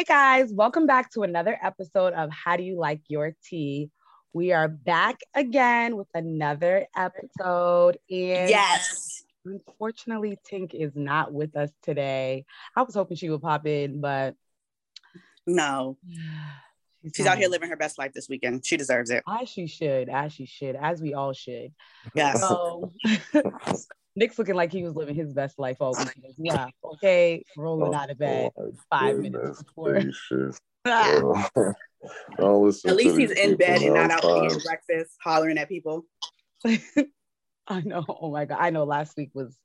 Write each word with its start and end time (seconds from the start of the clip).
Hey 0.00 0.04
guys, 0.04 0.50
welcome 0.50 0.86
back 0.86 1.10
to 1.10 1.24
another 1.24 1.58
episode 1.62 2.14
of 2.14 2.30
How 2.30 2.56
Do 2.56 2.62
You 2.62 2.78
Like 2.78 3.02
Your 3.08 3.36
Tea? 3.44 3.90
We 4.32 4.50
are 4.50 4.66
back 4.66 5.20
again 5.34 5.94
with 5.94 6.06
another 6.14 6.86
episode. 6.96 7.98
And 8.08 8.48
yes. 8.48 9.24
Unfortunately, 9.44 10.38
Tink 10.50 10.72
is 10.72 10.92
not 10.96 11.34
with 11.34 11.54
us 11.54 11.68
today. 11.82 12.46
I 12.74 12.80
was 12.80 12.94
hoping 12.94 13.18
she 13.18 13.28
would 13.28 13.42
pop 13.42 13.66
in, 13.66 14.00
but 14.00 14.36
no. 15.46 15.98
She's, 17.02 17.12
She's 17.16 17.26
out 17.26 17.36
here 17.36 17.48
living 17.48 17.68
her 17.68 17.76
best 17.76 17.98
life 17.98 18.14
this 18.14 18.26
weekend. 18.26 18.64
She 18.64 18.78
deserves 18.78 19.10
it. 19.10 19.22
As 19.28 19.50
she 19.50 19.66
should, 19.66 20.08
as 20.08 20.32
she 20.32 20.46
should, 20.46 20.76
as 20.76 21.02
we 21.02 21.12
all 21.12 21.34
should. 21.34 21.74
Yes. 22.14 22.40
So, 22.40 22.90
Nick's 24.16 24.38
looking 24.38 24.54
like 24.54 24.72
he 24.72 24.82
was 24.82 24.94
living 24.94 25.14
his 25.14 25.32
best 25.32 25.58
life 25.58 25.76
all 25.80 25.92
weekend. 25.92 26.34
Yeah. 26.38 26.68
Okay. 26.84 27.44
Rolling 27.56 27.94
oh, 27.94 27.98
out 27.98 28.10
of 28.10 28.18
bed 28.18 28.50
oh, 28.56 28.72
five 28.90 29.18
minutes 29.18 29.62
before. 29.62 30.02
oh, 30.86 32.68
at 32.86 32.96
least 32.96 33.18
he's 33.18 33.30
in 33.30 33.56
bed 33.56 33.82
and 33.82 33.94
not 33.94 34.10
out 34.10 34.24
eating 34.24 34.58
breakfast, 34.64 35.12
hollering 35.22 35.58
at 35.58 35.68
people. 35.68 36.06
I 36.64 37.82
know. 37.82 38.04
Oh 38.08 38.30
my 38.30 38.46
god. 38.46 38.58
I 38.60 38.70
know 38.70 38.84
last 38.84 39.16
week 39.16 39.30
was 39.34 39.56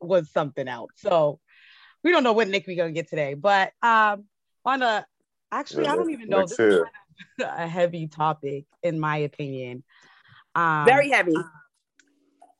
was 0.00 0.30
something 0.30 0.66
else. 0.66 0.92
So 0.96 1.40
we 2.02 2.10
don't 2.10 2.24
know 2.24 2.32
what 2.32 2.48
Nick 2.48 2.66
we're 2.66 2.76
gonna 2.76 2.92
get 2.92 3.08
today. 3.08 3.34
But 3.34 3.72
um 3.82 4.24
on 4.64 4.82
a 4.82 5.06
actually 5.52 5.84
yeah, 5.84 5.92
I 5.92 5.96
don't 5.96 6.10
even 6.10 6.28
know 6.28 6.46
this 6.46 6.58
is 6.58 6.82
a 7.40 7.66
heavy 7.66 8.08
topic 8.08 8.64
in 8.82 8.98
my 8.98 9.18
opinion. 9.18 9.84
Um 10.54 10.86
very 10.86 11.10
heavy. 11.10 11.36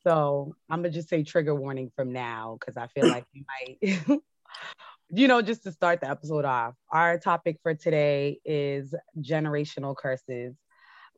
So 0.05 0.55
I'm 0.70 0.80
gonna 0.80 0.91
just 0.91 1.08
say 1.08 1.22
trigger 1.22 1.55
warning 1.55 1.91
from 1.97 2.12
now 2.12 2.58
because 2.60 2.77
I 2.77 2.86
feel 2.88 3.08
like 3.08 3.24
you 3.33 3.44
might, 3.48 4.20
you 5.11 5.28
know, 5.28 5.41
just 5.42 5.64
to 5.64 5.72
start 5.72 6.00
the 6.00 6.11
episode 6.11 6.44
off. 6.44 6.74
Our 6.91 7.19
topic 7.19 7.58
for 7.62 7.74
today 7.74 8.38
is 8.44 8.94
generational 9.19 9.96
curses. 9.96 10.55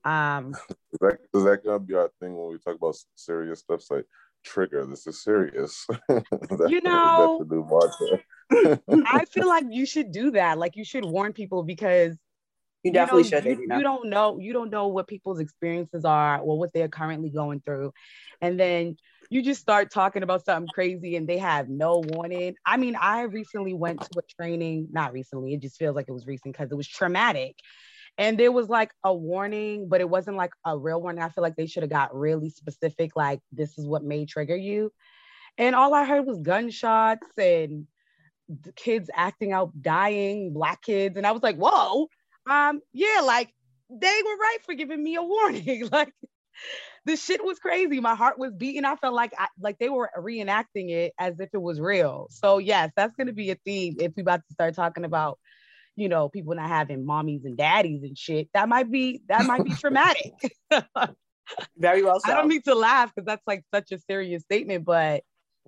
Um, 0.04 0.54
is 0.92 0.98
that, 1.00 1.18
is 1.34 1.44
that 1.44 1.64
gonna 1.64 1.80
be 1.80 1.94
our 1.94 2.10
thing 2.20 2.36
when 2.36 2.50
we 2.50 2.58
talk 2.58 2.76
about 2.76 2.96
serious 3.16 3.60
stuff? 3.60 3.80
It's 3.80 3.90
like 3.90 4.06
trigger. 4.44 4.86
This 4.86 5.06
is 5.06 5.22
serious. 5.22 5.86
you 6.68 6.80
know, 6.82 7.44
I 8.52 9.24
feel 9.24 9.48
like 9.48 9.64
you 9.68 9.84
should 9.84 10.12
do 10.12 10.30
that. 10.32 10.58
Like 10.58 10.76
you 10.76 10.84
should 10.84 11.04
warn 11.04 11.32
people 11.32 11.64
because 11.64 12.16
you 12.86 12.92
definitely 12.92 13.24
you 13.24 13.28
should. 13.28 13.44
You, 13.44 13.60
you, 13.60 13.82
don't 13.82 14.08
know. 14.08 14.38
You 14.38 14.52
don't 14.52 14.70
know 14.70 14.88
what 14.88 15.08
people's 15.08 15.40
experiences 15.40 16.04
are 16.04 16.38
or 16.38 16.58
what 16.58 16.72
they're 16.72 16.88
currently 16.88 17.30
going 17.30 17.60
through, 17.60 17.92
and 18.40 18.58
then 18.58 18.96
you 19.28 19.42
just 19.42 19.60
start 19.60 19.90
talking 19.90 20.22
about 20.22 20.44
something 20.44 20.68
crazy 20.72 21.16
and 21.16 21.28
they 21.28 21.38
have 21.38 21.68
no 21.68 22.00
warning. 22.06 22.54
I 22.64 22.76
mean, 22.76 22.94
I 22.94 23.22
recently 23.22 23.74
went 23.74 24.00
to 24.00 24.18
a 24.18 24.22
training. 24.40 24.88
Not 24.92 25.12
recently. 25.12 25.54
It 25.54 25.62
just 25.62 25.78
feels 25.78 25.96
like 25.96 26.06
it 26.08 26.12
was 26.12 26.26
recent 26.26 26.54
because 26.54 26.70
it 26.70 26.76
was 26.76 26.86
traumatic, 26.86 27.56
and 28.18 28.38
there 28.38 28.52
was 28.52 28.68
like 28.68 28.92
a 29.02 29.12
warning, 29.12 29.88
but 29.88 30.00
it 30.00 30.08
wasn't 30.08 30.36
like 30.36 30.52
a 30.64 30.78
real 30.78 31.00
warning. 31.02 31.22
I 31.22 31.28
feel 31.28 31.42
like 31.42 31.56
they 31.56 31.66
should 31.66 31.82
have 31.82 31.90
got 31.90 32.14
really 32.14 32.50
specific. 32.50 33.16
Like 33.16 33.40
this 33.50 33.78
is 33.78 33.86
what 33.86 34.04
may 34.04 34.26
trigger 34.26 34.56
you, 34.56 34.92
and 35.58 35.74
all 35.74 35.92
I 35.92 36.04
heard 36.04 36.24
was 36.24 36.40
gunshots 36.40 37.26
and 37.36 37.86
kids 38.76 39.10
acting 39.14 39.52
out 39.52 39.70
dying 39.80 40.52
black 40.52 40.80
kids 40.82 41.16
and 41.16 41.26
i 41.26 41.32
was 41.32 41.42
like 41.42 41.56
whoa 41.56 42.08
um, 42.48 42.80
yeah, 42.92 43.20
like 43.24 43.52
they 43.90 44.22
were 44.24 44.36
right 44.36 44.58
for 44.64 44.74
giving 44.74 45.02
me 45.02 45.16
a 45.16 45.22
warning. 45.22 45.88
like 45.92 46.12
the 47.04 47.16
shit 47.16 47.44
was 47.44 47.58
crazy. 47.58 48.00
My 48.00 48.14
heart 48.14 48.38
was 48.38 48.52
beating. 48.52 48.84
I 48.84 48.96
felt 48.96 49.14
like 49.14 49.32
I, 49.38 49.48
like 49.60 49.78
they 49.78 49.88
were 49.88 50.10
reenacting 50.18 50.90
it 50.90 51.12
as 51.18 51.38
if 51.40 51.50
it 51.52 51.62
was 51.62 51.80
real. 51.80 52.26
So 52.30 52.58
yes, 52.58 52.90
that's 52.96 53.14
gonna 53.16 53.32
be 53.32 53.50
a 53.50 53.56
theme 53.64 53.96
if 54.00 54.12
we 54.16 54.22
about 54.22 54.40
to 54.46 54.52
start 54.52 54.74
talking 54.74 55.04
about, 55.04 55.38
you 55.94 56.08
know, 56.08 56.28
people 56.28 56.54
not 56.54 56.68
having 56.68 57.04
mommies 57.04 57.44
and 57.44 57.56
daddies 57.56 58.02
and 58.02 58.16
shit. 58.16 58.48
That 58.54 58.68
might 58.68 58.90
be 58.90 59.22
that 59.28 59.46
might 59.46 59.64
be 59.64 59.74
traumatic. 59.74 60.32
Very 61.76 62.02
well. 62.02 62.20
So. 62.20 62.30
I 62.30 62.34
don't 62.34 62.48
need 62.48 62.64
to 62.64 62.74
laugh 62.74 63.12
because 63.14 63.26
that's 63.26 63.46
like 63.46 63.64
such 63.72 63.92
a 63.92 63.98
serious 64.00 64.42
statement, 64.42 64.84
but 64.84 65.22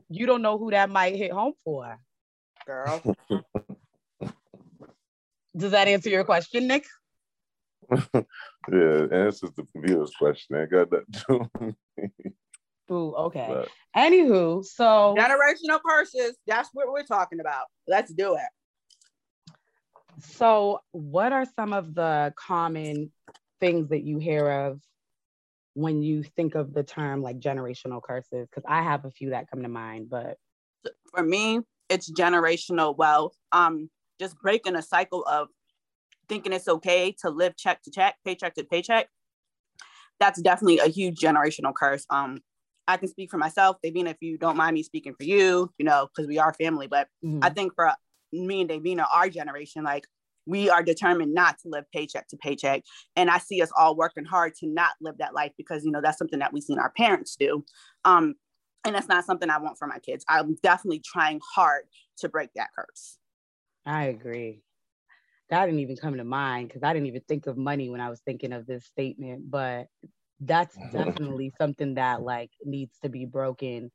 you 0.08 0.26
don't 0.26 0.42
know 0.42 0.58
who 0.58 0.70
that 0.70 0.91
might 0.91 1.16
hit 1.16 1.32
home 1.32 1.53
for. 1.64 1.98
Girl. 2.66 3.03
Does 5.58 5.72
that 5.72 5.88
answer 5.88 6.08
your 6.08 6.24
question, 6.24 6.69
Nick? 6.69 6.86
yeah, 8.14 9.06
answers 9.10 9.50
the 9.56 9.66
viewer's 9.74 10.12
question. 10.16 10.56
I 10.56 10.66
got 10.66 10.91
that 10.91 11.12
too. 11.12 11.50
Ooh, 12.92 13.14
okay. 13.14 13.46
But. 13.48 13.68
Anywho, 13.97 14.64
so 14.64 15.16
generational 15.18 15.80
curses. 15.84 16.36
That's 16.47 16.68
what 16.72 16.86
we're 16.92 17.02
talking 17.02 17.41
about. 17.41 17.64
Let's 17.88 18.12
do 18.12 18.34
it. 18.34 20.20
So, 20.20 20.80
what 20.92 21.32
are 21.32 21.44
some 21.56 21.72
of 21.72 21.92
the 21.94 22.32
common 22.36 23.10
things 23.60 23.88
that 23.88 24.04
you 24.04 24.18
hear 24.18 24.48
of 24.48 24.80
when 25.74 26.02
you 26.02 26.22
think 26.22 26.54
of 26.54 26.72
the 26.72 26.84
term 26.84 27.20
like 27.20 27.41
generational 27.41 28.00
curses? 28.00 28.47
Because 28.48 28.64
I 28.68 28.82
have 28.82 29.04
a 29.04 29.10
few 29.10 29.30
that 29.30 29.50
come 29.50 29.62
to 29.62 29.68
mind, 29.68 30.08
but 30.08 30.36
for 31.12 31.22
me, 31.22 31.60
it's 31.88 32.10
generational 32.10 32.97
wealth. 32.97 33.34
Um, 33.50 33.91
just 34.18 34.38
breaking 34.40 34.76
a 34.76 34.82
cycle 34.82 35.24
of 35.26 35.48
thinking 36.28 36.52
it's 36.52 36.68
okay 36.68 37.14
to 37.20 37.30
live 37.30 37.56
check 37.56 37.82
to 37.82 37.90
check, 37.90 38.16
paycheck 38.24 38.54
to 38.54 38.64
paycheck. 38.64 39.08
That's 40.20 40.40
definitely 40.42 40.78
a 40.78 40.88
huge 40.88 41.18
generational 41.20 41.72
curse. 41.74 42.04
Um, 42.10 42.40
I 42.86 42.96
can 42.96 43.08
speak 43.08 43.30
for 43.30 43.38
myself, 43.38 43.76
Davina, 43.84 44.10
if 44.10 44.16
you 44.20 44.38
don't 44.38 44.56
mind 44.56 44.74
me 44.74 44.82
speaking 44.82 45.14
for 45.14 45.24
you, 45.24 45.70
you 45.78 45.84
know, 45.84 46.08
because 46.08 46.26
we 46.26 46.38
are 46.38 46.54
family. 46.54 46.86
But 46.86 47.08
mm-hmm. 47.24 47.40
I 47.42 47.50
think 47.50 47.74
for 47.74 47.92
me 48.32 48.62
and 48.62 48.70
Davina, 48.70 49.06
our 49.12 49.28
generation, 49.28 49.84
like 49.84 50.06
we 50.46 50.70
are 50.70 50.82
determined 50.82 51.34
not 51.34 51.58
to 51.60 51.68
live 51.68 51.84
paycheck 51.92 52.26
to 52.28 52.36
paycheck. 52.38 52.82
And 53.14 53.30
I 53.30 53.38
see 53.38 53.60
us 53.60 53.70
all 53.76 53.94
working 53.94 54.24
hard 54.24 54.54
to 54.56 54.66
not 54.66 54.92
live 55.00 55.18
that 55.18 55.34
life 55.34 55.52
because, 55.58 55.84
you 55.84 55.90
know, 55.90 56.00
that's 56.02 56.18
something 56.18 56.38
that 56.38 56.52
we've 56.52 56.62
seen 56.62 56.78
our 56.78 56.90
parents 56.96 57.36
do. 57.36 57.64
Um, 58.06 58.34
and 58.84 58.94
that's 58.94 59.08
not 59.08 59.26
something 59.26 59.50
I 59.50 59.58
want 59.58 59.78
for 59.78 59.86
my 59.86 59.98
kids. 59.98 60.24
I'm 60.26 60.56
definitely 60.62 61.02
trying 61.04 61.40
hard 61.54 61.84
to 62.18 62.28
break 62.30 62.48
that 62.56 62.70
curse. 62.74 63.18
I 63.88 64.04
agree. 64.04 64.60
That 65.49 65.65
didn't 65.65 65.81
even 65.81 65.97
come 65.97 66.19
to 66.19 66.25
mind 66.25 66.69
because 66.69 66.82
I 66.82 66.93
didn't 66.93 67.06
even 67.06 67.22
think 67.26 67.47
of 67.47 67.56
money 67.56 67.88
when 67.88 68.03
I 68.03 68.10
was 68.10 68.21
thinking 68.21 68.53
of 68.53 68.66
this 68.66 68.84
statement, 68.84 69.50
but 69.50 69.87
that's 70.41 70.76
definitely 70.93 71.53
something 71.59 71.94
that 71.94 72.22
like 72.22 72.50
needs 72.65 72.98
to 73.03 73.09
be 73.09 73.25
broken. 73.25 73.91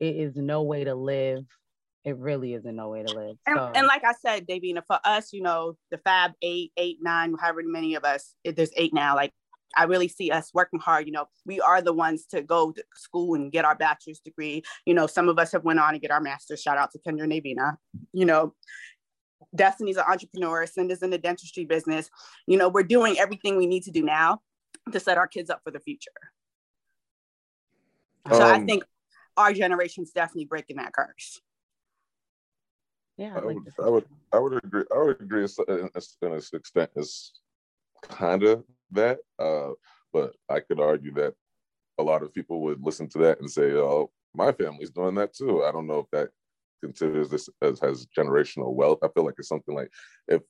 It 0.00 0.16
is 0.16 0.34
no 0.36 0.62
way 0.62 0.84
to 0.84 0.94
live. 0.94 1.44
It 2.04 2.16
really 2.16 2.54
isn't 2.54 2.76
no 2.76 2.88
way 2.88 3.02
to 3.02 3.14
live. 3.14 3.36
And, 3.46 3.56
so. 3.56 3.72
and 3.74 3.86
like 3.86 4.02
I 4.04 4.14
said, 4.14 4.46
Davina, 4.46 4.82
for 4.86 4.98
us, 5.04 5.32
you 5.32 5.42
know, 5.42 5.76
the 5.90 5.98
Fab 5.98 6.32
eight, 6.42 6.72
eight, 6.76 6.98
nine, 7.02 7.34
however 7.38 7.62
many 7.64 7.94
of 7.94 8.04
us, 8.04 8.34
there's 8.44 8.72
eight 8.76 8.94
now. 8.94 9.14
Like 9.14 9.32
I 9.76 9.84
really 9.84 10.08
see 10.08 10.30
us 10.30 10.50
working 10.54 10.80
hard. 10.80 11.06
You 11.06 11.12
know, 11.12 11.26
we 11.46 11.60
are 11.60 11.82
the 11.82 11.92
ones 11.92 12.26
to 12.26 12.42
go 12.42 12.72
to 12.72 12.84
school 12.94 13.34
and 13.34 13.52
get 13.52 13.64
our 13.64 13.74
bachelor's 13.74 14.20
degree. 14.20 14.62
You 14.86 14.94
know, 14.94 15.06
some 15.06 15.28
of 15.28 15.38
us 15.38 15.52
have 15.52 15.64
went 15.64 15.78
on 15.78 15.94
and 15.94 16.00
get 16.00 16.10
our 16.10 16.20
master's. 16.20 16.62
Shout 16.62 16.78
out 16.78 16.92
to 16.92 16.98
Kendra 16.98 17.24
and 17.24 17.32
Navina. 17.32 17.76
You 18.12 18.24
know, 18.26 18.54
Destiny's 19.54 19.96
an 19.96 20.04
entrepreneur, 20.08 20.66
Cinda's 20.66 21.02
in 21.02 21.10
the 21.10 21.18
dentistry 21.18 21.64
business. 21.64 22.10
You 22.46 22.58
know, 22.58 22.68
we're 22.68 22.82
doing 22.82 23.18
everything 23.18 23.56
we 23.56 23.66
need 23.66 23.82
to 23.84 23.90
do 23.90 24.02
now 24.02 24.40
to 24.92 25.00
set 25.00 25.18
our 25.18 25.26
kids 25.26 25.50
up 25.50 25.60
for 25.64 25.70
the 25.70 25.80
future. 25.80 26.10
So 28.32 28.42
um, 28.42 28.62
I 28.62 28.64
think 28.64 28.84
our 29.36 29.52
generation's 29.52 30.10
definitely 30.10 30.46
breaking 30.46 30.76
that 30.76 30.92
curse. 30.92 31.40
Yeah, 33.16 33.34
I, 33.36 33.38
I 33.38 33.44
would, 33.44 33.56
I 33.84 33.88
would, 33.88 34.04
I 34.32 34.38
would 34.38 34.64
agree. 34.64 34.84
I 34.92 34.98
would 34.98 35.20
agree 35.20 35.44
in 35.44 35.90
a 35.94 35.98
extent 35.98 36.90
it's 36.96 37.32
kind 38.02 38.42
of 38.42 38.64
that, 38.90 39.18
uh, 39.38 39.70
but 40.12 40.34
I 40.48 40.60
could 40.60 40.80
argue 40.80 41.12
that 41.14 41.34
a 41.98 42.02
lot 42.02 42.22
of 42.22 42.34
people 42.34 42.62
would 42.62 42.82
listen 42.82 43.08
to 43.10 43.18
that 43.18 43.38
and 43.40 43.48
say, 43.50 43.72
"Oh, 43.72 44.10
my 44.34 44.50
family's 44.50 44.90
doing 44.90 45.14
that 45.16 45.32
too." 45.32 45.62
I 45.62 45.70
don't 45.70 45.86
know 45.86 46.00
if 46.00 46.10
that 46.10 46.30
considers 46.82 47.30
this 47.30 47.48
as 47.62 47.80
has 47.80 48.06
generational 48.16 48.72
wealth. 48.72 48.98
I 49.02 49.08
feel 49.08 49.24
like 49.24 49.34
it's 49.38 49.48
something 49.48 49.74
like 49.74 49.90
if 50.28 50.42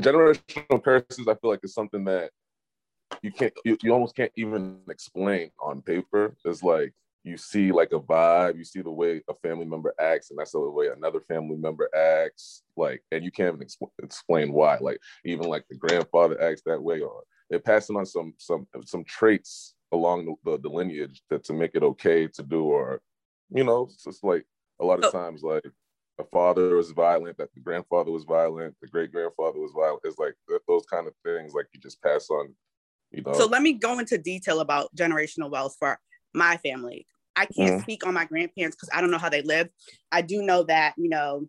generational 0.00 0.82
curses, 0.82 1.28
I 1.28 1.34
feel 1.34 1.50
like 1.50 1.60
it's 1.62 1.74
something 1.74 2.04
that 2.04 2.30
you 3.22 3.30
can't 3.30 3.52
you, 3.64 3.76
you 3.82 3.92
almost 3.92 4.16
can't 4.16 4.32
even 4.36 4.78
explain 4.88 5.50
on 5.60 5.82
paper. 5.82 6.36
It's 6.44 6.62
like 6.62 6.92
you 7.24 7.38
see 7.38 7.72
like 7.72 7.92
a 7.92 7.98
vibe, 7.98 8.58
you 8.58 8.64
see 8.64 8.82
the 8.82 8.90
way 8.90 9.22
a 9.28 9.34
family 9.42 9.64
member 9.64 9.94
acts, 9.98 10.30
and 10.30 10.38
that's 10.38 10.52
the 10.52 10.60
way 10.60 10.88
another 10.88 11.20
family 11.20 11.56
member 11.56 11.88
acts. 11.96 12.62
Like, 12.76 13.02
and 13.10 13.24
you 13.24 13.30
can't 13.30 13.54
even 13.54 13.66
exp- 13.66 13.90
explain 14.02 14.52
why. 14.52 14.76
Like, 14.80 14.98
even 15.24 15.48
like 15.48 15.64
the 15.68 15.76
grandfather 15.76 16.40
acts 16.40 16.62
that 16.66 16.82
way, 16.82 17.00
or 17.00 17.22
they're 17.48 17.60
passing 17.60 17.96
on 17.96 18.06
some 18.06 18.34
some 18.38 18.66
some 18.84 19.04
traits 19.04 19.74
along 19.92 20.26
the, 20.26 20.50
the, 20.50 20.58
the 20.58 20.68
lineage 20.68 21.22
that 21.30 21.44
to 21.44 21.52
make 21.54 21.74
it 21.74 21.82
okay 21.82 22.26
to 22.26 22.42
do, 22.42 22.64
or 22.64 23.00
you 23.50 23.64
know, 23.64 23.84
it's 23.84 24.04
just 24.04 24.22
like 24.22 24.44
a 24.80 24.84
lot 24.84 25.02
of 25.02 25.12
times 25.12 25.42
like 25.42 25.64
a 26.18 26.24
father 26.24 26.76
was 26.76 26.90
violent, 26.92 27.36
that 27.38 27.52
the 27.54 27.60
grandfather 27.60 28.10
was 28.10 28.24
violent, 28.24 28.74
the 28.80 28.88
great 28.88 29.12
grandfather 29.12 29.58
was 29.58 29.72
violent. 29.74 30.00
It's 30.04 30.18
like 30.18 30.34
those 30.68 30.84
kind 30.86 31.06
of 31.06 31.14
things 31.24 31.54
like 31.54 31.66
you 31.72 31.80
just 31.80 32.02
pass 32.02 32.30
on, 32.30 32.54
you 33.10 33.22
know. 33.22 33.32
So 33.32 33.46
let 33.46 33.62
me 33.62 33.72
go 33.72 33.98
into 33.98 34.18
detail 34.18 34.60
about 34.60 34.94
generational 34.94 35.50
wealth 35.50 35.76
for 35.78 35.98
my 36.32 36.56
family. 36.58 37.06
I 37.36 37.46
can't 37.46 37.72
mm-hmm. 37.72 37.82
speak 37.82 38.06
on 38.06 38.14
my 38.14 38.26
grandparents 38.26 38.76
because 38.76 38.90
I 38.94 39.00
don't 39.00 39.10
know 39.10 39.18
how 39.18 39.28
they 39.28 39.42
lived. 39.42 39.70
I 40.12 40.22
do 40.22 40.42
know 40.42 40.62
that, 40.64 40.94
you 40.96 41.08
know, 41.08 41.48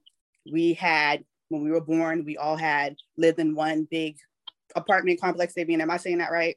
we 0.52 0.74
had 0.74 1.24
when 1.50 1.64
we 1.64 1.72
were 1.72 1.82
born, 1.82 2.26
we 2.26 2.38
all 2.38 2.58
had 2.58 2.96
lived 3.18 3.40
in 3.40 3.54
one 3.54 3.88
big 3.90 4.18
apartment 4.76 5.22
complex. 5.22 5.54
Davina, 5.54 5.82
am 5.82 5.92
I 5.92 5.98
saying 5.98 6.18
that 6.18 6.32
right? 6.32 6.56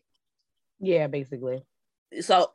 Yeah, 0.81 1.09
basically. 1.09 1.63
So 2.21 2.53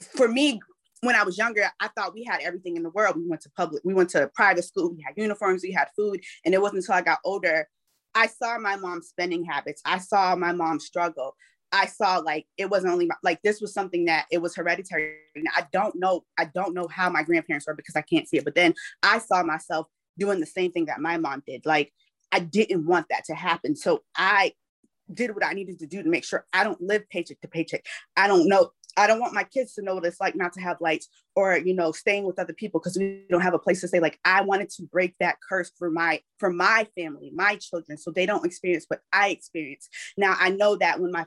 for 0.00 0.26
me, 0.26 0.60
when 1.02 1.14
I 1.14 1.22
was 1.22 1.38
younger, 1.38 1.70
I 1.80 1.88
thought 1.88 2.14
we 2.14 2.24
had 2.24 2.40
everything 2.40 2.76
in 2.76 2.82
the 2.82 2.90
world. 2.90 3.16
We 3.16 3.26
went 3.26 3.42
to 3.42 3.50
public, 3.50 3.82
we 3.84 3.94
went 3.94 4.10
to 4.10 4.30
private 4.34 4.64
school, 4.64 4.92
we 4.94 5.02
had 5.02 5.14
uniforms, 5.16 5.62
we 5.62 5.72
had 5.72 5.88
food. 5.96 6.20
And 6.44 6.54
it 6.54 6.60
wasn't 6.60 6.78
until 6.78 6.94
I 6.94 7.02
got 7.02 7.18
older, 7.24 7.68
I 8.14 8.28
saw 8.28 8.58
my 8.58 8.76
mom's 8.76 9.08
spending 9.08 9.44
habits. 9.44 9.82
I 9.84 9.98
saw 9.98 10.34
my 10.36 10.52
mom 10.52 10.80
struggle. 10.80 11.36
I 11.70 11.86
saw 11.86 12.18
like 12.18 12.46
it 12.56 12.70
wasn't 12.70 12.92
only 12.92 13.06
my, 13.06 13.16
like 13.22 13.42
this 13.42 13.60
was 13.60 13.74
something 13.74 14.06
that 14.06 14.26
it 14.30 14.38
was 14.38 14.56
hereditary. 14.56 15.16
I 15.54 15.66
don't 15.72 15.94
know, 15.96 16.24
I 16.38 16.46
don't 16.46 16.74
know 16.74 16.88
how 16.88 17.10
my 17.10 17.22
grandparents 17.22 17.66
were 17.66 17.74
because 17.74 17.96
I 17.96 18.02
can't 18.02 18.26
see 18.26 18.38
it. 18.38 18.44
But 18.44 18.54
then 18.54 18.72
I 19.02 19.18
saw 19.18 19.42
myself 19.42 19.86
doing 20.18 20.40
the 20.40 20.46
same 20.46 20.72
thing 20.72 20.86
that 20.86 21.00
my 21.00 21.18
mom 21.18 21.42
did. 21.46 21.66
Like 21.66 21.92
I 22.32 22.38
didn't 22.38 22.86
want 22.86 23.06
that 23.10 23.24
to 23.26 23.34
happen. 23.34 23.76
So 23.76 24.02
I 24.16 24.52
did 25.12 25.34
what 25.34 25.44
I 25.44 25.52
needed 25.52 25.78
to 25.80 25.86
do 25.86 26.02
to 26.02 26.08
make 26.08 26.24
sure 26.24 26.46
I 26.52 26.64
don't 26.64 26.80
live 26.80 27.08
paycheck 27.10 27.40
to 27.42 27.48
paycheck. 27.48 27.84
I 28.16 28.26
don't 28.26 28.48
know 28.48 28.70
I 28.96 29.06
don't 29.06 29.20
want 29.20 29.34
my 29.34 29.44
kids 29.44 29.74
to 29.74 29.82
know 29.82 29.94
what 29.94 30.04
it's 30.04 30.20
like 30.20 30.36
not 30.36 30.52
to 30.54 30.60
have 30.60 30.80
lights 30.80 31.08
or 31.34 31.58
you 31.58 31.74
know 31.74 31.92
staying 31.92 32.24
with 32.24 32.38
other 32.38 32.52
people 32.52 32.80
because 32.80 32.96
we 32.96 33.24
don't 33.30 33.42
have 33.42 33.54
a 33.54 33.58
place 33.58 33.80
to 33.82 33.88
stay. 33.88 34.00
Like 34.00 34.18
I 34.24 34.42
wanted 34.42 34.70
to 34.70 34.84
break 34.84 35.14
that 35.20 35.36
curse 35.46 35.70
for 35.78 35.90
my 35.90 36.20
for 36.38 36.50
my 36.50 36.86
family, 36.96 37.30
my 37.34 37.56
children, 37.56 37.98
so 37.98 38.10
they 38.10 38.26
don't 38.26 38.44
experience 38.44 38.84
what 38.88 39.00
I 39.12 39.28
experienced. 39.28 39.88
Now 40.16 40.36
I 40.38 40.50
know 40.50 40.76
that 40.76 41.00
when 41.00 41.12
my 41.12 41.26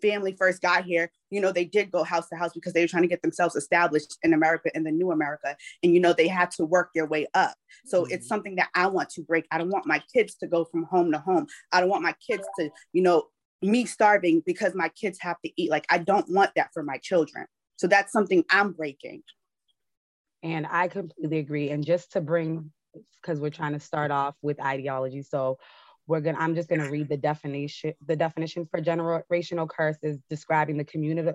family 0.00 0.34
first 0.38 0.62
got 0.62 0.84
here, 0.84 1.10
you 1.30 1.40
know, 1.40 1.52
they 1.52 1.64
did 1.64 1.90
go 1.90 2.04
house 2.04 2.28
to 2.28 2.36
house 2.36 2.52
because 2.54 2.72
they 2.72 2.82
were 2.82 2.88
trying 2.88 3.02
to 3.02 3.08
get 3.08 3.22
themselves 3.22 3.56
established 3.56 4.16
in 4.22 4.32
America 4.32 4.70
in 4.74 4.84
the 4.84 4.90
new 4.90 5.10
America. 5.10 5.56
And, 5.82 5.92
you 5.92 6.00
know, 6.00 6.12
they 6.12 6.28
had 6.28 6.50
to 6.52 6.64
work 6.64 6.90
their 6.94 7.06
way 7.06 7.26
up. 7.34 7.54
So 7.86 8.02
mm-hmm. 8.02 8.14
it's 8.14 8.28
something 8.28 8.56
that 8.56 8.68
I 8.74 8.86
want 8.86 9.10
to 9.10 9.22
break. 9.22 9.46
I 9.50 9.58
don't 9.58 9.70
want 9.70 9.86
my 9.86 10.02
kids 10.14 10.34
to 10.36 10.46
go 10.46 10.64
from 10.64 10.84
home 10.84 11.12
to 11.12 11.18
home. 11.18 11.46
I 11.72 11.80
don't 11.80 11.90
want 11.90 12.02
my 12.02 12.14
kids 12.26 12.46
to, 12.58 12.70
you 12.92 13.02
know, 13.02 13.24
me 13.62 13.84
starving 13.84 14.42
because 14.44 14.74
my 14.74 14.88
kids 14.90 15.18
have 15.20 15.40
to 15.44 15.50
eat. 15.56 15.70
Like, 15.70 15.86
I 15.90 15.98
don't 15.98 16.30
want 16.30 16.52
that 16.56 16.70
for 16.72 16.82
my 16.82 16.98
children. 16.98 17.46
So 17.76 17.86
that's 17.86 18.12
something 18.12 18.44
I'm 18.50 18.72
breaking. 18.72 19.22
And 20.42 20.66
I 20.70 20.88
completely 20.88 21.38
agree. 21.38 21.70
And 21.70 21.84
just 21.84 22.12
to 22.12 22.20
bring, 22.20 22.72
because 23.20 23.40
we're 23.40 23.50
trying 23.50 23.72
to 23.72 23.80
start 23.80 24.10
off 24.10 24.34
with 24.42 24.60
ideology. 24.60 25.22
So 25.22 25.58
we're 26.06 26.20
gonna, 26.20 26.38
I'm 26.38 26.54
just 26.54 26.68
gonna 26.68 26.90
read 26.90 27.08
the 27.08 27.16
definition. 27.16 27.94
The 28.06 28.16
definition 28.16 28.66
for 28.70 28.80
generational 28.80 29.68
curse 29.68 29.98
is 30.02 30.18
describing 30.30 30.76
the 30.76 30.84
community 30.84 31.32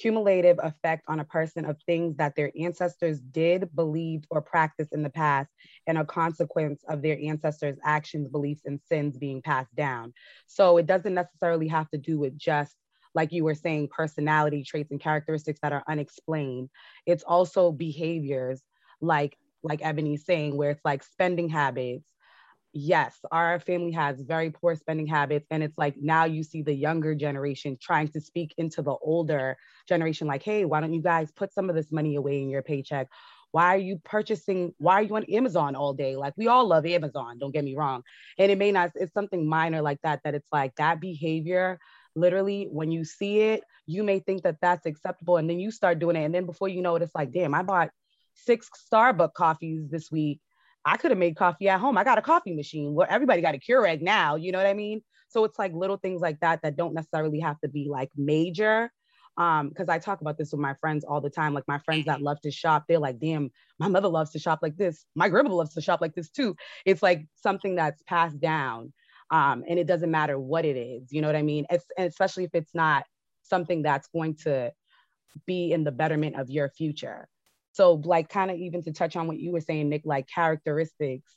cumulative 0.00 0.58
effect 0.62 1.04
on 1.08 1.20
a 1.20 1.24
person 1.24 1.64
of 1.64 1.76
things 1.86 2.16
that 2.16 2.36
their 2.36 2.52
ancestors 2.58 3.20
did, 3.20 3.68
believed, 3.74 4.26
or 4.30 4.40
practiced 4.40 4.92
in 4.92 5.02
the 5.02 5.10
past, 5.10 5.50
and 5.86 5.98
a 5.98 6.04
consequence 6.04 6.82
of 6.88 7.02
their 7.02 7.18
ancestors' 7.22 7.78
actions, 7.84 8.28
beliefs, 8.28 8.62
and 8.64 8.80
sins 8.88 9.16
being 9.18 9.42
passed 9.42 9.74
down. 9.74 10.12
So 10.46 10.76
it 10.76 10.86
doesn't 10.86 11.14
necessarily 11.14 11.68
have 11.68 11.90
to 11.90 11.98
do 11.98 12.18
with 12.18 12.38
just 12.38 12.74
like 13.14 13.32
you 13.32 13.42
were 13.42 13.54
saying, 13.54 13.88
personality 13.88 14.62
traits 14.62 14.90
and 14.90 15.00
characteristics 15.00 15.58
that 15.62 15.72
are 15.72 15.82
unexplained. 15.88 16.68
It's 17.06 17.24
also 17.24 17.72
behaviors 17.72 18.62
like 19.00 19.36
like 19.62 19.84
Ebony's 19.84 20.24
saying, 20.24 20.56
where 20.56 20.70
it's 20.70 20.84
like 20.84 21.02
spending 21.02 21.48
habits, 21.48 22.04
yes, 22.78 23.18
our 23.32 23.58
family 23.58 23.90
has 23.92 24.20
very 24.20 24.50
poor 24.50 24.76
spending 24.76 25.06
habits. 25.06 25.46
And 25.50 25.62
it's 25.62 25.76
like 25.76 25.96
now 26.00 26.24
you 26.24 26.42
see 26.42 26.62
the 26.62 26.72
younger 26.72 27.14
generation 27.14 27.76
trying 27.80 28.08
to 28.08 28.20
speak 28.20 28.54
into 28.56 28.82
the 28.82 28.94
older 29.02 29.56
generation, 29.88 30.26
like, 30.26 30.42
hey, 30.42 30.64
why 30.64 30.80
don't 30.80 30.94
you 30.94 31.02
guys 31.02 31.32
put 31.32 31.52
some 31.52 31.68
of 31.68 31.76
this 31.76 31.90
money 31.90 32.14
away 32.14 32.40
in 32.40 32.48
your 32.48 32.62
paycheck? 32.62 33.08
Why 33.50 33.74
are 33.74 33.78
you 33.78 34.00
purchasing? 34.04 34.74
Why 34.78 34.94
are 34.94 35.02
you 35.02 35.16
on 35.16 35.24
Amazon 35.24 35.74
all 35.74 35.92
day? 35.92 36.16
Like, 36.16 36.34
we 36.36 36.46
all 36.46 36.66
love 36.66 36.86
Amazon, 36.86 37.38
don't 37.38 37.52
get 37.52 37.64
me 37.64 37.74
wrong. 37.74 38.02
And 38.38 38.52
it 38.52 38.58
may 38.58 38.70
not, 38.70 38.92
it's 38.94 39.14
something 39.14 39.48
minor 39.48 39.82
like 39.82 40.00
that, 40.02 40.20
that 40.24 40.34
it's 40.34 40.48
like 40.52 40.74
that 40.76 41.00
behavior. 41.00 41.80
Literally, 42.14 42.68
when 42.70 42.92
you 42.92 43.04
see 43.04 43.40
it, 43.40 43.62
you 43.86 44.02
may 44.02 44.20
think 44.20 44.42
that 44.42 44.58
that's 44.60 44.86
acceptable. 44.86 45.38
And 45.38 45.48
then 45.48 45.58
you 45.58 45.70
start 45.70 45.98
doing 45.98 46.16
it. 46.16 46.24
And 46.24 46.34
then 46.34 46.46
before 46.46 46.68
you 46.68 46.82
know 46.82 46.94
it, 46.96 47.02
it's 47.02 47.14
like, 47.14 47.32
damn, 47.32 47.54
I 47.54 47.62
bought 47.62 47.90
six 48.34 48.68
Starbucks 48.92 49.32
coffees 49.32 49.88
this 49.88 50.10
week 50.12 50.40
I 50.88 50.96
could 50.96 51.10
have 51.10 51.18
made 51.18 51.36
coffee 51.36 51.68
at 51.68 51.80
home. 51.80 51.98
I 51.98 52.04
got 52.04 52.18
a 52.18 52.22
coffee 52.22 52.54
machine. 52.54 52.94
Well, 52.94 53.06
everybody 53.10 53.42
got 53.42 53.54
a 53.54 53.58
Keurig 53.58 54.00
now. 54.00 54.36
You 54.36 54.52
know 54.52 54.58
what 54.58 54.66
I 54.66 54.74
mean? 54.74 55.02
So 55.28 55.44
it's 55.44 55.58
like 55.58 55.74
little 55.74 55.98
things 55.98 56.22
like 56.22 56.40
that 56.40 56.62
that 56.62 56.76
don't 56.76 56.94
necessarily 56.94 57.40
have 57.40 57.60
to 57.60 57.68
be 57.68 57.88
like 57.90 58.10
major. 58.16 58.90
Um, 59.36 59.68
because 59.68 59.88
I 59.88 59.98
talk 59.98 60.22
about 60.22 60.38
this 60.38 60.50
with 60.50 60.60
my 60.60 60.74
friends 60.80 61.04
all 61.04 61.20
the 61.20 61.30
time. 61.30 61.52
Like 61.52 61.68
my 61.68 61.78
friends 61.78 62.06
that 62.06 62.22
love 62.22 62.40
to 62.40 62.50
shop, 62.50 62.84
they're 62.88 62.98
like, 62.98 63.20
damn, 63.20 63.50
my 63.78 63.86
mother 63.86 64.08
loves 64.08 64.30
to 64.30 64.38
shop 64.38 64.60
like 64.62 64.76
this. 64.76 65.04
My 65.14 65.28
grandma 65.28 65.54
loves 65.54 65.74
to 65.74 65.82
shop 65.82 66.00
like 66.00 66.14
this 66.14 66.30
too. 66.30 66.56
It's 66.86 67.02
like 67.02 67.26
something 67.36 67.76
that's 67.76 68.02
passed 68.02 68.40
down. 68.40 68.92
Um, 69.30 69.64
and 69.68 69.78
it 69.78 69.86
doesn't 69.86 70.10
matter 70.10 70.40
what 70.40 70.64
it 70.64 70.76
is, 70.76 71.12
you 71.12 71.20
know 71.20 71.28
what 71.28 71.36
I 71.36 71.42
mean? 71.42 71.66
It's 71.68 71.84
especially 71.98 72.44
if 72.44 72.54
it's 72.54 72.74
not 72.74 73.04
something 73.42 73.82
that's 73.82 74.08
going 74.08 74.36
to 74.36 74.72
be 75.46 75.70
in 75.70 75.84
the 75.84 75.92
betterment 75.92 76.40
of 76.40 76.48
your 76.48 76.70
future. 76.70 77.28
So 77.78 77.94
like 78.04 78.28
kind 78.28 78.50
of 78.50 78.56
even 78.56 78.82
to 78.82 78.92
touch 78.92 79.14
on 79.14 79.28
what 79.28 79.38
you 79.38 79.52
were 79.52 79.60
saying, 79.60 79.88
Nick, 79.88 80.02
like 80.04 80.26
characteristics, 80.26 81.30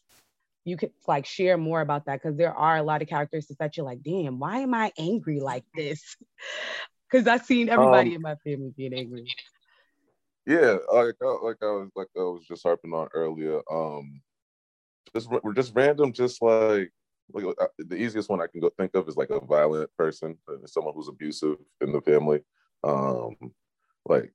you 0.66 0.76
could 0.76 0.90
like 1.08 1.28
share 1.28 1.56
more 1.56 1.82
about 1.82 2.06
that 2.06 2.20
because 2.20 2.36
there 2.36 2.52
are 2.52 2.78
a 2.78 2.82
lot 2.82 3.04
of 3.04 3.08
characteristics 3.08 3.60
that 3.60 3.78
you're 3.78 3.86
like, 3.86 4.02
damn, 4.02 4.40
why 4.40 4.62
am 4.62 4.74
I 4.74 4.92
angry 4.98 5.40
like 5.40 5.66
this? 5.76 6.18
Because 7.12 7.28
I've 7.28 7.46
seen 7.46 7.68
everybody 7.68 8.12
um, 8.12 8.16
in 8.16 8.22
my 8.22 8.36
family 8.36 8.74
being 8.78 8.94
angry. 8.94 9.26
Yeah, 10.46 10.78
like 10.94 11.16
like 11.20 11.58
I 11.62 11.66
was 11.66 11.90
like 11.94 12.08
I 12.16 12.22
was 12.22 12.46
just 12.48 12.64
harping 12.64 12.94
on 12.94 13.10
earlier. 13.14 13.60
Um, 13.70 14.22
just 15.14 15.30
we're 15.30 15.54
just 15.54 15.76
random, 15.76 16.14
just 16.14 16.42
like 16.42 16.90
like 17.34 17.44
uh, 17.60 17.68
the 17.80 17.98
easiest 17.98 18.30
one 18.30 18.42
I 18.42 18.48
can 18.48 18.62
go 18.62 18.70
think 18.70 18.96
of 18.96 19.10
is 19.10 19.18
like 19.18 19.30
a 19.30 19.46
violent 19.46 19.90
person, 19.98 20.38
someone 20.68 20.94
who's 20.96 21.10
abusive 21.10 21.58
in 21.82 21.92
the 21.92 22.00
family. 22.00 22.40
Um, 22.82 23.36
like 24.06 24.32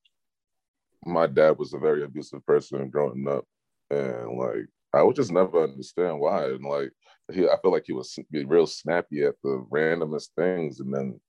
my 1.06 1.26
dad 1.26 1.58
was 1.58 1.73
a 1.73 1.79
very 1.79 2.03
abusive 2.05 2.44
person 2.47 2.91
growing 2.91 3.26
up, 3.29 3.44
and 3.91 4.37
like 4.37 4.67
I 4.93 5.03
would 5.03 5.17
just 5.17 5.32
never 5.32 5.62
understand 5.62 6.20
why. 6.20 6.44
And 6.47 6.64
like 6.64 6.91
he, 7.32 7.49
I 7.49 7.56
feel 7.61 7.73
like 7.73 7.85
he 7.87 7.93
was 7.93 8.19
real 8.32 8.67
snappy 8.67 9.25
at 9.25 9.35
the 9.42 9.64
randomest 9.71 10.28
things, 10.37 10.80
and 10.80 10.95
then 10.95 11.21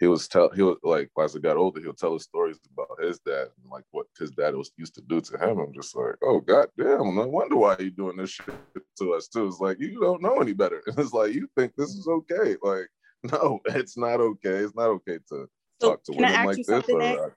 he 0.00 0.06
was 0.06 0.26
tell 0.26 0.48
he 0.50 0.62
was 0.62 0.78
like 0.82 1.10
as 1.22 1.36
I 1.36 1.40
got 1.40 1.58
older, 1.58 1.80
he'll 1.80 1.92
tell 1.92 2.14
us 2.14 2.24
stories 2.24 2.58
about 2.72 3.02
his 3.02 3.18
dad 3.20 3.48
and 3.62 3.70
like 3.70 3.84
what 3.90 4.06
his 4.18 4.30
dad 4.30 4.56
was 4.56 4.72
used 4.78 4.94
to 4.94 5.02
do 5.02 5.20
to 5.20 5.36
him. 5.36 5.58
I'm 5.58 5.74
just 5.74 5.94
like, 5.94 6.16
oh 6.22 6.40
god 6.40 6.68
damn, 6.78 7.14
no 7.14 7.26
wonder 7.28 7.56
why 7.56 7.76
you 7.78 7.90
doing 7.90 8.16
this 8.16 8.30
shit 8.30 8.54
to 8.98 9.12
us 9.12 9.28
too. 9.28 9.46
It's 9.46 9.60
like 9.60 9.78
you 9.78 10.00
don't 10.00 10.22
know 10.22 10.40
any 10.40 10.54
better. 10.54 10.82
It's 10.98 11.12
like 11.12 11.34
you 11.34 11.48
think 11.56 11.74
this 11.76 11.90
is 11.90 12.08
okay. 12.08 12.56
Like, 12.62 12.88
no, 13.30 13.60
it's 13.66 13.98
not 13.98 14.20
okay. 14.20 14.56
It's 14.64 14.74
not 14.74 14.88
okay 14.88 15.18
to 15.28 15.46
so 15.80 15.90
talk 15.90 16.02
to 16.04 16.12
women 16.12 16.46
like 16.46 16.56
this. 16.56 16.88
Or, 16.88 17.36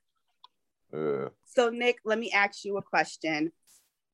yeah. 0.93 1.29
So 1.45 1.69
Nick, 1.69 1.97
let 2.05 2.19
me 2.19 2.31
ask 2.31 2.63
you 2.65 2.77
a 2.77 2.81
question. 2.81 3.51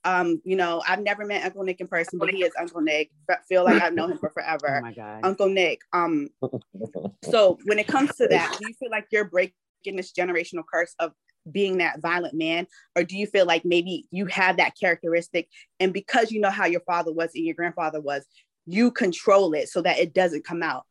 Um, 0.06 0.42
you 0.46 0.56
know, 0.56 0.82
I've 0.88 1.02
never 1.02 1.26
met 1.26 1.44
Uncle 1.44 1.64
Nick 1.64 1.82
in 1.82 1.88
person, 1.88 2.20
but 2.20 2.30
he 2.30 2.44
is 2.44 2.54
Uncle 2.58 2.82
Nick. 2.82 3.12
But 3.28 3.40
feel 3.48 3.66
like 3.66 3.82
I've 3.82 3.94
known 3.94 4.12
him 4.12 4.18
for 4.18 4.30
forever. 4.34 4.78
Oh 4.78 4.82
my 4.82 4.94
God. 4.94 5.22
Uncle 5.24 5.50
Nick. 5.50 5.82
Um, 5.94 6.30
so 7.24 7.58
when 7.66 7.80
it 7.80 7.88
comes 7.88 8.16
to 8.16 8.28
that, 8.28 8.58
do 8.60 8.68
you 8.68 8.74
feel 8.80 8.90
like 8.90 9.08
you're 9.12 9.26
breaking 9.26 9.54
this 9.96 10.14
generational 10.14 10.64
curse 10.72 10.96
of 11.00 11.12
being 11.52 11.78
that 11.80 12.02
violent 12.02 12.34
man, 12.34 12.68
or 12.96 13.04
do 13.04 13.18
you 13.18 13.26
feel 13.26 13.46
like 13.46 13.66
maybe 13.66 14.06
you 14.12 14.26
have 14.28 14.58
that 14.58 14.74
characteristic, 14.80 15.50
and 15.80 15.94
because 15.94 16.32
you 16.32 16.40
know 16.40 16.50
how 16.50 16.66
your 16.66 16.82
father 16.82 17.12
was 17.12 17.32
and 17.36 17.46
your 17.46 17.56
grandfather 17.56 18.00
was, 18.00 18.26
you 18.66 18.92
control 18.92 19.54
it 19.54 19.68
so 19.70 19.82
that 19.82 19.98
it 19.98 20.14
doesn't 20.14 20.46
come 20.46 20.62
out? 20.64 20.86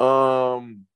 Um, 0.00 0.86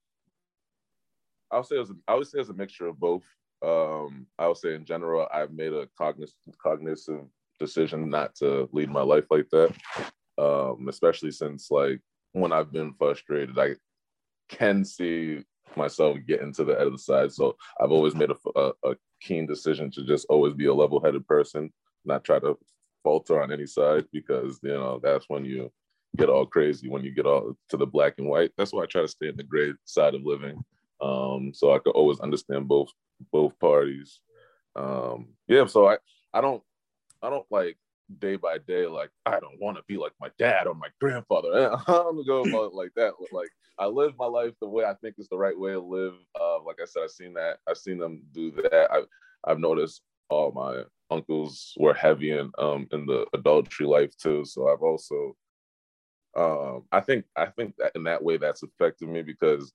I 1.50 1.56
would 1.56 1.66
say 1.66 1.76
it 1.76 1.80
was 1.80 1.92
I 2.06 2.14
would 2.14 2.26
say 2.26 2.40
it's 2.40 2.48
a 2.48 2.54
mixture 2.54 2.86
of 2.86 2.98
both. 2.98 3.24
Um, 3.62 4.26
I 4.38 4.46
would 4.46 4.56
say 4.56 4.74
in 4.74 4.84
general, 4.84 5.26
I've 5.32 5.52
made 5.52 5.72
a 5.72 5.88
cognitive 5.96 6.34
cognitive 6.62 7.26
decision 7.58 8.08
not 8.08 8.34
to 8.36 8.68
lead 8.72 8.90
my 8.90 9.02
life 9.02 9.24
like 9.30 9.48
that. 9.50 9.74
Um, 10.36 10.86
especially 10.88 11.32
since 11.32 11.70
like 11.70 12.00
when 12.32 12.52
I've 12.52 12.72
been 12.72 12.94
frustrated, 12.98 13.58
I 13.58 13.74
can 14.48 14.84
see 14.84 15.42
myself 15.76 16.18
getting 16.26 16.52
to 16.54 16.64
the 16.64 16.78
other 16.78 16.96
side. 16.96 17.32
So 17.32 17.56
I've 17.80 17.90
always 17.90 18.14
made 18.14 18.30
a, 18.30 18.36
a, 18.58 18.72
a 18.84 18.96
keen 19.20 19.46
decision 19.46 19.90
to 19.92 20.04
just 20.04 20.26
always 20.30 20.54
be 20.54 20.66
a 20.66 20.74
level-headed 20.74 21.26
person, 21.26 21.72
not 22.04 22.24
try 22.24 22.38
to 22.38 22.56
falter 23.02 23.42
on 23.42 23.52
any 23.52 23.66
side 23.66 24.04
because 24.12 24.58
you 24.62 24.70
know 24.70 25.00
that's 25.02 25.24
when 25.28 25.44
you 25.44 25.70
get 26.16 26.28
all 26.28 26.46
crazy 26.46 26.88
when 26.88 27.04
you 27.04 27.10
get 27.10 27.26
all 27.26 27.52
to 27.68 27.76
the 27.76 27.86
black 27.86 28.14
and 28.18 28.28
white. 28.28 28.52
That's 28.56 28.72
why 28.72 28.84
I 28.84 28.86
try 28.86 29.02
to 29.02 29.08
stay 29.08 29.28
in 29.28 29.36
the 29.36 29.42
gray 29.42 29.72
side 29.84 30.14
of 30.14 30.24
living 30.24 30.62
um, 31.00 31.52
so 31.54 31.74
I 31.74 31.78
could 31.78 31.90
always 31.90 32.20
understand 32.20 32.68
both 32.68 32.90
both 33.32 33.58
parties. 33.58 34.20
Um, 34.76 35.28
yeah, 35.46 35.66
so 35.66 35.88
I 35.88 35.98
I 36.32 36.40
don't 36.40 36.62
I 37.22 37.30
don't 37.30 37.46
like 37.50 37.76
day 38.18 38.36
by 38.36 38.56
day 38.58 38.86
like 38.86 39.10
I 39.26 39.38
don't 39.38 39.60
want 39.60 39.76
to 39.76 39.82
be 39.86 39.98
like 39.98 40.12
my 40.20 40.30
dad 40.38 40.66
or 40.66 40.74
my 40.74 40.88
grandfather. 41.00 41.76
I 41.86 41.92
don't 41.92 42.26
go 42.26 42.42
about 42.42 42.74
like 42.74 42.92
that. 42.96 43.14
Like 43.32 43.50
I 43.78 43.86
live 43.86 44.14
my 44.18 44.26
life 44.26 44.54
the 44.60 44.68
way 44.68 44.84
I 44.84 44.94
think 44.94 45.16
is 45.18 45.28
the 45.28 45.38
right 45.38 45.58
way 45.58 45.72
to 45.72 45.80
live. 45.80 46.14
Uh, 46.40 46.62
like 46.62 46.78
I 46.82 46.86
said, 46.86 47.02
I've 47.04 47.10
seen 47.10 47.34
that. 47.34 47.58
I've 47.68 47.78
seen 47.78 47.98
them 47.98 48.22
do 48.32 48.50
that. 48.50 48.88
I've 48.90 49.06
I've 49.44 49.60
noticed 49.60 50.02
all 50.30 50.52
my 50.52 50.82
uncles 51.10 51.74
were 51.78 51.94
heavy 51.94 52.32
in 52.32 52.50
um 52.58 52.86
in 52.92 53.06
the 53.06 53.26
adultery 53.34 53.86
life 53.86 54.16
too. 54.16 54.44
So 54.44 54.68
I've 54.68 54.82
also 54.82 55.36
um 56.36 56.84
I 56.92 57.00
think 57.00 57.24
I 57.36 57.46
think 57.46 57.74
that 57.78 57.92
in 57.94 58.04
that 58.04 58.22
way 58.22 58.36
that's 58.36 58.62
affected 58.62 59.08
me 59.08 59.22
because 59.22 59.72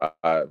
I, 0.00 0.10
I 0.22 0.42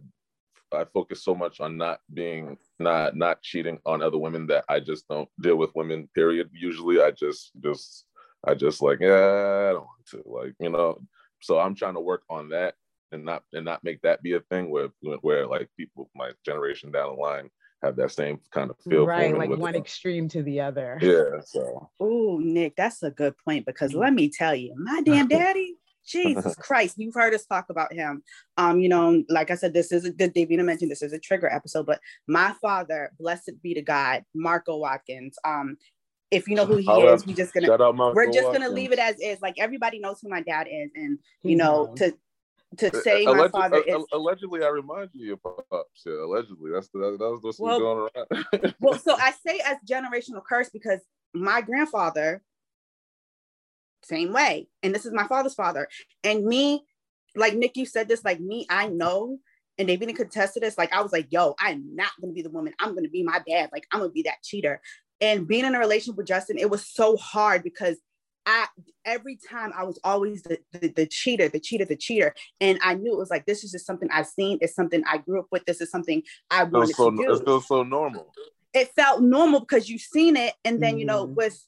I 0.74 0.86
focus 0.86 1.24
so 1.24 1.36
much 1.36 1.60
on 1.60 1.78
not 1.78 2.00
being 2.14 2.58
not 2.80 3.16
not 3.16 3.42
cheating 3.42 3.80
on 3.86 4.02
other 4.02 4.18
women 4.18 4.48
that 4.48 4.66
I 4.68 4.80
just 4.80 5.08
don't 5.08 5.30
deal 5.40 5.56
with 5.56 5.76
women. 5.76 6.10
Period. 6.14 6.50
Usually, 6.54 7.02
I 7.02 7.12
just 7.12 7.52
just 7.62 8.06
I 8.46 8.54
just 8.54 8.82
like 8.82 9.00
yeah, 9.00 9.70
I 9.70 9.74
don't 9.74 9.86
want 9.86 10.06
to 10.12 10.24
like 10.26 10.54
you 10.60 10.70
know. 10.70 11.00
So 11.42 11.60
I'm 11.60 11.76
trying 11.76 11.94
to 11.96 12.00
work 12.00 12.24
on 12.30 12.50
that 12.50 12.76
and 13.12 13.24
not 13.24 13.44
and 13.54 13.66
not 13.66 13.84
make 13.84 14.02
that 14.02 14.22
be 14.22 14.34
a 14.34 14.40
thing 14.40 14.70
where 14.70 14.90
where 15.22 15.48
like 15.48 15.70
people 15.78 16.10
my 16.16 16.32
generation 16.44 16.92
down 16.92 17.16
the 17.16 17.22
line 17.22 17.50
have 17.84 17.96
that 17.98 18.12
same 18.12 18.40
kind 18.52 18.70
of 18.70 18.78
feel. 18.80 19.06
Right, 19.06 19.36
like 19.36 19.50
one 19.50 19.74
them. 19.74 19.82
extreme 19.82 20.28
to 20.30 20.44
the 20.44 20.62
other. 20.62 20.98
Yeah. 21.02 21.42
So. 21.46 21.90
Oh, 22.00 22.40
Nick, 22.42 22.76
that's 22.76 23.04
a 23.04 23.12
good 23.12 23.36
point 23.38 23.66
because 23.66 23.94
mm. 23.94 24.00
let 24.00 24.14
me 24.14 24.30
tell 24.30 24.56
you, 24.56 24.74
my 24.78 25.02
damn 25.02 25.28
daddy 25.30 25.78
Jesus 26.06 26.56
Christ, 26.60 26.96
you've 26.98 27.16
heard 27.16 27.34
us 27.34 27.46
talk 27.46 27.66
about 27.70 27.94
him. 27.94 28.24
Um, 28.58 28.80
you 28.80 28.90
know, 28.90 29.24
like 29.30 29.52
I 29.52 29.56
said, 29.56 29.74
this 29.74 29.92
is 29.92 30.06
a 30.06 30.12
good 30.12 30.34
Davina 30.34 30.64
mentioned 30.64 30.92
this 30.92 31.02
is 31.02 31.14
a 31.14 31.20
trigger 31.20 31.52
episode, 31.52 31.86
but 31.86 32.00
my 32.28 32.54
father, 32.62 33.12
blessed 33.20 33.52
be 33.62 33.74
to 33.74 33.82
God, 33.82 34.24
Marco 34.34 34.78
Watkins. 34.78 35.38
Um, 35.44 35.78
if 36.32 36.48
you 36.48 36.56
know 36.56 36.66
who 36.66 36.78
he 36.78 36.90
is, 36.92 37.26
we're 37.26 37.36
just 37.36 37.54
gonna 37.54 37.68
we're 37.70 38.32
just 38.32 38.46
Watkins. 38.46 38.64
gonna 38.64 38.70
leave 38.70 38.92
it 38.92 39.00
as 39.00 39.20
is. 39.20 39.42
Like 39.42 39.56
everybody 39.58 40.00
knows 40.00 40.20
who 40.22 40.30
my 40.30 40.42
dad 40.42 40.68
is, 40.70 40.92
and 40.96 41.20
you 41.44 41.56
know, 41.56 41.94
to 41.98 42.14
to 42.78 42.96
say 43.02 43.26
my 43.26 43.48
father 43.48 43.82
is 43.86 44.06
allegedly 44.12 44.64
I 44.64 44.68
remind 44.70 45.10
you 45.14 45.34
of 45.34 45.44
pops. 45.44 46.04
Yeah, 46.06 46.14
allegedly. 46.14 46.72
That's 46.74 46.90
the, 46.90 47.18
that's 47.20 47.44
what's 47.44 47.60
well, 47.60 47.80
going 47.80 48.10
around. 48.16 48.76
well, 48.80 49.00
so 49.00 49.16
I 49.20 49.34
say 49.46 49.62
as 49.66 49.78
generational 49.88 50.44
curse 50.48 50.70
because 50.70 51.00
my 51.34 51.62
grandfather 51.62 52.42
same 54.06 54.34
way. 54.34 54.68
And 54.84 54.94
this 54.94 55.06
is 55.06 55.14
my 55.14 55.28
father's 55.28 55.56
father. 55.56 55.88
And 56.24 56.46
me, 56.46 56.84
like 57.36 57.56
Nick, 57.56 57.76
you 57.76 57.86
said 57.86 58.08
this, 58.08 58.24
like 58.24 58.40
me, 58.40 58.66
I 58.70 58.88
know, 58.88 59.40
and 59.78 59.90
they've 59.90 60.00
been 60.00 60.14
contested 60.16 60.64
this. 60.64 60.78
Like 60.78 60.94
I 60.94 61.02
was 61.02 61.12
like, 61.12 61.28
yo, 61.30 61.56
I'm 61.60 61.96
not 61.96 62.12
gonna 62.22 62.34
be 62.34 62.42
the 62.42 62.50
woman. 62.50 62.74
I'm 62.80 62.96
gonna 62.96 63.10
be 63.10 63.24
my 63.24 63.42
dad. 63.48 63.70
Like 63.72 63.86
I'm 63.92 64.00
gonna 64.00 64.12
be 64.12 64.24
that 64.24 64.42
cheater. 64.44 64.82
And 65.22 65.48
being 65.48 65.66
in 65.66 65.76
a 65.76 65.80
relationship 65.80 66.18
with 66.18 66.28
Justin, 66.28 66.58
it 66.58 66.70
was 66.70 66.86
so 66.86 67.18
hard 67.18 67.64
because 67.64 67.98
I 68.46 68.68
every 69.06 69.38
time 69.50 69.72
I 69.76 69.84
was 69.84 70.00
always 70.04 70.44
the, 70.44 70.60
the, 70.72 70.90
the, 70.90 71.08
cheater, 71.08 71.50
the 71.50 71.60
cheater, 71.60 71.86
the 71.86 71.96
cheater. 71.96 72.36
And 72.62 72.80
I 72.84 72.94
knew 72.94 73.14
it 73.14 73.18
was 73.18 73.30
like 73.30 73.46
this 73.46 73.64
is 73.64 73.72
just 73.72 73.86
something 73.86 74.10
I've 74.12 74.28
seen. 74.28 74.60
It's 74.62 74.76
something 74.76 75.04
I 75.06 75.18
grew 75.18 75.40
up 75.40 75.48
with. 75.52 75.66
This 75.66 75.82
is 75.82 75.90
something 75.90 76.22
I 76.52 76.64
wanted 76.64 76.96
so, 76.96 77.10
to 77.10 77.18
do. 77.18 77.34
It 77.34 77.46
feels 77.46 77.68
so 77.68 77.84
normal. 77.84 78.34
It 78.74 78.90
felt 78.96 79.22
normal 79.22 79.62
because 79.62 79.90
you've 79.90 80.02
seen 80.02 80.36
it. 80.36 80.54
And 80.64 80.82
then, 80.82 80.92
mm-hmm. 80.92 81.00
you 81.00 81.06
know, 81.06 81.26
mm-hmm. 81.26 81.36
with 81.36 81.66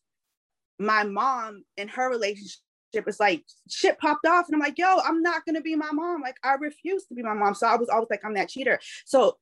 my 0.79 1.03
mom 1.03 1.63
and 1.77 1.89
her 1.89 2.09
relationship 2.09 2.59
it's 2.93 3.19
like 3.19 3.43
shit 3.69 3.99
popped 3.99 4.25
off 4.25 4.47
and 4.47 4.55
i'm 4.55 4.61
like 4.61 4.77
yo 4.77 4.99
i'm 5.05 5.21
not 5.21 5.45
gonna 5.45 5.61
be 5.61 5.75
my 5.75 5.91
mom 5.91 6.21
like 6.21 6.37
i 6.43 6.53
refuse 6.53 7.05
to 7.05 7.13
be 7.13 7.21
my 7.21 7.33
mom. 7.33 7.53
So 7.53 7.67
i 7.67 7.75
was 7.75 7.89
always 7.89 8.07
like 8.09 8.23
i'm 8.25 8.33
that 8.35 8.49
cheater. 8.49 8.79
So 9.05 9.37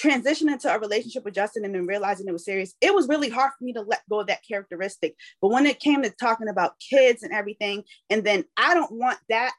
transitioning 0.00 0.60
to 0.60 0.74
a 0.74 0.78
relationship 0.78 1.24
with 1.24 1.34
justin 1.34 1.64
and 1.64 1.74
then 1.74 1.86
realizing 1.86 2.28
it 2.28 2.32
was 2.32 2.44
serious 2.44 2.74
it 2.82 2.94
was 2.94 3.08
really 3.08 3.30
hard 3.30 3.50
for 3.58 3.64
me 3.64 3.72
to 3.72 3.80
let 3.80 4.02
go 4.10 4.20
of 4.20 4.26
that 4.28 4.46
characteristic. 4.46 5.16
But 5.40 5.50
when 5.50 5.66
it 5.66 5.80
came 5.80 6.02
to 6.02 6.10
talking 6.10 6.48
about 6.48 6.78
kids 6.78 7.22
and 7.22 7.32
everything 7.32 7.84
and 8.10 8.22
then 8.24 8.44
i 8.56 8.74
don't 8.74 8.92
want 8.92 9.18
that 9.28 9.52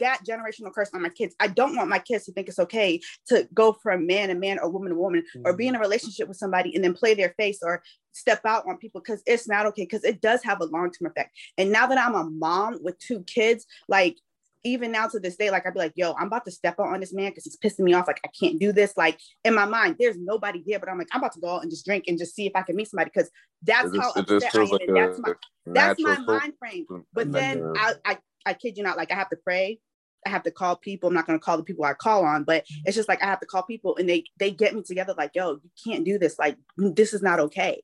that 0.00 0.20
generational 0.28 0.72
curse 0.72 0.90
on 0.92 1.02
my 1.02 1.08
kids. 1.08 1.34
I 1.40 1.48
don't 1.48 1.76
want 1.76 1.88
my 1.88 1.98
kids 1.98 2.24
to 2.26 2.32
think 2.32 2.48
it's 2.48 2.58
okay 2.58 3.00
to 3.28 3.48
go 3.54 3.72
from 3.72 4.06
man 4.06 4.28
to 4.28 4.34
man 4.34 4.58
or 4.58 4.68
woman 4.68 4.90
to 4.90 4.96
woman 4.96 5.22
mm-hmm. 5.22 5.46
or 5.46 5.56
be 5.56 5.68
in 5.68 5.76
a 5.76 5.80
relationship 5.80 6.28
with 6.28 6.36
somebody 6.36 6.74
and 6.74 6.84
then 6.84 6.94
play 6.94 7.14
their 7.14 7.34
face 7.38 7.60
or 7.62 7.82
step 8.12 8.40
out 8.44 8.64
on 8.66 8.76
people 8.76 9.00
because 9.00 9.22
it's 9.26 9.48
not 9.48 9.66
okay 9.66 9.84
because 9.84 10.04
it 10.04 10.20
does 10.20 10.42
have 10.42 10.60
a 10.60 10.66
long-term 10.66 11.10
effect. 11.10 11.34
And 11.56 11.70
now 11.70 11.86
that 11.86 11.98
I'm 11.98 12.14
a 12.14 12.28
mom 12.28 12.78
with 12.82 12.98
two 12.98 13.22
kids, 13.22 13.66
like 13.88 14.16
even 14.64 14.92
now 14.92 15.06
to 15.08 15.18
this 15.18 15.36
day, 15.36 15.50
like 15.50 15.66
I'd 15.66 15.74
be 15.74 15.80
like, 15.80 15.94
yo, 15.96 16.12
I'm 16.12 16.26
about 16.26 16.44
to 16.44 16.50
step 16.50 16.78
out 16.78 16.88
on 16.88 17.00
this 17.00 17.14
man 17.14 17.30
because 17.30 17.44
he's 17.44 17.56
pissing 17.56 17.84
me 17.84 17.94
off. 17.94 18.06
Like, 18.06 18.20
I 18.24 18.28
can't 18.38 18.58
do 18.58 18.72
this. 18.72 18.94
Like, 18.96 19.18
in 19.44 19.54
my 19.54 19.64
mind, 19.64 19.96
there's 19.98 20.18
nobody 20.18 20.62
there, 20.66 20.78
but 20.78 20.88
I'm 20.88 20.98
like, 20.98 21.08
I'm 21.12 21.20
about 21.20 21.32
to 21.32 21.40
go 21.40 21.48
out 21.48 21.62
and 21.62 21.70
just 21.70 21.86
drink 21.86 22.04
and 22.08 22.18
just 22.18 22.34
see 22.34 22.46
if 22.46 22.52
I 22.54 22.62
can 22.62 22.76
meet 22.76 22.90
somebody 22.90 23.10
because 23.14 23.30
that's 23.62 23.96
how 23.96 24.10
upset 24.10 24.54
I 24.54 24.60
am. 24.60 24.68
Like 24.68 24.88
that's 24.88 25.18
my 25.18 25.34
that's 25.66 26.00
my 26.00 26.18
mind 26.18 26.54
frame. 26.58 26.86
But 27.12 27.32
then 27.32 27.72
I, 27.76 27.94
I 28.04 28.18
I 28.46 28.54
kid 28.54 28.76
you 28.76 28.82
not, 28.82 28.96
like 28.96 29.12
I 29.12 29.14
have 29.14 29.30
to 29.30 29.36
pray 29.36 29.80
I 30.26 30.30
have 30.30 30.42
to 30.44 30.50
call 30.50 30.76
people. 30.76 31.08
I'm 31.08 31.14
not 31.14 31.26
going 31.26 31.38
to 31.38 31.44
call 31.44 31.56
the 31.56 31.64
people 31.64 31.84
I 31.84 31.94
call 31.94 32.24
on, 32.24 32.44
but 32.44 32.64
mm-hmm. 32.64 32.82
it's 32.84 32.96
just 32.96 33.08
like 33.08 33.22
I 33.22 33.26
have 33.26 33.40
to 33.40 33.46
call 33.46 33.62
people 33.62 33.96
and 33.96 34.08
they 34.08 34.24
they 34.38 34.50
get 34.50 34.74
me 34.74 34.82
together 34.82 35.14
like, 35.16 35.32
yo, 35.34 35.52
you 35.62 35.70
can't 35.84 36.04
do 36.04 36.18
this. 36.18 36.38
Like 36.38 36.56
this 36.76 37.14
is 37.14 37.22
not 37.22 37.40
okay. 37.40 37.82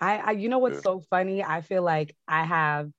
I, 0.00 0.16
I 0.18 0.30
you 0.32 0.48
know 0.48 0.58
what's 0.58 0.76
yeah. 0.76 0.82
so 0.82 1.02
funny? 1.10 1.44
I 1.44 1.60
feel 1.60 1.82
like 1.82 2.16
I 2.26 2.44
have 2.44 2.90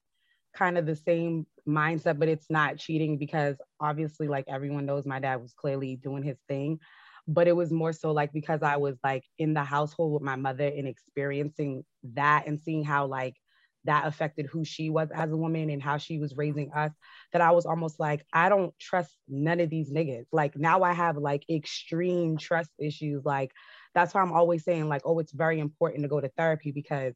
kind 0.55 0.77
of 0.77 0.85
the 0.85 0.95
same 0.95 1.47
mindset, 1.67 2.19
but 2.19 2.29
it's 2.29 2.49
not 2.49 2.77
cheating 2.77 3.17
because 3.17 3.57
obviously, 3.79 4.27
like 4.27 4.45
everyone 4.47 4.85
knows, 4.85 5.05
my 5.05 5.19
dad 5.19 5.41
was 5.41 5.53
clearly 5.53 5.95
doing 5.95 6.23
his 6.23 6.37
thing. 6.47 6.79
But 7.25 7.47
it 7.47 7.55
was 7.55 7.71
more 7.71 7.93
so 7.93 8.11
like 8.11 8.33
because 8.33 8.61
I 8.63 8.75
was 8.77 8.97
like 9.03 9.23
in 9.37 9.53
the 9.53 9.63
household 9.63 10.13
with 10.13 10.23
my 10.23 10.35
mother 10.35 10.67
and 10.67 10.87
experiencing 10.87 11.85
that 12.13 12.47
and 12.47 12.61
seeing 12.61 12.83
how 12.83 13.05
like 13.05 13.35
that 13.85 14.07
affected 14.07 14.45
who 14.45 14.63
she 14.63 14.89
was 14.89 15.09
as 15.13 15.31
a 15.31 15.37
woman 15.37 15.69
and 15.69 15.81
how 15.81 15.97
she 15.97 16.17
was 16.17 16.37
raising 16.37 16.71
us 16.73 16.91
that 17.31 17.41
I 17.41 17.51
was 17.51 17.65
almost 17.65 17.99
like, 17.99 18.25
I 18.31 18.49
don't 18.49 18.77
trust 18.79 19.11
none 19.27 19.59
of 19.59 19.69
these 19.69 19.91
niggas. 19.91 20.25
Like 20.31 20.57
now 20.57 20.83
I 20.83 20.93
have 20.93 21.17
like 21.17 21.43
extreme 21.49 22.37
trust 22.37 22.69
issues. 22.79 23.25
Like 23.25 23.51
that's 23.93 24.13
why 24.13 24.21
I'm 24.21 24.31
always 24.31 24.63
saying, 24.63 24.87
like, 24.87 25.01
oh, 25.05 25.19
it's 25.19 25.33
very 25.33 25.59
important 25.59 26.03
to 26.03 26.09
go 26.09 26.21
to 26.21 26.29
therapy 26.29 26.71
because 26.71 27.13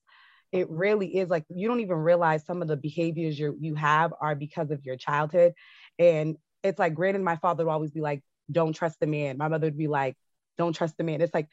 it 0.51 0.69
really 0.69 1.17
is 1.17 1.29
like 1.29 1.45
you 1.50 1.67
don't 1.67 1.81
even 1.81 1.97
realize 1.97 2.45
some 2.45 2.62
of 2.62 2.67
the 2.67 2.77
behaviors 2.77 3.38
you 3.38 3.57
you 3.59 3.75
have 3.75 4.13
are 4.21 4.36
because 4.36 4.71
of 4.71 4.86
your 4.86 4.95
childhood. 4.95 5.53
And 6.00 6.38
it's 6.63 6.79
like 6.79 6.93
granted, 6.93 7.21
my 7.21 7.36
father 7.38 7.65
would 7.65 7.71
always 7.71 7.91
be 7.91 8.01
like, 8.01 8.24
don't 8.51 8.74
trust 8.74 9.00
the 9.00 9.07
man. 9.07 9.38
My 9.38 9.47
mother 9.47 9.67
would 9.67 9.77
be 9.77 9.88
like, 9.88 10.15
don't 10.57 10.74
trust 10.74 10.97
the 10.97 11.03
man. 11.03 11.21
It's 11.21 11.33
like 11.33 11.47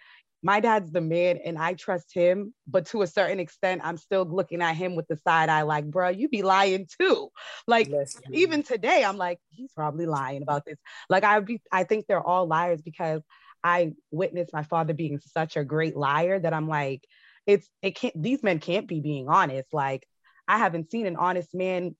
my 0.44 0.60
dad's 0.60 0.92
the 0.92 1.00
man 1.00 1.38
and 1.42 1.56
I 1.56 1.72
trust 1.72 2.12
him, 2.12 2.52
but 2.66 2.84
to 2.88 3.00
a 3.00 3.06
certain 3.06 3.40
extent, 3.40 3.80
I'm 3.82 3.96
still 3.96 4.26
looking 4.26 4.60
at 4.60 4.76
him 4.76 4.94
with 4.94 5.08
the 5.08 5.16
side 5.26 5.48
eye, 5.48 5.62
like, 5.62 5.86
bro, 5.90 6.10
you 6.10 6.28
be 6.28 6.42
lying 6.42 6.86
too. 7.00 7.30
Like 7.66 7.90
even 8.30 8.62
today, 8.62 9.02
I'm 9.04 9.16
like, 9.16 9.38
he's 9.48 9.72
probably 9.72 10.04
lying 10.04 10.42
about 10.42 10.66
this. 10.66 10.76
Like 11.08 11.24
I 11.24 11.40
be, 11.40 11.62
I 11.72 11.84
think 11.84 12.04
they're 12.06 12.22
all 12.22 12.46
liars 12.46 12.82
because 12.82 13.22
I 13.64 13.92
witnessed 14.10 14.52
my 14.52 14.64
father 14.64 14.92
being 14.92 15.18
such 15.18 15.56
a 15.56 15.64
great 15.64 15.96
liar 15.96 16.38
that 16.38 16.52
I'm 16.52 16.68
like, 16.68 17.02
it's 17.46 17.66
it 17.80 17.92
can't 17.96 18.22
these 18.22 18.42
men 18.42 18.58
can't 18.58 18.86
be 18.86 19.00
being 19.00 19.28
honest. 19.28 19.72
Like 19.72 20.06
I 20.46 20.58
haven't 20.58 20.90
seen 20.90 21.06
an 21.06 21.16
honest 21.16 21.54
man 21.54 21.96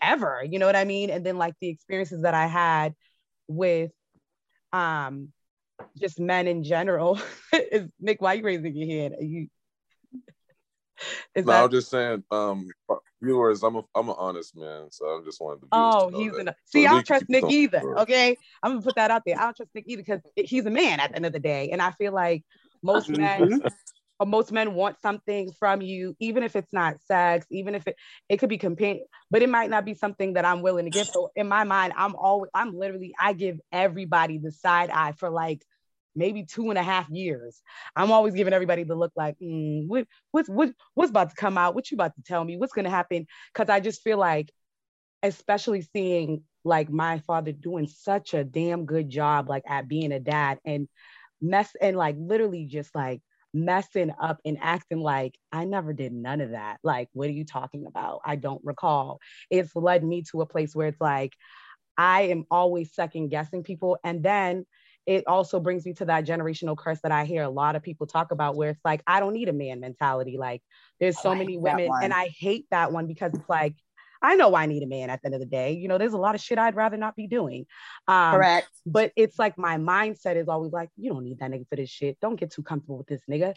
ever, 0.00 0.40
you 0.48 0.60
know 0.60 0.66
what 0.66 0.76
I 0.76 0.84
mean? 0.84 1.10
And 1.10 1.26
then 1.26 1.36
like 1.36 1.54
the 1.60 1.68
experiences 1.68 2.22
that 2.22 2.34
I 2.34 2.46
had 2.46 2.94
with 3.48 3.90
um 4.72 5.32
just 5.98 6.20
men 6.20 6.46
in 6.46 6.64
general. 6.64 7.18
is 7.52 7.90
Nick, 8.00 8.20
why 8.20 8.34
are 8.34 8.36
you 8.36 8.44
raising 8.44 8.76
your 8.76 8.88
hand? 8.88 9.14
Are 9.18 9.24
you 9.24 9.48
is 11.34 11.46
no, 11.46 11.52
that... 11.52 11.64
I'm 11.64 11.70
just 11.70 11.90
saying, 11.90 12.22
um, 12.30 12.68
viewers, 13.20 13.62
I'm 13.62 13.76
a 13.76 13.82
I'm 13.94 14.08
an 14.08 14.14
honest 14.18 14.56
man, 14.56 14.88
so 14.90 15.06
I'm 15.06 15.24
just 15.24 15.40
wanted 15.40 15.62
to. 15.62 15.66
Oh, 15.72 16.10
he's 16.14 16.36
an. 16.36 16.50
See, 16.66 16.84
so 16.84 16.90
I 16.90 16.92
don't 16.92 17.06
trust 17.06 17.28
Nick 17.28 17.44
either. 17.48 17.82
Okay, 18.00 18.36
I'm 18.62 18.72
gonna 18.72 18.82
put 18.82 18.96
that 18.96 19.10
out 19.10 19.22
there. 19.26 19.38
I 19.38 19.44
don't 19.44 19.56
trust 19.56 19.74
Nick 19.74 19.84
either 19.86 20.02
because 20.02 20.20
he's 20.36 20.66
a 20.66 20.70
man 20.70 21.00
at 21.00 21.10
the 21.10 21.16
end 21.16 21.26
of 21.26 21.32
the 21.32 21.40
day, 21.40 21.70
and 21.70 21.80
I 21.80 21.90
feel 21.92 22.12
like 22.12 22.44
most 22.82 23.08
men 23.08 23.62
most 24.24 24.52
men 24.52 24.74
want 24.74 25.00
something 25.00 25.52
from 25.58 25.80
you, 25.82 26.16
even 26.20 26.42
if 26.42 26.54
it's 26.54 26.72
not 26.72 27.00
sex, 27.02 27.46
even 27.50 27.74
if 27.74 27.86
it 27.86 27.96
it 28.28 28.36
could 28.38 28.48
be 28.48 28.58
companion, 28.58 29.04
but 29.30 29.42
it 29.42 29.48
might 29.48 29.70
not 29.70 29.84
be 29.84 29.94
something 29.94 30.34
that 30.34 30.44
I'm 30.44 30.62
willing 30.62 30.84
to 30.84 30.90
give. 30.90 31.08
So 31.08 31.30
in 31.34 31.48
my 31.48 31.64
mind, 31.64 31.92
I'm 31.96 32.14
always 32.14 32.50
I'm 32.54 32.76
literally 32.76 33.14
I 33.18 33.32
give 33.32 33.58
everybody 33.72 34.38
the 34.38 34.52
side 34.52 34.90
eye 34.90 35.12
for 35.12 35.30
like 35.30 35.62
maybe 36.14 36.44
two 36.44 36.70
and 36.70 36.78
a 36.78 36.82
half 36.82 37.08
years. 37.10 37.60
I'm 37.96 38.12
always 38.12 38.34
giving 38.34 38.52
everybody 38.52 38.84
the 38.84 38.94
look 38.94 39.12
like, 39.16 39.36
mm, 39.42 39.86
what, 39.88 40.06
what's 40.30 40.48
what, 40.48 40.72
what's 40.94 41.10
about 41.10 41.30
to 41.30 41.36
come 41.36 41.58
out? 41.58 41.74
What 41.74 41.90
you 41.90 41.96
about 41.96 42.14
to 42.16 42.22
tell 42.22 42.44
me? 42.44 42.56
What's 42.56 42.72
gonna 42.72 42.90
happen? 42.90 43.26
Because 43.52 43.70
I 43.70 43.80
just 43.80 44.02
feel 44.02 44.18
like, 44.18 44.50
especially 45.22 45.82
seeing 45.82 46.42
like 46.64 46.90
my 46.90 47.18
father 47.20 47.52
doing 47.52 47.86
such 47.86 48.34
a 48.34 48.44
damn 48.44 48.86
good 48.86 49.08
job 49.08 49.48
like 49.48 49.64
at 49.66 49.88
being 49.88 50.12
a 50.12 50.20
dad 50.20 50.58
and 50.64 50.88
mess 51.40 51.74
and 51.80 51.96
like 51.96 52.16
literally 52.18 52.66
just 52.66 52.94
like 52.94 53.20
messing 53.54 54.10
up 54.20 54.38
and 54.44 54.58
acting 54.60 55.00
like 55.00 55.36
I 55.50 55.64
never 55.64 55.92
did 55.92 56.12
none 56.12 56.40
of 56.40 56.50
that. 56.50 56.78
Like, 56.82 57.08
what 57.12 57.28
are 57.28 57.32
you 57.32 57.44
talking 57.44 57.86
about? 57.86 58.20
I 58.24 58.36
don't 58.36 58.64
recall. 58.64 59.20
It's 59.50 59.74
led 59.76 60.04
me 60.04 60.22
to 60.30 60.40
a 60.40 60.46
place 60.46 60.74
where 60.74 60.88
it's 60.88 61.00
like, 61.00 61.34
I 61.98 62.22
am 62.22 62.44
always 62.50 62.94
second 62.94 63.28
guessing 63.28 63.62
people. 63.62 63.98
And 64.02 64.22
then 64.22 64.64
it 65.04 65.26
also 65.26 65.60
brings 65.60 65.84
me 65.84 65.92
to 65.94 66.04
that 66.06 66.24
generational 66.24 66.76
curse 66.76 67.00
that 67.02 67.12
I 67.12 67.24
hear 67.24 67.42
a 67.42 67.50
lot 67.50 67.76
of 67.76 67.82
people 67.82 68.06
talk 68.06 68.30
about, 68.30 68.56
where 68.56 68.70
it's 68.70 68.84
like, 68.84 69.02
I 69.06 69.20
don't 69.20 69.34
need 69.34 69.48
a 69.48 69.52
man 69.52 69.80
mentality. 69.80 70.36
Like, 70.38 70.62
there's 71.00 71.20
so 71.20 71.34
many 71.34 71.58
women, 71.58 71.90
and 72.02 72.14
I 72.14 72.28
hate 72.28 72.66
that 72.70 72.92
one 72.92 73.06
because 73.06 73.32
it's 73.34 73.48
like, 73.48 73.74
I 74.22 74.36
know 74.36 74.54
I 74.54 74.66
need 74.66 74.82
a 74.82 74.86
man 74.86 75.10
at 75.10 75.20
the 75.20 75.26
end 75.26 75.34
of 75.34 75.40
the 75.40 75.46
day. 75.46 75.72
You 75.72 75.88
know, 75.88 75.98
there's 75.98 76.12
a 76.12 76.18
lot 76.18 76.34
of 76.34 76.40
shit 76.40 76.58
I'd 76.58 76.76
rather 76.76 76.96
not 76.96 77.16
be 77.16 77.26
doing. 77.26 77.66
Um, 78.06 78.34
Correct. 78.34 78.68
But 78.86 79.12
it's 79.16 79.38
like 79.38 79.58
my 79.58 79.76
mindset 79.76 80.36
is 80.36 80.48
always 80.48 80.72
like, 80.72 80.90
you 80.96 81.10
don't 81.10 81.24
need 81.24 81.38
that 81.40 81.50
nigga 81.50 81.68
for 81.68 81.76
this 81.76 81.90
shit. 81.90 82.18
Don't 82.20 82.36
get 82.36 82.52
too 82.52 82.62
comfortable 82.62 82.98
with 82.98 83.06
this 83.08 83.22
nigga. 83.30 83.54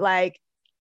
Like, 0.00 0.38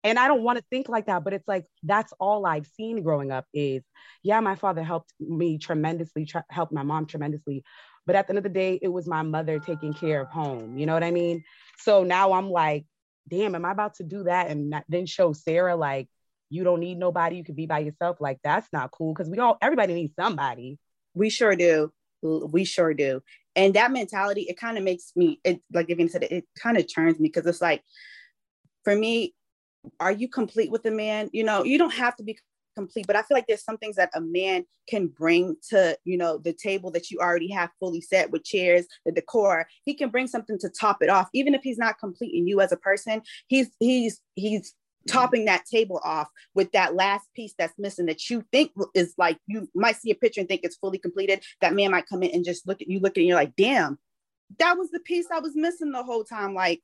and 0.04 0.18
I 0.20 0.28
don't 0.28 0.44
want 0.44 0.58
to 0.58 0.66
think 0.70 0.88
like 0.90 1.08
that, 1.08 1.24
but 1.24 1.34
it's 1.34 1.48
like 1.48 1.66
that's 1.84 2.14
all 2.20 2.46
I've 2.46 2.68
seen 2.68 3.04
growing 3.04 3.32
up 3.32 3.46
is, 3.54 3.84
yeah, 4.24 4.40
my 4.40 4.56
father 4.56 4.84
helped 4.84 5.12
me 5.20 5.58
tremendously, 5.58 6.26
tra- 6.26 6.46
helped 6.50 6.72
my 6.72 6.84
mom 6.84 7.08
tremendously, 7.08 7.64
but 8.06 8.16
at 8.16 8.28
the 8.28 8.32
end 8.32 8.38
of 8.38 8.44
the 8.44 8.50
day, 8.50 8.80
it 8.82 8.88
was 8.88 9.08
my 9.08 9.22
mother 9.22 9.60
taking 9.60 9.94
care 9.94 10.22
of 10.22 10.30
home. 10.30 10.78
You 10.78 10.86
know 10.86 10.94
what 10.94 11.04
I 11.04 11.12
mean? 11.12 11.44
So 11.80 12.04
now 12.04 12.34
I'm 12.34 12.50
like, 12.50 12.86
damn, 13.28 13.56
am 13.56 13.66
I 13.66 13.72
about 13.72 13.96
to 13.96 14.04
do 14.04 14.24
that 14.24 14.50
and 14.50 14.74
then 14.88 15.06
show 15.06 15.34
Sarah 15.34 15.76
like 15.76 16.08
you 16.50 16.64
don't 16.64 16.80
need 16.80 16.98
nobody, 16.98 17.38
you 17.38 17.44
could 17.44 17.56
be 17.56 17.66
by 17.66 17.80
yourself? 17.80 18.18
Like 18.20 18.40
that's 18.44 18.68
not 18.72 18.92
cool 18.92 19.14
because 19.14 19.30
we 19.30 19.40
all 19.40 19.58
everybody 19.62 19.94
needs 19.94 20.14
somebody. 20.16 20.80
We 21.14 21.30
sure 21.30 21.56
do. 21.56 21.92
We 22.22 22.64
sure 22.64 22.94
do. 22.94 23.22
And 23.56 23.74
that 23.74 23.92
mentality, 23.92 24.42
it 24.42 24.58
kind 24.58 24.78
of 24.78 24.84
makes 24.84 25.12
me, 25.16 25.40
it 25.44 25.62
like 25.74 25.88
Vivian 25.88 26.10
said, 26.10 26.24
it, 26.24 26.32
it 26.32 26.46
kind 26.62 26.78
of 26.78 26.86
turns 26.94 27.20
me 27.20 27.28
because 27.28 27.46
it's 27.48 27.62
like, 27.62 27.84
for 28.84 28.96
me, 28.96 29.34
are 30.00 30.12
you 30.12 30.28
complete 30.28 30.72
with 30.72 30.84
the 30.84 30.92
man? 30.92 31.30
You 31.34 31.44
know, 31.44 31.64
you 31.64 31.78
don't 31.78 31.94
have 31.94 32.16
to 32.18 32.24
be 32.24 32.38
complete, 32.76 33.08
but 33.08 33.16
I 33.16 33.24
feel 33.24 33.36
like 33.36 33.48
there's 33.48 33.64
some 33.64 33.78
things 33.78 33.96
that 33.96 34.12
a 34.14 34.22
man 34.22 34.64
can 34.88 35.08
bring 35.08 35.56
to, 35.70 35.98
you 36.06 36.18
know, 36.18 36.38
the 36.38 36.54
table 36.54 36.92
that 36.92 37.10
you 37.10 37.18
already 37.20 37.50
have 37.50 37.72
fully 37.80 38.02
set 38.02 38.30
with 38.30 38.44
chairs, 38.44 38.86
the 39.06 39.12
decor. 39.12 39.68
He 39.86 39.96
can 39.96 40.10
bring 40.10 40.28
something 40.28 40.60
to 40.60 40.70
top 40.70 41.02
it 41.02 41.10
off, 41.10 41.28
even 41.34 41.56
if 41.56 41.62
he's 41.64 41.80
not 41.80 42.00
complete 42.00 42.36
in 42.36 42.48
you 42.48 42.62
as 42.62 42.72
a 42.72 42.78
person. 42.78 43.24
He's 43.48 43.70
he's 43.80 44.22
he's 44.36 44.76
topping 45.08 45.46
that 45.46 45.66
table 45.66 46.00
off 46.04 46.28
with 46.54 46.72
that 46.74 46.96
last 46.96 47.28
piece 47.36 47.54
that's 47.58 47.78
missing 47.78 48.06
that 48.08 48.30
you 48.30 48.44
think 48.52 48.72
is 48.94 49.14
like 49.18 49.38
you 49.48 49.70
might 49.74 49.96
see 49.96 50.12
a 50.12 50.16
picture 50.16 50.42
and 50.42 50.50
think 50.50 50.62
it's 50.64 50.78
fully 50.78 50.98
completed. 50.98 51.44
That 51.62 51.74
man 51.74 51.92
might 51.92 52.08
come 52.08 52.24
in 52.24 52.32
and 52.32 52.46
just 52.46 52.68
look 52.68 52.82
at 52.82 52.88
you, 52.88 53.00
look 53.00 53.14
at 53.14 53.18
it, 53.18 53.22
and 53.22 53.28
you're 53.30 53.38
like, 53.38 53.56
damn, 53.56 53.98
that 54.60 54.78
was 54.78 54.92
the 54.92 55.00
piece 55.00 55.28
I 55.32 55.40
was 55.40 55.56
missing 55.56 55.92
the 55.92 56.04
whole 56.04 56.24
time. 56.24 56.54
Like 56.54 56.82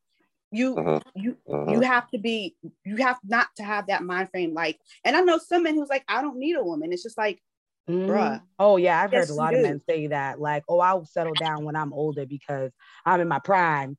you 0.53 0.77
uh-huh. 0.77 0.99
you 1.15 1.35
uh-huh. 1.51 1.71
you 1.71 1.81
have 1.81 2.09
to 2.11 2.19
be 2.19 2.55
you 2.85 2.97
have 2.97 3.17
not 3.23 3.47
to 3.57 3.63
have 3.63 3.87
that 3.87 4.03
mind 4.03 4.29
frame 4.29 4.53
like 4.53 4.79
and 5.03 5.17
i 5.17 5.21
know 5.21 5.39
some 5.39 5.63
men 5.63 5.73
who's 5.73 5.89
like 5.89 6.03
i 6.07 6.21
don't 6.21 6.37
need 6.37 6.55
a 6.55 6.63
woman 6.63 6.93
it's 6.93 7.03
just 7.03 7.17
like 7.17 7.41
mm. 7.89 8.07
bruh 8.07 8.39
oh 8.59 8.77
yeah 8.77 9.01
i've 9.01 9.11
yes, 9.11 9.27
heard 9.27 9.33
a 9.33 9.35
lot 9.35 9.55
of 9.55 9.61
men 9.61 9.81
say 9.89 10.07
that 10.07 10.39
like 10.39 10.63
oh 10.69 10.79
i'll 10.79 11.05
settle 11.05 11.33
down 11.33 11.65
when 11.65 11.75
i'm 11.75 11.91
older 11.91 12.25
because 12.25 12.71
i'm 13.05 13.19
in 13.19 13.27
my 13.27 13.39
prime 13.39 13.97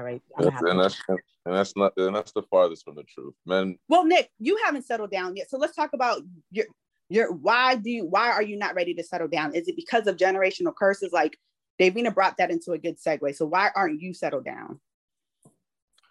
all 0.00 0.06
right 0.06 0.22
and 0.38 0.80
that's 0.80 1.00
and 1.08 1.54
that's 1.54 1.76
not 1.76 1.92
and 1.96 2.14
that's 2.14 2.32
the 2.32 2.42
farthest 2.42 2.84
from 2.84 2.94
the 2.94 3.04
truth 3.04 3.34
men 3.46 3.78
well 3.88 4.04
nick 4.04 4.30
you 4.38 4.58
haven't 4.64 4.84
settled 4.84 5.10
down 5.10 5.36
yet 5.36 5.48
so 5.48 5.58
let's 5.58 5.74
talk 5.74 5.90
about 5.92 6.22
your 6.50 6.66
your 7.08 7.32
why 7.32 7.76
do 7.76 7.90
you 7.90 8.04
why 8.04 8.30
are 8.30 8.42
you 8.42 8.56
not 8.56 8.74
ready 8.74 8.94
to 8.94 9.02
settle 9.02 9.28
down 9.28 9.54
is 9.54 9.68
it 9.68 9.76
because 9.76 10.06
of 10.06 10.16
generational 10.16 10.74
curses 10.74 11.12
like 11.12 11.38
davina 11.80 12.14
brought 12.14 12.36
that 12.36 12.50
into 12.50 12.72
a 12.72 12.78
good 12.78 12.98
segue 12.98 13.34
so 13.34 13.46
why 13.46 13.70
aren't 13.74 14.00
you 14.00 14.12
settled 14.12 14.44
down 14.44 14.80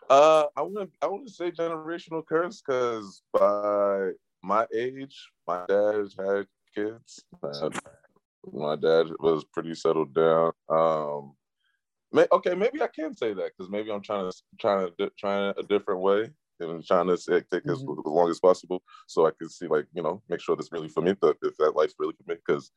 uh, 0.10 0.46
I 0.56 0.64
wouldn't. 0.64 0.92
I 1.02 1.08
wouldn't 1.08 1.30
say 1.30 1.52
generational 1.52 2.26
curse 2.26 2.62
because 2.66 3.22
by 3.32 4.12
my 4.42 4.66
age, 4.74 5.30
my 5.48 5.66
dad 5.68 6.08
had 6.18 6.48
kids. 6.74 7.24
My 8.52 8.76
dad 8.76 9.08
was 9.20 9.44
pretty 9.54 9.76
settled 9.76 10.14
down. 10.16 10.52
Um, 10.68 11.34
may, 12.12 12.28
okay, 12.32 12.56
maybe 12.56 12.82
I 12.82 12.88
can 12.88 13.16
say 13.16 13.34
that 13.34 13.52
because 13.58 13.70
maybe 13.70 13.92
I'm 13.92 14.02
trying 14.02 14.30
to 14.30 14.38
trying 14.60 14.90
to 14.98 15.12
trying 15.18 15.54
a 15.58 15.64
different 15.64 16.02
way 16.02 16.30
and 16.60 16.86
trying 16.86 17.08
to 17.08 17.18
take 17.18 17.50
mm-hmm. 17.50 17.70
as, 17.70 17.80
as 17.80 17.86
long 18.06 18.30
as 18.30 18.40
possible 18.40 18.84
so 19.08 19.26
I 19.26 19.32
can 19.38 19.50
see 19.50 19.68
like 19.68 19.86
you 19.94 20.04
know 20.04 20.22
make 20.30 20.42
sure 20.42 20.56
that's 20.56 20.72
really 20.72 20.90
for 20.90 21.02
me. 21.02 21.16
That 21.22 21.38
if 21.42 21.58
that 21.58 21.76
life's 21.76 21.96
really 22.00 22.14
for 22.14 22.32
me 22.32 22.36
because 22.46 22.72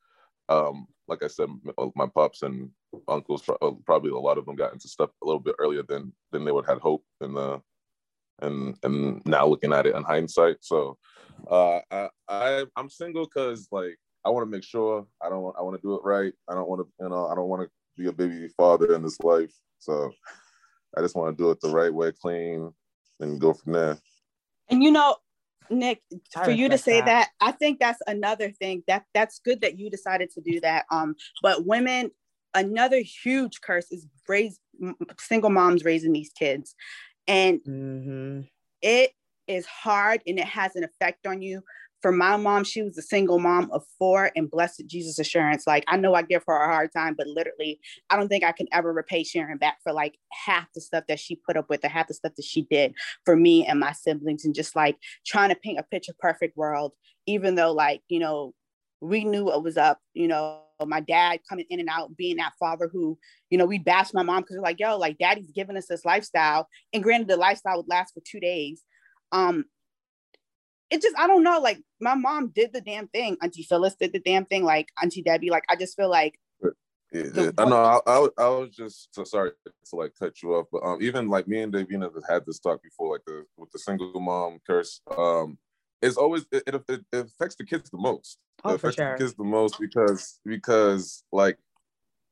um, 0.48 0.86
like 1.08 1.22
I 1.22 1.28
said, 1.28 1.48
my 1.94 2.06
pops 2.06 2.42
and 2.42 2.70
uncles, 3.08 3.48
uh, 3.48 3.70
probably 3.86 4.10
a 4.10 4.16
lot 4.16 4.38
of 4.38 4.46
them 4.46 4.56
got 4.56 4.72
into 4.72 4.88
stuff 4.88 5.10
a 5.22 5.26
little 5.26 5.40
bit 5.40 5.54
earlier 5.58 5.82
than 5.82 6.12
than 6.30 6.44
they 6.44 6.52
would 6.52 6.66
had 6.66 6.78
hope, 6.78 7.04
and 7.20 7.36
uh, 7.36 7.58
and 8.40 8.76
and 8.82 9.22
now 9.24 9.46
looking 9.46 9.72
at 9.72 9.86
it 9.86 9.94
in 9.94 10.02
hindsight. 10.02 10.56
So, 10.60 10.98
uh, 11.50 11.80
I, 11.90 12.08
I 12.28 12.64
I'm 12.76 12.90
single 12.90 13.24
because 13.24 13.68
like 13.70 13.96
I 14.24 14.30
want 14.30 14.46
to 14.46 14.50
make 14.50 14.64
sure 14.64 15.06
I 15.22 15.28
don't 15.28 15.54
I 15.58 15.62
want 15.62 15.76
to 15.76 15.82
do 15.82 15.94
it 15.94 16.02
right. 16.04 16.32
I 16.48 16.54
don't 16.54 16.68
want 16.68 16.82
to 16.82 17.04
you 17.04 17.08
know 17.08 17.26
I 17.26 17.34
don't 17.34 17.48
want 17.48 17.62
to 17.62 17.70
be 18.02 18.08
a 18.08 18.12
baby 18.12 18.48
father 18.56 18.94
in 18.94 19.02
this 19.02 19.20
life. 19.20 19.52
So, 19.78 20.12
I 20.96 21.00
just 21.00 21.16
want 21.16 21.36
to 21.36 21.42
do 21.42 21.50
it 21.50 21.60
the 21.60 21.70
right 21.70 21.92
way, 21.92 22.12
clean, 22.12 22.72
and 23.20 23.40
go 23.40 23.54
from 23.54 23.72
there. 23.72 23.98
And 24.68 24.82
you 24.82 24.90
know, 24.90 25.16
Nick, 25.70 26.02
for 26.44 26.50
you 26.50 26.68
to 26.68 26.78
say 26.78 27.00
that. 27.00 27.06
that. 27.06 27.28
I 27.40 27.52
think 27.52 27.78
that's 27.78 28.00
another 28.06 28.50
thing 28.50 28.82
that 28.88 29.04
that's 29.14 29.38
good 29.38 29.60
that 29.62 29.78
you 29.78 29.90
decided 29.90 30.30
to 30.32 30.40
do 30.40 30.60
that. 30.60 30.84
Um, 30.90 31.14
but 31.42 31.66
women, 31.66 32.10
another 32.54 33.00
huge 33.00 33.60
curse 33.60 33.90
is 33.90 34.06
raise 34.28 34.58
single 35.18 35.50
moms 35.50 35.84
raising 35.84 36.12
these 36.12 36.30
kids, 36.30 36.74
and 37.26 37.60
mm-hmm. 37.60 38.40
it 38.82 39.12
is 39.48 39.66
hard 39.66 40.22
and 40.26 40.38
it 40.38 40.46
has 40.46 40.76
an 40.76 40.84
effect 40.84 41.26
on 41.26 41.42
you 41.42 41.62
for 42.02 42.12
my 42.12 42.36
mom, 42.36 42.64
she 42.64 42.82
was 42.82 42.98
a 42.98 43.02
single 43.02 43.38
mom 43.38 43.70
of 43.70 43.84
four 43.98 44.30
and 44.34 44.50
blessed 44.50 44.82
Jesus 44.86 45.18
assurance. 45.18 45.66
Like 45.66 45.84
I 45.86 45.96
know 45.96 46.14
I 46.14 46.22
give 46.22 46.42
her 46.46 46.62
a 46.62 46.66
hard 46.66 46.90
time, 46.92 47.14
but 47.16 47.28
literally, 47.28 47.80
I 48.10 48.16
don't 48.16 48.28
think 48.28 48.44
I 48.44 48.52
can 48.52 48.66
ever 48.72 48.92
repay 48.92 49.22
Sharon 49.22 49.56
back 49.56 49.78
for 49.82 49.92
like 49.92 50.18
half 50.32 50.66
the 50.74 50.80
stuff 50.80 51.04
that 51.08 51.20
she 51.20 51.36
put 51.36 51.56
up 51.56 51.70
with 51.70 51.84
or 51.84 51.88
half 51.88 52.08
the 52.08 52.14
stuff 52.14 52.32
that 52.36 52.44
she 52.44 52.62
did 52.62 52.94
for 53.24 53.36
me 53.36 53.64
and 53.64 53.78
my 53.78 53.92
siblings 53.92 54.44
and 54.44 54.54
just 54.54 54.74
like 54.74 54.96
trying 55.24 55.50
to 55.50 55.54
paint 55.54 55.78
a 55.78 55.84
picture 55.84 56.12
perfect 56.18 56.56
world, 56.56 56.92
even 57.26 57.54
though 57.54 57.72
like, 57.72 58.02
you 58.08 58.18
know, 58.18 58.52
we 59.00 59.24
knew 59.24 59.44
what 59.44 59.64
was 59.64 59.76
up, 59.76 59.98
you 60.14 60.28
know, 60.28 60.60
my 60.84 61.00
dad 61.00 61.40
coming 61.48 61.66
in 61.70 61.80
and 61.80 61.88
out, 61.88 62.16
being 62.16 62.36
that 62.36 62.52
father 62.58 62.88
who, 62.92 63.16
you 63.50 63.58
know, 63.58 63.66
we 63.66 63.78
bashed 63.78 64.14
my 64.14 64.22
mom 64.22 64.42
because 64.42 64.56
we're 64.56 64.62
like, 64.62 64.80
yo, 64.80 64.96
like 64.96 65.18
daddy's 65.18 65.52
giving 65.52 65.76
us 65.76 65.86
this 65.86 66.04
lifestyle. 66.04 66.68
And 66.92 67.02
granted, 67.02 67.28
the 67.28 67.36
lifestyle 67.36 67.76
would 67.76 67.88
last 67.88 68.14
for 68.14 68.22
two 68.26 68.40
days. 68.40 68.82
Um, 69.30 69.64
it 70.92 71.00
just 71.00 71.16
I 71.18 71.26
don't 71.26 71.42
know. 71.42 71.58
Like 71.58 71.82
my 72.00 72.14
mom 72.14 72.52
did 72.54 72.72
the 72.72 72.82
damn 72.82 73.08
thing. 73.08 73.38
Auntie 73.42 73.62
Phyllis 73.62 73.94
did 73.94 74.12
the 74.12 74.20
damn 74.20 74.44
thing. 74.44 74.62
Like 74.62 74.88
Auntie 75.02 75.22
Debbie. 75.22 75.50
Like 75.50 75.64
I 75.68 75.76
just 75.76 75.96
feel 75.96 76.10
like. 76.10 76.38
Yeah, 77.14 77.22
the, 77.24 77.54
I 77.58 77.64
know. 77.66 77.76
I, 77.76 78.00
I, 78.06 78.28
I, 78.38 78.48
was 78.48 78.70
just 78.74 79.14
so 79.14 79.22
sorry 79.24 79.50
to 79.66 79.96
like 79.96 80.14
cut 80.18 80.42
you 80.42 80.54
off, 80.54 80.68
but 80.72 80.82
um, 80.82 80.96
even 81.02 81.28
like 81.28 81.46
me 81.46 81.60
and 81.60 81.70
Davina 81.70 82.04
have 82.04 82.22
had 82.26 82.46
this 82.46 82.58
talk 82.58 82.82
before, 82.82 83.12
like 83.12 83.20
the 83.26 83.44
with 83.58 83.70
the 83.70 83.78
single 83.78 84.18
mom 84.18 84.60
curse. 84.66 85.02
Um, 85.14 85.58
it's 86.00 86.16
always 86.16 86.46
it, 86.50 86.62
it, 86.66 86.82
it 86.88 87.04
affects 87.12 87.56
the 87.56 87.64
kids 87.64 87.90
the 87.90 87.98
most. 87.98 88.38
Oh, 88.64 88.70
it 88.70 88.74
affects 88.76 88.96
sure. 88.96 89.12
the 89.12 89.24
kids 89.24 89.34
the 89.34 89.44
most 89.44 89.78
because 89.78 90.40
because 90.46 91.22
like 91.32 91.58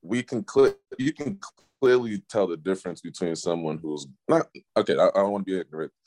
we 0.01 0.23
can 0.23 0.43
clear 0.43 0.75
you 0.99 1.13
can 1.13 1.39
clearly 1.81 2.23
tell 2.31 2.47
the 2.47 2.57
difference 2.57 3.03
between 3.03 3.37
someone 3.37 3.79
who's 3.79 4.07
not 4.29 4.49
okay. 4.79 4.97
I, 4.97 5.09
I 5.09 5.23
don't 5.23 5.33
want 5.33 5.47
to 5.47 5.53
be 5.53 5.61
ignorant, 5.61 5.93
but 5.93 6.00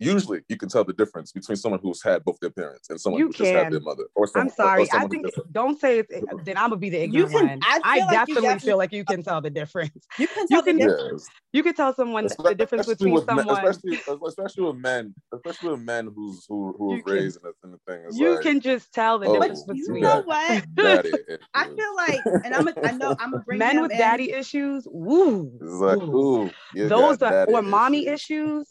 usually 0.00 0.40
you 0.48 0.56
can 0.56 0.68
tell 0.68 0.82
the 0.82 0.92
difference 0.92 1.30
between 1.30 1.56
someone 1.56 1.78
who's 1.82 2.02
had 2.02 2.24
both 2.24 2.38
their 2.40 2.50
parents 2.50 2.88
and 2.88 3.00
someone 3.00 3.20
you 3.20 3.26
who 3.26 3.32
can. 3.32 3.44
just 3.44 3.54
had 3.54 3.72
their 3.72 3.80
mother. 3.80 4.04
Or 4.14 4.26
someone, 4.26 4.48
I'm 4.48 4.54
sorry. 4.54 4.88
I 4.92 5.06
think 5.06 5.26
don't 5.52 5.78
say 5.78 6.00
it. 6.00 6.06
Eh, 6.12 6.20
then 6.44 6.56
I'm 6.56 6.70
gonna 6.70 6.76
be 6.76 6.90
the 6.90 7.02
ignorant 7.02 7.30
can, 7.30 7.48
one. 7.48 7.60
I, 7.62 7.80
I 7.84 7.98
like 7.98 8.10
definitely, 8.10 8.42
definitely, 8.42 8.68
feel 8.68 8.78
like 8.78 8.92
you 8.92 9.04
can 9.04 9.22
tell 9.22 9.40
the 9.40 9.50
difference. 9.50 10.06
You 10.18 10.26
can 10.26 10.48
tell 10.48 10.58
you 10.58 10.62
can, 10.64 10.76
the 10.78 10.86
difference. 10.86 11.28
You 11.52 11.62
can 11.62 11.74
tell 11.74 11.94
someone 11.94 12.24
especially 12.24 12.50
the 12.52 12.54
difference 12.56 12.86
between 12.86 13.24
someone, 13.24 13.46
men, 13.46 13.56
especially 13.56 14.00
especially 14.26 14.64
with 14.64 14.76
men, 14.76 15.14
especially 15.34 15.70
with 15.70 15.80
men 15.80 16.10
who's 16.14 16.46
who 16.48 16.74
who 16.78 16.94
are 16.94 17.02
raised 17.04 17.38
in 17.38 17.42
the, 17.42 17.52
in 17.64 17.72
the 17.72 17.78
thing. 17.86 18.04
It's 18.06 18.18
you 18.18 18.34
like, 18.34 18.42
can 18.42 18.60
just 18.60 18.92
tell 18.94 19.18
the 19.18 19.26
oh, 19.26 19.34
difference 19.34 19.62
between. 19.64 19.96
You 19.96 20.00
know 20.00 20.22
what? 20.22 20.64
I 21.54 21.66
feel 21.66 21.96
like, 21.96 22.20
and 22.44 22.54
I'm 22.54 22.68
a, 22.68 22.74
I 22.82 22.92
know 22.92 23.16
I'm 23.18 23.32
gonna 23.32 23.42
bring 23.46 23.58
men 23.58 23.82
with 23.82 23.92
in. 23.92 23.98
daddy 23.98 24.32
issues. 24.32 24.86
Woo. 24.90 25.52
It's 25.60 25.72
like 25.72 25.98
ooh, 25.98 26.50
those 26.74 27.20
are 27.22 27.44
or 27.50 27.62
mommy 27.62 28.06
issues 28.06 28.66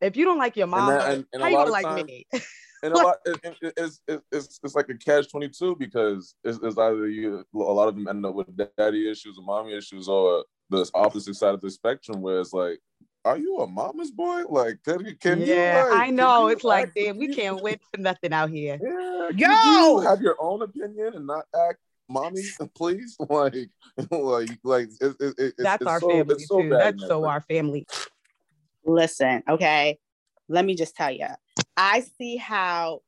if 0.00 0.16
you 0.16 0.24
don't 0.24 0.38
like 0.38 0.56
your 0.56 0.66
mom, 0.66 0.90
and 0.90 1.00
that, 1.00 1.10
and, 1.12 1.24
and 1.32 1.42
how 1.42 1.48
you 1.48 1.56
gonna 1.56 1.70
like 1.70 1.84
time, 1.84 2.06
me? 2.06 2.26
and 2.82 2.92
a 2.92 2.96
lot, 2.96 3.16
it, 3.24 3.56
it, 3.62 3.72
it's, 3.76 4.00
it's 4.06 4.60
it's 4.62 4.74
like 4.74 4.88
a 4.88 4.94
catch 4.94 5.30
twenty 5.30 5.48
two 5.48 5.76
because 5.76 6.34
it's, 6.44 6.58
it's, 6.62 6.78
either 6.78 7.08
you 7.08 7.44
a 7.54 7.58
lot 7.58 7.88
of 7.88 7.94
them 7.94 8.08
end 8.08 8.24
up 8.24 8.34
with 8.34 8.48
daddy 8.76 9.10
issues 9.10 9.38
or 9.38 9.44
mommy 9.44 9.76
issues 9.76 10.08
or 10.08 10.44
the 10.70 10.88
opposite 10.94 11.34
side 11.34 11.54
of 11.54 11.60
the 11.60 11.70
spectrum 11.70 12.20
where 12.20 12.40
it's 12.40 12.52
like. 12.52 12.78
Are 13.24 13.36
you 13.36 13.58
a 13.58 13.66
mama's 13.66 14.12
boy? 14.12 14.44
Like, 14.48 14.78
can 14.84 15.04
you? 15.04 15.14
Can 15.16 15.40
yeah, 15.40 15.84
you, 15.84 15.90
like, 15.90 16.00
I 16.00 16.10
know. 16.10 16.46
It's 16.46 16.64
like, 16.64 16.94
damn, 16.94 17.18
we 17.18 17.34
can't 17.34 17.60
wait 17.60 17.80
for 17.92 18.00
nothing 18.00 18.32
out 18.32 18.48
here. 18.48 18.78
Yeah, 19.36 19.80
Yo, 19.80 19.98
have 19.98 20.22
your 20.22 20.36
own 20.40 20.62
opinion 20.62 21.12
and 21.14 21.26
not 21.26 21.44
act 21.54 21.80
mommy, 22.08 22.42
please. 22.74 23.16
Like, 23.28 23.70
like, 24.10 24.50
like, 24.64 24.88
it, 25.00 25.16
it, 25.20 25.34
it, 25.38 25.54
that's 25.58 25.82
it's 25.82 25.88
our 25.88 26.00
so, 26.00 26.08
family 26.08 26.38
so 26.38 26.62
too. 26.62 26.68
That's 26.70 27.06
so 27.06 27.24
our 27.26 27.40
family. 27.42 27.86
Listen, 28.88 29.42
okay. 29.48 29.98
Let 30.48 30.64
me 30.64 30.74
just 30.74 30.96
tell 30.96 31.10
you, 31.10 31.26
I 31.76 32.00
see 32.18 32.36
how 32.36 33.02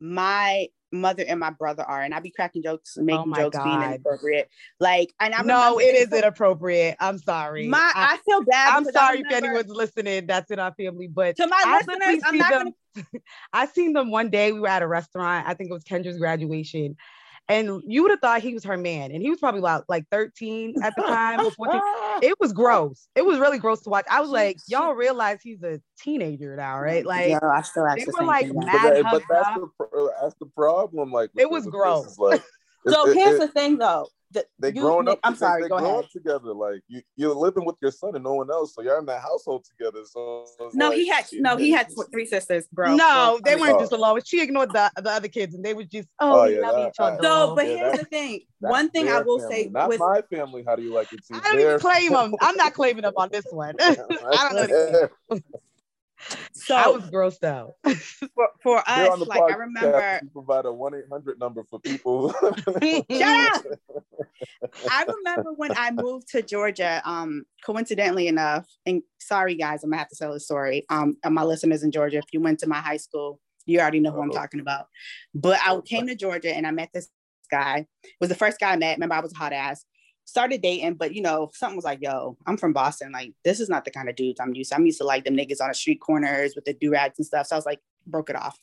my 0.00 0.68
mother 0.92 1.24
and 1.26 1.38
my 1.38 1.50
brother 1.50 1.84
are, 1.84 2.02
and 2.02 2.12
I 2.12 2.18
be 2.18 2.30
cracking 2.30 2.62
jokes 2.62 2.96
and 2.96 3.06
making 3.06 3.32
oh 3.32 3.36
jokes 3.36 3.56
God. 3.56 3.64
being 3.64 3.82
inappropriate. 3.82 4.50
Like, 4.80 5.14
and 5.20 5.32
I 5.32 5.42
no, 5.42 5.78
it 5.78 5.94
is 5.94 6.12
inappropriate. 6.12 6.96
I'm 6.98 7.18
sorry. 7.18 7.68
My, 7.68 7.92
I, 7.94 8.14
I 8.14 8.18
feel 8.18 8.42
bad. 8.42 8.74
I'm 8.74 8.84
sorry 8.86 9.20
if 9.20 9.32
anyone's 9.32 9.68
listening. 9.68 10.26
That's 10.26 10.50
in 10.50 10.58
our 10.58 10.74
family, 10.74 11.06
but 11.06 11.36
to 11.36 11.46
my 11.46 11.62
I 11.64 11.76
listeners, 11.86 12.22
I'm 12.26 12.38
not 12.38 12.50
them, 12.50 12.72
gonna. 12.96 13.06
I 13.52 13.66
seen 13.66 13.92
them 13.92 14.10
one 14.10 14.30
day. 14.30 14.52
We 14.52 14.60
were 14.60 14.68
at 14.68 14.82
a 14.82 14.88
restaurant. 14.88 15.46
I 15.46 15.54
think 15.54 15.70
it 15.70 15.74
was 15.74 15.84
Kendra's 15.84 16.18
graduation, 16.18 16.96
and 17.50 17.82
you 17.86 18.02
would 18.02 18.10
have 18.10 18.20
thought 18.20 18.42
he 18.42 18.54
was 18.54 18.64
her 18.64 18.76
man, 18.76 19.10
and 19.10 19.22
he 19.22 19.28
was 19.28 19.40
probably 19.40 19.58
about 19.58 19.84
like 19.88 20.06
13 20.10 20.76
at 20.82 20.94
the 20.96 21.02
time. 21.02 21.40
it 22.22 22.34
was 22.38 22.52
gross. 22.52 23.08
It 23.16 23.24
was 23.24 23.38
really 23.38 23.58
gross 23.58 23.80
to 23.82 23.90
watch. 23.90 24.06
I 24.08 24.20
was 24.20 24.30
like, 24.30 24.56
y'all 24.68 24.94
realize 24.94 25.40
he's 25.42 25.62
a 25.62 25.80
teenager 25.98 26.54
now, 26.56 26.78
right? 26.78 27.04
Like, 27.04 27.30
yeah, 27.30 27.40
I 27.42 27.62
still 27.62 27.86
they 27.96 28.06
were 28.06 28.24
like 28.24 28.46
mad. 28.52 28.80
But, 28.82 28.94
that, 28.94 29.04
but 29.10 29.22
that's, 29.28 29.56
the, 29.56 30.12
that's 30.20 30.34
the 30.38 30.46
problem. 30.46 31.10
Like, 31.12 31.30
it 31.36 31.50
was 31.50 31.66
gross. 31.66 32.18
Like, 32.18 32.42
so 32.86 33.08
it, 33.08 33.16
here's 33.16 33.36
it, 33.36 33.40
the 33.40 33.48
thing, 33.48 33.78
though 33.78 34.06
the, 34.32 34.44
they 34.58 34.72
growing 34.72 35.08
up. 35.08 35.18
I'm 35.24 35.34
sorry. 35.34 35.62
They 35.62 35.68
go 35.68 35.78
grow 35.78 35.90
ahead. 35.90 36.04
up 36.04 36.10
together. 36.10 36.54
Like 36.54 36.82
you, 36.88 37.02
you're 37.16 37.34
living 37.34 37.64
with 37.64 37.76
your 37.82 37.90
son 37.90 38.14
and 38.14 38.24
no 38.24 38.34
one 38.34 38.50
else, 38.50 38.74
so 38.74 38.82
you're 38.82 38.98
in 38.98 39.06
that 39.06 39.22
household 39.22 39.64
together. 39.64 40.04
So 40.04 40.46
no, 40.72 40.90
like, 40.90 40.98
he 40.98 41.08
had 41.08 41.24
no, 41.32 41.56
he 41.56 41.70
had 41.70 41.88
three 42.12 42.26
sisters, 42.26 42.66
bro. 42.72 42.94
No, 42.94 43.36
so, 43.36 43.40
they 43.44 43.56
weren't 43.56 43.76
oh. 43.76 43.80
just 43.80 43.92
alone. 43.92 44.20
She 44.24 44.40
ignored 44.40 44.70
the, 44.70 44.90
the 44.96 45.10
other 45.10 45.28
kids, 45.28 45.54
and 45.54 45.64
they 45.64 45.74
were 45.74 45.84
just 45.84 46.08
oh, 46.20 46.42
oh 46.42 46.44
yeah, 46.44 46.60
love 46.60 46.88
each 46.88 46.96
other. 46.98 47.18
So, 47.22 47.54
but 47.56 47.66
yeah, 47.66 47.76
here's 47.76 47.98
the 47.98 48.04
thing. 48.04 48.40
One 48.60 48.90
thing 48.90 49.08
I 49.08 49.20
will 49.22 49.40
family. 49.40 49.64
say, 49.64 49.70
not 49.70 49.88
with, 49.88 50.00
my 50.00 50.22
family. 50.32 50.64
How 50.66 50.76
do 50.76 50.82
you 50.82 50.94
like 50.94 51.12
it? 51.12 51.20
I 51.32 51.40
don't 51.40 51.60
even 51.60 51.80
claim 51.80 52.12
them. 52.12 52.34
I'm 52.40 52.56
not 52.56 52.74
claiming 52.74 53.02
them 53.02 53.14
on 53.16 53.30
this 53.32 53.46
one. 53.50 53.74
I 53.80 54.50
don't 54.52 55.10
know. 55.30 55.40
So 56.52 56.76
I 56.76 56.88
was 56.88 57.10
grossed 57.10 57.44
out. 57.44 57.74
For, 58.34 58.48
for 58.62 58.82
us, 58.86 59.18
like 59.20 59.40
I 59.40 59.54
remember, 59.54 60.20
provide 60.32 60.66
a 60.66 60.72
one 60.72 60.94
eight 60.94 61.04
hundred 61.10 61.38
number 61.40 61.64
for 61.64 61.80
people. 61.80 62.32
Shut 62.82 63.04
up! 63.10 63.64
I 64.90 65.04
remember 65.04 65.52
when 65.54 65.72
I 65.76 65.90
moved 65.90 66.28
to 66.28 66.42
Georgia. 66.42 67.00
Um, 67.04 67.44
coincidentally 67.64 68.28
enough, 68.28 68.66
and 68.84 69.02
sorry 69.18 69.54
guys, 69.54 69.82
I'm 69.82 69.90
gonna 69.90 69.98
have 69.98 70.08
to 70.10 70.16
tell 70.16 70.32
the 70.32 70.40
story. 70.40 70.84
Um, 70.90 71.16
and 71.24 71.34
my 71.34 71.44
listeners 71.44 71.82
in 71.82 71.90
Georgia, 71.90 72.18
if 72.18 72.26
you 72.32 72.40
went 72.40 72.58
to 72.60 72.68
my 72.68 72.78
high 72.78 72.98
school, 72.98 73.40
you 73.64 73.80
already 73.80 74.00
know 74.00 74.10
who 74.10 74.22
I'm 74.22 74.30
talking 74.30 74.60
about. 74.60 74.86
But 75.34 75.58
I 75.64 75.78
came 75.80 76.06
to 76.06 76.14
Georgia 76.14 76.54
and 76.54 76.66
I 76.66 76.70
met 76.70 76.90
this 76.92 77.08
guy. 77.50 77.86
It 78.04 78.10
was 78.20 78.28
the 78.28 78.34
first 78.34 78.60
guy 78.60 78.72
I 78.72 78.76
met. 78.76 78.96
Remember, 78.96 79.14
I 79.14 79.20
was 79.20 79.32
a 79.32 79.36
hot 79.36 79.52
ass 79.52 79.84
started 80.30 80.62
dating, 80.62 80.94
but 80.94 81.14
you 81.14 81.22
know, 81.22 81.50
something 81.52 81.76
was 81.76 81.84
like, 81.84 82.00
yo, 82.00 82.36
I'm 82.46 82.56
from 82.56 82.72
Boston. 82.72 83.12
Like, 83.12 83.32
this 83.44 83.60
is 83.60 83.68
not 83.68 83.84
the 83.84 83.90
kind 83.90 84.08
of 84.08 84.16
dudes 84.16 84.40
I'm 84.40 84.54
used 84.54 84.70
to. 84.70 84.76
I'm 84.76 84.86
used 84.86 84.98
to 84.98 85.04
like 85.04 85.24
them 85.24 85.36
niggas 85.36 85.60
on 85.60 85.68
the 85.68 85.74
street 85.74 86.00
corners 86.00 86.54
with 86.54 86.64
the 86.64 86.72
do-rags 86.72 87.18
and 87.18 87.26
stuff. 87.26 87.46
So 87.46 87.56
I 87.56 87.58
was 87.58 87.66
like, 87.66 87.80
broke 88.06 88.30
it 88.30 88.36
off. 88.36 88.58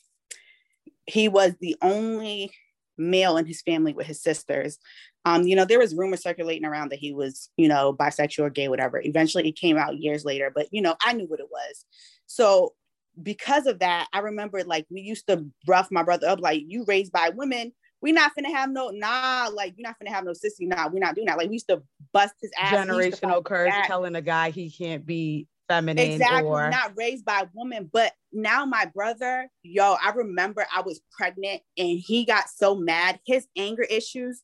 He 1.06 1.28
was 1.28 1.54
the 1.60 1.76
only 1.82 2.50
male 2.96 3.36
in 3.36 3.46
his 3.46 3.62
family 3.62 3.92
with 3.92 4.06
his 4.06 4.20
sisters. 4.20 4.78
Um, 5.24 5.46
you 5.46 5.54
know, 5.54 5.64
there 5.64 5.78
was 5.78 5.94
rumors 5.94 6.22
circulating 6.22 6.64
around 6.64 6.90
that 6.90 6.98
he 6.98 7.12
was, 7.12 7.50
you 7.56 7.68
know, 7.68 7.92
bisexual 7.92 8.46
or 8.46 8.50
gay, 8.50 8.68
whatever. 8.68 9.00
Eventually 9.04 9.48
it 9.48 9.56
came 9.56 9.76
out 9.76 9.98
years 9.98 10.24
later, 10.24 10.50
but 10.54 10.68
you 10.72 10.82
know, 10.82 10.96
I 11.02 11.12
knew 11.12 11.26
what 11.26 11.40
it 11.40 11.50
was. 11.50 11.84
So 12.26 12.74
because 13.22 13.66
of 13.66 13.80
that, 13.80 14.08
I 14.12 14.20
remember 14.20 14.64
like 14.64 14.86
we 14.90 15.00
used 15.00 15.26
to 15.28 15.44
rough 15.66 15.90
my 15.90 16.02
brother 16.02 16.28
up, 16.28 16.40
like 16.40 16.62
you 16.66 16.84
raised 16.86 17.12
by 17.12 17.30
women, 17.30 17.72
we 18.00 18.12
not 18.12 18.32
finna 18.38 18.52
have 18.52 18.70
no 18.70 18.90
nah, 18.90 19.50
like 19.52 19.74
you're 19.76 19.88
not 19.88 19.96
finna 20.02 20.12
have 20.12 20.24
no 20.24 20.32
sissy. 20.32 20.66
Nah, 20.66 20.88
we're 20.88 21.00
not 21.00 21.14
doing 21.14 21.26
that. 21.26 21.36
Like 21.36 21.48
we 21.48 21.54
used 21.54 21.68
to 21.68 21.82
bust 22.12 22.34
his 22.40 22.50
ass. 22.58 22.74
Generational 22.74 23.44
curse 23.44 23.70
that. 23.70 23.86
telling 23.86 24.14
a 24.14 24.22
guy 24.22 24.50
he 24.50 24.70
can't 24.70 25.04
be 25.04 25.46
feminine. 25.68 26.12
Exactly. 26.12 26.48
Or... 26.48 26.70
Not 26.70 26.92
raised 26.96 27.24
by 27.24 27.40
a 27.40 27.46
woman. 27.54 27.88
But 27.92 28.12
now 28.32 28.64
my 28.64 28.86
brother, 28.86 29.48
yo, 29.62 29.96
I 30.02 30.10
remember 30.10 30.66
I 30.74 30.82
was 30.82 31.00
pregnant 31.16 31.62
and 31.76 31.98
he 31.98 32.24
got 32.24 32.48
so 32.48 32.74
mad. 32.74 33.20
His 33.26 33.46
anger 33.56 33.82
issues, 33.82 34.42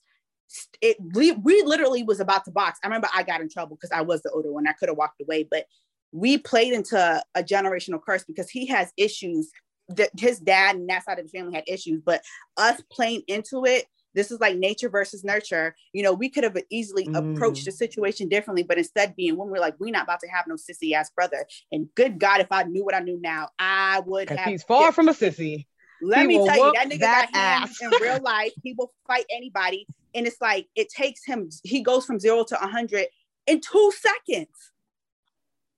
it 0.80 0.96
we, 1.14 1.32
we 1.32 1.62
literally 1.62 2.02
was 2.02 2.20
about 2.20 2.44
to 2.44 2.50
box. 2.50 2.78
I 2.82 2.86
remember 2.86 3.08
I 3.14 3.22
got 3.22 3.40
in 3.40 3.48
trouble 3.48 3.76
because 3.76 3.92
I 3.92 4.02
was 4.02 4.22
the 4.22 4.30
older 4.30 4.52
one. 4.52 4.66
I 4.66 4.72
could 4.72 4.88
have 4.88 4.98
walked 4.98 5.20
away, 5.20 5.46
but 5.48 5.66
we 6.12 6.38
played 6.38 6.72
into 6.72 7.22
a 7.34 7.42
generational 7.42 8.00
curse 8.00 8.22
because 8.24 8.48
he 8.48 8.66
has 8.66 8.92
issues 8.96 9.50
that 9.88 10.10
his 10.18 10.38
dad 10.38 10.76
and 10.76 10.88
that 10.88 11.04
side 11.04 11.18
of 11.18 11.26
the 11.26 11.36
family 11.36 11.54
had 11.54 11.64
issues, 11.66 12.00
but 12.04 12.22
us 12.56 12.82
playing 12.90 13.22
into 13.28 13.64
it, 13.64 13.86
this 14.14 14.30
is 14.30 14.40
like 14.40 14.56
nature 14.56 14.88
versus 14.88 15.24
nurture. 15.24 15.74
You 15.92 16.02
know, 16.02 16.12
we 16.12 16.28
could 16.28 16.44
have 16.44 16.56
easily 16.70 17.06
mm. 17.06 17.34
approached 17.34 17.64
the 17.64 17.72
situation 17.72 18.28
differently, 18.28 18.62
but 18.62 18.78
instead 18.78 19.16
being 19.16 19.36
when 19.36 19.48
we're 19.48 19.58
like, 19.58 19.74
we're 19.78 19.90
not 19.90 20.04
about 20.04 20.20
to 20.20 20.28
have 20.28 20.46
no 20.46 20.54
sissy 20.54 20.92
ass 20.92 21.10
brother. 21.10 21.44
And 21.72 21.88
good 21.94 22.18
God, 22.18 22.40
if 22.40 22.50
I 22.50 22.62
knew 22.62 22.84
what 22.84 22.94
I 22.94 23.00
knew 23.00 23.20
now, 23.20 23.48
I 23.58 24.00
would 24.06 24.30
have. 24.30 24.46
He's 24.46 24.62
far 24.62 24.92
from 24.92 25.08
a 25.08 25.12
sissy. 25.12 25.66
Let 26.00 26.22
he 26.22 26.26
me 26.26 26.46
tell 26.46 26.56
you, 26.56 26.72
that 26.74 26.88
nigga 26.88 27.00
that 27.00 27.30
got 27.32 27.68
ass. 27.68 27.80
in 27.80 27.90
real 28.00 28.20
life. 28.22 28.52
He 28.62 28.74
will 28.76 28.92
fight 29.06 29.24
anybody, 29.30 29.86
and 30.14 30.26
it's 30.26 30.40
like 30.40 30.68
it 30.74 30.88
takes 30.90 31.24
him. 31.24 31.48
He 31.62 31.82
goes 31.82 32.04
from 32.04 32.18
zero 32.20 32.44
to 32.44 32.62
a 32.62 32.66
hundred 32.66 33.06
in 33.46 33.60
two 33.60 33.92
seconds. 33.96 34.72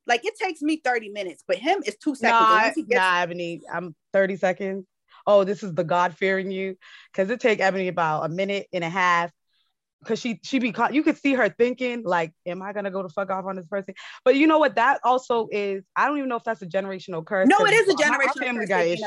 Like 0.07 0.25
it 0.25 0.35
takes 0.41 0.63
me 0.63 0.81
30 0.85 1.11
minutes, 1.11 1.43
but 1.47 1.57
him 1.57 1.83
is 1.85 1.97
two 1.97 2.15
seconds. 2.15 2.49
Nah, 2.49 2.63
gets- 2.75 2.89
nah 2.89 3.21
Ebony, 3.21 3.61
I'm 3.73 3.95
30 4.13 4.37
seconds. 4.37 4.87
Oh, 5.27 5.43
this 5.45 5.63
is 5.63 5.75
the 5.75 5.83
God 5.85 6.17
fearing 6.17 6.51
you. 6.51 6.77
Cause 7.15 7.31
it 7.31 7.41
take 7.41 7.61
Ebony 7.61 7.89
about 7.89 8.25
a 8.25 8.29
minute 8.29 8.69
and 8.73 8.85
a 8.85 8.89
half. 8.89 9.33
Cause 10.05 10.21
she 10.21 10.39
she 10.45 10.61
be 10.61 10.71
caught, 10.71 10.95
you 10.95 11.03
could 11.03 11.19
see 11.19 11.35
her 11.35 11.49
thinking, 11.49 12.05
like, 12.05 12.33
am 12.47 12.63
I 12.63 12.73
gonna 12.73 12.93
go 12.93 13.03
to 13.03 13.09
fuck 13.09 13.31
off 13.31 13.45
on 13.47 13.57
this 13.57 13.67
person? 13.67 13.95
But 14.25 14.37
you 14.37 14.47
know 14.47 14.59
what? 14.59 14.77
That 14.77 15.01
also 15.03 15.49
is, 15.51 15.83
I 15.97 16.07
don't 16.07 16.19
even 16.19 16.29
know 16.29 16.37
if 16.37 16.45
that's 16.45 16.63
a 16.63 16.67
generational 16.67 17.25
curse. 17.27 17.49
No, 17.49 17.65
it 17.65 17.73
is 17.73 17.89
a 17.89 17.95
generational 17.97 18.39
family 18.45 18.61
curse. 18.67 18.69
Got 18.69 18.87
issues. 18.87 19.03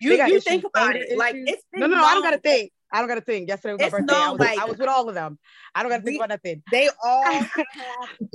You, 0.00 0.12
you 0.26 0.40
think 0.40 0.64
about 0.64 0.94
it. 0.94 1.18
Like 1.18 1.34
it's 1.34 1.64
no, 1.74 1.86
no, 1.88 1.96
no, 1.96 2.04
I 2.04 2.14
don't 2.14 2.22
gotta 2.22 2.38
think. 2.38 2.72
I 2.92 3.00
don't 3.00 3.08
got 3.08 3.16
to 3.16 3.20
think. 3.20 3.48
Yesterday 3.48 3.74
was 3.74 3.80
my 3.80 3.86
it's 3.86 3.92
birthday. 3.92 4.12
No, 4.12 4.18
I, 4.18 4.30
was, 4.30 4.40
like, 4.40 4.58
I, 4.58 4.64
was, 4.64 4.78
with 4.78 4.88
all 4.88 5.08
of 5.08 5.14
them. 5.14 5.38
I 5.74 5.82
don't 5.82 5.90
got 5.90 5.98
to 5.98 6.02
think 6.02 6.16
about 6.16 6.30
nothing. 6.30 6.62
They 6.70 6.88
all 7.04 7.24
have 7.32 7.50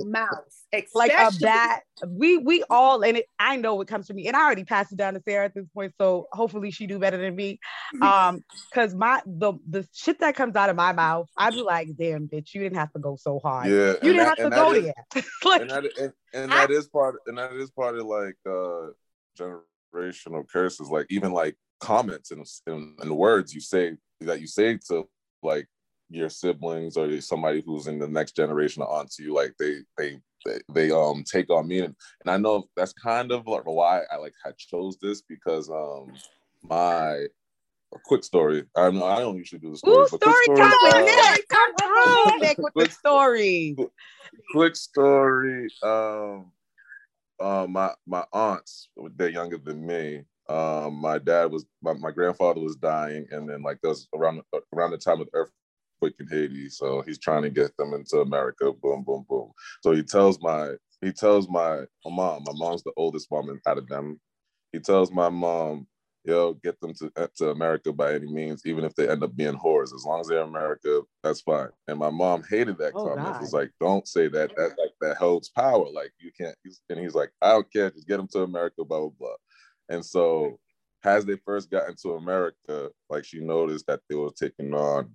mouths, 0.00 0.64
like 0.94 1.12
a 1.12 1.32
bat. 1.40 1.82
We 2.06 2.38
we 2.38 2.64
all 2.70 3.02
and 3.02 3.18
it. 3.18 3.26
I 3.38 3.56
know 3.56 3.80
it 3.80 3.88
comes 3.88 4.06
from 4.06 4.16
me, 4.16 4.28
and 4.28 4.36
I 4.36 4.44
already 4.44 4.64
passed 4.64 4.92
it 4.92 4.98
down 4.98 5.14
to 5.14 5.22
Sarah 5.22 5.46
at 5.46 5.54
this 5.54 5.66
point. 5.74 5.92
So 6.00 6.28
hopefully 6.32 6.70
she 6.70 6.86
do 6.86 6.98
better 6.98 7.18
than 7.18 7.34
me. 7.34 7.58
Um, 8.02 8.42
because 8.70 8.92
my 8.94 9.22
the 9.24 9.54
the 9.68 9.86
shit 9.92 10.18
that 10.18 10.34
comes 10.34 10.56
out 10.56 10.68
of 10.68 10.76
my 10.76 10.92
mouth, 10.92 11.28
I'd 11.36 11.54
be 11.54 11.62
like, 11.62 11.88
damn, 11.96 12.28
bitch, 12.28 12.52
you 12.52 12.60
didn't 12.60 12.76
have 12.76 12.92
to 12.92 12.98
go 12.98 13.16
so 13.16 13.38
hard. 13.38 13.66
Yeah, 13.66 13.92
you 14.02 14.12
didn't 14.12 14.16
that, 14.16 14.38
have 14.38 14.50
to 14.50 14.50
go 14.50 14.72
is, 14.72 14.84
there. 14.84 15.24
like, 15.44 15.60
and 15.62 15.70
that, 15.70 15.84
and, 15.98 16.12
and 16.34 16.52
that 16.52 16.70
I, 16.70 16.72
is 16.72 16.88
part, 16.88 17.16
and 17.26 17.38
that 17.38 17.52
is 17.52 17.70
part 17.70 17.96
of 17.96 18.04
like 18.06 18.36
uh 18.46 18.88
generational 19.38 20.46
curses. 20.48 20.88
Like 20.88 21.06
even 21.08 21.32
like 21.32 21.56
comments 21.80 22.30
and, 22.30 22.46
and, 22.66 22.98
and 23.00 23.16
words 23.16 23.54
you 23.54 23.60
say 23.60 23.96
that 24.20 24.40
you 24.40 24.46
say 24.46 24.78
to 24.88 25.06
like 25.42 25.66
your 26.10 26.28
siblings 26.28 26.96
or 26.96 27.20
somebody 27.20 27.62
who's 27.64 27.86
in 27.86 27.98
the 27.98 28.08
next 28.08 28.36
generation 28.36 28.82
onto 28.82 29.22
you 29.22 29.34
like 29.34 29.54
they 29.58 29.78
they 29.98 30.18
they, 30.44 30.60
they 30.72 30.90
um 30.90 31.24
take 31.24 31.50
on 31.50 31.66
me 31.66 31.80
and, 31.80 31.94
and 32.20 32.30
i 32.30 32.36
know 32.36 32.68
that's 32.76 32.92
kind 32.92 33.32
of 33.32 33.46
like 33.46 33.64
why 33.64 34.02
i 34.12 34.16
like 34.16 34.34
had 34.44 34.56
chose 34.56 34.96
this 35.00 35.22
because 35.22 35.68
um 35.70 36.12
my 36.62 37.26
a 37.94 37.98
quick 38.04 38.24
story. 38.24 38.64
I 38.76 38.90
know 38.90 39.06
I 39.06 39.20
don't 39.20 39.36
usually 39.36 39.60
do 39.60 39.70
the 39.70 39.78
story. 39.78 39.96
Ooh, 39.96 40.08
but 40.10 40.20
story 40.20 40.34
quick 40.46 40.72
story, 40.72 40.90
time, 40.90 41.18
uh, 41.18 41.36
come 41.48 41.74
through, 41.76 42.40
Nick, 42.40 42.58
with 42.58 42.72
quick, 42.74 42.88
the 42.88 42.94
story. 42.94 43.76
Quick 44.52 44.76
story. 44.76 45.68
Um, 45.82 46.52
uh, 47.40 47.66
my 47.68 47.92
my 48.06 48.24
aunts, 48.32 48.88
they're 49.16 49.28
younger 49.28 49.58
than 49.58 49.86
me. 49.86 50.24
Um, 50.48 50.96
my 51.00 51.18
dad 51.18 51.50
was 51.50 51.64
my, 51.82 51.94
my 51.94 52.10
grandfather 52.10 52.60
was 52.60 52.76
dying, 52.76 53.26
and 53.30 53.48
then 53.48 53.62
like 53.62 53.78
that 53.82 53.88
was 53.88 54.08
around 54.14 54.42
around 54.74 54.90
the 54.90 54.98
time 54.98 55.20
of 55.20 55.28
the 55.32 55.48
earthquake 56.00 56.16
in 56.20 56.28
Haiti. 56.28 56.68
So 56.68 57.02
he's 57.02 57.18
trying 57.18 57.42
to 57.42 57.50
get 57.50 57.76
them 57.76 57.94
into 57.94 58.18
America. 58.18 58.72
Boom, 58.72 59.04
boom, 59.04 59.24
boom. 59.28 59.52
So 59.82 59.92
he 59.92 60.02
tells 60.02 60.40
my 60.40 60.72
he 61.04 61.12
tells 61.12 61.48
my, 61.48 61.80
my 62.04 62.10
mom. 62.10 62.44
My 62.46 62.52
mom's 62.54 62.82
the 62.82 62.92
oldest 62.96 63.30
woman 63.30 63.60
out 63.66 63.78
of 63.78 63.88
them. 63.88 64.20
He 64.72 64.80
tells 64.80 65.12
my 65.12 65.28
mom, 65.28 65.86
"Yo, 66.24 66.54
get 66.54 66.80
them 66.80 66.94
to 66.94 67.12
uh, 67.16 67.28
to 67.36 67.50
America 67.50 67.92
by 67.92 68.14
any 68.14 68.26
means, 68.26 68.66
even 68.66 68.84
if 68.84 68.94
they 68.94 69.08
end 69.08 69.22
up 69.22 69.36
being 69.36 69.54
whores. 69.54 69.94
As 69.94 70.04
long 70.04 70.20
as 70.20 70.28
they're 70.28 70.40
America, 70.40 71.02
that's 71.22 71.42
fine." 71.42 71.68
And 71.88 71.98
my 71.98 72.10
mom 72.10 72.42
hated 72.48 72.78
that 72.78 72.92
oh, 72.94 73.08
comment. 73.08 73.40
was 73.40 73.52
like, 73.52 73.70
"Don't 73.80 74.08
say 74.08 74.28
that. 74.28 74.56
That 74.56 74.70
like 74.78 74.94
that 75.00 75.16
holds 75.16 75.50
power. 75.50 75.86
Like 75.92 76.12
you 76.18 76.32
can't." 76.36 76.56
He's, 76.64 76.80
and 76.88 76.98
he's 76.98 77.14
like, 77.14 77.30
"I 77.40 77.50
don't 77.52 77.72
care. 77.72 77.90
Just 77.90 78.08
get 78.08 78.16
them 78.16 78.28
to 78.32 78.42
America." 78.42 78.84
Blah 78.84 79.00
blah 79.00 79.10
blah. 79.18 79.36
And 79.88 80.04
so 80.04 80.58
as 81.04 81.24
they 81.24 81.36
first 81.36 81.70
got 81.70 81.88
into 81.88 82.12
America, 82.12 82.90
like 83.10 83.24
she 83.24 83.40
noticed 83.40 83.86
that 83.86 84.00
they 84.08 84.16
were 84.16 84.30
taking 84.30 84.74
on 84.74 85.12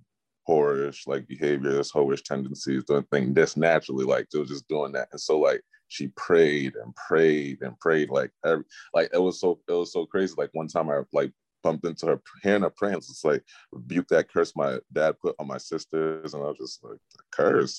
whorish 0.48 1.06
like 1.06 1.26
behaviors, 1.26 1.92
whorish 1.92 2.22
tendencies, 2.22 2.84
doing 2.84 3.04
things 3.10 3.34
just 3.34 3.56
naturally, 3.56 4.04
like 4.04 4.28
they 4.30 4.38
were 4.38 4.44
just 4.44 4.68
doing 4.68 4.92
that. 4.92 5.08
And 5.12 5.20
so 5.20 5.38
like 5.38 5.62
she 5.88 6.08
prayed 6.08 6.74
and 6.76 6.94
prayed 6.94 7.58
and 7.62 7.78
prayed 7.80 8.10
like 8.10 8.30
every 8.44 8.64
like 8.94 9.10
it 9.12 9.18
was 9.18 9.40
so 9.40 9.60
it 9.68 9.72
was 9.72 9.92
so 9.92 10.06
crazy. 10.06 10.34
Like 10.36 10.50
one 10.52 10.68
time 10.68 10.90
I 10.90 11.00
like 11.12 11.32
bumped 11.62 11.86
into 11.86 12.06
her 12.06 12.22
hearing 12.42 12.62
her 12.62 12.70
praying. 12.70 12.96
It's 12.96 13.24
like 13.24 13.44
rebuke 13.72 14.08
that 14.08 14.32
curse 14.32 14.54
my 14.56 14.78
dad 14.92 15.16
put 15.20 15.36
on 15.38 15.46
my 15.46 15.58
sisters. 15.58 16.34
And 16.34 16.42
I 16.42 16.46
was 16.46 16.58
just 16.58 16.84
like, 16.84 16.98
curse. 17.32 17.78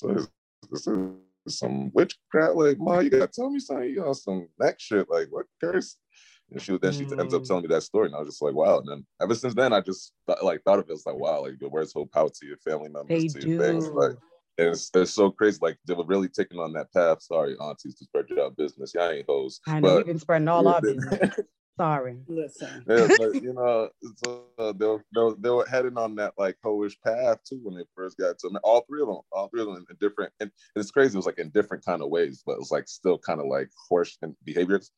This, 0.70 0.86
is 0.86 1.18
some 1.48 1.90
witchcraft. 1.92 2.54
Like, 2.54 2.78
mom, 2.78 3.02
you 3.02 3.10
gotta 3.10 3.26
tell 3.26 3.50
me 3.50 3.58
something, 3.58 3.88
you 3.88 3.96
know, 3.96 4.12
some 4.12 4.48
neck 4.60 4.76
shit. 4.78 5.10
Like, 5.10 5.28
what 5.30 5.46
curse? 5.60 5.96
And 6.52 6.62
she 6.62 6.78
then 6.78 6.92
she 6.92 7.04
mm. 7.04 7.20
ends 7.20 7.34
up 7.34 7.42
mm. 7.42 7.46
telling 7.46 7.62
me 7.62 7.68
that 7.68 7.82
story, 7.82 8.06
and 8.06 8.14
I 8.14 8.18
was 8.18 8.28
just 8.28 8.42
like, 8.42 8.54
wow. 8.54 8.78
And 8.78 8.88
then 8.88 9.06
ever 9.20 9.34
since 9.34 9.54
then, 9.54 9.72
I 9.72 9.80
just 9.80 10.12
th- 10.26 10.42
like 10.42 10.62
thought 10.62 10.78
of 10.78 10.88
it 10.88 10.92
as 10.92 11.06
like, 11.06 11.16
wow, 11.16 11.42
like 11.42 11.54
where's 11.70 11.92
hold 11.92 12.12
power 12.12 12.28
to 12.28 12.46
your 12.46 12.58
family 12.58 12.88
members, 12.88 13.08
they 13.08 13.28
to 13.28 13.40
do. 13.40 13.48
your 13.50 13.62
things, 13.62 13.88
like. 13.88 14.16
And 14.58 14.68
it's, 14.68 14.90
it's 14.94 15.12
so 15.12 15.30
crazy. 15.30 15.58
Like 15.62 15.78
they 15.86 15.94
were 15.94 16.04
really 16.04 16.28
taking 16.28 16.58
on 16.58 16.74
that 16.74 16.92
path. 16.92 17.22
Sorry, 17.22 17.56
aunties, 17.58 17.94
to 17.94 18.04
spread 18.04 18.26
your 18.28 18.50
business. 18.50 18.92
Y'all 18.94 19.08
ain't 19.10 19.24
hoes. 19.26 19.60
I 19.66 19.80
know 19.80 19.96
we've 19.96 20.06
been 20.06 20.18
spreading 20.18 20.46
all 20.46 20.68
our 20.68 20.80
business. 20.82 21.38
Sorry. 21.78 22.18
Listen. 22.28 22.84
Yeah, 22.86 23.08
but 23.18 23.34
you 23.42 23.54
know, 23.54 23.88
so, 24.24 24.44
uh, 24.58 24.72
they, 24.72 24.86
were, 24.86 25.04
they, 25.14 25.20
were, 25.20 25.34
they 25.38 25.50
were 25.50 25.66
heading 25.66 25.96
on 25.96 26.14
that 26.16 26.34
like 26.36 26.56
hoish 26.64 26.96
path 27.04 27.38
too 27.48 27.60
when 27.62 27.76
they 27.76 27.84
first 27.94 28.18
got 28.18 28.38
to 28.38 28.48
them. 28.48 28.58
All 28.62 28.84
three 28.88 29.00
of 29.00 29.08
them, 29.08 29.18
all 29.32 29.48
three 29.48 29.62
of 29.62 29.68
them 29.68 29.84
in 29.88 29.96
different, 30.00 30.32
and 30.40 30.50
it's 30.76 30.90
crazy. 30.90 31.14
It 31.14 31.16
was 31.16 31.26
like 31.26 31.38
in 31.38 31.50
different 31.50 31.84
kind 31.84 32.02
of 32.02 32.10
ways, 32.10 32.42
but 32.44 32.52
it 32.52 32.58
was 32.58 32.70
like 32.70 32.88
still 32.88 33.18
kind 33.18 33.40
of 33.40 33.46
like 33.46 33.70
horse 33.88 34.18
and 34.22 34.34
behaviors. 34.44 34.90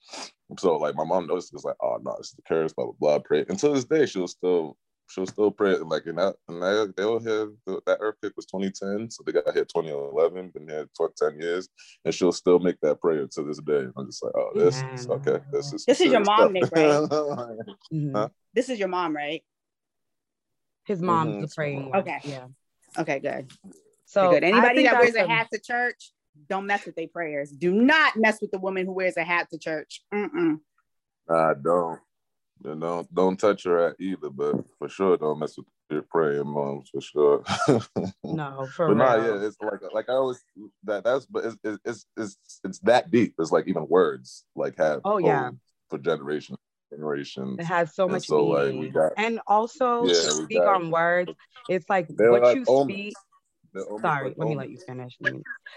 So 0.59 0.77
like 0.77 0.97
my 0.97 1.05
mom 1.05 1.27
noticed, 1.27 1.53
it 1.53 1.57
was 1.57 1.65
like, 1.65 1.77
oh 1.81 1.99
no, 2.03 2.17
it's 2.19 2.33
the 2.33 2.43
curse, 2.43 2.73
blah 2.73 2.87
blah 2.87 2.95
blah. 2.99 3.19
Pray 3.21 3.45
until 3.49 3.73
this 3.73 3.85
day, 3.85 4.07
she 4.07 4.19
was 4.19 4.33
still 4.33 4.77
she'll 5.09 5.27
still 5.27 5.51
pray 5.51 5.77
like 5.79 6.07
in 6.07 6.17
that 6.17 6.35
and 6.49 6.62
they, 6.62 6.87
they'll 6.97 7.21
have 7.21 7.51
that 7.87 7.99
earthquake 8.01 8.33
was 8.37 8.47
2010 8.47 9.11
so 9.11 9.23
they 9.25 9.33
got 9.33 9.55
hit 9.55 9.69
2011 9.69 10.51
been 10.51 10.69
here 10.69 10.88
for 10.97 11.12
10 11.17 11.40
years 11.40 11.69
and 12.05 12.14
she'll 12.14 12.33
still 12.33 12.59
make 12.59 12.81
that 12.81 13.01
prayer 13.01 13.27
to 13.27 13.43
this 13.43 13.59
day 13.59 13.87
i'm 13.97 14.07
just 14.07 14.23
like 14.23 14.33
oh 14.37 14.51
this 14.55 14.81
yeah. 14.81 14.95
is 14.95 15.09
okay 15.09 15.38
this 15.53 15.73
is 15.73 15.85
this 15.85 16.01
is 16.01 16.11
your 16.11 16.21
mom 16.21 16.53
Nick, 16.53 16.64
right? 16.73 16.73
mm-hmm. 17.11 18.14
huh? 18.14 18.29
this 18.55 18.69
is 18.69 18.79
your 18.79 18.88
mom 18.88 19.14
right 19.14 19.43
his 20.87 21.01
mom's 21.01 21.37
mm-hmm. 21.37 21.45
praying 21.55 21.95
okay 21.95 22.19
yeah 22.25 22.47
okay 22.99 23.19
good 23.19 23.51
so 24.07 24.31
good 24.31 24.45
anybody 24.45 24.85
that 24.85 24.99
wears 24.99 25.14
a 25.14 25.27
hat 25.27 25.49
to 25.53 25.61
church 25.61 26.12
don't 26.49 26.67
mess 26.67 26.85
with 26.85 26.97
their 26.97 27.09
prayers 27.09 27.51
do 27.51 27.73
not 27.73 28.17
mess 28.17 28.40
with 28.40 28.51
the 28.51 28.59
woman 28.59 28.87
who 28.87 28.93
wears 28.93 29.17
a 29.17 29.25
hat 29.25 29.49
to 29.51 29.59
church 29.59 30.03
Mm-mm. 30.12 30.59
I 31.29 31.53
don't. 31.61 32.01
And 32.62 32.81
don't 32.81 33.14
don't 33.14 33.38
touch 33.38 33.64
her 33.64 33.88
at 33.88 33.97
either, 34.01 34.31
but 34.31 34.64
for 34.79 34.88
sure 34.88 35.17
don't 35.17 35.38
mess 35.38 35.57
with 35.57 35.67
your 35.90 36.03
praying 36.03 36.47
moms 36.47 36.88
for 36.90 37.01
sure. 37.01 37.45
no, 38.25 38.67
for 38.75 38.88
but 38.88 38.95
real. 38.95 38.97
Nah, 38.97 39.17
yeah, 39.17 39.47
it's 39.47 39.57
like 39.61 39.81
like 39.93 40.09
I 40.09 40.12
always 40.12 40.43
that 40.85 41.05
that's 41.05 41.27
but 41.27 41.45
it's 41.45 41.79
it's 41.85 42.07
it's 42.17 42.38
it's 42.64 42.79
that 42.81 43.11
deep. 43.11 43.35
It's 43.38 43.53
like 43.53 43.67
even 43.69 43.87
words 43.88 44.45
like 44.55 44.79
have 44.79 45.01
oh 45.05 45.19
yeah 45.19 45.51
for 45.90 45.99
generations 45.99 46.59
generations. 46.95 47.59
It 47.59 47.67
has 47.67 47.95
so 47.95 48.05
and 48.05 48.12
much 48.12 48.27
so, 48.27 48.47
meaning. 48.47 48.85
Like, 48.85 48.95
got, 48.95 49.12
and 49.17 49.40
also 49.47 50.07
yeah, 50.07 50.45
speak 50.45 50.61
on 50.61 50.90
words. 50.90 51.33
It's 51.69 51.88
like 51.88 52.09
what 52.09 52.43
like 52.43 52.57
you 52.57 52.64
omens. 52.67 52.93
speak. 52.93 53.17
Sorry, 54.01 54.29
like 54.29 54.38
let 54.38 54.45
omens. 54.45 54.51
me 54.51 54.57
let 54.57 54.71
you 54.71 54.79
finish. 54.79 55.19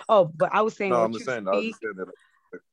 Oh, 0.10 0.26
but 0.26 0.54
I 0.54 0.62
was 0.62 0.76
saying 0.76 0.92
no, 0.92 1.00
what 1.00 1.06
I'm 1.06 1.14
you 1.14 1.20
saying, 1.20 1.48
speak, 1.48 1.76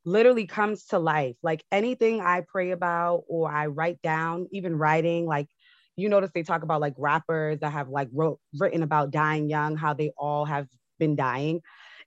literally 0.05 0.47
comes 0.47 0.87
to 0.87 0.99
life. 0.99 1.37
Like 1.43 1.65
anything 1.73 2.21
I 2.21 2.43
pray 2.47 2.71
about 2.71 3.25
or 3.29 3.51
I 3.51 3.67
write 3.67 4.01
down, 4.03 4.49
even 4.53 4.77
writing, 4.77 5.27
like 5.27 5.49
you 5.97 6.09
notice 6.09 6.31
they 6.35 6.43
talk 6.43 6.63
about 6.63 6.81
like 6.81 6.95
rappers 6.99 7.61
that 7.61 7.73
have 7.73 7.89
like 7.89 8.09
wrote 8.13 8.41
written 8.59 8.83
about 8.83 9.11
dying 9.11 9.49
young, 9.49 9.77
how 9.77 9.95
they 9.95 10.13
all 10.17 10.45
have 10.45 10.67
been 10.99 11.17
dying. 11.17 11.61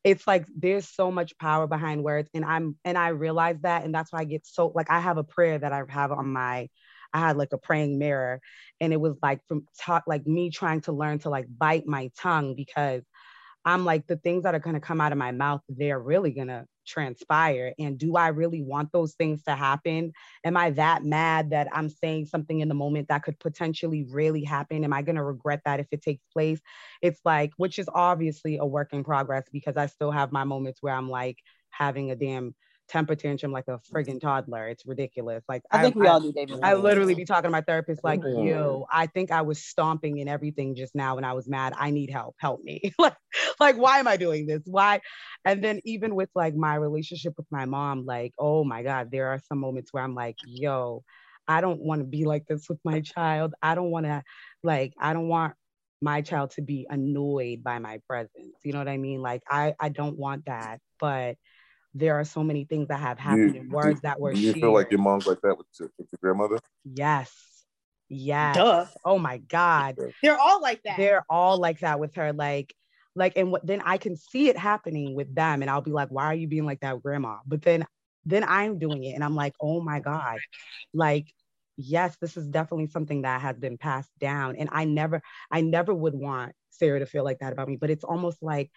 It's 0.04 0.28
like 0.28 0.46
there's 0.56 0.88
so 0.88 1.12
much 1.12 1.38
power 1.38 1.68
behind 1.68 2.04
words, 2.04 2.30
and 2.34 2.46
I'm 2.46 2.78
and 2.86 2.98
I 2.98 3.10
realize 3.10 3.58
that, 3.62 3.84
and 3.84 3.94
that's 3.94 4.12
why 4.12 4.20
I 4.20 4.26
get 4.26 4.46
so 4.46 4.72
like 4.76 4.90
I 4.90 5.00
have 5.00 5.18
a 5.18 5.24
prayer 5.24 5.58
that 5.58 5.74
I 5.74 5.84
have 5.90 6.12
on 6.12 6.28
my 6.32 6.70
I 7.14 7.20
had 7.20 7.38
like 7.38 7.54
a 7.54 7.58
praying 7.58 7.98
mirror, 7.98 8.40
and 8.80 8.94
it 8.94 9.02
was 9.02 9.16
like 9.22 9.42
from 9.48 9.66
talk 9.80 10.04
like 10.08 10.26
me 10.28 10.50
trying 10.50 10.82
to 10.82 10.92
learn 10.92 11.20
to 11.20 11.30
like 11.30 11.48
bite 11.50 11.88
my 11.88 12.12
tongue 12.18 12.56
because 12.56 13.04
I'm 13.66 13.86
like 13.86 14.08
the 14.08 14.18
things 14.18 14.44
that 14.44 14.56
are 14.56 14.60
gonna 14.60 14.80
come 14.80 15.02
out 15.02 15.12
of 15.12 15.18
my 15.18 15.32
mouth, 15.32 15.62
they're 15.68 16.00
really 16.00 16.32
gonna 16.32 16.66
transpire 16.88 17.74
and 17.78 17.98
do 17.98 18.16
i 18.16 18.30
really 18.30 18.62
want 18.62 18.92
those 18.92 19.14
things 19.14 19.44
to 19.44 19.56
happen 19.56 20.12
am 20.44 20.58
i 20.58 20.70
that 20.72 21.04
mad 21.04 21.52
that 21.52 21.68
i'm 21.74 21.90
saying 21.90 22.26
something 22.26 22.62
in 22.62 22.68
the 22.68 22.76
moment 22.76 23.08
that 23.10 23.24
could 23.24 23.40
potentially 23.40 24.06
really 24.10 24.44
happen 24.44 24.84
am 24.84 24.94
i 24.94 25.02
going 25.02 25.16
to 25.16 25.24
regret 25.24 25.62
that 25.66 25.80
if 25.80 25.88
it 25.92 26.02
takes 26.02 26.24
place 26.34 26.60
it's 27.02 27.20
like 27.26 27.52
which 27.58 27.78
is 27.78 27.90
obviously 27.94 28.58
a 28.58 28.66
work 28.66 28.94
in 28.94 29.04
progress 29.04 29.44
because 29.52 29.78
i 29.78 29.86
still 29.86 30.12
have 30.12 30.32
my 30.32 30.44
moments 30.44 30.82
where 30.82 30.94
i'm 30.94 31.10
like 31.10 31.38
having 31.70 32.12
a 32.12 32.16
damn 32.16 32.56
temper 32.88 33.16
tantrum 33.16 33.52
like 33.52 33.68
a 33.68 33.80
friggin' 33.94 34.20
toddler. 34.20 34.68
It's 34.68 34.86
ridiculous. 34.86 35.44
Like 35.48 35.64
I 35.72 35.82
think 35.82 35.96
I, 35.98 36.00
we 36.00 36.08
all 36.08 36.20
do, 36.20 36.32
David. 36.32 36.60
I 36.64 36.74
literally 36.76 37.16
be 37.16 37.26
talking 37.26 37.44
to 37.44 37.50
my 37.50 37.62
therapist 37.62 38.04
like, 38.04 38.22
yo, 38.24 38.88
I 38.92 39.08
think 39.08 39.32
I 39.32 39.42
was 39.42 39.64
stomping 39.64 40.20
and 40.20 40.30
everything 40.30 40.76
just 40.76 40.96
now 40.96 41.16
when 41.16 41.24
I 41.24 41.34
was 41.34 41.48
mad. 41.48 41.74
I 41.78 41.92
need 41.92 42.10
help. 42.10 42.36
Help 42.40 42.64
me. 42.64 42.94
like, 43.00 43.16
like, 43.60 43.78
why 43.78 44.00
am 44.00 44.08
I 44.08 44.18
doing 44.18 44.46
this? 44.46 44.62
Why? 44.66 45.02
And 45.46 45.64
then 45.64 45.82
even 45.86 46.16
with 46.16 46.30
like 46.36 46.56
my 46.56 46.76
relationship 46.76 47.34
with 47.38 47.48
my 47.52 47.66
mom, 47.66 48.06
like, 48.06 48.34
oh 48.38 48.64
my 48.64 48.84
God, 48.84 49.10
there 49.12 49.28
are 49.28 49.40
some 49.48 49.60
moments 49.60 49.94
where 49.94 50.04
I'm 50.04 50.16
like, 50.16 50.36
yo, 50.46 51.04
I 51.48 51.62
don't 51.62 51.82
want 51.82 52.02
to 52.02 52.06
be 52.06 52.26
like 52.26 52.46
this 52.48 52.68
with 52.70 52.80
my 52.84 53.02
child. 53.02 53.54
I 53.62 53.76
don't 53.76 53.92
want 53.92 54.06
to 54.06 54.24
like, 54.64 54.94
I 55.00 55.14
don't 55.14 55.28
want 55.28 55.54
my 56.02 56.22
child 56.22 56.52
to 56.52 56.62
be 56.62 56.86
annoyed 56.90 57.64
by 57.64 57.80
my 57.80 58.00
presence. 58.08 58.56
You 58.64 58.74
know 58.74 58.80
what 58.80 58.88
I 58.88 58.98
mean? 58.98 59.22
Like 59.22 59.42
I 59.50 59.74
I 59.80 59.90
don't 59.90 60.18
want 60.18 60.46
that. 60.46 60.80
But 61.00 61.36
there 61.94 62.20
are 62.20 62.26
so 62.26 62.44
many 62.44 62.66
things 62.66 62.90
that 62.90 63.00
have 63.00 63.18
happened 63.18 63.56
you, 63.56 63.62
in 63.62 63.70
words 63.70 64.02
that 64.02 64.20
were. 64.20 64.34
Do 64.34 64.40
you 64.40 64.52
shared. 64.52 64.62
feel 64.62 64.74
like 64.74 64.92
your 64.92 65.00
mom's 65.00 65.26
like 65.26 65.42
that 65.42 65.58
with 65.58 65.68
your, 65.80 65.90
with 65.98 66.08
your 66.12 66.20
grandmother? 66.22 66.60
Yes. 66.84 67.34
Yes. 68.10 68.56
Duh. 68.56 68.86
Oh 69.04 69.20
my 69.20 69.38
God. 69.38 69.98
They're 70.22 70.40
all 70.40 70.62
like 70.62 70.84
that. 70.84 70.98
They're 70.98 71.26
all 71.30 71.58
like 71.58 71.80
that 71.80 72.00
with 72.00 72.16
her. 72.16 72.34
Like, 72.34 72.74
like, 73.18 73.34
and 73.36 73.52
what 73.52 73.66
then 73.66 73.82
I 73.84 73.98
can 73.98 74.16
see 74.16 74.50
it 74.50 74.58
happening 74.58 75.16
with 75.16 75.34
them, 75.34 75.62
and 75.62 75.70
I'll 75.72 75.82
be 75.82 75.92
like, 75.92 76.10
"Why 76.10 76.26
are 76.26 76.36
you 76.36 76.48
being 76.48 76.66
like 76.66 76.82
that, 76.82 77.02
grandma?" 77.02 77.38
But 77.46 77.64
then, 77.64 77.86
then 78.26 78.44
I'm 78.44 78.80
doing 78.80 79.04
it, 79.04 79.14
and 79.14 79.24
I'm 79.24 79.36
like, 79.36 79.54
"Oh 79.60 79.82
my 79.82 80.00
God!" 80.00 80.40
Like, 80.94 81.34
yes, 81.78 82.16
this 82.22 82.38
is 82.38 82.48
definitely 82.48 82.88
something 82.88 83.24
that 83.24 83.42
has 83.42 83.58
been 83.58 83.78
passed 83.78 84.12
down, 84.20 84.56
and 84.56 84.70
I 84.72 84.86
never, 84.86 85.22
I 85.52 85.62
never 85.62 85.94
would 85.94 86.16
want 86.16 86.54
Sarah 86.70 87.00
to 87.00 87.06
feel 87.06 87.24
like 87.24 87.40
that 87.40 87.54
about 87.54 87.68
me. 87.68 87.78
But 87.78 87.90
it's 87.90 88.04
almost 88.04 88.42
like 88.42 88.72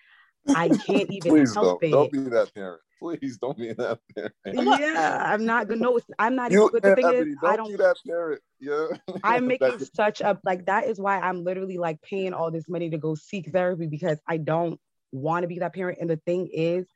I 0.55 0.69
can't 0.69 1.11
even 1.13 1.33
Please 1.33 1.55
help 1.55 1.83
don't, 1.83 1.85
it. 1.85 1.91
Don't 1.93 2.13
be 2.13 2.31
that 2.31 2.55
parent. 2.55 2.81
Please 3.01 3.39
don't 3.39 3.57
be 3.57 3.73
that 3.73 3.99
parent. 4.15 4.35
Yeah, 4.81 5.23
I'm 5.25 5.47
not 5.47 5.69
gonna 5.69 5.81
know. 5.81 6.01
I'm 6.19 6.37
not 6.37 6.51
you, 6.51 6.59
even. 6.59 6.71
But 6.73 6.83
the 6.83 6.95
thing 6.95 7.15
is, 7.15 7.37
don't 7.41 7.51
I 7.51 7.57
don't. 7.57 7.71
Be 7.71 7.77
that 7.77 7.97
parent. 8.07 8.43
Yeah. 8.61 8.87
I'm 9.25 9.47
making 9.49 9.79
such 9.95 10.21
a 10.21 10.39
like. 10.45 10.67
That 10.67 10.87
is 10.87 11.01
why 11.01 11.19
I'm 11.19 11.43
literally 11.45 11.79
like 11.79 12.01
paying 12.03 12.35
all 12.35 12.51
this 12.51 12.69
money 12.69 12.91
to 12.91 12.99
go 12.99 13.15
seek 13.15 13.51
therapy 13.51 13.87
because 13.87 14.19
I 14.29 14.37
don't 14.37 14.79
want 15.13 15.45
to 15.45 15.49
be 15.49 15.61
that 15.61 15.75
parent. 15.75 15.99
And 16.01 16.11
the 16.11 16.21
thing 16.27 16.49
is, 16.53 16.87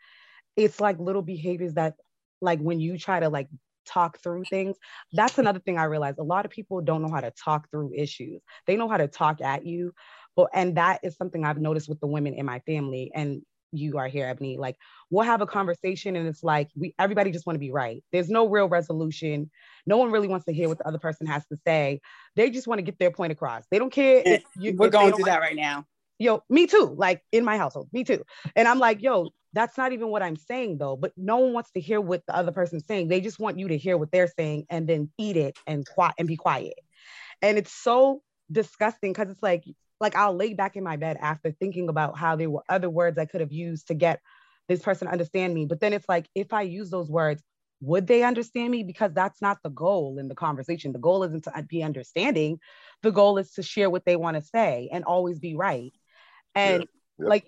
it's 0.57 0.81
like 0.81 0.99
little 0.99 1.23
behaviors 1.23 1.75
that, 1.75 1.95
like, 2.41 2.61
when 2.61 2.81
you 2.81 2.99
try 2.99 3.21
to 3.21 3.29
like 3.29 3.49
talk 3.87 4.19
through 4.23 4.45
things. 4.45 4.77
That's 5.13 5.39
another 5.39 5.59
thing 5.61 5.79
I 5.79 5.85
realized. 5.85 6.19
A 6.19 6.23
lot 6.23 6.45
of 6.45 6.51
people 6.51 6.81
don't 6.81 7.03
know 7.03 7.11
how 7.13 7.21
to 7.21 7.33
talk 7.33 7.71
through 7.71 7.93
issues. 7.95 8.43
They 8.67 8.77
know 8.77 8.89
how 8.89 8.97
to 8.97 9.09
talk 9.09 9.41
at 9.41 9.67
you, 9.67 9.93
but 10.37 10.49
and 10.55 10.77
that 10.77 11.01
is 11.03 11.17
something 11.17 11.45
I've 11.45 11.61
noticed 11.61 11.89
with 11.89 12.01
the 12.01 12.07
women 12.07 12.35
in 12.35 12.47
my 12.47 12.61
family. 12.61 13.11
And 13.15 13.43
you 13.77 13.99
are 13.99 14.09
here, 14.09 14.27
Ebony. 14.27 14.57
Like 14.59 14.77
we'll 15.11 15.25
have 15.25 15.41
a 15.41 15.47
conversation 15.47 16.17
and 16.17 16.27
it's 16.27 16.43
like 16.43 16.69
we 16.77 16.95
everybody 16.99 17.31
just 17.31 17.47
want 17.47 17.57
to 17.57 17.61
be 17.61 17.71
right. 17.71 18.03
There's 18.13 18.29
no 18.29 18.49
real 18.49 18.69
resolution. 18.69 19.51
No 19.87 19.97
one 19.97 20.11
really 20.11 20.29
wants 20.29 20.47
to 20.47 20.53
hear 20.53 20.69
what 20.69 20.79
the 20.79 20.87
other 20.87 20.99
person 20.99 21.27
has 21.27 21.47
to 21.47 21.57
say. 21.67 22.01
They 22.37 22.51
just 22.51 22.67
want 22.67 22.79
to 22.79 22.83
get 22.83 22.99
their 22.99 23.11
point 23.11 23.33
across. 23.33 23.65
They 23.71 23.79
don't 23.79 23.93
care. 23.93 24.23
If 24.25 24.45
you, 24.57 24.75
We're 24.77 24.87
if 24.87 24.93
going 24.93 25.15
through 25.15 25.25
that 25.25 25.41
right 25.41 25.57
now. 25.57 25.87
Yo, 26.19 26.43
me 26.49 26.67
too. 26.67 26.95
Like 26.97 27.23
in 27.33 27.45
my 27.45 27.59
household, 27.59 27.89
me 27.93 28.05
too. 28.05 28.23
And 28.55 28.69
I'm 28.69 28.79
like, 28.79 29.03
yo, 29.03 29.31
that's 29.53 29.77
not 29.77 29.93
even 29.93 30.09
what 30.09 30.23
I'm 30.23 30.37
saying 30.37 30.79
though. 30.79 30.97
But 30.97 31.13
no 31.17 31.39
one 31.39 31.53
wants 31.53 31.71
to 31.73 31.81
hear 31.81 32.01
what 32.01 32.23
the 32.27 32.37
other 32.37 32.53
person's 32.53 32.85
saying. 32.87 33.09
They 33.09 33.21
just 33.21 33.39
want 33.39 33.59
you 33.59 33.69
to 33.69 33.79
hear 33.79 33.97
what 33.97 34.13
they're 34.13 34.33
saying 34.39 34.67
and 34.71 34.89
then 34.89 35.11
eat 35.19 35.37
it 35.37 35.57
and 35.67 35.87
quiet 35.87 36.15
and 36.19 36.29
be 36.29 36.37
quiet. 36.37 36.75
And 37.43 37.59
it's 37.59 37.73
so 37.73 38.23
disgusting 38.51 39.13
because 39.13 39.31
it's 39.31 39.43
like 39.43 39.65
like 40.01 40.17
I'll 40.17 40.35
lay 40.35 40.55
back 40.55 40.77
in 40.77 40.85
my 40.85 40.97
bed 40.97 41.17
after 41.21 41.53
thinking 41.53 41.89
about 41.89 42.19
how 42.19 42.37
there 42.37 42.51
were 42.51 42.65
other 42.69 42.91
words 42.91 43.19
I 43.19 43.27
could 43.27 43.41
have 43.41 43.53
used 43.53 43.89
to 43.89 43.95
get 43.95 44.21
this 44.69 44.81
person 44.81 45.07
to 45.07 45.13
understand 45.13 45.55
me. 45.55 45.67
But 45.67 45.81
then 45.81 45.93
it's 45.93 46.09
like, 46.09 46.27
if 46.35 46.53
I 46.53 46.63
use 46.63 46.91
those 46.91 47.11
words, 47.11 47.43
would 47.81 48.07
they 48.07 48.23
understand 48.23 48.71
me? 48.71 48.83
Because 48.83 49.13
that's 49.13 49.43
not 49.43 49.59
the 49.63 49.71
goal 49.71 50.19
in 50.19 50.29
the 50.29 50.35
conversation. 50.35 50.93
The 50.93 50.99
goal 50.99 51.23
isn't 51.25 51.45
to 51.45 51.57
uh, 51.57 51.63
be 51.63 51.83
understanding. 51.83 52.59
The 53.03 53.13
goal 53.13 53.39
is 53.39 53.53
to 53.53 53.63
share 53.63 53.91
what 53.91 54.05
they 54.05 54.17
want 54.17 54.37
to 54.37 54.43
say 54.43 54.89
and 54.93 55.05
always 55.05 55.39
be 55.39 55.55
right. 55.55 55.93
And 56.55 56.83
yeah, 56.83 56.87
yeah. 57.19 57.29
like 57.29 57.45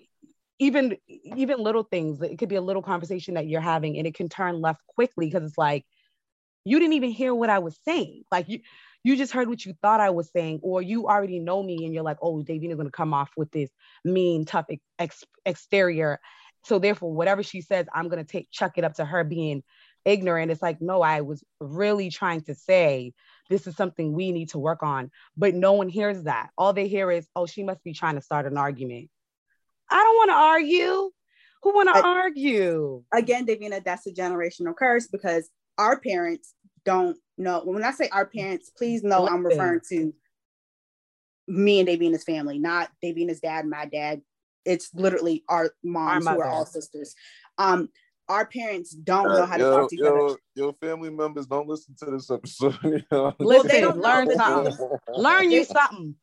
even 0.59 0.97
even 1.13 1.59
little 1.59 1.83
things, 1.83 2.21
it 2.21 2.37
could 2.37 2.49
be 2.49 2.55
a 2.55 2.61
little 2.61 2.81
conversation 2.81 3.35
that 3.35 3.47
you're 3.47 3.61
having 3.61 3.97
and 3.97 4.05
it 4.05 4.15
can 4.15 4.29
turn 4.29 4.61
left 4.61 4.81
quickly 4.87 5.27
because 5.27 5.43
it's 5.43 5.57
like 5.57 5.85
you 6.65 6.79
didn't 6.79 6.93
even 6.93 7.11
hear 7.11 7.33
what 7.33 7.49
I 7.49 7.59
was 7.59 7.77
saying. 7.85 8.23
Like 8.31 8.49
you 8.49 8.59
you 9.03 9.15
just 9.15 9.31
heard 9.31 9.47
what 9.47 9.65
you 9.65 9.73
thought 9.81 9.99
I 9.99 10.09
was 10.09 10.29
saying, 10.31 10.59
or 10.63 10.81
you 10.81 11.07
already 11.07 11.39
know 11.39 11.63
me 11.63 11.85
and 11.85 11.93
you're 11.93 12.03
like, 12.03 12.17
oh, 12.21 12.43
Davina's 12.43 12.77
gonna 12.77 12.91
come 12.91 13.13
off 13.13 13.29
with 13.37 13.51
this 13.51 13.69
mean, 14.03 14.45
tough 14.45 14.65
ex- 14.99 15.23
exterior. 15.45 16.19
So 16.65 16.79
therefore, 16.79 17.13
whatever 17.13 17.43
she 17.43 17.61
says, 17.61 17.85
I'm 17.93 18.09
gonna 18.09 18.23
take 18.23 18.51
chuck 18.51 18.77
it 18.77 18.83
up 18.83 18.95
to 18.95 19.05
her 19.05 19.23
being 19.23 19.63
ignorant. 20.03 20.51
It's 20.51 20.61
like, 20.61 20.81
no, 20.81 21.01
I 21.01 21.21
was 21.21 21.43
really 21.59 22.09
trying 22.09 22.41
to 22.43 22.55
say 22.55 23.13
this 23.49 23.67
is 23.67 23.75
something 23.75 24.13
we 24.13 24.31
need 24.31 24.49
to 24.49 24.59
work 24.59 24.83
on. 24.83 25.11
But 25.35 25.53
no 25.53 25.73
one 25.73 25.89
hears 25.89 26.23
that. 26.23 26.49
All 26.57 26.73
they 26.73 26.87
hear 26.87 27.11
is, 27.11 27.27
oh, 27.35 27.45
she 27.45 27.63
must 27.63 27.83
be 27.83 27.93
trying 27.93 28.15
to 28.15 28.21
start 28.21 28.45
an 28.45 28.57
argument. 28.57 29.09
I 29.89 30.03
don't 30.03 30.15
want 30.15 30.29
to 30.29 30.35
argue. 30.35 31.11
Who 31.63 31.73
want 31.73 31.89
to 31.89 32.05
argue? 32.05 33.03
Again, 33.13 33.45
Davina, 33.45 33.83
that's 33.83 34.07
a 34.07 34.11
generational 34.11 34.75
curse 34.75 35.07
because 35.07 35.49
our 35.77 35.99
parents 35.99 36.53
don't 36.85 37.17
no, 37.37 37.61
when 37.63 37.83
I 37.83 37.91
say 37.91 38.09
our 38.09 38.25
parents, 38.25 38.71
please 38.75 39.03
know 39.03 39.27
I'm 39.27 39.45
referring 39.45 39.81
to 39.89 40.13
me 41.47 41.79
and 41.79 41.87
Davina's 41.87 42.23
family, 42.23 42.59
not 42.59 42.89
Davina's 43.03 43.39
dad, 43.39 43.65
my 43.65 43.85
dad. 43.85 44.21
It's 44.65 44.93
literally 44.93 45.43
our 45.47 45.71
moms 45.83 46.27
our 46.27 46.35
who 46.35 46.41
are 46.41 46.49
all 46.49 46.65
sisters. 46.65 47.15
Um, 47.57 47.89
our 48.27 48.45
parents 48.45 48.91
don't 48.91 49.29
know 49.29 49.45
how 49.45 49.55
to 49.55 49.63
yo, 49.63 49.71
talk 49.71 49.89
to 49.89 49.95
each 49.95 50.01
yo, 50.01 50.25
other. 50.25 50.37
Your 50.55 50.73
family 50.81 51.09
members 51.09 51.47
don't 51.47 51.67
listen 51.67 51.95
to 51.99 52.11
this 52.11 52.29
episode. 52.29 52.77
You 52.83 53.01
know? 53.11 53.33
Listen, 53.39 53.67
they 53.67 53.81
don't 53.81 53.99
learn 53.99 54.29
something. 54.35 54.75
learn 55.15 55.51
you 55.51 55.63
something. 55.63 56.15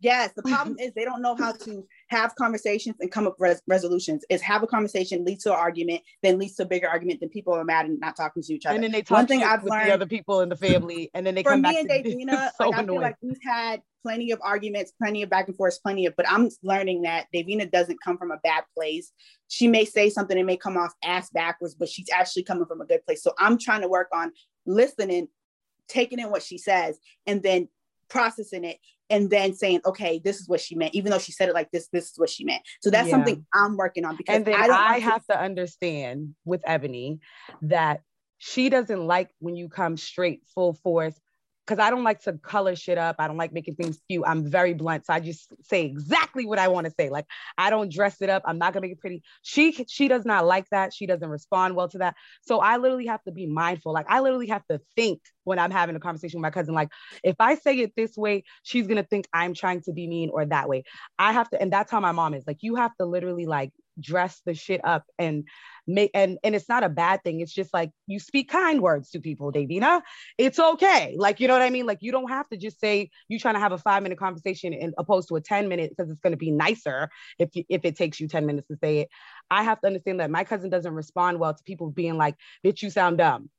Yes, 0.00 0.32
the 0.34 0.42
problem 0.42 0.76
is 0.80 0.92
they 0.94 1.04
don't 1.04 1.22
know 1.22 1.36
how 1.36 1.52
to 1.52 1.86
have 2.08 2.34
conversations 2.34 2.96
and 3.00 3.10
come 3.10 3.26
up 3.26 3.36
with 3.38 3.50
res- 3.50 3.62
resolutions. 3.66 4.24
Is 4.30 4.40
have 4.42 4.62
a 4.62 4.66
conversation, 4.66 5.24
leads 5.24 5.44
to 5.44 5.52
an 5.52 5.58
argument, 5.58 6.02
then 6.22 6.38
leads 6.38 6.56
to 6.56 6.62
a 6.64 6.66
bigger 6.66 6.88
argument, 6.88 7.20
then 7.20 7.28
people 7.28 7.54
are 7.54 7.64
mad 7.64 7.86
and 7.86 8.00
not 8.00 8.16
talking 8.16 8.42
to 8.42 8.54
each 8.54 8.66
other. 8.66 8.76
And 8.76 8.84
then 8.84 8.92
they 8.92 9.02
talk 9.02 9.18
One 9.18 9.26
thing 9.26 9.42
I've 9.42 9.64
learned 9.64 9.88
the 9.88 9.94
other 9.94 10.06
people 10.06 10.40
in 10.40 10.48
the 10.48 10.56
family, 10.56 11.10
and 11.14 11.26
then 11.26 11.34
they 11.34 11.42
come 11.42 11.62
back. 11.62 11.72
me 11.72 11.78
and 11.80 11.88
Davina, 11.88 12.50
so 12.56 12.70
like, 12.70 12.80
I 12.80 12.86
feel 12.86 13.00
like 13.00 13.16
we've 13.22 13.38
had 13.44 13.82
plenty 14.02 14.30
of 14.30 14.40
arguments, 14.42 14.92
plenty 15.00 15.22
of 15.22 15.28
back 15.28 15.48
and 15.48 15.56
forth, 15.56 15.78
plenty 15.82 16.06
of, 16.06 16.16
but 16.16 16.28
I'm 16.28 16.48
learning 16.62 17.02
that 17.02 17.26
Davina 17.34 17.70
doesn't 17.70 17.98
come 18.02 18.16
from 18.16 18.30
a 18.30 18.38
bad 18.38 18.64
place. 18.74 19.12
She 19.48 19.68
may 19.68 19.84
say 19.84 20.08
something 20.08 20.36
and 20.36 20.46
may 20.46 20.56
come 20.56 20.76
off 20.76 20.94
ass 21.04 21.28
backwards, 21.30 21.74
but 21.74 21.88
she's 21.88 22.08
actually 22.10 22.44
coming 22.44 22.64
from 22.66 22.80
a 22.80 22.86
good 22.86 23.04
place. 23.04 23.22
So 23.22 23.34
I'm 23.38 23.58
trying 23.58 23.82
to 23.82 23.88
work 23.88 24.08
on 24.12 24.32
listening, 24.64 25.28
taking 25.88 26.18
in 26.18 26.30
what 26.30 26.42
she 26.42 26.56
says, 26.56 26.98
and 27.26 27.42
then 27.42 27.68
processing 28.08 28.64
it 28.64 28.78
and 29.10 29.28
then 29.28 29.54
saying, 29.54 29.80
okay, 29.84 30.20
this 30.22 30.40
is 30.40 30.48
what 30.48 30.60
she 30.60 30.74
meant, 30.74 30.94
even 30.94 31.10
though 31.10 31.18
she 31.18 31.32
said 31.32 31.48
it 31.48 31.54
like 31.54 31.70
this, 31.70 31.88
this 31.92 32.10
is 32.10 32.14
what 32.16 32.30
she 32.30 32.44
meant. 32.44 32.62
So 32.80 32.90
that's 32.90 33.08
yeah. 33.08 33.14
something 33.16 33.44
I'm 33.52 33.76
working 33.76 34.04
on 34.04 34.16
because 34.16 34.36
and 34.36 34.44
then 34.44 34.54
I, 34.54 34.68
I 34.68 34.98
have 35.00 35.26
to 35.26 35.38
understand 35.38 36.34
with 36.44 36.62
Ebony 36.64 37.20
that 37.62 38.02
she 38.38 38.70
doesn't 38.70 39.06
like 39.06 39.30
when 39.40 39.56
you 39.56 39.68
come 39.68 39.96
straight 39.96 40.42
full 40.54 40.74
force 40.74 41.20
because 41.70 41.80
I 41.80 41.90
don't 41.90 42.02
like 42.02 42.20
to 42.22 42.32
color 42.32 42.74
shit 42.74 42.98
up. 42.98 43.14
I 43.20 43.28
don't 43.28 43.36
like 43.36 43.52
making 43.52 43.76
things 43.76 44.00
cute. 44.08 44.24
I'm 44.26 44.44
very 44.44 44.74
blunt. 44.74 45.06
So 45.06 45.12
I 45.12 45.20
just 45.20 45.52
say 45.62 45.84
exactly 45.84 46.44
what 46.44 46.58
I 46.58 46.66
want 46.66 46.86
to 46.86 46.92
say. 46.98 47.10
Like 47.10 47.26
I 47.56 47.70
don't 47.70 47.92
dress 47.92 48.20
it 48.20 48.28
up. 48.28 48.42
I'm 48.44 48.58
not 48.58 48.72
gonna 48.72 48.82
make 48.82 48.92
it 48.92 49.00
pretty. 49.00 49.22
She 49.42 49.70
she 49.88 50.08
does 50.08 50.24
not 50.24 50.44
like 50.44 50.68
that. 50.70 50.92
She 50.92 51.06
doesn't 51.06 51.28
respond 51.28 51.76
well 51.76 51.88
to 51.90 51.98
that. 51.98 52.16
So 52.42 52.58
I 52.58 52.78
literally 52.78 53.06
have 53.06 53.22
to 53.22 53.30
be 53.30 53.46
mindful. 53.46 53.92
Like 53.92 54.06
I 54.08 54.18
literally 54.18 54.48
have 54.48 54.66
to 54.68 54.80
think 54.96 55.20
when 55.44 55.60
I'm 55.60 55.70
having 55.70 55.94
a 55.94 56.00
conversation 56.00 56.40
with 56.40 56.42
my 56.42 56.50
cousin. 56.50 56.74
Like 56.74 56.88
if 57.22 57.36
I 57.38 57.54
say 57.54 57.78
it 57.78 57.92
this 57.96 58.16
way, 58.16 58.42
she's 58.64 58.88
gonna 58.88 59.04
think 59.04 59.28
I'm 59.32 59.54
trying 59.54 59.82
to 59.82 59.92
be 59.92 60.08
mean 60.08 60.30
or 60.32 60.44
that 60.46 60.68
way. 60.68 60.82
I 61.20 61.32
have 61.32 61.48
to, 61.50 61.62
and 61.62 61.72
that's 61.72 61.92
how 61.92 62.00
my 62.00 62.10
mom 62.10 62.34
is. 62.34 62.42
Like 62.48 62.58
you 62.62 62.74
have 62.74 62.96
to 62.96 63.06
literally 63.06 63.46
like 63.46 63.70
dress 64.00 64.40
the 64.44 64.54
shit 64.54 64.80
up 64.84 65.04
and 65.18 65.44
make 65.86 66.10
and 66.14 66.38
and 66.44 66.54
it's 66.54 66.68
not 66.68 66.84
a 66.84 66.88
bad 66.88 67.22
thing. 67.22 67.40
It's 67.40 67.52
just 67.52 67.72
like 67.72 67.90
you 68.06 68.18
speak 68.18 68.50
kind 68.50 68.80
words 68.80 69.10
to 69.10 69.20
people 69.20 69.52
davina. 69.52 70.02
It's 70.38 70.58
okay. 70.58 71.14
Like 71.18 71.40
you 71.40 71.48
know 71.48 71.54
what 71.54 71.62
i 71.62 71.70
mean? 71.70 71.86
Like 71.86 71.98
you 72.00 72.12
don't 72.12 72.28
have 72.28 72.48
to 72.50 72.56
just 72.56 72.80
say 72.80 73.10
you're 73.28 73.40
trying 73.40 73.54
to 73.54 73.60
have 73.60 73.72
a 73.72 73.78
five 73.78 74.02
minute 74.02 74.18
conversation 74.18 74.72
and 74.72 74.94
opposed 74.98 75.28
to 75.28 75.36
a 75.36 75.40
10 75.40 75.68
minute 75.68 75.90
because 75.90 76.10
it's 76.10 76.20
going 76.20 76.32
to 76.32 76.36
be 76.36 76.50
nicer 76.50 77.08
if 77.38 77.50
you, 77.54 77.64
if 77.68 77.84
it 77.84 77.96
takes 77.96 78.20
you 78.20 78.28
10 78.28 78.46
minutes 78.46 78.68
to 78.68 78.76
say 78.76 79.00
it. 79.00 79.08
I 79.50 79.62
have 79.62 79.80
to 79.80 79.86
understand 79.86 80.20
that 80.20 80.30
my 80.30 80.44
cousin 80.44 80.70
doesn't 80.70 80.94
respond 80.94 81.38
well 81.38 81.54
to 81.54 81.62
people 81.64 81.90
being 81.90 82.16
like 82.16 82.36
bitch 82.64 82.82
you 82.82 82.90
sound 82.90 83.18
dumb. 83.18 83.50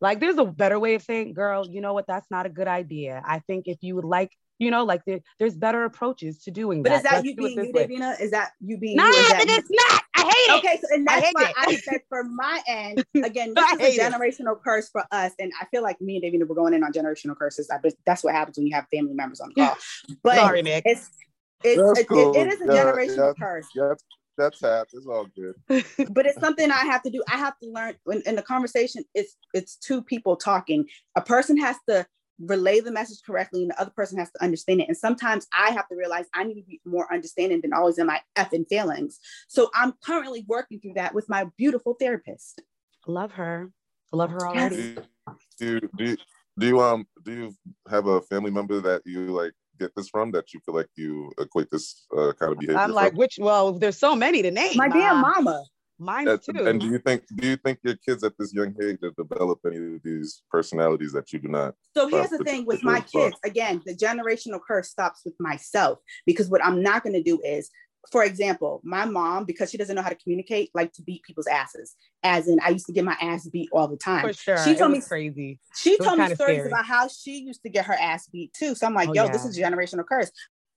Like 0.00 0.20
there's 0.20 0.38
a 0.38 0.44
better 0.44 0.78
way 0.78 0.94
of 0.94 1.02
saying 1.02 1.34
girl 1.34 1.66
you 1.68 1.80
know 1.80 1.94
what? 1.94 2.06
That's 2.06 2.30
not 2.30 2.46
a 2.46 2.50
good 2.50 2.68
idea. 2.68 3.22
I 3.24 3.40
think 3.40 3.66
if 3.66 3.78
you 3.82 3.96
would 3.96 4.04
like 4.04 4.30
you 4.58 4.70
know, 4.70 4.84
like 4.84 5.04
there, 5.04 5.20
there's 5.38 5.56
better 5.56 5.84
approaches 5.84 6.42
to 6.44 6.50
doing 6.50 6.82
but 6.82 6.90
that. 6.90 7.02
But 7.02 7.06
is 7.06 7.12
that 7.12 7.24
you 7.24 7.36
being 7.36 7.64
you, 7.64 7.72
Davina? 7.72 8.20
Is 8.20 8.30
that 8.30 8.52
you 8.60 8.78
being 8.78 8.96
nah, 8.96 9.06
you? 9.06 9.28
but 9.30 9.48
it's 9.48 9.70
not. 9.70 10.02
I 10.14 10.20
hate 10.22 10.30
it. 10.30 10.58
Okay, 10.58 10.80
so 10.80 10.94
and 10.94 11.06
that's 11.06 11.26
I 11.26 11.32
why 11.32 11.48
it. 11.48 11.54
I 11.56 11.76
said 11.76 12.00
for 12.08 12.24
my 12.24 12.62
end, 12.66 13.04
again, 13.24 13.54
this 13.54 13.72
is 13.72 13.98
a 13.98 14.00
generational 14.00 14.56
it. 14.56 14.64
curse 14.64 14.88
for 14.88 15.04
us. 15.10 15.32
And 15.38 15.52
I 15.60 15.66
feel 15.66 15.82
like 15.82 16.00
me 16.00 16.16
and 16.16 16.24
Davina 16.24 16.48
were 16.48 16.54
going 16.54 16.74
in 16.74 16.82
on 16.82 16.92
generational 16.92 17.36
curses. 17.36 17.70
I, 17.70 17.78
that's 18.06 18.24
what 18.24 18.34
happens 18.34 18.56
when 18.56 18.66
you 18.66 18.74
have 18.74 18.86
family 18.92 19.14
members 19.14 19.40
on 19.40 19.50
the 19.54 19.62
call. 19.62 19.76
But 20.22 20.36
Sorry, 20.36 20.62
Nick. 20.62 20.84
It's, 20.86 21.10
it's, 21.62 22.00
it, 22.00 22.08
cool. 22.08 22.34
it, 22.34 22.46
it 22.46 22.52
is 22.54 22.60
a 22.62 22.74
yeah, 22.74 22.84
generational 22.84 23.34
yeah, 23.38 23.44
curse. 23.44 23.68
Yeah, 23.74 23.94
that's 24.38 24.60
half. 24.60 24.86
It's 24.92 25.06
all 25.06 25.26
good. 25.36 25.54
but 26.10 26.26
it's 26.26 26.40
something 26.40 26.70
I 26.70 26.84
have 26.84 27.02
to 27.02 27.10
do. 27.10 27.22
I 27.30 27.36
have 27.36 27.58
to 27.62 27.70
learn 27.70 27.94
in, 28.10 28.22
in 28.26 28.36
the 28.36 28.42
conversation. 28.42 29.04
It's 29.14 29.36
it's 29.54 29.76
two 29.76 30.02
people 30.02 30.36
talking. 30.36 30.86
A 31.16 31.20
person 31.20 31.56
has 31.58 31.76
to 31.88 32.06
relay 32.38 32.80
the 32.80 32.90
message 32.90 33.18
correctly 33.24 33.62
and 33.62 33.70
the 33.70 33.80
other 33.80 33.90
person 33.90 34.18
has 34.18 34.30
to 34.32 34.42
understand 34.42 34.80
it. 34.80 34.88
And 34.88 34.96
sometimes 34.96 35.46
I 35.52 35.70
have 35.70 35.88
to 35.88 35.96
realize 35.96 36.26
I 36.34 36.44
need 36.44 36.60
to 36.60 36.66
be 36.66 36.80
more 36.84 37.12
understanding 37.12 37.60
than 37.60 37.72
always 37.72 37.98
in 37.98 38.06
my 38.06 38.20
effing 38.36 38.68
feelings. 38.68 39.18
So 39.48 39.70
I'm 39.74 39.94
currently 40.04 40.44
working 40.46 40.80
through 40.80 40.94
that 40.94 41.14
with 41.14 41.28
my 41.28 41.46
beautiful 41.56 41.94
therapist. 41.98 42.62
Love 43.06 43.32
her. 43.32 43.70
Love 44.12 44.30
her 44.30 44.48
already. 44.48 44.96
Do 45.58 45.66
you, 45.66 45.80
do 45.96 46.04
you, 46.04 46.16
do 46.58 46.66
you 46.66 46.80
um 46.80 47.06
do 47.24 47.32
you 47.32 47.54
have 47.90 48.06
a 48.06 48.20
family 48.22 48.50
member 48.50 48.80
that 48.80 49.02
you 49.04 49.26
like 49.26 49.52
get 49.78 49.94
this 49.94 50.08
from 50.08 50.30
that 50.32 50.54
you 50.54 50.60
feel 50.64 50.74
like 50.74 50.88
you 50.96 51.32
equate 51.38 51.70
this 51.70 52.06
uh, 52.16 52.32
kind 52.38 52.52
of 52.52 52.58
behavior? 52.58 52.78
I'm 52.78 52.92
like, 52.92 53.10
from? 53.10 53.18
which? 53.18 53.38
Well, 53.38 53.72
there's 53.72 53.98
so 53.98 54.14
many 54.14 54.42
to 54.42 54.50
name. 54.50 54.76
My 54.76 54.88
damn 54.88 55.20
mama. 55.20 55.64
Mine 55.98 56.26
too. 56.26 56.66
And 56.66 56.80
do 56.80 56.86
you 56.86 56.98
think 56.98 57.24
do 57.34 57.48
you 57.48 57.56
think 57.56 57.78
your 57.82 57.96
kids 57.96 58.22
at 58.22 58.34
this 58.38 58.52
young 58.52 58.74
age 58.82 58.98
have 59.02 59.16
developed 59.16 59.64
any 59.66 59.76
of 59.76 60.02
these 60.02 60.42
personalities 60.50 61.12
that 61.12 61.32
you 61.32 61.38
do 61.38 61.48
not? 61.48 61.74
So 61.96 62.08
here's 62.08 62.30
the 62.30 62.38
thing 62.38 62.66
with 62.66 62.82
my 62.82 63.00
kids. 63.00 63.36
Again, 63.44 63.80
the 63.86 63.94
generational 63.94 64.60
curse 64.66 64.90
stops 64.90 65.22
with 65.24 65.34
myself 65.40 65.98
because 66.26 66.50
what 66.50 66.64
I'm 66.64 66.82
not 66.82 67.02
going 67.02 67.14
to 67.14 67.22
do 67.22 67.40
is, 67.42 67.70
for 68.12 68.24
example, 68.24 68.82
my 68.84 69.06
mom 69.06 69.46
because 69.46 69.70
she 69.70 69.78
doesn't 69.78 69.96
know 69.96 70.02
how 70.02 70.10
to 70.10 70.16
communicate, 70.16 70.70
like 70.74 70.92
to 70.94 71.02
beat 71.02 71.22
people's 71.22 71.46
asses. 71.46 71.94
As 72.22 72.46
in, 72.46 72.60
I 72.62 72.70
used 72.70 72.86
to 72.86 72.92
get 72.92 73.04
my 73.04 73.16
ass 73.20 73.48
beat 73.48 73.70
all 73.72 73.88
the 73.88 73.96
time. 73.96 74.26
For 74.26 74.34
sure, 74.34 74.64
she 74.64 74.74
told 74.74 74.92
me 74.92 75.00
crazy. 75.00 75.60
She 75.74 75.96
told 75.96 76.18
me 76.18 76.26
stories 76.34 76.58
scary. 76.58 76.68
about 76.68 76.84
how 76.84 77.08
she 77.08 77.38
used 77.38 77.62
to 77.62 77.70
get 77.70 77.86
her 77.86 77.94
ass 77.94 78.28
beat 78.28 78.52
too. 78.52 78.74
So 78.74 78.86
I'm 78.86 78.94
like, 78.94 79.08
oh, 79.08 79.14
yo, 79.14 79.24
yeah. 79.24 79.32
this 79.32 79.46
is 79.46 79.58
generational 79.58 80.04
curse. 80.06 80.30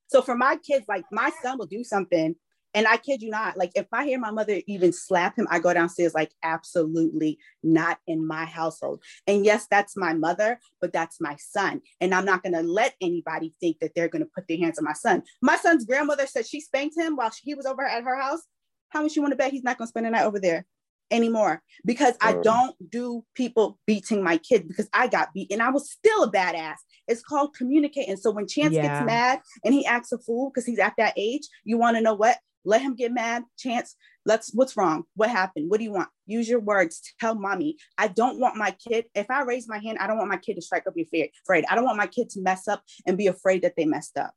So 0.08 0.22
for 0.22 0.36
my 0.36 0.58
kids, 0.58 0.86
like 0.88 1.04
my 1.12 1.30
son 1.44 1.58
will 1.58 1.68
do 1.68 1.84
something 1.84 2.36
and 2.74 2.88
I 2.88 2.98
kid 2.98 3.22
you 3.22 3.30
not, 3.30 3.58
like 3.58 3.72
if 3.76 3.88
I 3.92 4.06
hear 4.06 4.20
my 4.20 4.32
mother 4.32 4.62
even 4.68 4.94
slap 4.94 5.38
him, 5.38 5.48
I 5.50 5.60
go 5.60 5.74
downstairs 5.74 6.14
like, 6.14 6.32
absolutely 6.44 7.40
not 7.64 8.00
in 8.08 8.26
my 8.26 8.46
household. 8.46 9.04
And 9.28 9.46
yes, 9.46 9.68
that's 9.70 9.98
my 9.98 10.14
mother, 10.14 10.60
but 10.82 10.94
that's 10.94 11.20
my 11.20 11.36
son. 11.40 11.82
And 12.00 12.14
I'm 12.14 12.26
not 12.26 12.44
going 12.44 12.54
to 12.54 12.62
let 12.62 12.96
anybody 13.02 13.56
think 13.60 13.80
that 13.80 13.92
they're 13.96 14.08
going 14.08 14.24
to 14.24 14.32
put 14.34 14.48
their 14.48 14.58
hands 14.58 14.78
on 14.78 14.86
my 14.86 14.94
son. 14.94 15.24
My 15.42 15.58
son's 15.58 15.86
grandmother 15.86 16.28
said 16.28 16.48
she 16.48 16.62
spanked 16.62 16.98
him 16.98 17.16
while 17.16 17.32
he 17.42 17.56
was 17.56 17.66
over 17.66 17.84
at 17.84 18.04
her 18.04 18.20
house. 18.20 18.42
How 18.90 19.04
much 19.04 19.16
you 19.16 19.22
want 19.22 19.32
to 19.32 19.38
bet 19.38 19.52
he's 19.52 19.64
not 19.64 19.78
going 19.78 19.88
to 19.88 19.90
spend 19.90 20.06
the 20.06 20.12
night 20.12 20.26
over 20.26 20.40
there? 20.40 20.66
anymore 21.12 21.62
because 21.86 22.14
I 22.22 22.34
don't 22.34 22.76
do 22.92 23.24
people 23.36 23.80
beating 23.88 24.24
my 24.24 24.38
kids 24.38 24.68
because 24.68 24.90
I 24.94 25.08
got 25.08 25.34
beat 25.34 25.52
and 25.52 25.62
I 25.62 25.70
was 25.70 25.92
still 25.92 26.24
a 26.24 26.32
badass. 26.32 26.76
It's 27.08 27.24
called 27.24 27.56
communicating. 27.56 28.18
So 28.18 28.32
when 28.32 28.48
Chance 28.48 28.76
yeah. 28.76 28.84
gets 28.84 29.06
mad 29.06 29.40
and 29.66 29.74
he 29.74 29.86
acts 29.86 30.12
a 30.12 30.20
fool 30.20 30.52
because 30.52 30.66
he's 30.66 30.80
at 30.80 30.94
that 30.98 31.14
age, 31.18 31.48
you 31.64 31.78
want 31.78 31.98
to 31.98 32.02
know 32.02 32.14
what? 32.14 32.38
Let 32.66 32.82
him 32.82 32.96
get 32.96 33.12
mad. 33.12 33.44
Chance, 33.58 33.96
let's, 34.26 34.54
what's 34.54 34.76
wrong? 34.76 35.04
What 35.16 35.30
happened? 35.30 35.70
What 35.70 35.78
do 35.78 35.84
you 35.84 35.92
want? 35.92 36.10
Use 36.26 36.50
your 36.50 36.60
words. 36.60 37.02
Tell 37.20 37.36
mommy. 37.36 37.78
I 37.98 38.08
don't 38.08 38.40
want 38.40 38.56
my 38.56 38.72
kid, 38.72 39.06
if 39.16 39.30
I 39.30 39.44
raise 39.44 39.68
my 39.68 39.80
hand, 39.80 39.98
I 40.00 40.08
don't 40.08 40.18
want 40.18 40.30
my 40.30 40.38
kid 40.38 40.56
to 40.56 40.62
strike 40.62 40.88
up 40.88 40.94
your 40.96 41.08
fear, 41.08 41.28
afraid. 41.46 41.66
I 41.70 41.76
don't 41.76 41.86
want 41.86 41.98
my 41.98 42.08
kid 42.08 42.30
to 42.32 42.42
mess 42.42 42.68
up 42.68 42.82
and 43.06 43.18
be 43.18 43.28
afraid 43.28 43.62
that 43.64 43.74
they 43.76 43.86
messed 43.86 44.18
up. 44.18 44.34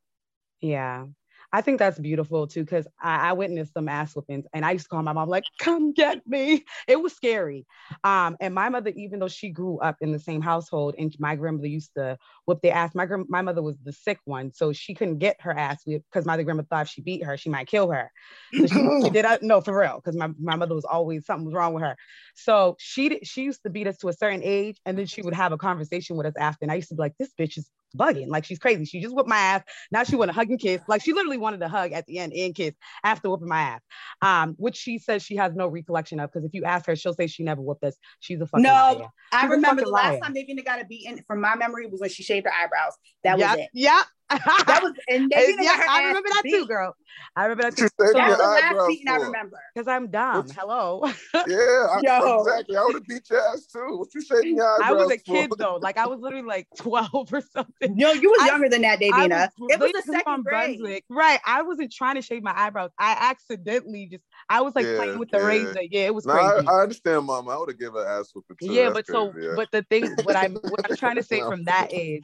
Yeah. 0.61 1.05
I 1.53 1.61
think 1.61 1.77
that's 1.77 1.99
beautiful 1.99 2.47
too, 2.47 2.61
because 2.63 2.87
I, 2.99 3.29
I, 3.29 3.33
witnessed 3.33 3.73
some 3.73 3.87
ass 3.87 4.15
whoopings 4.15 4.47
and 4.53 4.65
I 4.65 4.71
used 4.71 4.85
to 4.85 4.89
call 4.89 5.03
my 5.03 5.13
mom, 5.13 5.29
like, 5.29 5.43
come 5.59 5.93
get 5.93 6.25
me. 6.25 6.65
It 6.87 6.99
was 6.99 7.13
scary. 7.13 7.67
Um, 8.03 8.35
and 8.41 8.55
my 8.55 8.69
mother, 8.69 8.91
even 8.95 9.19
though 9.19 9.27
she 9.27 9.49
grew 9.49 9.77
up 9.77 9.97
in 10.01 10.11
the 10.11 10.17
same 10.17 10.41
household 10.41 10.95
and 10.97 11.15
my 11.19 11.35
grandmother 11.35 11.67
used 11.67 11.91
to 11.95 12.17
whoop 12.47 12.63
their 12.63 12.73
ass, 12.73 12.95
my, 12.95 13.05
my 13.27 13.43
mother 13.43 13.61
was 13.61 13.77
the 13.83 13.93
sick 13.93 14.17
one. 14.25 14.51
So 14.51 14.73
she 14.73 14.95
couldn't 14.95 15.19
get 15.19 15.39
her 15.41 15.55
ass 15.55 15.83
whipped 15.85 16.05
because 16.11 16.25
my 16.25 16.41
grandma 16.41 16.63
thought 16.67 16.87
if 16.87 16.91
she 16.91 17.01
beat 17.01 17.23
her, 17.23 17.37
she 17.37 17.49
might 17.49 17.67
kill 17.67 17.91
her. 17.91 18.11
So 18.55 18.65
she, 18.65 19.01
she 19.03 19.09
did, 19.11 19.25
no, 19.43 19.61
for 19.61 19.79
real, 19.79 20.01
because 20.03 20.17
my, 20.17 20.31
my 20.41 20.55
mother 20.55 20.73
was 20.73 20.85
always, 20.85 21.27
something 21.27 21.45
was 21.45 21.53
wrong 21.53 21.75
with 21.75 21.83
her. 21.83 21.95
So 22.33 22.77
she, 22.79 23.19
she 23.23 23.43
used 23.43 23.61
to 23.61 23.69
beat 23.69 23.85
us 23.85 23.99
to 23.99 24.07
a 24.07 24.13
certain 24.13 24.41
age 24.43 24.77
and 24.87 24.97
then 24.97 25.05
she 25.05 25.21
would 25.21 25.35
have 25.35 25.51
a 25.51 25.57
conversation 25.57 26.17
with 26.17 26.25
us 26.25 26.33
after. 26.35 26.65
And 26.65 26.71
I 26.71 26.75
used 26.75 26.89
to 26.89 26.95
be 26.95 27.01
like, 27.01 27.13
this 27.19 27.31
bitch 27.39 27.59
is 27.59 27.69
bugging. 27.97 28.27
Like 28.27 28.45
she's 28.45 28.59
crazy. 28.59 28.85
She 28.85 29.01
just 29.01 29.15
whipped 29.15 29.29
my 29.29 29.37
ass. 29.37 29.63
Now 29.91 30.03
she 30.03 30.15
want 30.15 30.29
to 30.29 30.33
hug 30.33 30.49
and 30.49 30.59
kiss. 30.59 30.81
Like 30.87 31.03
she 31.03 31.13
literally 31.13 31.37
wanted 31.37 31.59
to 31.61 31.67
hug 31.67 31.91
at 31.91 32.05
the 32.05 32.19
end 32.19 32.33
and 32.33 32.53
kiss 32.53 32.73
after 33.03 33.29
whooping 33.29 33.47
my 33.47 33.61
ass. 33.61 33.81
Um, 34.21 34.55
which 34.57 34.75
she 34.75 34.99
says 34.99 35.23
she 35.23 35.35
has 35.35 35.53
no 35.55 35.67
recollection 35.67 36.19
of 36.19 36.31
because 36.31 36.45
if 36.45 36.53
you 36.53 36.63
ask 36.63 36.85
her, 36.87 36.95
she'll 36.95 37.13
say 37.13 37.27
she 37.27 37.43
never 37.43 37.61
whooped 37.61 37.83
us. 37.83 37.95
She's 38.19 38.41
a 38.41 38.47
fucking 38.47 38.63
no. 38.63 38.69
Liar. 38.71 39.07
I 39.31 39.45
remember 39.47 39.83
the 39.83 39.89
last 39.89 40.11
liar. 40.11 40.19
time 40.19 40.33
Davina 40.33 40.63
got 40.63 40.81
a 40.81 40.85
beating 40.85 41.23
from 41.27 41.41
my 41.41 41.55
memory 41.55 41.87
was 41.87 42.01
when 42.01 42.09
she 42.09 42.23
shaved 42.23 42.45
her 42.45 42.51
eyebrows. 42.53 42.93
That 43.23 43.39
yep, 43.39 43.49
was 43.49 43.59
it. 43.59 43.69
Yep. 43.73 44.05
That 44.67 44.79
was 44.81 44.93
and 45.07 45.29
they 45.29 45.55
yeah, 45.59 45.85
I 45.89 46.07
remember 46.07 46.29
that 46.29 46.41
beat. 46.43 46.51
too, 46.51 46.67
girl. 46.67 46.95
I 47.35 47.43
remember 47.45 47.63
that 47.63 47.77
too. 47.77 47.87
So 47.87 48.13
that's 48.13 48.37
the 48.37 48.43
last 48.43 48.87
beat 48.87 49.07
I 49.09 49.15
remember. 49.17 49.59
Because 49.73 49.87
I'm 49.87 50.07
dumb. 50.09 50.47
Hello. 50.49 51.03
yeah, 51.33 51.41
I, 51.43 51.99
Yo. 52.03 52.39
exactly. 52.41 52.77
I 52.77 52.83
would 52.83 52.95
have 52.95 53.05
beat 53.05 53.29
your 53.29 53.41
ass 53.41 53.65
too. 53.65 53.97
What 53.97 54.13
you 54.13 54.21
shaking 54.21 54.57
your 54.57 54.71
eyebrows 54.83 54.89
I 54.89 54.91
was 54.93 55.11
a 55.11 55.17
for? 55.17 55.23
kid 55.23 55.51
though. 55.57 55.79
Like 55.81 55.97
I 55.97 56.07
was 56.07 56.19
literally 56.19 56.45
like 56.45 56.67
12 56.77 57.33
or 57.33 57.41
something. 57.41 57.95
No, 57.95 58.11
you 58.11 58.29
was 58.29 58.39
I, 58.41 58.47
younger 58.47 58.69
than 58.69 58.81
that, 58.83 58.99
Davina. 58.99 59.49
it 59.69 59.79
was 59.79 59.91
the 59.91 60.03
second 60.11 60.43
grade. 60.43 60.79
Brunswick. 60.79 61.05
Right. 61.09 61.39
I 61.45 61.61
wasn't 61.63 61.91
trying 61.91 62.15
to 62.15 62.21
shave 62.21 62.43
my 62.43 62.53
eyebrows. 62.55 62.91
I 62.99 63.29
accidentally 63.31 64.07
just 64.11 64.23
I 64.49 64.61
was 64.61 64.75
like 64.75 64.85
yeah, 64.85 64.95
playing 64.95 65.19
with 65.19 65.31
the 65.31 65.39
yeah. 65.39 65.45
razor. 65.45 65.81
Yeah, 65.89 66.05
it 66.05 66.15
was 66.15 66.25
no, 66.25 66.33
crazy. 66.33 66.67
I, 66.67 66.71
I 66.71 66.81
understand, 66.83 67.25
Mama. 67.25 67.51
I 67.51 67.57
would 67.57 67.69
have 67.69 67.79
given 67.79 67.95
her 67.95 68.07
ass 68.07 68.31
whooping 68.33 68.57
too. 68.57 68.73
Yeah, 68.73 68.89
That's 68.89 68.93
but 68.93 69.05
crazy, 69.05 69.31
so 69.33 69.39
yeah. 69.39 69.53
but 69.55 69.71
the 69.71 69.83
thing 69.83 70.15
what 70.23 70.35
I'm 70.35 70.55
what 70.55 70.89
I'm 70.89 70.95
trying 70.97 71.15
to 71.15 71.23
say 71.31 71.41
from 71.41 71.63
that 71.65 71.93
is 71.93 72.21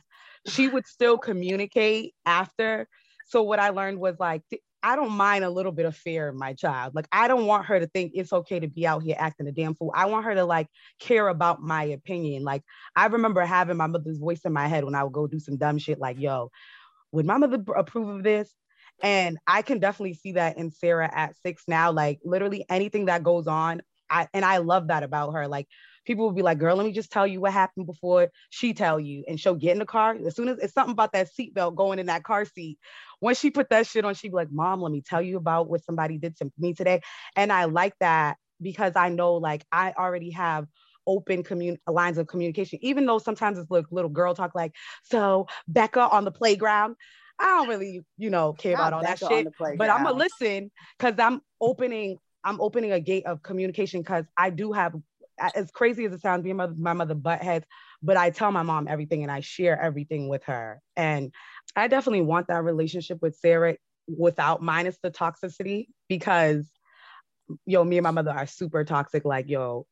she 0.47 0.67
would 0.67 0.87
still 0.87 1.17
communicate 1.17 2.13
after. 2.25 2.87
So 3.27 3.43
what 3.43 3.59
I 3.59 3.69
learned 3.69 3.99
was 3.99 4.19
like 4.19 4.43
I 4.81 4.95
don't 4.95 5.11
mind 5.11 5.43
a 5.43 5.49
little 5.49 5.71
bit 5.71 5.85
of 5.85 5.95
fear 5.95 6.29
in 6.29 6.37
my 6.37 6.53
child. 6.53 6.95
Like 6.95 7.07
I 7.11 7.27
don't 7.27 7.45
want 7.45 7.65
her 7.65 7.79
to 7.79 7.87
think 7.87 8.13
it's 8.15 8.31
okay 8.31 8.59
to 8.59 8.67
be 8.67 8.87
out 8.87 9.03
here 9.03 9.15
acting 9.17 9.47
a 9.47 9.51
damn 9.51 9.75
fool. 9.75 9.91
I 9.93 10.05
want 10.05 10.25
her 10.25 10.35
to 10.35 10.45
like 10.45 10.67
care 10.99 11.27
about 11.27 11.61
my 11.61 11.83
opinion. 11.83 12.43
Like 12.43 12.63
I 12.95 13.07
remember 13.07 13.41
having 13.41 13.77
my 13.77 13.87
mother's 13.87 14.17
voice 14.17 14.41
in 14.45 14.53
my 14.53 14.67
head 14.67 14.85
when 14.85 14.95
I 14.95 15.03
would 15.03 15.13
go 15.13 15.27
do 15.27 15.39
some 15.39 15.57
dumb 15.57 15.77
shit 15.79 15.99
like, 15.99 16.19
yo, 16.19 16.49
would 17.11 17.25
my 17.25 17.37
mother 17.37 17.61
approve 17.75 18.07
of 18.09 18.23
this? 18.23 18.53
And 19.01 19.37
I 19.47 19.61
can 19.61 19.79
definitely 19.79 20.13
see 20.13 20.33
that 20.33 20.57
in 20.57 20.71
Sarah 20.71 21.09
at 21.13 21.35
six 21.45 21.63
now. 21.67 21.91
Like 21.91 22.19
literally 22.23 22.65
anything 22.69 23.05
that 23.05 23.23
goes 23.23 23.47
on, 23.47 23.81
I 24.09 24.27
and 24.33 24.45
I 24.45 24.57
love 24.57 24.87
that 24.87 25.03
about 25.03 25.33
her. 25.33 25.47
Like 25.47 25.67
people 26.05 26.25
will 26.25 26.33
be 26.33 26.41
like, 26.41 26.57
girl, 26.57 26.75
let 26.75 26.85
me 26.85 26.91
just 26.91 27.11
tell 27.11 27.27
you 27.27 27.41
what 27.41 27.53
happened 27.53 27.85
before 27.85 28.29
she 28.49 28.73
tell 28.73 28.99
you. 28.99 29.23
And 29.27 29.39
she'll 29.39 29.55
get 29.55 29.73
in 29.73 29.79
the 29.79 29.85
car. 29.85 30.15
As 30.25 30.35
soon 30.35 30.49
as 30.49 30.57
it's 30.59 30.73
something 30.73 30.93
about 30.93 31.13
that 31.13 31.29
seatbelt 31.37 31.75
going 31.75 31.99
in 31.99 32.07
that 32.07 32.23
car 32.23 32.45
seat. 32.45 32.77
When 33.19 33.35
she 33.35 33.51
put 33.51 33.69
that 33.69 33.87
shit 33.87 34.05
on, 34.05 34.13
she'd 34.13 34.29
be 34.29 34.35
like, 34.35 34.51
Mom, 34.51 34.81
let 34.81 34.91
me 34.91 35.01
tell 35.01 35.21
you 35.21 35.37
about 35.37 35.69
what 35.69 35.83
somebody 35.83 36.17
did 36.17 36.37
to 36.37 36.51
me 36.57 36.73
today. 36.73 37.01
And 37.35 37.51
I 37.51 37.65
like 37.65 37.93
that 37.99 38.37
because 38.61 38.93
I 38.95 39.09
know 39.09 39.35
like 39.35 39.65
I 39.71 39.93
already 39.97 40.31
have 40.31 40.67
open 41.07 41.43
commun- 41.43 41.79
lines 41.87 42.17
of 42.17 42.27
communication, 42.27 42.79
even 42.81 43.05
though 43.05 43.19
sometimes 43.19 43.57
it's 43.57 43.71
like 43.71 43.85
little 43.91 44.09
girl 44.09 44.33
talk 44.33 44.53
like, 44.55 44.73
so 45.03 45.47
Becca 45.67 46.09
on 46.09 46.25
the 46.25 46.31
playground. 46.31 46.95
I 47.39 47.45
don't 47.45 47.69
really, 47.69 48.01
you 48.17 48.29
know, 48.29 48.53
care 48.53 48.73
Not 48.73 48.89
about 48.89 48.93
all 48.93 49.01
Becca 49.01 49.25
that 49.25 49.31
shit. 49.31 49.77
But 49.77 49.89
I'm 49.89 50.03
gonna 50.03 50.17
listen 50.17 50.71
because 50.97 51.15
I'm 51.19 51.41
opening, 51.61 52.17
I'm 52.43 52.59
opening 52.61 52.91
a 52.91 52.99
gate 52.99 53.25
of 53.25 53.41
communication 53.41 54.01
because 54.01 54.25
I 54.37 54.49
do 54.49 54.73
have 54.73 54.93
as 55.55 55.71
crazy 55.71 56.05
as 56.05 56.13
it 56.13 56.21
sounds, 56.21 56.43
being 56.43 56.57
mother, 56.57 56.75
my 56.77 56.93
mother 56.93 57.15
butt 57.15 57.41
heads, 57.41 57.65
but 58.01 58.17
I 58.17 58.29
tell 58.29 58.51
my 58.51 58.63
mom 58.63 58.87
everything 58.87 59.23
and 59.23 59.31
I 59.31 59.39
share 59.41 59.79
everything 59.79 60.27
with 60.27 60.43
her. 60.45 60.81
And 60.95 61.33
I 61.75 61.87
definitely 61.87 62.21
want 62.21 62.47
that 62.47 62.63
relationship 62.63 63.19
with 63.21 63.35
Sarah 63.37 63.75
without 64.07 64.61
minus 64.61 64.97
the 65.03 65.11
toxicity 65.11 65.87
because 66.07 66.69
yo, 67.65 67.83
me 67.83 67.97
and 67.97 68.03
my 68.03 68.11
mother 68.11 68.31
are 68.31 68.47
super 68.47 68.83
toxic. 68.83 69.25
Like, 69.25 69.49
yo, 69.49 69.85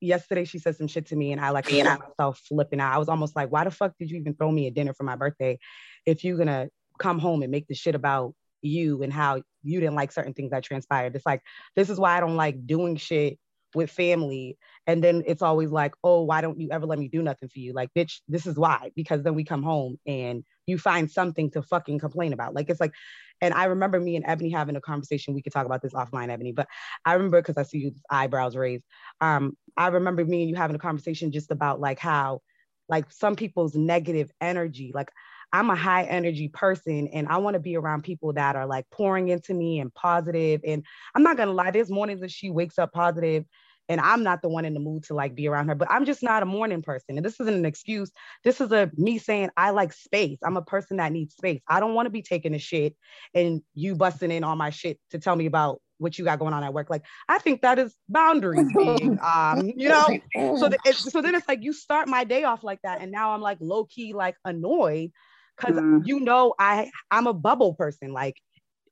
yesterday 0.00 0.44
she 0.44 0.58
said 0.58 0.76
some 0.76 0.88
shit 0.88 1.06
to 1.06 1.16
me 1.16 1.32
and 1.32 1.40
I 1.40 1.50
like 1.50 1.68
found 1.68 2.00
myself 2.00 2.40
flipping 2.48 2.80
out. 2.80 2.94
I 2.94 2.98
was 2.98 3.08
almost 3.08 3.36
like, 3.36 3.50
why 3.50 3.64
the 3.64 3.70
fuck 3.70 3.92
did 3.98 4.10
you 4.10 4.18
even 4.18 4.34
throw 4.34 4.50
me 4.50 4.66
a 4.66 4.70
dinner 4.70 4.94
for 4.94 5.04
my 5.04 5.16
birthday 5.16 5.58
if 6.04 6.24
you're 6.24 6.38
gonna 6.38 6.68
come 6.98 7.18
home 7.18 7.42
and 7.42 7.50
make 7.50 7.66
the 7.68 7.74
shit 7.74 7.94
about 7.94 8.34
you 8.62 9.02
and 9.02 9.12
how 9.12 9.42
you 9.62 9.80
didn't 9.80 9.94
like 9.94 10.12
certain 10.12 10.34
things 10.34 10.50
that 10.50 10.64
transpired? 10.64 11.14
It's 11.14 11.26
like, 11.26 11.42
this 11.74 11.90
is 11.90 11.98
why 11.98 12.16
I 12.16 12.20
don't 12.20 12.36
like 12.36 12.66
doing 12.66 12.96
shit 12.96 13.38
with 13.76 13.90
family 13.90 14.56
and 14.86 15.04
then 15.04 15.22
it's 15.26 15.42
always 15.42 15.70
like 15.70 15.94
oh 16.02 16.22
why 16.22 16.40
don't 16.40 16.58
you 16.58 16.68
ever 16.72 16.86
let 16.86 16.98
me 16.98 17.08
do 17.08 17.22
nothing 17.22 17.48
for 17.48 17.58
you 17.58 17.74
like 17.74 17.90
bitch 17.94 18.20
this 18.26 18.46
is 18.46 18.56
why 18.56 18.90
because 18.96 19.22
then 19.22 19.34
we 19.34 19.44
come 19.44 19.62
home 19.62 19.98
and 20.06 20.42
you 20.66 20.78
find 20.78 21.10
something 21.10 21.50
to 21.50 21.62
fucking 21.62 21.98
complain 21.98 22.32
about 22.32 22.54
like 22.54 22.70
it's 22.70 22.80
like 22.80 22.94
and 23.42 23.52
i 23.52 23.64
remember 23.64 24.00
me 24.00 24.16
and 24.16 24.24
ebony 24.26 24.50
having 24.50 24.76
a 24.76 24.80
conversation 24.80 25.34
we 25.34 25.42
could 25.42 25.52
talk 25.52 25.66
about 25.66 25.82
this 25.82 25.92
offline 25.92 26.30
ebony 26.30 26.52
but 26.52 26.66
i 27.04 27.12
remember 27.12 27.40
because 27.40 27.58
i 27.58 27.62
see 27.62 27.78
you 27.78 27.92
eyebrows 28.10 28.56
raised 28.56 28.84
um 29.20 29.54
i 29.76 29.88
remember 29.88 30.24
me 30.24 30.40
and 30.40 30.48
you 30.48 30.56
having 30.56 30.74
a 30.74 30.80
conversation 30.80 31.30
just 31.30 31.50
about 31.50 31.78
like 31.78 31.98
how 31.98 32.40
like 32.88 33.10
some 33.10 33.36
people's 33.36 33.74
negative 33.74 34.30
energy 34.40 34.90
like 34.94 35.10
I'm 35.52 35.70
a 35.70 35.76
high 35.76 36.02
energy 36.02 36.48
person 36.48 37.08
and 37.12 37.28
I 37.28 37.36
want 37.38 37.54
to 37.54 37.60
be 37.60 37.76
around 37.76 38.02
people 38.02 38.32
that 38.32 38.56
are 38.56 38.66
like 38.66 38.84
pouring 38.90 39.28
into 39.28 39.54
me 39.54 39.78
and 39.78 39.94
positive. 39.94 40.60
And 40.66 40.84
I'm 41.14 41.22
not 41.22 41.36
gonna 41.36 41.52
lie, 41.52 41.70
there's 41.70 41.88
mornings 41.88 42.20
that 42.20 42.32
she 42.32 42.50
wakes 42.50 42.78
up 42.78 42.92
positive 42.92 43.44
and 43.88 44.00
I'm 44.00 44.22
not 44.22 44.42
the 44.42 44.48
one 44.48 44.64
in 44.64 44.74
the 44.74 44.80
mood 44.80 45.04
to 45.04 45.14
like 45.14 45.34
be 45.34 45.48
around 45.48 45.68
her, 45.68 45.74
but 45.74 45.88
I'm 45.90 46.04
just 46.04 46.22
not 46.22 46.42
a 46.42 46.46
morning 46.46 46.82
person. 46.82 47.16
And 47.16 47.24
this 47.24 47.40
isn't 47.40 47.54
an 47.54 47.66
excuse. 47.66 48.10
This 48.44 48.60
is 48.60 48.72
a 48.72 48.90
me 48.96 49.18
saying 49.18 49.50
I 49.56 49.70
like 49.70 49.92
space. 49.92 50.38
I'm 50.42 50.56
a 50.56 50.62
person 50.62 50.96
that 50.96 51.12
needs 51.12 51.34
space. 51.34 51.60
I 51.68 51.80
don't 51.80 51.94
want 51.94 52.06
to 52.06 52.10
be 52.10 52.22
taking 52.22 52.54
a 52.54 52.58
shit 52.58 52.96
and 53.34 53.62
you 53.74 53.94
busting 53.94 54.30
in 54.30 54.44
on 54.44 54.58
my 54.58 54.70
shit 54.70 54.98
to 55.10 55.18
tell 55.18 55.36
me 55.36 55.46
about 55.46 55.80
what 55.98 56.18
you 56.18 56.24
got 56.24 56.38
going 56.38 56.52
on 56.52 56.62
at 56.64 56.74
work. 56.74 56.90
Like 56.90 57.04
I 57.28 57.38
think 57.38 57.62
that 57.62 57.78
is 57.78 57.94
boundaries 58.08 58.66
being, 58.76 59.18
um, 59.24 59.70
you 59.76 59.88
know. 59.88 60.06
So 60.34 60.70
it, 60.84 60.94
so 60.94 61.22
then 61.22 61.34
it's 61.34 61.48
like 61.48 61.62
you 61.62 61.72
start 61.72 62.08
my 62.08 62.24
day 62.24 62.44
off 62.44 62.64
like 62.64 62.80
that, 62.82 63.00
and 63.00 63.10
now 63.10 63.32
I'm 63.32 63.40
like 63.40 63.58
low 63.60 63.84
key 63.84 64.12
like 64.12 64.36
annoyed 64.44 65.10
because 65.56 65.76
mm. 65.76 66.02
you 66.04 66.20
know 66.20 66.54
I 66.58 66.90
I'm 67.10 67.26
a 67.26 67.34
bubble 67.34 67.74
person. 67.74 68.12
Like 68.12 68.36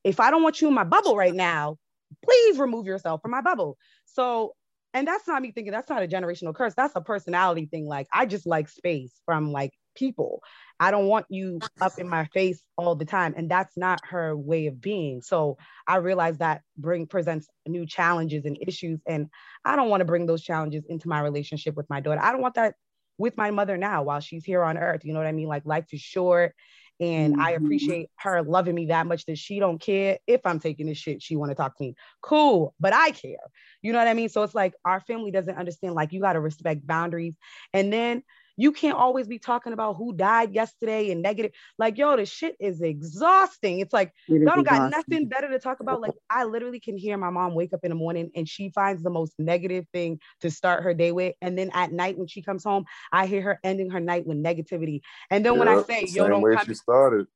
if 0.02 0.20
I 0.20 0.30
don't 0.30 0.42
want 0.42 0.60
you 0.60 0.68
in 0.68 0.74
my 0.74 0.84
bubble 0.84 1.16
right 1.16 1.34
now, 1.34 1.76
please 2.24 2.58
remove 2.58 2.86
yourself 2.86 3.22
from 3.22 3.30
my 3.32 3.40
bubble. 3.40 3.76
So 4.06 4.54
and 4.94 5.06
that's 5.06 5.26
not 5.26 5.42
me 5.42 5.50
thinking 5.50 5.72
that's 5.72 5.90
not 5.90 6.02
a 6.02 6.08
generational 6.08 6.54
curse. 6.54 6.74
That's 6.74 6.94
a 6.96 7.00
personality 7.00 7.66
thing. 7.66 7.86
Like 7.86 8.06
i 8.12 8.24
just 8.24 8.46
like 8.46 8.68
space 8.68 9.12
from 9.26 9.52
like 9.52 9.72
people. 9.96 10.42
I 10.80 10.90
don't 10.90 11.06
want 11.06 11.26
you 11.28 11.60
up 11.80 11.98
in 11.98 12.08
my 12.08 12.24
face 12.26 12.60
all 12.76 12.96
the 12.96 13.04
time 13.04 13.34
and 13.36 13.50
that's 13.50 13.76
not 13.76 14.00
her 14.08 14.36
way 14.36 14.66
of 14.68 14.80
being. 14.80 15.20
So 15.20 15.58
i 15.86 15.96
realize 15.96 16.38
that 16.38 16.62
bring 16.78 17.06
presents 17.06 17.48
new 17.66 17.86
challenges 17.86 18.44
and 18.44 18.56
issues 18.66 19.00
and 19.06 19.28
i 19.64 19.76
don't 19.76 19.90
want 19.90 20.00
to 20.00 20.06
bring 20.06 20.26
those 20.26 20.42
challenges 20.42 20.84
into 20.88 21.08
my 21.08 21.20
relationship 21.20 21.74
with 21.76 21.90
my 21.90 22.00
daughter. 22.00 22.20
I 22.22 22.32
don't 22.32 22.40
want 22.40 22.54
that 22.54 22.74
with 23.18 23.36
my 23.36 23.50
mother 23.50 23.76
now 23.76 24.02
while 24.02 24.20
she's 24.20 24.44
here 24.44 24.62
on 24.62 24.76
earth 24.76 25.04
you 25.04 25.12
know 25.12 25.18
what 25.18 25.28
i 25.28 25.32
mean? 25.32 25.48
Like 25.48 25.66
life 25.66 25.86
is 25.92 26.00
short 26.00 26.54
and 27.00 27.34
mm-hmm. 27.34 27.42
I 27.42 27.50
appreciate 27.52 28.10
her 28.16 28.42
loving 28.42 28.74
me 28.74 28.86
that 28.86 29.06
much 29.06 29.26
that 29.26 29.38
she 29.38 29.58
don't 29.58 29.80
care 29.80 30.18
if 30.26 30.40
I'm 30.44 30.60
taking 30.60 30.86
this 30.86 30.98
shit. 30.98 31.22
She 31.22 31.36
want 31.36 31.50
to 31.50 31.54
talk 31.54 31.76
to 31.76 31.84
me. 31.84 31.94
Cool, 32.22 32.74
but 32.78 32.94
I 32.94 33.10
care. 33.10 33.36
You 33.82 33.92
know 33.92 33.98
what 33.98 34.08
I 34.08 34.14
mean? 34.14 34.28
So 34.28 34.42
it's 34.42 34.54
like 34.54 34.74
our 34.84 35.00
family 35.00 35.30
doesn't 35.30 35.56
understand. 35.56 35.94
Like 35.94 36.12
you 36.12 36.20
got 36.20 36.34
to 36.34 36.40
respect 36.40 36.86
boundaries, 36.86 37.36
and 37.72 37.92
then 37.92 38.22
you 38.56 38.72
can't 38.72 38.96
always 38.96 39.26
be 39.26 39.38
talking 39.38 39.72
about 39.72 39.96
who 39.96 40.14
died 40.14 40.54
yesterday 40.54 41.10
and 41.10 41.22
negative. 41.22 41.52
Like, 41.78 41.98
yo, 41.98 42.16
the 42.16 42.26
shit 42.26 42.56
is 42.60 42.80
exhausting. 42.80 43.80
It's 43.80 43.92
like, 43.92 44.12
it 44.28 44.42
y'all 44.42 44.54
don't 44.56 44.64
got 44.66 44.90
nothing 44.90 45.28
better 45.28 45.48
to 45.48 45.58
talk 45.58 45.80
about. 45.80 46.00
Like, 46.00 46.14
I 46.30 46.44
literally 46.44 46.80
can 46.80 46.96
hear 46.96 47.16
my 47.16 47.30
mom 47.30 47.54
wake 47.54 47.72
up 47.72 47.80
in 47.82 47.90
the 47.90 47.96
morning 47.96 48.30
and 48.34 48.48
she 48.48 48.70
finds 48.70 49.02
the 49.02 49.10
most 49.10 49.34
negative 49.38 49.86
thing 49.92 50.20
to 50.40 50.50
start 50.50 50.82
her 50.84 50.94
day 50.94 51.12
with. 51.12 51.34
And 51.40 51.58
then 51.58 51.70
at 51.74 51.92
night 51.92 52.16
when 52.18 52.28
she 52.28 52.42
comes 52.42 52.64
home, 52.64 52.84
I 53.12 53.26
hear 53.26 53.42
her 53.42 53.60
ending 53.64 53.90
her 53.90 54.00
night 54.00 54.26
with 54.26 54.36
negativity. 54.36 55.00
And 55.30 55.44
then 55.44 55.58
when 55.58 55.68
I 55.68 55.82
say, 55.82 56.06
yo, 56.08 56.28
don't 56.28 56.42
way 56.42 56.56
she 56.64 56.74
started. 56.74 57.26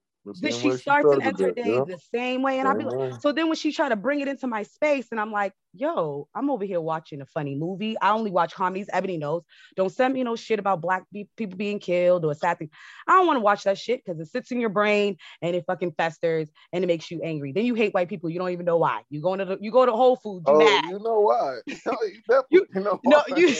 Then 0.40 0.52
she 0.52 0.72
starts 0.72 1.10
and 1.10 1.22
ends 1.22 1.40
her 1.40 1.52
day 1.52 1.74
yeah. 1.74 1.84
the 1.86 1.98
same 2.14 2.42
way. 2.42 2.58
And 2.58 2.68
I'll 2.68 2.76
be 2.76 2.84
like, 2.84 3.20
so 3.20 3.32
then 3.32 3.46
when 3.46 3.56
she 3.56 3.72
try 3.72 3.88
to 3.88 3.96
bring 3.96 4.20
it 4.20 4.28
into 4.28 4.46
my 4.46 4.64
space, 4.64 5.08
and 5.10 5.18
I'm 5.18 5.32
like, 5.32 5.52
yo, 5.78 6.28
I'm 6.34 6.50
over 6.50 6.64
here 6.64 6.80
watching 6.80 7.20
a 7.20 7.26
funny 7.26 7.54
movie. 7.54 7.96
I 8.00 8.10
only 8.10 8.30
watch 8.30 8.54
comedies. 8.54 8.88
Ebony 8.92 9.16
knows. 9.16 9.42
Don't 9.76 9.90
send 9.90 10.14
me 10.14 10.22
no 10.22 10.36
shit 10.36 10.58
about 10.58 10.80
black 10.80 11.04
be- 11.12 11.28
people 11.36 11.56
being 11.56 11.78
killed 11.78 12.24
or 12.24 12.34
sad 12.34 12.58
things. 12.58 12.70
I 13.06 13.12
don't 13.12 13.26
want 13.26 13.36
to 13.36 13.42
watch 13.42 13.64
that 13.64 13.78
shit 13.78 14.02
because 14.04 14.20
it 14.20 14.26
sits 14.26 14.50
in 14.50 14.60
your 14.60 14.70
brain 14.70 15.16
and 15.42 15.54
it 15.54 15.64
fucking 15.66 15.92
festers 15.92 16.50
and 16.72 16.82
it 16.82 16.86
makes 16.86 17.10
you 17.10 17.20
angry. 17.22 17.52
Then 17.52 17.64
you 17.64 17.74
hate 17.74 17.94
white 17.94 18.08
people. 18.08 18.30
You 18.30 18.38
don't 18.38 18.50
even 18.50 18.66
know 18.66 18.78
why. 18.78 19.02
You 19.10 19.20
go 19.20 19.36
to 19.36 19.44
the, 19.44 19.58
you 19.60 19.70
go 19.70 19.86
to 19.86 19.92
Whole 19.92 20.16
Foods. 20.16 20.44
You 20.48 20.54
oh, 20.54 20.58
mad. 20.58 20.84
you 20.84 20.98
know 20.98 21.20
why? 21.20 21.58
you, 22.50 22.66
you 22.74 22.80
know 22.80 22.98
why. 23.02 23.22
no, 23.28 23.36
you 23.36 23.54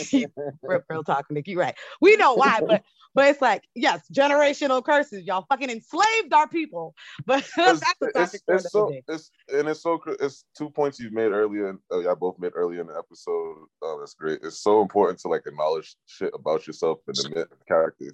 real, 0.61 0.81
real 0.89 1.03
talking, 1.03 1.35
Nick. 1.35 1.47
You 1.47 1.59
right. 1.59 1.75
We 2.01 2.17
know 2.17 2.33
why, 2.33 2.61
but 2.67 2.83
but 3.15 3.27
it's 3.27 3.41
like, 3.41 3.63
yes, 3.75 4.01
generational 4.13 4.83
curses. 4.83 5.25
Y'all 5.25 5.45
fucking 5.49 5.69
enslaved 5.69 6.33
our 6.33 6.47
people. 6.47 6.93
But 7.25 7.47
that's 7.57 7.81
it's, 8.01 8.43
it's 8.47 8.71
so, 8.71 8.93
it's, 9.07 9.31
and 9.51 9.67
it's 9.67 9.81
so 9.81 9.99
it's 10.19 10.45
two 10.57 10.69
points 10.69 10.99
you've 10.99 11.13
made 11.13 11.31
earlier. 11.31 11.77
Uh, 11.91 12.08
y'all 12.09 12.15
both 12.15 12.39
made 12.39 12.51
earlier 12.55 12.81
in 12.81 12.87
the 12.87 12.97
episode. 12.97 13.65
Oh, 13.81 13.97
that's 13.99 14.13
great. 14.13 14.39
It's 14.43 14.59
so 14.59 14.81
important 14.81 15.19
to 15.19 15.27
like 15.27 15.43
acknowledge 15.45 15.95
shit 16.07 16.31
about 16.33 16.67
yourself 16.67 16.99
and 17.07 17.17
admit 17.25 17.47
character 17.67 18.05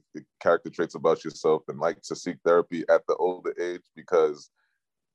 character 0.41 0.69
traits 0.69 0.95
about 0.95 1.23
yourself 1.23 1.63
and 1.67 1.79
like 1.79 2.01
to 2.03 2.15
seek 2.15 2.37
therapy 2.45 2.83
at 2.89 3.05
the 3.07 3.15
older 3.15 3.53
age 3.59 3.83
because 3.95 4.49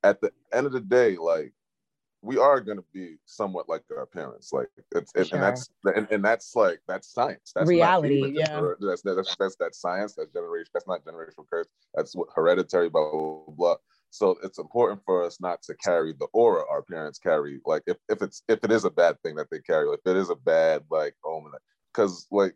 at 0.03 0.21
the 0.21 0.31
end 0.53 0.67
of 0.67 0.73
the 0.73 0.81
day, 0.81 1.17
like 1.17 1.53
we 2.23 2.39
are 2.39 2.61
going 2.61 2.77
to 2.77 2.85
be 2.93 3.17
somewhat 3.25 3.69
like 3.69 3.83
our 3.97 4.05
parents 4.05 4.53
like 4.53 4.69
it's 4.95 5.13
sure. 5.15 5.25
and 5.33 5.43
that's 5.43 5.71
and, 5.97 6.07
and 6.11 6.23
that's 6.23 6.55
like 6.55 6.79
that's 6.87 7.09
science 7.09 7.53
that's 7.55 7.67
reality 7.67 8.33
yeah 8.35 8.61
that's, 8.79 9.03
that's 9.03 9.37
that's 9.39 9.57
that's 9.57 9.81
science 9.81 10.15
that's 10.15 10.31
generation 10.31 10.69
that's 10.75 10.87
not 10.87 11.03
generational 11.05 11.49
curse 11.51 11.67
that's 11.95 12.15
what 12.15 12.29
hereditary 12.35 12.91
blah, 12.91 13.11
blah 13.11 13.21
blah 13.21 13.55
blah 13.57 13.77
so 14.11 14.37
it's 14.43 14.59
important 14.59 15.01
for 15.05 15.25
us 15.25 15.41
not 15.41 15.63
to 15.63 15.75
carry 15.77 16.13
the 16.13 16.27
aura 16.33 16.63
our 16.71 16.83
parents 16.83 17.19
carry 17.19 17.61
like 17.65 17.83
if, 17.87 17.97
if 18.09 18.23
it's 18.23 18.43
if 18.49 18.59
it 18.65 18.73
is 18.73 18.85
a 18.85 18.91
bad 18.91 19.17
thing 19.23 19.35
that 19.37 19.49
they 19.51 19.61
carry 19.61 19.89
if 19.89 20.01
it 20.05 20.17
is 20.17 20.31
a 20.31 20.37
bad 20.37 20.83
like 20.91 21.15
omen 21.25 21.53
because 21.93 22.27
like 22.31 22.55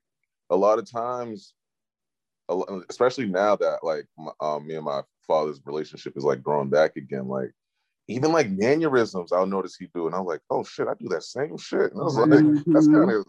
a 0.51 0.57
lot 0.57 0.79
of 0.79 0.91
times 0.91 1.55
especially 2.91 3.27
now 3.27 3.57
that 3.57 3.79
like 3.83 4.07
um, 4.41 4.67
me 4.67 4.75
and 4.75 4.85
my 4.85 5.03
father's 5.27 5.61
relationship 5.65 6.17
is 6.17 6.25
like 6.25 6.43
growing 6.43 6.69
back 6.69 6.97
again. 6.97 7.29
Like 7.29 7.53
even 8.09 8.33
like 8.33 8.51
mannerisms, 8.51 9.33
I'll 9.33 9.47
notice 9.47 9.77
he 9.77 9.89
do, 9.95 10.07
and 10.07 10.15
I'm 10.15 10.25
like, 10.25 10.41
oh 10.51 10.65
shit, 10.65 10.89
I 10.89 10.95
do 10.95 11.09
that 11.09 11.23
same 11.23 11.57
shit. 11.57 11.93
And 11.93 12.01
I 12.01 12.05
was 12.05 12.17
like, 12.17 12.29
mm-hmm. 12.29 12.73
that's 12.73 12.87
kind 12.87 13.11
of 13.11 13.27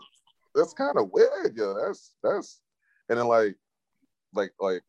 that's 0.53 0.73
kind 0.73 0.97
of 0.97 1.09
weird, 1.11 1.55
yo. 1.55 1.75
That's 1.75 2.13
that's 2.23 2.61
and 3.09 3.19
then 3.19 3.27
like 3.27 3.55
like 4.33 4.51
like 4.59 4.81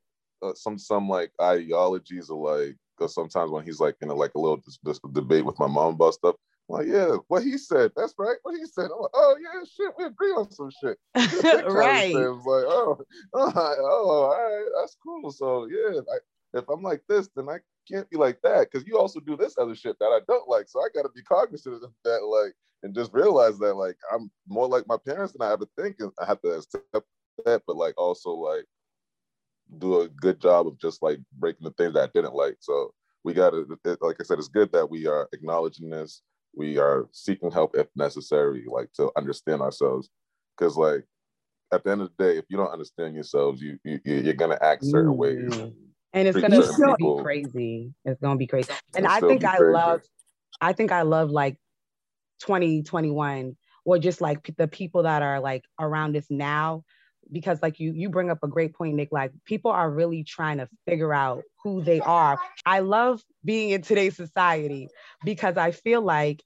uh, 0.42 0.54
some 0.54 0.78
some 0.78 1.08
like 1.08 1.30
ideologies 1.40 2.30
are 2.30 2.36
like 2.36 2.76
because 2.96 3.14
sometimes 3.14 3.50
when 3.50 3.64
he's 3.64 3.80
like 3.80 3.96
in 4.00 4.08
a, 4.08 4.14
like 4.14 4.32
a 4.34 4.38
little 4.38 4.60
this 4.82 5.00
debate 5.12 5.44
with 5.44 5.58
my 5.58 5.66
mom 5.66 5.94
about 5.94 6.14
stuff, 6.14 6.36
I'm 6.68 6.76
like 6.76 6.86
yeah, 6.88 7.16
what 7.28 7.42
he 7.42 7.58
said, 7.58 7.92
that's 7.96 8.14
right. 8.18 8.36
What 8.42 8.56
he 8.56 8.66
said, 8.66 8.86
I'm 8.86 9.00
like, 9.00 9.10
oh 9.14 9.36
yeah, 9.40 9.64
shit, 9.64 9.94
we 9.98 10.04
agree 10.04 10.30
on 10.30 10.50
some 10.50 10.70
shit. 10.70 10.98
right. 11.14 12.14
Like 12.14 12.24
oh, 12.24 12.98
oh, 13.34 13.52
oh, 13.54 14.10
all 14.10 14.30
right, 14.30 14.66
that's 14.80 14.96
cool. 15.02 15.30
So 15.30 15.66
yeah, 15.66 16.00
I, 16.00 16.58
if 16.58 16.68
I'm 16.68 16.82
like 16.82 17.02
this, 17.08 17.28
then 17.36 17.48
I 17.48 17.58
can't 17.90 18.08
be 18.10 18.16
like 18.16 18.40
that 18.42 18.68
because 18.70 18.86
you 18.86 18.98
also 18.98 19.20
do 19.20 19.36
this 19.36 19.56
other 19.58 19.74
shit 19.74 19.96
that 20.00 20.06
I 20.06 20.20
don't 20.26 20.48
like. 20.48 20.68
So 20.68 20.80
I 20.80 20.88
got 20.94 21.02
to 21.02 21.10
be 21.14 21.22
cognizant 21.22 21.82
of 21.82 21.90
that, 22.04 22.24
like, 22.24 22.54
and 22.82 22.94
just 22.94 23.12
realize 23.12 23.58
that 23.58 23.74
like 23.74 23.96
I'm 24.12 24.30
more 24.48 24.68
like 24.68 24.86
my 24.86 24.96
parents 25.04 25.32
than 25.32 25.46
I 25.46 25.52
ever 25.52 25.66
think, 25.78 25.96
and 26.00 26.12
I 26.20 26.26
have 26.26 26.40
to 26.42 26.48
accept 26.50 27.06
that, 27.44 27.62
but 27.66 27.76
like 27.76 27.94
also 27.96 28.30
like 28.30 28.64
do 29.78 30.00
a 30.00 30.08
good 30.08 30.40
job 30.40 30.66
of 30.66 30.78
just 30.78 31.02
like 31.02 31.18
breaking 31.38 31.64
the 31.64 31.72
things 31.72 31.94
that 31.94 32.04
I 32.04 32.10
didn't 32.14 32.34
like. 32.34 32.56
So 32.60 32.92
we 33.24 33.34
got 33.34 33.50
to, 33.50 33.66
like 34.00 34.16
I 34.20 34.24
said, 34.24 34.38
it's 34.38 34.48
good 34.48 34.72
that 34.72 34.88
we 34.88 35.06
are 35.06 35.28
acknowledging 35.32 35.90
this. 35.90 36.22
We 36.54 36.78
are 36.78 37.08
seeking 37.12 37.50
help 37.50 37.76
if 37.76 37.88
necessary, 37.96 38.64
like 38.68 38.92
to 38.94 39.10
understand 39.16 39.62
ourselves. 39.62 40.08
Because 40.56 40.76
like 40.76 41.04
at 41.72 41.84
the 41.84 41.90
end 41.90 42.02
of 42.02 42.10
the 42.16 42.24
day, 42.24 42.38
if 42.38 42.44
you 42.48 42.56
don't 42.56 42.72
understand 42.72 43.14
yourselves, 43.14 43.60
you, 43.60 43.78
you 43.84 44.00
you're 44.04 44.34
gonna 44.34 44.58
act 44.60 44.84
certain 44.84 45.12
mm. 45.12 45.16
ways. 45.16 45.72
And 46.12 46.28
it's 46.28 46.40
gonna 46.40 46.96
be 46.96 47.22
crazy. 47.22 47.92
It's 48.04 48.20
gonna 48.20 48.36
be 48.36 48.46
crazy. 48.46 48.72
And 48.94 49.06
I 49.06 49.20
think 49.20 49.44
I 49.44 49.58
love, 49.58 50.00
I 50.60 50.72
think 50.72 50.92
I 50.92 51.02
love 51.02 51.30
like 51.30 51.58
2021 52.40 53.56
or 53.84 53.98
just 53.98 54.20
like 54.20 54.54
the 54.56 54.68
people 54.68 55.02
that 55.02 55.22
are 55.22 55.40
like 55.40 55.64
around 55.78 56.16
us 56.16 56.26
now 56.30 56.84
because 57.32 57.60
like 57.62 57.80
you 57.80 57.92
you 57.92 58.08
bring 58.08 58.30
up 58.30 58.38
a 58.42 58.48
great 58.48 58.74
point 58.74 58.94
nick 58.94 59.08
like 59.10 59.32
people 59.44 59.70
are 59.70 59.90
really 59.90 60.22
trying 60.22 60.58
to 60.58 60.68
figure 60.86 61.12
out 61.12 61.42
who 61.62 61.82
they 61.82 62.00
are 62.00 62.38
i 62.64 62.80
love 62.80 63.22
being 63.44 63.70
in 63.70 63.82
today's 63.82 64.16
society 64.16 64.88
because 65.24 65.56
i 65.56 65.70
feel 65.70 66.00
like 66.00 66.42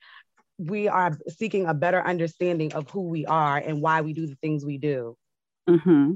we 0.58 0.88
are 0.88 1.16
seeking 1.28 1.66
a 1.66 1.74
better 1.74 2.06
understanding 2.06 2.72
of 2.74 2.88
who 2.90 3.02
we 3.08 3.24
are 3.26 3.56
and 3.58 3.80
why 3.80 4.00
we 4.02 4.12
do 4.12 4.26
the 4.26 4.36
things 4.36 4.64
we 4.64 4.78
do 4.78 5.16
mm-hmm. 5.68 6.12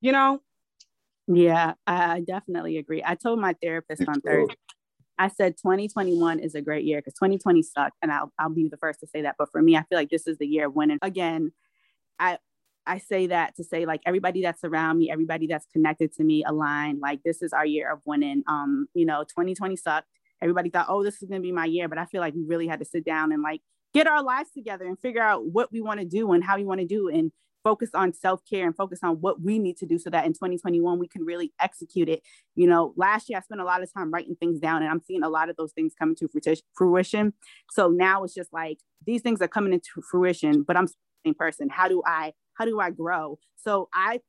you 0.00 0.12
know 0.12 0.40
yeah 1.28 1.74
i 1.86 2.20
definitely 2.20 2.78
agree 2.78 3.02
i 3.04 3.14
told 3.14 3.38
my 3.38 3.54
therapist 3.62 4.02
on 4.08 4.20
thursday 4.20 4.56
I 5.18 5.28
said 5.28 5.56
2021 5.58 6.40
is 6.40 6.54
a 6.56 6.62
great 6.62 6.84
year 6.84 6.98
because 6.98 7.14
2020 7.14 7.62
sucked, 7.62 7.96
and 8.02 8.10
I'll 8.10 8.32
I'll 8.38 8.50
be 8.50 8.66
the 8.66 8.78
first 8.78 8.98
to 9.00 9.06
say 9.06 9.22
that. 9.22 9.36
But 9.38 9.52
for 9.52 9.62
me, 9.62 9.76
I 9.76 9.82
feel 9.82 9.98
like 9.98 10.08
this 10.08 10.26
is 10.26 10.38
the 10.38 10.46
year 10.46 10.68
when, 10.68 10.88
winning. 10.88 10.98
Again, 11.02 11.52
I 12.18 12.38
I 12.86 12.98
say 12.98 13.28
that 13.28 13.56
to 13.56 13.64
say 13.64 13.86
like 13.86 14.00
everybody 14.06 14.42
that's 14.42 14.64
around 14.64 14.98
me, 14.98 15.10
everybody 15.10 15.46
that's 15.46 15.66
connected 15.72 16.12
to 16.14 16.24
me, 16.24 16.44
aligned. 16.44 17.00
Like 17.00 17.22
this 17.24 17.42
is 17.42 17.52
our 17.52 17.66
year 17.66 17.92
of 17.92 18.00
winning. 18.04 18.42
Um, 18.48 18.86
you 18.94 19.06
know, 19.06 19.22
2020 19.24 19.76
sucked. 19.76 20.08
Everybody 20.40 20.70
thought, 20.70 20.86
oh, 20.88 21.04
this 21.04 21.22
is 21.22 21.28
gonna 21.28 21.40
be 21.40 21.52
my 21.52 21.66
year, 21.66 21.88
but 21.88 21.98
I 21.98 22.06
feel 22.06 22.20
like 22.20 22.34
we 22.34 22.44
really 22.44 22.66
had 22.66 22.80
to 22.80 22.84
sit 22.84 23.04
down 23.04 23.32
and 23.32 23.42
like 23.42 23.60
get 23.94 24.06
our 24.06 24.22
lives 24.22 24.50
together 24.50 24.86
and 24.86 24.98
figure 24.98 25.22
out 25.22 25.46
what 25.46 25.70
we 25.72 25.80
want 25.80 26.00
to 26.00 26.06
do 26.06 26.32
and 26.32 26.42
how 26.42 26.56
we 26.56 26.64
want 26.64 26.80
to 26.80 26.86
do 26.86 27.08
and 27.08 27.30
focus 27.62 27.90
on 27.94 28.12
self-care 28.12 28.66
and 28.66 28.76
focus 28.76 29.00
on 29.02 29.20
what 29.20 29.40
we 29.40 29.58
need 29.58 29.76
to 29.76 29.86
do 29.86 29.98
so 29.98 30.10
that 30.10 30.26
in 30.26 30.32
2021 30.32 30.98
we 30.98 31.06
can 31.06 31.24
really 31.24 31.52
execute 31.60 32.08
it 32.08 32.20
you 32.56 32.66
know 32.66 32.92
last 32.96 33.28
year 33.28 33.38
i 33.38 33.42
spent 33.42 33.60
a 33.60 33.64
lot 33.64 33.82
of 33.82 33.92
time 33.92 34.10
writing 34.10 34.34
things 34.34 34.58
down 34.58 34.82
and 34.82 34.90
i'm 34.90 35.00
seeing 35.00 35.22
a 35.22 35.28
lot 35.28 35.48
of 35.48 35.56
those 35.56 35.72
things 35.72 35.92
coming 35.96 36.16
to 36.16 36.28
fruition 36.74 37.32
so 37.70 37.88
now 37.88 38.24
it's 38.24 38.34
just 38.34 38.52
like 38.52 38.78
these 39.06 39.22
things 39.22 39.40
are 39.40 39.48
coming 39.48 39.72
into 39.72 40.02
fruition 40.10 40.62
but 40.62 40.76
i'm 40.76 40.88
same 41.24 41.34
person 41.34 41.68
how 41.70 41.86
do 41.86 42.02
i 42.04 42.32
how 42.54 42.64
do 42.64 42.80
I 42.80 42.90
grow? 42.90 43.38
So 43.56 43.88
I 43.94 44.20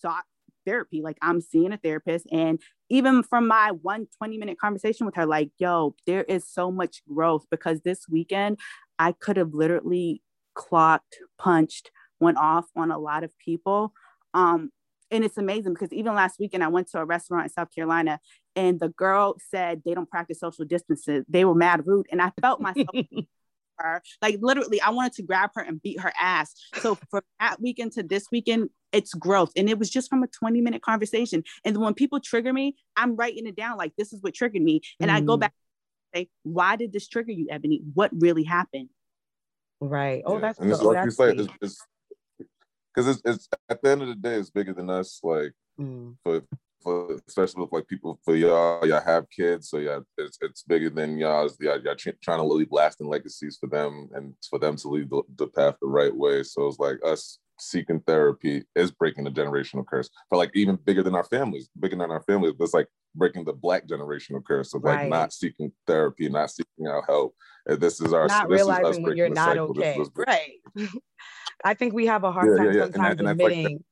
sought 0.00 0.24
therapy. 0.68 1.02
Like 1.02 1.18
I'm 1.22 1.40
seeing 1.40 1.72
a 1.72 1.78
therapist. 1.78 2.26
And 2.30 2.60
even 2.90 3.22
from 3.22 3.48
my 3.48 3.72
one 3.82 4.06
20 4.18 4.38
minute 4.38 4.58
conversation 4.58 5.06
with 5.06 5.14
her, 5.16 5.26
like, 5.26 5.50
yo, 5.58 5.94
there 6.06 6.24
is 6.24 6.46
so 6.46 6.70
much 6.70 7.02
growth 7.08 7.46
because 7.50 7.80
this 7.80 8.08
weekend 8.08 8.58
I 8.98 9.12
could 9.12 9.36
have 9.36 9.54
literally 9.54 10.22
clocked, 10.54 11.18
punched, 11.38 11.90
went 12.20 12.36
off 12.36 12.66
on 12.76 12.90
a 12.90 12.98
lot 12.98 13.24
of 13.24 13.36
people. 13.38 13.92
Um, 14.34 14.70
and 15.10 15.24
it's 15.24 15.38
amazing 15.38 15.72
because 15.72 15.92
even 15.92 16.14
last 16.14 16.38
weekend 16.38 16.62
I 16.62 16.68
went 16.68 16.90
to 16.90 16.98
a 16.98 17.04
restaurant 17.04 17.44
in 17.44 17.50
South 17.50 17.74
Carolina 17.74 18.20
and 18.54 18.78
the 18.78 18.90
girl 18.90 19.36
said 19.50 19.82
they 19.84 19.94
don't 19.94 20.10
practice 20.10 20.40
social 20.40 20.66
distances. 20.66 21.24
They 21.28 21.44
were 21.44 21.54
mad 21.54 21.86
rude. 21.86 22.06
And 22.10 22.20
I 22.20 22.32
felt 22.40 22.60
myself 22.60 22.88
her. 23.78 24.02
Like 24.22 24.38
literally, 24.40 24.80
I 24.80 24.90
wanted 24.90 25.14
to 25.14 25.22
grab 25.22 25.50
her 25.54 25.62
and 25.62 25.80
beat 25.80 26.00
her 26.00 26.12
ass. 26.18 26.54
So 26.80 26.96
from 27.10 27.22
that 27.40 27.60
weekend 27.60 27.92
to 27.92 28.02
this 28.02 28.26
weekend, 28.30 28.70
it's 28.92 29.14
growth. 29.14 29.52
And 29.56 29.68
it 29.68 29.78
was 29.78 29.90
just 29.90 30.08
from 30.08 30.22
a 30.22 30.26
20 30.26 30.60
minute 30.60 30.82
conversation. 30.82 31.44
And 31.64 31.76
when 31.78 31.94
people 31.94 32.20
trigger 32.20 32.52
me, 32.52 32.76
I'm 32.96 33.16
writing 33.16 33.46
it 33.46 33.56
down 33.56 33.76
like 33.76 33.92
this 33.96 34.12
is 34.12 34.22
what 34.22 34.34
triggered 34.34 34.62
me. 34.62 34.80
And 35.00 35.10
mm. 35.10 35.14
I 35.14 35.20
go 35.20 35.36
mm. 35.36 35.40
back 35.40 35.52
and 36.12 36.22
say, 36.22 36.28
why 36.42 36.76
did 36.76 36.92
this 36.92 37.08
trigger 37.08 37.32
you, 37.32 37.48
Ebony? 37.50 37.82
What 37.94 38.10
really 38.14 38.44
happened? 38.44 38.88
Right. 39.80 40.22
Oh, 40.26 40.34
yeah. 40.34 40.40
that's 40.40 40.58
and 40.58 40.70
it's 40.70 40.82
like 40.82 41.04
you 41.04 41.10
say, 41.10 41.36
it's 41.60 41.78
because 42.94 43.16
it's, 43.16 43.22
it's, 43.24 43.48
at 43.68 43.80
the 43.80 43.90
end 43.90 44.02
of 44.02 44.08
the 44.08 44.16
day, 44.16 44.34
it's 44.34 44.50
bigger 44.50 44.72
than 44.72 44.90
us. 44.90 45.20
Like 45.22 45.52
mm. 45.78 46.16
for 46.24 46.42
for 46.82 47.18
especially 47.26 47.62
with 47.62 47.72
like 47.72 47.86
people 47.88 48.20
for 48.24 48.36
y'all, 48.36 48.86
y'all 48.86 49.00
have 49.04 49.28
kids, 49.30 49.68
so 49.70 49.78
yeah, 49.78 49.98
it's, 50.16 50.38
it's 50.40 50.62
bigger 50.62 50.90
than 50.90 51.18
y'all's. 51.18 51.56
Y'all, 51.60 51.80
y'all 51.80 51.94
trying 51.96 52.38
to 52.38 52.44
leave 52.44 52.68
lasting 52.70 53.08
legacies 53.08 53.58
for 53.60 53.68
them 53.68 54.08
and 54.14 54.34
for 54.48 54.58
them 54.58 54.76
to 54.76 54.88
leave 54.88 55.10
the, 55.10 55.22
the 55.36 55.46
path 55.48 55.76
the 55.80 55.88
right 55.88 56.14
way. 56.14 56.42
So 56.42 56.66
it's 56.66 56.78
like 56.78 56.98
us 57.04 57.38
seeking 57.60 58.00
therapy 58.00 58.64
is 58.74 58.90
breaking 58.90 59.24
the 59.24 59.30
generational 59.30 59.86
curse. 59.86 60.08
For 60.28 60.38
like 60.38 60.50
even 60.54 60.76
bigger 60.76 61.02
than 61.02 61.14
our 61.14 61.24
families, 61.24 61.68
bigger 61.78 61.96
than 61.96 62.10
our 62.10 62.22
families, 62.22 62.54
it's 62.58 62.74
like 62.74 62.88
breaking 63.14 63.44
the 63.44 63.52
black 63.52 63.86
generational 63.86 64.44
curse 64.44 64.74
of 64.74 64.84
like 64.84 64.96
right. 64.96 65.10
not 65.10 65.32
seeking 65.32 65.72
therapy, 65.86 66.28
not 66.28 66.50
seeking 66.50 66.86
out 66.86 67.04
help. 67.06 67.34
And 67.66 67.80
this 67.80 68.00
is 68.00 68.12
our 68.12 68.26
not 68.26 68.48
this 68.48 68.56
realizing 68.56 68.86
is 68.86 68.96
us 68.98 69.02
when 69.02 69.16
you're 69.16 69.28
not 69.28 69.48
cycle. 69.48 69.70
okay. 69.70 69.98
Right. 70.14 70.52
I 71.64 71.74
think 71.74 71.92
we 71.92 72.06
have 72.06 72.24
a 72.24 72.30
hard 72.30 72.50
yeah, 72.50 72.56
time 72.56 72.66
yeah, 72.66 72.72
yeah. 72.72 72.82
sometimes 72.84 73.18
and, 73.18 73.28
and 73.28 73.40
admitting 73.40 73.84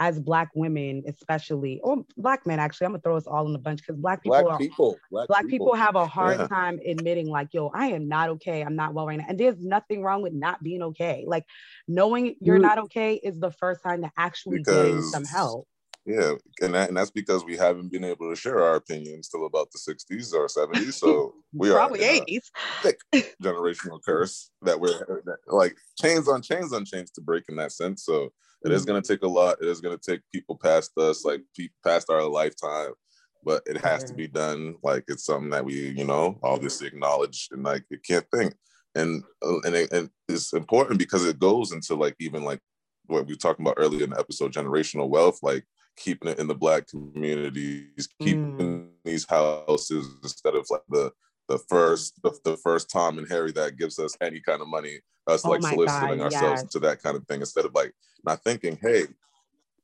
as 0.00 0.20
black 0.20 0.48
women 0.54 1.02
especially 1.08 1.80
or 1.82 2.04
black 2.16 2.46
men 2.46 2.58
actually 2.58 2.84
i'm 2.84 2.92
gonna 2.92 3.00
throw 3.02 3.16
us 3.16 3.26
all 3.26 3.48
in 3.48 3.54
a 3.54 3.58
bunch 3.58 3.80
because 3.80 3.96
black 3.96 4.22
people 4.22 4.40
black 4.40 4.54
are, 4.54 4.58
people 4.58 4.98
black, 5.10 5.28
black 5.28 5.46
people. 5.46 5.66
people. 5.66 5.74
have 5.74 5.96
a 5.96 6.06
hard 6.06 6.38
yeah. 6.38 6.46
time 6.46 6.78
admitting 6.86 7.28
like 7.28 7.48
yo 7.52 7.68
i 7.74 7.86
am 7.86 8.08
not 8.08 8.28
okay 8.28 8.62
i'm 8.62 8.76
not 8.76 8.94
well 8.94 9.06
right 9.06 9.18
now 9.18 9.24
and 9.28 9.38
there's 9.38 9.58
nothing 9.60 10.02
wrong 10.02 10.22
with 10.22 10.32
not 10.32 10.62
being 10.62 10.82
okay 10.82 11.24
like 11.26 11.44
knowing 11.86 12.34
you're 12.40 12.58
mm. 12.58 12.62
not 12.62 12.78
okay 12.78 13.14
is 13.16 13.38
the 13.40 13.50
first 13.50 13.82
time 13.82 14.02
to 14.02 14.10
actually 14.16 14.58
because, 14.58 14.74
getting 14.74 15.02
some 15.02 15.24
help 15.24 15.66
yeah 16.06 16.32
and, 16.62 16.74
that, 16.74 16.88
and 16.88 16.96
that's 16.96 17.10
because 17.10 17.44
we 17.44 17.56
haven't 17.56 17.92
been 17.92 18.04
able 18.04 18.30
to 18.30 18.36
share 18.36 18.62
our 18.62 18.76
opinions 18.76 19.28
till 19.28 19.46
about 19.46 19.68
the 19.72 19.78
60s 19.78 20.32
or 20.32 20.46
70s 20.46 20.94
so 20.94 21.34
we 21.52 21.70
are 21.70 21.74
probably 21.74 22.00
80s 22.00 22.50
thick 22.82 23.00
generational 23.42 24.00
curse 24.02 24.50
that 24.62 24.78
we're 24.78 25.22
like 25.48 25.76
chains 26.00 26.28
on 26.28 26.40
chains 26.40 26.72
on 26.72 26.84
chains 26.84 27.10
to 27.10 27.20
break 27.20 27.44
in 27.48 27.56
that 27.56 27.72
sense 27.72 28.04
so 28.04 28.32
it 28.64 28.72
is 28.72 28.84
going 28.84 29.00
to 29.00 29.06
take 29.06 29.22
a 29.22 29.28
lot. 29.28 29.58
It 29.60 29.68
is 29.68 29.80
going 29.80 29.96
to 29.96 30.10
take 30.10 30.20
people 30.32 30.58
past 30.60 30.96
us, 30.98 31.24
like 31.24 31.42
past 31.84 32.10
our 32.10 32.24
lifetime, 32.24 32.92
but 33.44 33.62
it 33.66 33.78
has 33.84 34.04
to 34.04 34.14
be 34.14 34.26
done. 34.26 34.74
Like 34.82 35.04
it's 35.08 35.24
something 35.24 35.50
that 35.50 35.64
we, 35.64 35.90
you 35.90 36.04
know, 36.04 36.38
obviously 36.42 36.86
acknowledge 36.86 37.48
and 37.52 37.62
like 37.62 37.84
you 37.90 37.98
can't 37.98 38.26
think. 38.34 38.54
And 38.94 39.22
uh, 39.44 39.60
and, 39.60 39.74
it, 39.74 39.92
and 39.92 40.10
it's 40.28 40.52
important 40.52 40.98
because 40.98 41.24
it 41.24 41.38
goes 41.38 41.72
into 41.72 41.94
like 41.94 42.16
even 42.18 42.44
like 42.44 42.60
what 43.06 43.26
we 43.26 43.34
were 43.34 43.38
talking 43.38 43.64
about 43.64 43.76
earlier 43.78 44.04
in 44.04 44.10
the 44.10 44.18
episode, 44.18 44.52
generational 44.52 45.08
wealth, 45.08 45.38
like 45.42 45.64
keeping 45.96 46.30
it 46.30 46.38
in 46.38 46.46
the 46.46 46.54
black 46.54 46.86
communities, 46.88 48.08
keeping 48.20 48.56
mm. 48.58 48.88
these 49.04 49.26
houses 49.28 50.08
instead 50.22 50.54
of 50.54 50.66
like 50.70 50.82
the 50.88 51.12
the 51.48 51.58
first 51.58 52.20
the, 52.22 52.32
the 52.44 52.56
first 52.58 52.90
Tom 52.90 53.18
and 53.18 53.28
Harry 53.28 53.52
that 53.52 53.76
gives 53.76 53.98
us 53.98 54.16
any 54.20 54.40
kind 54.40 54.60
of 54.60 54.68
money, 54.68 55.00
us 55.26 55.44
oh 55.44 55.50
like 55.50 55.62
soliciting 55.62 56.18
God, 56.18 56.20
ourselves 56.20 56.60
yes. 56.60 56.62
into 56.62 56.78
that 56.80 57.02
kind 57.02 57.16
of 57.16 57.26
thing 57.26 57.40
instead 57.40 57.64
of 57.64 57.74
like 57.74 57.92
not 58.24 58.42
thinking, 58.44 58.78
hey, 58.80 59.04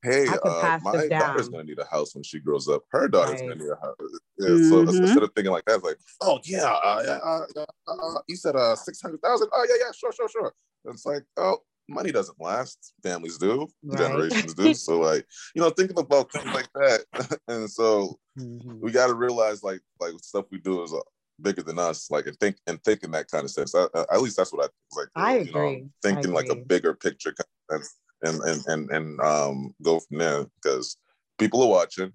hey, 0.03 0.27
uh, 0.45 0.79
my 0.83 1.09
daughter's 1.09 1.49
gonna 1.49 1.65
need 1.65 1.79
a 1.79 1.87
house 1.87 2.15
when 2.15 2.23
she 2.23 2.39
grows 2.39 2.69
up. 2.69 2.83
Her 2.91 3.09
daughter's 3.09 3.41
right. 3.41 3.49
gonna 3.49 3.62
need 3.62 3.71
a 3.71 3.77
house. 3.77 3.97
Yeah, 4.39 4.49
mm-hmm. 4.49 4.69
So 4.69 4.81
instead 4.81 5.23
of 5.23 5.31
thinking 5.35 5.53
like 5.53 5.65
that, 5.65 5.77
it's 5.77 5.85
like, 5.85 5.99
oh 6.21 6.39
yeah, 6.45 6.65
uh, 6.65 7.19
uh, 7.57 7.65
uh, 7.89 8.21
you 8.29 8.37
said 8.37 8.57
uh 8.57 8.77
six 8.77 9.01
hundred 9.01 9.23
thousand. 9.23 9.49
Oh 9.53 9.67
yeah, 9.69 9.87
yeah, 9.87 9.93
sure, 9.93 10.12
sure, 10.12 10.29
sure. 10.29 10.53
It's 10.87 11.07
like, 11.07 11.23
oh, 11.39 11.59
money 11.89 12.12
doesn't 12.12 12.41
last. 12.41 12.93
Families 13.03 13.39
do, 13.39 13.69
right. 13.83 13.99
generations 13.99 14.55
do. 14.55 14.75
So 14.75 15.01
like, 15.01 15.27
you 15.55 15.62
know, 15.62 15.71
thinking 15.71 15.99
about 15.99 16.31
things 16.31 16.53
like 16.53 16.69
that, 16.75 17.41
and 17.49 17.71
so 17.71 18.19
mm-hmm. 18.39 18.81
we 18.81 18.93
got 18.93 19.07
to 19.07 19.15
realize 19.15 19.62
like 19.62 19.81
like 20.01 20.12
stuff 20.21 20.47
we 20.51 20.59
do 20.59 20.83
is 20.83 20.93
uh, 20.93 20.99
bigger 21.41 21.62
than 21.62 21.78
us, 21.78 22.11
like 22.11 22.26
and 22.26 22.39
think 22.39 22.57
and 22.66 22.82
think 22.85 23.03
in 23.03 23.11
that 23.12 23.30
kind 23.30 23.45
of 23.45 23.51
sense. 23.51 23.74
I, 23.74 23.87
I, 23.95 24.05
at 24.12 24.22
least 24.22 24.37
that's 24.37 24.53
what 24.53 24.70
I 24.70 24.99
like. 24.99 25.09
I 25.14 25.39
you 25.39 25.51
agree. 25.51 25.76
Know, 25.76 25.89
thinking 26.03 26.30
I 26.30 26.35
like 26.35 26.49
a 26.49 26.57
bigger 26.57 26.95
picture 26.95 27.35
kind 27.68 27.80
of 27.80 27.89
and 28.22 28.41
and 28.43 28.66
and 28.66 28.91
and 28.91 29.20
um 29.20 29.74
go 29.82 30.01
from 30.01 30.18
there 30.18 30.47
because 30.62 30.97
people 31.39 31.62
are 31.62 31.68
watching 31.68 32.12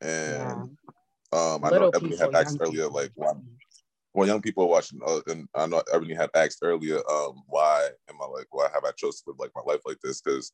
and 0.00 0.70
Um, 1.32 1.62
I 1.64 1.70
know 1.70 1.90
Ebony 1.94 2.16
had 2.16 2.34
asked 2.34 2.58
earlier, 2.60 2.88
like, 2.88 3.10
why, 3.14 3.32
well, 4.14 4.26
young 4.26 4.40
people 4.40 4.64
are 4.64 4.68
watching, 4.68 4.98
uh, 5.06 5.20
and 5.26 5.46
I 5.54 5.66
know 5.66 5.82
Ebony 5.92 6.14
had 6.14 6.30
asked 6.34 6.60
earlier, 6.62 6.98
um, 7.10 7.42
why 7.46 7.88
am 8.08 8.16
I 8.22 8.26
like, 8.26 8.46
why 8.50 8.68
have 8.72 8.84
I 8.84 8.92
chosen 8.92 9.24
to 9.24 9.30
live 9.30 9.38
like 9.38 9.50
my 9.54 9.60
life 9.70 9.82
like 9.84 9.98
this? 10.02 10.22
Because 10.22 10.52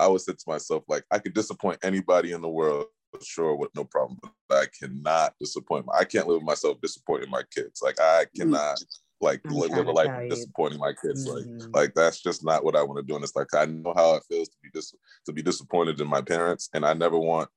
I 0.00 0.08
would 0.08 0.20
say 0.20 0.32
to 0.32 0.44
myself, 0.48 0.82
like, 0.88 1.04
I 1.10 1.20
could 1.20 1.34
disappoint 1.34 1.78
anybody 1.84 2.32
in 2.32 2.40
the 2.40 2.48
world, 2.48 2.86
sure, 3.22 3.54
with 3.54 3.74
no 3.74 3.84
problem, 3.84 4.18
but 4.22 4.32
I 4.50 4.66
cannot 4.66 5.34
disappoint. 5.40 5.86
My, 5.86 5.94
I 6.00 6.04
can't 6.04 6.26
live 6.26 6.36
with 6.36 6.46
myself 6.46 6.80
disappointing 6.80 7.30
my 7.30 7.42
kids. 7.54 7.80
Like, 7.82 8.00
I 8.00 8.24
mm. 8.24 8.40
cannot. 8.40 8.78
like 9.20 9.40
live, 9.46 9.70
live 9.70 9.88
a 9.88 9.90
life 9.90 10.30
disappointing 10.30 10.78
my 10.78 10.92
kids. 10.92 11.28
Mm-hmm. 11.28 11.58
Like, 11.58 11.74
like 11.74 11.94
that's 11.94 12.22
just 12.22 12.44
not 12.44 12.64
what 12.64 12.76
I 12.76 12.82
want 12.82 12.98
to 12.98 13.02
do. 13.02 13.16
And 13.16 13.24
it's 13.24 13.34
like 13.34 13.52
I 13.52 13.64
know 13.66 13.92
how 13.96 14.14
it 14.14 14.22
feels 14.28 14.48
to 14.48 14.56
be 14.62 14.70
dis- 14.72 14.94
to 15.26 15.32
be 15.32 15.42
disappointed 15.42 16.00
in 16.00 16.06
my 16.06 16.22
parents, 16.22 16.68
and 16.72 16.86
I 16.86 16.94
never 16.94 17.18
want 17.18 17.48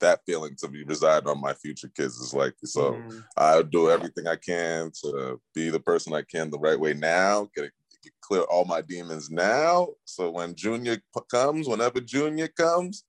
that 0.00 0.20
feeling 0.26 0.56
to 0.56 0.68
be 0.68 0.82
reside 0.84 1.26
on 1.26 1.40
my 1.40 1.54
future 1.54 1.90
kids 1.94 2.16
is 2.16 2.34
like 2.34 2.54
so 2.64 2.92
mm. 2.92 3.24
i 3.36 3.62
do 3.62 3.90
everything 3.90 4.26
i 4.26 4.36
can 4.36 4.90
to 4.90 5.40
be 5.54 5.70
the 5.70 5.80
person 5.80 6.12
i 6.12 6.22
can 6.22 6.50
the 6.50 6.58
right 6.58 6.80
way 6.80 6.92
now 6.94 7.48
get, 7.54 7.70
get 8.02 8.12
clear 8.20 8.42
all 8.42 8.64
my 8.64 8.80
demons 8.80 9.30
now 9.30 9.88
so 10.04 10.30
when 10.30 10.54
junior 10.54 10.98
comes 11.30 11.68
whenever 11.68 12.00
junior 12.00 12.48
comes 12.48 13.04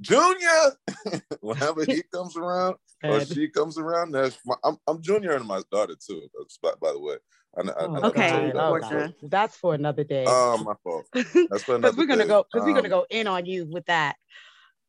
junior 0.00 0.72
whenever 1.40 1.84
he 1.84 2.02
comes 2.12 2.36
around 2.36 2.76
or 3.02 3.20
she 3.20 3.48
comes 3.48 3.78
around 3.78 4.12
that's 4.12 4.38
my, 4.44 4.54
I'm, 4.64 4.76
I'm 4.86 5.00
junior 5.02 5.32
and 5.32 5.46
my 5.46 5.62
daughter 5.70 5.94
too 5.94 6.28
by, 6.62 6.72
by 6.80 6.92
the 6.92 7.00
way 7.00 7.16
I, 7.56 7.60
I, 7.62 7.72
oh, 7.78 7.96
okay, 8.08 8.52
that 8.52 8.56
oh, 8.56 9.08
that's 9.22 9.56
for 9.56 9.74
another 9.74 10.04
day. 10.04 10.24
Oh, 10.28 10.58
my 10.58 10.74
fault. 10.84 11.06
That's 11.14 11.62
for 11.62 11.76
another. 11.76 11.94
Because 11.94 11.96
we're 11.96 12.06
gonna 12.06 12.24
day. 12.24 12.28
go. 12.28 12.44
Because 12.52 12.66
um, 12.66 12.68
we're 12.68 12.76
gonna 12.76 12.90
go 12.90 13.06
in 13.08 13.26
on 13.26 13.46
you 13.46 13.64
with 13.64 13.86
that. 13.86 14.16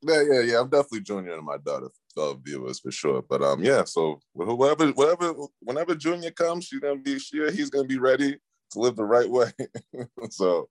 Yeah, 0.01 0.23
yeah, 0.29 0.41
yeah. 0.41 0.59
I'm 0.59 0.69
definitely 0.69 1.01
Junior 1.01 1.35
and 1.35 1.45
my 1.45 1.57
daughter 1.57 1.89
uh, 2.17 2.33
viewers 2.33 2.79
for 2.79 2.91
sure. 2.91 3.21
But 3.21 3.41
um, 3.41 3.63
yeah. 3.63 3.85
So 3.85 4.19
whatever, 4.33 4.87
whatever, 4.91 5.33
whenever 5.61 5.95
Junior 5.95 6.31
comes, 6.31 6.65
she's 6.65 6.81
gonna 6.81 6.97
be 6.97 7.19
she 7.19 7.37
he's 7.51 7.69
gonna 7.69 7.87
be 7.87 7.99
ready 7.99 8.37
to 8.71 8.79
live 8.79 8.95
the 8.95 9.05
right 9.05 9.29
way. 9.29 9.51
so, 10.29 10.69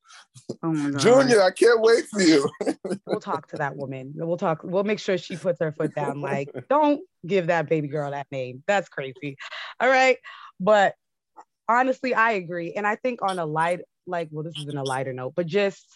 oh 0.62 0.90
Junior, 0.98 1.42
I 1.42 1.50
can't 1.50 1.80
wait 1.80 2.06
for 2.06 2.20
you. 2.20 2.48
we'll 3.06 3.20
talk 3.20 3.48
to 3.48 3.56
that 3.56 3.76
woman. 3.76 4.12
We'll 4.16 4.36
talk. 4.36 4.62
We'll 4.62 4.84
make 4.84 4.98
sure 4.98 5.18
she 5.18 5.36
puts 5.36 5.60
her 5.60 5.72
foot 5.72 5.94
down. 5.94 6.20
Like, 6.20 6.50
don't 6.68 7.00
give 7.26 7.48
that 7.48 7.68
baby 7.68 7.88
girl 7.88 8.10
that 8.10 8.26
name. 8.30 8.62
That's 8.66 8.88
crazy. 8.88 9.36
All 9.80 9.88
right, 9.88 10.18
but 10.60 10.94
honestly, 11.68 12.14
I 12.14 12.32
agree, 12.32 12.74
and 12.74 12.86
I 12.86 12.96
think 12.96 13.20
on 13.22 13.38
a 13.38 13.46
light, 13.46 13.80
like, 14.06 14.28
well, 14.30 14.44
this 14.44 14.56
is 14.56 14.68
in 14.68 14.76
a 14.76 14.84
lighter 14.84 15.12
note, 15.12 15.34
but 15.34 15.46
just 15.46 15.86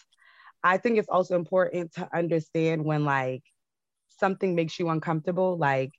I 0.63 0.77
think 0.77 0.97
it's 0.97 1.09
also 1.09 1.35
important 1.35 1.93
to 1.93 2.07
understand 2.15 2.83
when 2.83 3.05
like 3.05 3.43
something 4.19 4.55
makes 4.55 4.79
you 4.79 4.89
uncomfortable, 4.89 5.57
like 5.57 5.91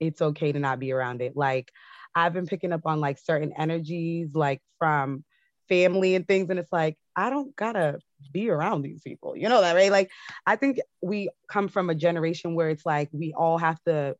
it's 0.00 0.20
okay 0.20 0.52
to 0.52 0.58
not 0.58 0.78
be 0.78 0.92
around 0.92 1.22
it. 1.22 1.36
Like 1.36 1.70
I've 2.14 2.32
been 2.32 2.46
picking 2.46 2.72
up 2.72 2.82
on 2.84 3.00
like 3.00 3.18
certain 3.18 3.52
energies, 3.56 4.34
like 4.34 4.60
from 4.78 5.24
family 5.72 6.14
and 6.14 6.28
things, 6.28 6.50
and 6.50 6.58
it's 6.58 6.70
like 6.70 6.98
I 7.16 7.30
don't 7.30 7.56
gotta 7.56 7.98
be 8.30 8.50
around 8.50 8.82
these 8.82 9.00
people. 9.00 9.34
You 9.34 9.48
know 9.48 9.62
that, 9.62 9.74
right? 9.74 9.90
Like 9.90 10.10
I 10.46 10.56
think 10.56 10.80
we 11.00 11.30
come 11.48 11.68
from 11.68 11.88
a 11.88 11.94
generation 11.94 12.54
where 12.54 12.68
it's 12.68 12.84
like 12.84 13.08
we 13.10 13.32
all 13.32 13.56
have 13.56 13.82
to 13.86 14.16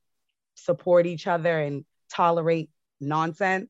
support 0.55 1.05
each 1.05 1.27
other 1.27 1.59
and 1.59 1.85
tolerate 2.11 2.71
nonsense. 3.01 3.69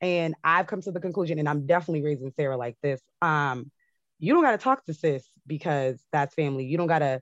And 0.00 0.36
I've 0.44 0.68
come 0.68 0.80
to 0.82 0.92
the 0.92 1.00
conclusion, 1.00 1.40
and 1.40 1.48
I'm 1.48 1.66
definitely 1.66 2.04
raising 2.04 2.32
Sarah 2.36 2.56
like 2.56 2.76
this. 2.84 3.00
Um, 3.20 3.72
you 4.20 4.32
don't 4.32 4.44
got 4.44 4.52
to 4.52 4.58
talk 4.58 4.84
to 4.84 4.94
sis 4.94 5.24
because 5.44 6.00
that's 6.12 6.36
family. 6.36 6.66
You 6.66 6.78
don't 6.78 6.86
got 6.86 7.00
to 7.00 7.20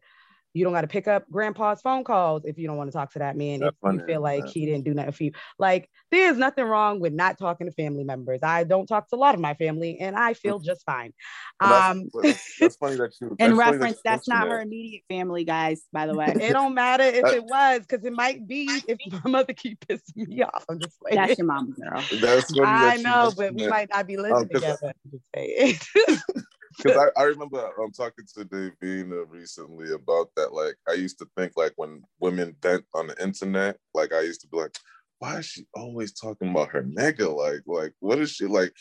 you 0.57 0.65
don't 0.65 0.73
got 0.73 0.81
to 0.81 0.89
pick 0.89 1.07
up 1.07 1.31
grandpa's 1.31 1.83
phone 1.83 2.03
calls 2.03 2.47
if 2.47 2.57
you 2.59 2.67
don't 2.67 2.79
want 2.79 2.91
to 2.91 2.97
talk 2.97 3.13
to 3.13 3.19
that 3.19 3.37
man 3.37 3.61
that's 3.61 3.75
if 3.75 3.81
funny, 3.81 3.99
you 3.99 4.07
feel 4.07 4.23
like 4.23 4.45
man. 4.45 4.53
he 4.53 4.65
didn't 4.65 4.85
do 4.85 4.95
nothing 4.95 5.13
for 5.13 5.25
you. 5.25 5.33
Like 5.59 5.91
there's 6.11 6.39
nothing 6.39 6.65
wrong 6.65 6.99
with 6.99 7.13
not 7.13 7.39
talking 7.39 7.67
to 7.67 7.73
family 7.75 8.05
members. 8.05 8.41
I 8.43 8.65
don't 8.65 8.87
talk 8.87 9.07
to 9.11 9.17
a 9.17 9.19
lot 9.19 9.35
of 9.35 9.41
my 9.41 9.53
family 9.55 9.99
and 10.01 10.17
i 10.17 10.33
feel 10.33 10.59
just 10.59 10.83
fine. 10.87 11.13
Um 11.61 12.09
that's, 12.23 12.57
that's, 12.59 12.77
funny 12.77 12.97
that 12.97 13.13
you 13.21 13.37
in 13.39 13.57
reference 13.57 13.97
that 13.97 14.05
that's 14.05 14.29
not 14.29 14.49
her 14.49 14.63
immediate 14.63 15.03
family 15.11 15.45
guys 15.45 15.83
by 15.93 16.07
the 16.07 16.15
way. 16.15 16.33
It 16.41 16.53
don't 16.55 16.75
matter 16.75 17.05
if 17.05 17.27
it 17.27 17.45
was 17.45 17.81
because 17.81 18.05
it 18.07 18.15
might 18.15 18.49
be 18.49 18.81
if 18.89 18.99
my 19.25 19.31
mother 19.31 19.53
keep 19.53 19.85
pissing 19.87 20.27
me 20.27 20.43
off. 20.43 20.65
I'm 20.71 20.81
just 20.81 20.97
like 21.03 21.15
that's 21.15 21.39
your 21.39 21.47
mom 21.47 21.73
girl. 21.73 22.03
That's 22.21 22.51
i 22.65 22.97
know 22.97 23.31
but 23.37 23.55
we 23.55 23.69
might 23.69 23.91
not 23.93 24.07
be 24.07 24.17
living 24.17 24.37
um, 24.37 24.49
together 24.49 24.95
because 26.77 26.97
I, 27.16 27.20
I 27.20 27.24
remember 27.24 27.59
I'm 27.79 27.85
um 27.85 27.93
talking 27.93 28.24
to 28.35 28.45
Davina 28.45 29.24
recently 29.29 29.93
about 29.93 30.29
that. 30.37 30.53
Like 30.53 30.77
I 30.89 30.93
used 30.93 31.18
to 31.18 31.29
think 31.37 31.53
like 31.57 31.72
when 31.77 32.03
women 32.20 32.57
vent 32.62 32.85
on 32.95 33.09
the 33.09 33.22
internet, 33.22 33.79
like 33.95 34.12
I 34.12 34.20
used 34.20 34.41
to 34.43 34.49
be 34.49 34.59
like, 34.59 34.77
why 35.18 35.39
is 35.39 35.47
she 35.47 35.66
always 35.74 36.12
talking 36.12 36.51
about 36.51 36.70
her 36.70 36.83
nigga? 36.83 37.35
Like, 37.35 37.62
like 37.66 37.93
what 38.01 38.18
is 38.18 38.31
she 38.31 38.47
like? 38.47 38.72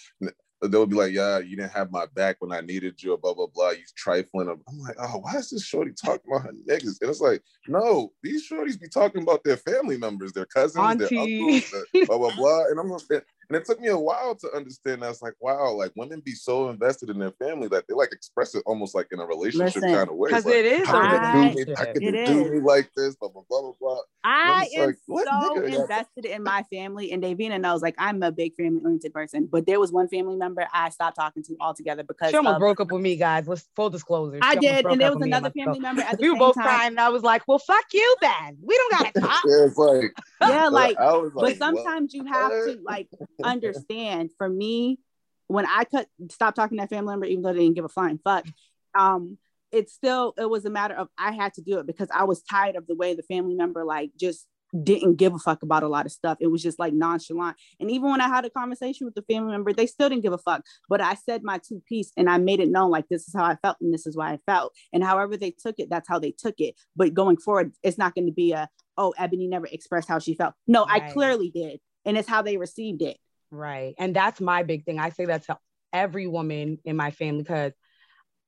They'll 0.61 0.87
be 0.87 0.95
like, 0.95 1.11
yeah, 1.11 1.39
you 1.39 1.57
didn't 1.57 1.73
have 1.73 1.91
my 1.91 2.05
back 2.15 2.37
when 2.39 2.51
I 2.51 2.61
needed 2.61 3.01
you, 3.01 3.17
blah 3.21 3.33
blah 3.33 3.47
blah. 3.53 3.71
You 3.71 3.83
trifling. 3.95 4.49
I'm 4.49 4.79
like, 4.79 4.95
oh, 4.99 5.19
why 5.19 5.35
is 5.35 5.49
this 5.49 5.63
shorty 5.63 5.91
talking 5.91 6.31
about 6.31 6.45
her 6.45 6.53
niggas? 6.67 7.01
And 7.01 7.09
it's 7.09 7.21
like, 7.21 7.41
no, 7.67 8.11
these 8.23 8.49
shorties 8.49 8.79
be 8.79 8.87
talking 8.87 9.21
about 9.21 9.43
their 9.43 9.57
family 9.57 9.97
members, 9.97 10.33
their 10.33 10.45
cousins, 10.45 10.83
Auntie. 10.83 11.15
their 11.15 11.23
uncles, 11.23 11.71
their 11.71 12.05
blah 12.07 12.17
blah 12.17 12.35
blah. 12.35 12.65
And 12.67 12.79
I'm 12.79 12.89
like, 12.89 13.23
and 13.49 13.57
it 13.57 13.65
took 13.65 13.79
me 13.79 13.87
a 13.89 13.97
while 13.97 14.35
to 14.35 14.51
understand. 14.55 15.03
I 15.03 15.09
was 15.09 15.21
like, 15.21 15.33
wow, 15.39 15.73
like 15.73 15.91
women 15.95 16.21
be 16.23 16.31
so 16.31 16.69
invested 16.69 17.09
in 17.09 17.19
their 17.19 17.31
family 17.31 17.67
that 17.69 17.85
they 17.87 17.93
like 17.93 18.11
express 18.11 18.55
it 18.55 18.63
almost 18.65 18.95
like 18.95 19.07
in 19.11 19.19
a 19.19 19.25
relationship 19.25 19.75
Listen, 19.75 19.93
kind 19.93 20.09
of 20.09 20.15
way. 20.15 20.29
Because 20.29 20.45
like, 20.45 20.55
it 20.55 20.65
is. 20.65 20.87
How 20.87 21.01
can 21.09 21.21
they 21.21 21.49
do 21.49 21.65
me, 21.65 21.73
how 21.77 21.85
can 21.85 21.93
they 21.93 22.25
do 22.25 22.51
me 22.51 22.59
like 22.59 22.89
this? 22.95 23.15
Blah 23.15 23.29
blah 23.29 23.43
blah 23.49 23.61
blah 23.61 23.73
blah. 23.79 23.99
I 24.23 24.67
am 24.75 24.87
like, 24.87 24.95
so 25.07 25.63
invested 25.63 26.25
in 26.25 26.43
my 26.43 26.63
family, 26.71 27.11
and 27.11 27.23
Davina 27.23 27.59
knows 27.61 27.81
like 27.81 27.95
I'm 27.97 28.23
a 28.23 28.31
big 28.31 28.55
family 28.55 28.81
oriented 28.83 29.13
person. 29.13 29.47
But 29.51 29.65
there 29.65 29.79
was 29.79 29.91
one 29.91 30.07
family 30.07 30.35
member 30.35 30.67
I 30.73 30.89
stopped 30.89 31.17
talking 31.17 31.43
to 31.43 31.55
altogether 31.59 32.03
because 32.03 32.31
she 32.31 32.37
almost 32.37 32.55
of, 32.55 32.59
broke 32.59 32.79
up 32.79 32.91
with 32.91 33.01
me, 33.01 33.15
guys. 33.15 33.47
Let's 33.47 33.67
full 33.75 33.89
disclosure. 33.89 34.39
I 34.41 34.55
did, 34.55 34.85
and 34.85 34.99
there 34.99 35.13
was 35.13 35.21
another 35.21 35.51
family 35.51 35.79
member. 35.79 36.01
At 36.01 36.19
we 36.19 36.29
were 36.29 36.37
both 36.37 36.55
time. 36.55 36.63
crying, 36.63 36.87
and 36.89 36.99
I 36.99 37.09
was 37.09 37.23
like, 37.23 37.43
"Well, 37.47 37.59
fuck 37.59 37.85
you, 37.93 38.15
then. 38.21 38.57
We 38.61 38.75
don't 38.75 38.91
gotta 38.91 39.19
talk." 39.21 39.43
yeah, 39.45 39.65
it's 39.65 39.77
like 39.77 40.13
yeah, 40.41 40.67
like, 40.67 40.97
like 40.99 41.33
but 41.33 41.57
sometimes 41.57 42.13
what? 42.13 42.25
you 42.25 42.25
have 42.31 42.51
to 42.51 42.79
like 42.83 43.07
understand. 43.43 44.31
For 44.37 44.49
me, 44.49 44.99
when 45.47 45.65
I 45.65 45.85
cut 45.85 46.07
stop 46.31 46.55
talking 46.55 46.77
to 46.77 46.83
that 46.83 46.89
family 46.89 47.11
member, 47.13 47.25
even 47.25 47.43
though 47.43 47.53
they 47.53 47.59
didn't 47.59 47.75
give 47.75 47.85
a 47.85 47.89
flying 47.89 48.19
fuck, 48.23 48.45
um, 48.93 49.37
it's 49.71 49.93
still 49.93 50.33
it 50.37 50.49
was 50.49 50.65
a 50.65 50.69
matter 50.69 50.95
of 50.95 51.09
I 51.17 51.31
had 51.31 51.53
to 51.55 51.61
do 51.61 51.79
it 51.79 51.87
because 51.87 52.09
I 52.13 52.23
was 52.23 52.41
tired 52.43 52.75
of 52.75 52.87
the 52.87 52.95
way 52.95 53.13
the 53.13 53.23
family 53.23 53.55
member 53.55 53.83
like 53.83 54.11
just 54.19 54.47
didn't 54.83 55.15
give 55.15 55.33
a 55.33 55.39
fuck 55.39 55.63
about 55.63 55.83
a 55.83 55.87
lot 55.87 56.05
of 56.05 56.11
stuff. 56.11 56.37
It 56.41 56.47
was 56.47 56.61
just 56.61 56.79
like 56.79 56.93
nonchalant. 56.93 57.55
And 57.79 57.89
even 57.89 58.09
when 58.09 58.21
I 58.21 58.27
had 58.27 58.45
a 58.45 58.49
conversation 58.49 59.05
with 59.05 59.15
the 59.15 59.21
family 59.21 59.51
member, 59.51 59.73
they 59.73 59.85
still 59.85 60.09
didn't 60.09 60.23
give 60.23 60.33
a 60.33 60.37
fuck. 60.37 60.63
But 60.89 61.01
I 61.01 61.13
said 61.13 61.43
my 61.43 61.59
two 61.59 61.81
piece 61.87 62.11
and 62.17 62.29
I 62.29 62.37
made 62.37 62.59
it 62.59 62.69
known 62.69 62.91
like 62.91 63.07
this 63.07 63.27
is 63.27 63.33
how 63.33 63.45
I 63.45 63.55
felt 63.55 63.77
and 63.79 63.93
this 63.93 64.05
is 64.05 64.17
why 64.17 64.33
I 64.33 64.39
felt. 64.45 64.73
And 64.91 65.03
however 65.03 65.37
they 65.37 65.51
took 65.51 65.75
it, 65.77 65.89
that's 65.89 66.09
how 66.09 66.19
they 66.19 66.31
took 66.31 66.55
it. 66.59 66.75
But 66.95 67.13
going 67.13 67.37
forward, 67.37 67.73
it's 67.83 67.97
not 67.97 68.15
going 68.15 68.27
to 68.27 68.33
be 68.33 68.51
a 68.51 68.69
oh, 68.97 69.13
Ebony 69.17 69.47
never 69.47 69.67
expressed 69.69 70.07
how 70.07 70.19
she 70.19 70.35
felt. 70.35 70.53
No, 70.67 70.85
right. 70.85 71.03
I 71.03 71.11
clearly 71.11 71.49
did. 71.49 71.79
And 72.05 72.17
it's 72.17 72.29
how 72.29 72.41
they 72.41 72.57
received 72.57 73.01
it. 73.01 73.17
Right. 73.55 73.95
And 73.97 74.15
that's 74.15 74.41
my 74.41 74.63
big 74.63 74.83
thing. 74.83 74.99
I 74.99 75.09
say 75.09 75.25
that 75.25 75.45
to 75.45 75.57
every 75.93 76.27
woman 76.27 76.77
in 76.83 76.97
my 76.97 77.11
family 77.11 77.41
because 77.43 77.71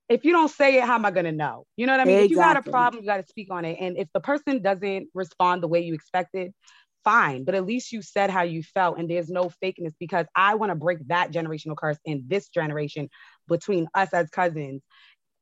if 0.09 0.25
you 0.25 0.31
don't 0.31 0.51
say 0.51 0.77
it, 0.77 0.83
how 0.83 0.95
am 0.95 1.05
I 1.05 1.11
gonna 1.11 1.31
know? 1.31 1.65
You 1.77 1.85
know 1.85 1.93
what 1.93 2.01
I 2.01 2.05
mean? 2.05 2.17
Exactly. 2.17 2.25
If 2.25 2.31
you 2.31 2.37
got 2.37 2.57
a 2.57 2.69
problem, 2.69 3.03
you 3.03 3.07
got 3.07 3.17
to 3.17 3.27
speak 3.27 3.47
on 3.51 3.65
it. 3.65 3.77
And 3.79 3.97
if 3.97 4.07
the 4.13 4.19
person 4.19 4.61
doesn't 4.61 5.07
respond 5.13 5.63
the 5.63 5.67
way 5.67 5.79
you 5.81 5.93
expected, 5.93 6.51
fine. 7.03 7.45
But 7.45 7.55
at 7.55 7.65
least 7.65 7.91
you 7.93 8.01
said 8.01 8.29
how 8.29 8.43
you 8.43 8.63
felt, 8.63 8.99
and 8.99 9.09
there's 9.09 9.29
no 9.29 9.49
fakeness 9.63 9.93
because 9.99 10.25
I 10.35 10.55
want 10.55 10.71
to 10.71 10.75
break 10.75 10.99
that 11.07 11.31
generational 11.31 11.77
curse 11.77 11.97
in 12.03 12.25
this 12.27 12.49
generation 12.49 13.09
between 13.47 13.87
us 13.95 14.13
as 14.13 14.29
cousins 14.29 14.81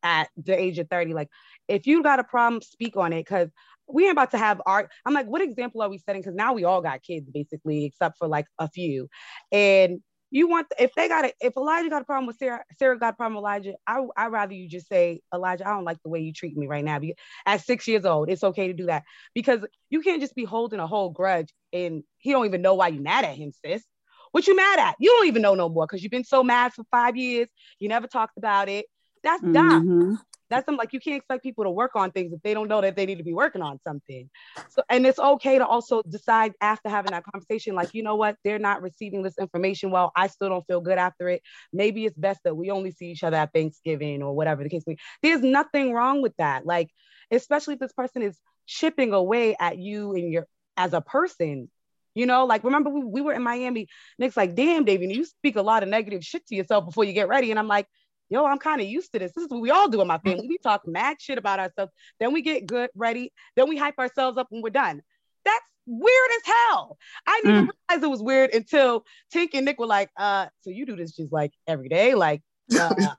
at 0.04 0.30
the 0.38 0.60
age 0.60 0.78
of 0.78 0.88
30. 0.90 1.14
Like, 1.14 1.30
if 1.68 1.88
you 1.88 2.04
got 2.04 2.20
a 2.20 2.24
problem, 2.24 2.62
speak 2.62 2.98
on 2.98 3.14
it 3.14 3.22
because 3.22 3.50
we 3.88 4.04
ain't 4.04 4.14
about 4.14 4.32
to 4.32 4.38
have 4.38 4.62
art. 4.66 4.92
I'm 5.06 5.14
like, 5.14 5.28
what 5.28 5.42
example 5.42 5.82
are 5.82 5.90
we 5.90 5.98
setting? 6.00 6.22
Because 6.22 6.36
now 6.36 6.54
we 6.54 6.64
all 6.64 6.82
got 6.82 7.04
kids 7.04 7.30
basically, 7.30 7.86
except 7.86 8.18
for 8.18 8.28
like 8.28 8.46
a 8.60 8.70
few. 8.70 9.10
And 9.52 10.02
you 10.32 10.50
want 10.50 10.68
if 10.80 10.94
they 10.96 11.08
got 11.08 11.24
it 11.24 11.36
if 11.40 11.56
Elijah 11.56 11.90
got 11.90 12.02
a 12.02 12.06
problem 12.06 12.28
with 12.28 12.38
Sarah, 12.38 12.64
Sarah 12.78 12.98
got 12.98 13.14
a 13.14 13.16
problem 13.16 13.36
with 13.36 13.44
Elijah. 13.44 13.74
I 13.88 14.04
I 14.18 14.28
rather 14.28 14.54
you 14.54 14.68
just 14.68 14.88
say 14.88 15.22
Elijah, 15.34 15.68
I 15.68 15.72
don't 15.72 15.86
like 15.86 16.02
the 16.04 16.10
way 16.10 16.20
you 16.20 16.34
treat 16.34 16.58
me 16.58 16.68
right 16.68 16.84
now. 16.84 17.00
At 17.46 17.62
six 17.62 17.88
years 17.88 18.06
old, 18.06 18.30
it's 18.30 18.44
okay 18.44 18.68
to 18.68 18.74
do 18.74 18.88
that 18.88 19.04
because 19.34 19.62
you 19.90 20.02
can't 20.02 20.22
just 20.22 20.36
be 20.36 20.44
holding 20.44 20.80
a 20.80 20.88
whole 20.88 21.10
grudge 21.10 21.54
and 21.72 22.04
he 22.18 22.32
don't 22.32 22.46
even 22.46 22.62
know 22.62 22.74
why 22.74 22.90
you 22.90 23.02
mad 23.02 23.24
at 23.24 23.36
him, 23.36 23.52
sis. 23.64 23.84
What 24.32 24.48
you 24.48 24.56
mad 24.56 24.80
at? 24.80 24.96
You 25.00 25.12
don't 25.12 25.28
even 25.28 25.42
know 25.42 25.56
no 25.56 25.70
more 25.70 25.88
because 25.88 26.04
you've 26.04 26.12
been 26.12 26.26
so 26.26 26.44
mad 26.44 26.74
for 26.74 26.84
five 26.92 27.16
years. 27.16 27.48
You 27.80 27.88
never 27.88 28.08
talked 28.08 28.38
about 28.38 28.68
it. 28.68 28.88
That's 29.24 29.42
dumb. 29.42 29.88
Mm-hmm 29.88 30.16
that's 30.50 30.66
something 30.66 30.78
like 30.78 30.94
you 30.94 31.00
can't 31.00 31.18
expect 31.18 31.44
people 31.44 31.64
to 31.64 31.70
work 31.70 31.96
on 31.96 32.12
things 32.12 32.34
if 32.34 32.42
they 32.42 32.54
don't 32.54 32.68
know 32.68 32.82
that 32.82 32.96
they 32.96 33.06
need 33.06 33.18
to 33.18 33.24
be 33.24 33.34
working 33.34 33.62
on 33.62 33.80
something. 33.84 34.30
So 34.70 34.84
and 34.90 35.06
it's 35.06 35.20
okay 35.20 35.58
to 35.58 35.66
also 35.66 36.02
decide 36.04 36.54
after 36.62 36.90
having 36.90 37.12
that 37.12 37.24
conversation, 37.24 37.76
like, 37.76 37.94
you 37.94 38.04
know 38.04 38.16
what, 38.16 38.38
they're 38.44 38.60
not 38.60 38.82
receiving 38.82 39.24
this 39.24 39.38
information 39.38 39.92
well. 39.92 40.12
I 40.16 40.28
still 40.28 40.50
don't 40.50 40.66
feel 40.68 40.82
good 40.82 40.98
after 40.98 41.30
it. 41.30 41.42
Maybe 41.74 42.06
it's 42.06 42.18
best 42.18 42.42
that 42.44 42.56
we 42.56 42.72
only 42.72 42.92
see 42.92 43.08
each 43.08 43.24
other 43.24 43.38
at 43.38 43.54
Thanksgiving 43.54 44.22
or 44.22 44.34
whatever 44.36 44.64
the 44.64 44.70
case 44.70 44.84
may 44.86 44.94
be. 44.94 45.00
There's 45.24 45.42
nothing 45.42 45.94
wrong 45.94 46.22
with 46.22 46.34
that. 46.38 46.66
Like, 46.66 46.90
especially 47.32 47.76
if 47.76 47.80
this 47.80 47.94
person 47.94 48.22
is 48.22 48.40
chipping 48.68 49.14
away 49.14 49.56
at 49.60 49.78
you 49.78 50.14
and 50.14 50.32
your 50.32 50.48
as 50.78 50.94
a 50.94 51.02
person. 51.02 51.70
You 52.14 52.26
know, 52.26 52.46
like 52.46 52.64
remember 52.64 52.90
we, 52.90 53.04
we 53.04 53.22
were 53.22 53.34
in 53.34 53.44
Miami. 53.44 53.88
Nick's 54.18 54.38
like, 54.38 54.56
damn, 54.56 54.86
David, 54.86 55.12
you 55.12 55.26
speak 55.26 55.58
a 55.58 55.62
lot 55.62 55.84
of 55.84 55.90
negative 55.90 56.24
shit 56.24 56.48
to 56.48 56.56
yourself 56.56 56.86
before 56.86 57.04
you 57.04 57.12
get 57.14 57.28
ready. 57.28 57.52
And 57.52 57.60
I'm 57.60 57.68
like, 57.68 57.88
yo, 58.30 58.46
I'm 58.46 58.58
kind 58.58 58.82
of 58.82 58.88
used 58.88 59.12
to 59.14 59.20
this. 59.20 59.32
This 59.34 59.46
is 59.46 59.50
what 59.50 59.62
we 59.62 59.72
all 59.72 59.90
do 59.90 60.02
in 60.02 60.08
my 60.08 60.18
family. 60.20 60.48
We 60.48 60.58
talk 60.58 60.88
mad 60.88 61.18
shit 61.20 61.38
about 61.38 61.60
ourselves. 61.60 61.92
Then 62.20 62.34
we 62.34 62.42
get 62.42 62.66
good, 62.66 62.90
ready. 62.96 63.32
Then 63.56 63.70
we 63.70 63.78
hype 63.78 63.98
ourselves 64.00 64.38
up 64.38 64.48
when 64.50 64.62
we're 64.62 64.70
done. 64.70 65.02
That's 65.44 65.66
weird 65.86 66.32
as 66.38 66.54
hell. 66.54 66.98
I 67.28 67.42
didn't 67.44 67.68
mm. 67.68 67.70
realize 67.90 68.04
it 68.04 68.10
was 68.10 68.22
weird 68.22 68.54
until 68.54 69.06
Tink 69.34 69.50
and 69.54 69.66
Nick 69.66 69.80
were 69.80 69.86
like, 69.86 70.10
uh, 70.18 70.48
so 70.62 70.70
you 70.70 70.86
do 70.86 70.96
this 70.96 71.16
just 71.16 71.32
like 71.32 71.52
every 71.68 71.90
day, 71.90 72.16
like 72.16 72.42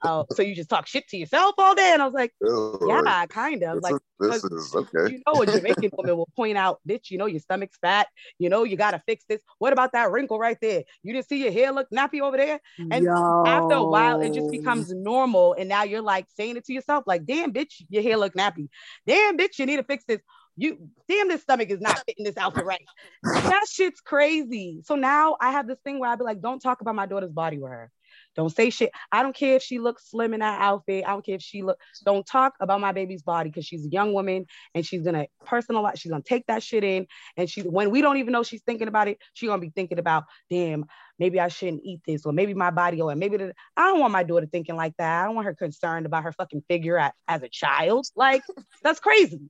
uh, 0.02 0.24
so 0.32 0.42
you 0.42 0.54
just 0.54 0.68
talk 0.68 0.86
shit 0.86 1.06
to 1.08 1.16
yourself 1.16 1.54
all 1.58 1.74
day. 1.74 1.90
And 1.92 2.02
I 2.02 2.04
was 2.04 2.14
like, 2.14 2.32
yeah, 2.40 3.26
kind 3.26 3.62
of. 3.62 3.82
Like, 3.82 3.94
this 4.18 4.44
is 4.44 4.74
okay. 4.74 5.12
You 5.12 5.22
know, 5.26 5.42
a 5.42 5.46
Jamaican 5.46 5.90
woman 5.92 6.16
will 6.16 6.28
point 6.34 6.58
out, 6.58 6.80
bitch, 6.88 7.10
you 7.10 7.18
know, 7.18 7.26
your 7.26 7.40
stomach's 7.40 7.76
fat. 7.80 8.08
You 8.38 8.48
know, 8.48 8.64
you 8.64 8.76
got 8.76 8.92
to 8.92 9.02
fix 9.06 9.24
this. 9.28 9.40
What 9.58 9.72
about 9.72 9.92
that 9.92 10.10
wrinkle 10.10 10.38
right 10.38 10.58
there? 10.60 10.82
You 11.02 11.12
didn't 11.12 11.28
see 11.28 11.42
your 11.42 11.52
hair 11.52 11.72
look 11.72 11.88
nappy 11.90 12.20
over 12.20 12.36
there? 12.36 12.60
And 12.78 13.04
Yo. 13.04 13.44
after 13.46 13.74
a 13.74 13.84
while, 13.84 14.20
it 14.20 14.32
just 14.32 14.50
becomes 14.50 14.92
normal. 14.92 15.54
And 15.58 15.68
now 15.68 15.84
you're 15.84 16.02
like 16.02 16.26
saying 16.36 16.56
it 16.56 16.64
to 16.66 16.72
yourself, 16.72 17.04
like, 17.06 17.24
damn, 17.24 17.52
bitch, 17.52 17.82
your 17.88 18.02
hair 18.02 18.16
look 18.16 18.34
nappy. 18.34 18.68
Damn, 19.06 19.38
bitch, 19.38 19.58
you 19.58 19.66
need 19.66 19.76
to 19.76 19.84
fix 19.84 20.04
this 20.06 20.20
you 20.56 20.88
damn 21.08 21.28
this 21.28 21.42
stomach 21.42 21.68
is 21.70 21.80
not 21.80 22.02
fitting 22.06 22.24
this 22.24 22.36
outfit 22.36 22.64
right. 22.64 22.80
that 23.22 23.64
shit's 23.70 24.00
crazy. 24.00 24.80
So 24.84 24.94
now 24.94 25.36
I 25.40 25.52
have 25.52 25.66
this 25.68 25.78
thing 25.84 25.98
where 25.98 26.10
I'd 26.10 26.18
be 26.18 26.24
like, 26.24 26.40
don't 26.40 26.60
talk 26.60 26.80
about 26.80 26.94
my 26.94 27.06
daughter's 27.06 27.30
body 27.30 27.58
with 27.58 27.70
her. 27.70 27.92
Don't 28.36 28.54
say 28.54 28.70
shit. 28.70 28.90
I 29.10 29.22
don't 29.22 29.34
care 29.34 29.56
if 29.56 29.62
she 29.62 29.78
looks 29.78 30.10
slim 30.10 30.34
in 30.34 30.40
that 30.40 30.60
outfit. 30.60 31.04
I 31.06 31.10
don't 31.10 31.24
care 31.24 31.36
if 31.36 31.42
she 31.42 31.62
look. 31.62 31.78
Don't 32.04 32.26
talk 32.26 32.54
about 32.60 32.80
my 32.80 32.92
baby's 32.92 33.22
body 33.22 33.50
because 33.50 33.64
she's 33.64 33.86
a 33.86 33.88
young 33.88 34.12
woman 34.12 34.46
and 34.74 34.84
she's 34.84 35.02
gonna 35.02 35.26
personalize. 35.44 35.98
She's 35.98 36.10
gonna 36.10 36.22
take 36.22 36.46
that 36.46 36.62
shit 36.62 36.84
in, 36.84 37.06
and 37.36 37.48
she 37.48 37.62
when 37.62 37.90
we 37.90 38.02
don't 38.02 38.18
even 38.18 38.32
know 38.32 38.42
she's 38.42 38.62
thinking 38.62 38.88
about 38.88 39.08
it, 39.08 39.18
she's 39.32 39.48
gonna 39.48 39.60
be 39.60 39.70
thinking 39.70 39.98
about, 39.98 40.24
damn, 40.50 40.84
maybe 41.18 41.40
I 41.40 41.48
shouldn't 41.48 41.82
eat 41.84 42.00
this, 42.06 42.26
or 42.26 42.32
maybe 42.32 42.54
my 42.54 42.70
body, 42.70 43.00
or 43.00 43.14
maybe 43.14 43.38
the, 43.38 43.54
I 43.76 43.86
don't 43.86 44.00
want 44.00 44.12
my 44.12 44.22
daughter 44.22 44.46
thinking 44.46 44.76
like 44.76 44.94
that. 44.98 45.22
I 45.22 45.24
don't 45.26 45.34
want 45.34 45.46
her 45.46 45.54
concerned 45.54 46.06
about 46.06 46.24
her 46.24 46.32
fucking 46.32 46.62
figure 46.68 46.98
at, 46.98 47.14
as 47.26 47.42
a 47.42 47.48
child. 47.48 48.06
Like 48.14 48.42
that's 48.82 49.00
crazy. 49.00 49.40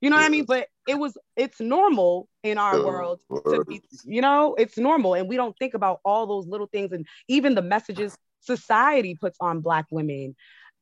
You 0.00 0.10
know 0.10 0.16
what 0.16 0.26
I 0.26 0.28
mean? 0.28 0.44
But 0.44 0.68
it 0.86 0.96
was 0.96 1.16
it's 1.36 1.58
normal 1.58 2.28
in 2.42 2.58
our 2.58 2.76
oh, 2.76 2.86
world 2.86 3.20
to 3.30 3.64
be, 3.64 3.80
you 4.04 4.20
know, 4.20 4.54
it's 4.54 4.76
normal. 4.76 5.14
And 5.14 5.28
we 5.28 5.36
don't 5.36 5.56
think 5.58 5.74
about 5.74 6.00
all 6.04 6.26
those 6.26 6.46
little 6.46 6.66
things 6.66 6.92
and 6.92 7.06
even 7.28 7.54
the 7.54 7.62
messages 7.62 8.16
society 8.46 9.14
puts 9.14 9.36
on 9.40 9.60
black 9.60 9.86
women. 9.90 10.36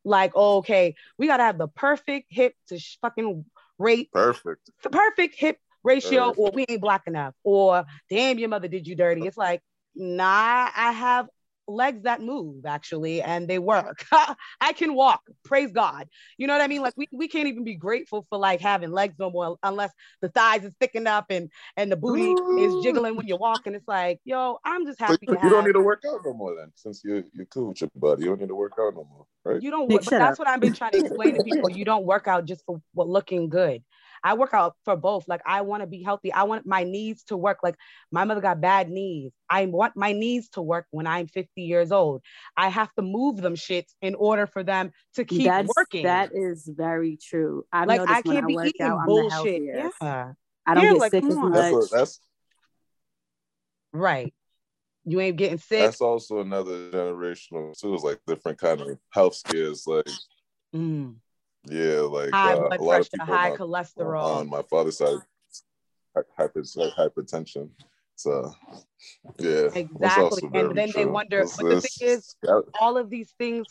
Like, 0.05 0.33
oh, 0.35 0.59
okay, 0.59 0.95
we 1.19 1.27
gotta 1.27 1.45
have 1.45 1.59
the 1.59 1.69
perfect 1.69 2.27
hip 2.29 2.55
to 2.69 2.79
sh- 2.79 2.99
fucking 3.01 3.45
rate. 3.79 4.11
Perfect. 4.13 4.71
The 4.83 4.91
perfect 4.91 5.35
hip 5.37 5.59
ratio, 5.83 6.29
perfect. 6.29 6.39
or 6.39 6.51
we 6.53 6.67
ain't 6.69 6.81
black 6.81 7.03
enough, 7.07 7.35
or 7.43 7.85
damn, 8.11 8.39
your 8.39 8.49
mother 8.49 8.69
did 8.69 8.87
you 8.87 8.97
dirty. 8.97 9.27
It's 9.27 9.37
like, 9.37 9.63
nah, 9.95 10.69
I 10.77 10.93
have 10.93 11.29
legs 11.67 12.03
that 12.03 12.21
move 12.21 12.67
actually 12.67 13.23
and 13.23 13.49
they 13.49 13.59
work. 13.59 14.05
I 14.61 14.73
can 14.73 14.95
walk 14.95 15.23
praise 15.45 15.73
god. 15.73 16.09
You 16.39 16.47
know 16.47 16.55
what 16.55 16.63
i 16.63 16.67
mean? 16.67 16.83
Like 16.83 16.95
we, 16.97 17.09
we 17.13 17.29
can't 17.29 17.49
even 17.49 17.65
be 17.65 17.75
grateful 17.75 18.27
for 18.29 18.39
like 18.39 18.61
having 18.61 18.91
legs 18.91 19.15
no 19.19 19.31
more 19.31 19.57
unless 19.63 19.93
the 20.21 20.29
thighs 20.29 20.65
is 20.65 20.75
thickened 20.81 21.09
up 21.09 21.27
and 21.31 21.51
and 21.77 21.91
the 21.91 21.97
booty 21.97 22.35
is 22.59 22.75
jiggling 22.83 23.17
when 23.17 23.27
you're 23.27 23.39
walking. 23.39 23.75
It's 23.75 23.89
like 23.89 24.21
yo 24.25 24.59
i'm 24.65 24.87
just 24.87 25.01
happy 25.01 25.27
you, 25.29 25.39
you 25.43 25.51
don't 25.51 25.65
need 25.65 25.73
to 25.73 25.81
work 25.81 26.03
out 26.09 26.21
no 26.25 26.33
more 26.33 26.55
then 26.57 26.71
since 26.75 27.03
you're, 27.05 27.25
you're 27.33 27.47
cool 27.47 27.69
with 27.69 27.81
your 27.81 27.91
body. 27.95 28.23
You 28.23 28.29
don't 28.31 28.41
need 28.41 28.49
to 28.49 28.55
work 28.55 28.73
out 28.79 28.95
no 28.95 29.05
more 29.05 29.27
right? 29.45 29.63
You 29.63 29.71
don't 29.71 29.89
but 29.89 30.05
that's 30.05 30.39
what 30.39 30.49
i've 30.49 30.61
been 30.61 30.73
trying 30.73 30.93
to 30.93 30.99
explain 30.99 31.35
to 31.35 31.45
people. 31.45 31.71
You 31.71 31.85
don't 31.85 32.05
work 32.05 32.27
out 32.29 32.45
just 32.45 32.65
for 32.65 32.81
what 32.93 33.09
looking 33.09 33.49
good 33.49 33.83
I 34.25 34.35
work 34.35 34.55
out 34.55 34.75
for 34.87 34.97
both. 34.97 35.29
Like 35.29 35.43
I 35.47 35.61
want 35.61 35.83
to 35.83 35.87
be 35.87 36.03
healthy. 36.03 36.33
I 36.33 36.45
want 36.45 36.67
my 36.67 36.83
knees 36.83 37.23
to 37.25 37.37
work. 37.37 37.59
Like 37.63 37.77
my 38.11 38.25
mother 38.25 38.41
got 38.41 38.61
bad 38.61 38.89
knees. 38.89 39.33
I 39.51 39.67
want 39.67 39.97
my 39.97 40.13
knees 40.13 40.49
to 40.51 40.63
work 40.63 40.87
when 40.91 41.07
I'm 41.07 41.27
50 41.29 41.61
years 41.61 41.93
old. 41.93 42.23
I 42.57 42.71
have 42.71 42.93
to 42.95 43.03
move 43.03 43.37
them 43.37 43.55
shits 43.55 43.93
in 44.01 44.15
order 44.15 44.47
for 44.47 44.65
them 44.65 44.93
to 45.17 45.25
keep 45.27 45.45
That's, 45.45 45.71
working. 45.77 46.05
That 46.05 46.31
is 46.35 46.67
very 46.67 47.19
true. 47.23 47.65
I've 47.71 47.87
like 47.87 48.01
I 48.01 48.23
can't 48.23 48.47
be 48.49 48.59
I 48.59 48.67
eating 48.67 48.87
out, 48.87 49.07
bullshit. 49.07 49.63
Yeah. 49.63 50.33
I 50.67 50.75
don't 50.75 50.85
yeah, 50.85 50.93
get 50.93 50.99
like, 50.99 51.11
sick 51.11 51.25
as 51.25 51.37
much. 51.37 51.53
That's, 51.53 51.73
what, 51.75 51.91
that's 51.91 52.21
right. 53.93 54.33
You 55.05 55.21
ain't 55.21 55.37
getting 55.37 55.59
sick. 55.59 55.81
That's 55.81 56.01
also 56.01 56.41
another 56.41 56.91
generational 56.91 57.79
too. 57.79 57.93
It's 57.93 58.03
like 58.03 58.21
different 58.27 58.59
kind 58.59 58.81
of 58.81 58.99
health 59.11 59.35
scares. 59.35 59.87
Like 59.87 60.09
mm. 60.75 61.17
Yeah, 61.67 62.01
like 62.01 62.31
high 62.31 62.55
uh, 62.55 62.77
blood 62.77 63.09
pressure, 63.09 63.25
high 63.25 63.51
my, 63.51 63.57
cholesterol. 63.57 64.37
On 64.37 64.49
my 64.49 64.63
father's 64.63 64.99
side, 64.99 65.19
hypertension. 66.17 67.71
So, 68.17 68.55
yeah, 69.39 69.69
exactly. 69.75 70.49
And 70.53 70.77
then 70.77 70.91
true. 70.91 71.05
they 71.05 71.07
wonder. 71.07 71.45
but 71.57 71.69
the 71.69 71.81
thing 71.81 72.09
is, 72.09 72.37
all 72.81 72.97
of 72.97 73.11
these 73.11 73.33
things 73.39 73.67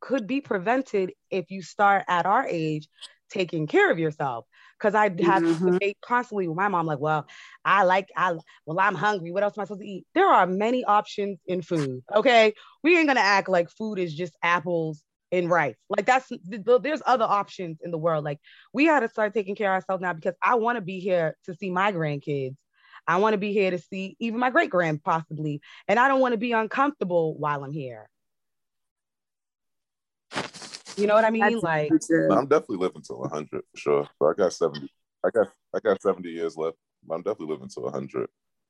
could 0.00 0.26
be 0.26 0.40
prevented 0.40 1.12
if 1.30 1.50
you 1.50 1.62
start 1.62 2.04
at 2.08 2.26
our 2.26 2.46
age 2.46 2.88
taking 3.30 3.66
care 3.66 3.90
of 3.90 3.98
yourself. 3.98 4.46
Because 4.78 4.94
I 4.94 5.04
have 5.04 5.42
mm-hmm. 5.42 5.72
debate 5.72 5.98
constantly 6.00 6.46
with 6.46 6.56
my 6.56 6.68
mom, 6.68 6.86
like, 6.86 7.00
well, 7.00 7.26
I 7.64 7.82
like, 7.82 8.08
I 8.16 8.34
well, 8.64 8.78
I'm 8.78 8.94
hungry. 8.94 9.32
What 9.32 9.42
else 9.42 9.58
am 9.58 9.62
I 9.62 9.64
supposed 9.64 9.80
to 9.80 9.88
eat? 9.88 10.06
There 10.14 10.28
are 10.28 10.46
many 10.46 10.84
options 10.84 11.40
in 11.46 11.62
food. 11.62 12.04
Okay, 12.14 12.54
we 12.84 12.96
ain't 12.96 13.08
gonna 13.08 13.18
act 13.18 13.48
like 13.48 13.70
food 13.70 13.98
is 13.98 14.14
just 14.14 14.36
apples 14.40 15.02
in 15.30 15.48
rice. 15.48 15.76
Like 15.88 16.06
that's 16.06 16.30
there's 16.44 17.02
other 17.06 17.24
options 17.24 17.78
in 17.82 17.90
the 17.90 17.98
world. 17.98 18.24
Like 18.24 18.38
we 18.72 18.86
got 18.86 19.00
to 19.00 19.08
start 19.08 19.34
taking 19.34 19.54
care 19.54 19.70
of 19.70 19.82
ourselves 19.82 20.02
now 20.02 20.12
because 20.12 20.34
I 20.42 20.54
want 20.56 20.76
to 20.76 20.82
be 20.82 21.00
here 21.00 21.36
to 21.44 21.54
see 21.54 21.70
my 21.70 21.92
grandkids. 21.92 22.56
I 23.06 23.16
want 23.18 23.34
to 23.34 23.38
be 23.38 23.52
here 23.52 23.70
to 23.70 23.78
see 23.78 24.16
even 24.20 24.38
my 24.38 24.50
great 24.50 24.70
grand 24.70 25.02
possibly, 25.02 25.60
and 25.86 25.98
I 25.98 26.08
don't 26.08 26.20
want 26.20 26.32
to 26.32 26.38
be 26.38 26.52
uncomfortable 26.52 27.36
while 27.38 27.64
I'm 27.64 27.72
here. 27.72 28.08
You 30.96 31.06
know 31.06 31.14
what 31.14 31.24
I 31.24 31.30
mean? 31.30 31.42
That's 31.42 31.62
like 31.62 31.92
I'm 32.12 32.46
definitely 32.46 32.78
living 32.78 33.02
to 33.02 33.14
100 33.14 33.48
for 33.50 33.62
sure. 33.76 34.08
So 34.18 34.28
I 34.28 34.34
got 34.34 34.52
70. 34.52 34.88
I 35.24 35.30
got 35.30 35.48
I 35.74 35.80
got 35.80 36.02
70 36.02 36.28
years 36.28 36.56
left. 36.56 36.76
I'm 37.10 37.22
definitely 37.22 37.54
living 37.54 37.68
to 37.70 37.80
100. 37.80 38.28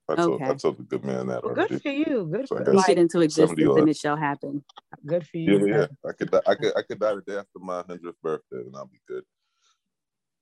I 0.08 0.14
told 0.16 0.42
okay. 0.42 0.50
I 0.50 0.54
told 0.54 0.78
the 0.78 0.84
good 0.84 1.04
man 1.04 1.26
that 1.26 1.44
well, 1.44 1.54
Good 1.54 1.82
for 1.82 1.90
you. 1.90 2.28
Good 2.32 2.48
so 2.48 2.56
for 2.56 2.72
you. 2.72 2.80
Speak 2.80 2.96
it 2.96 3.00
into 3.00 3.20
existence 3.20 3.60
and 3.76 3.88
it 3.88 3.96
shall 3.96 4.16
happen. 4.16 4.64
Good 5.04 5.26
for 5.26 5.36
you. 5.36 5.66
Yeah, 5.66 5.76
yeah. 5.76 5.86
I 6.08 6.12
could 6.12 6.34
I 6.34 6.54
could 6.54 6.72
I 6.76 6.82
could 6.82 6.98
die 6.98 7.14
the 7.14 7.22
day 7.22 7.36
after 7.36 7.58
my 7.58 7.82
hundredth 7.86 8.20
birthday 8.22 8.56
and 8.56 8.74
I'll 8.74 8.86
be 8.86 9.00
good. 9.06 9.24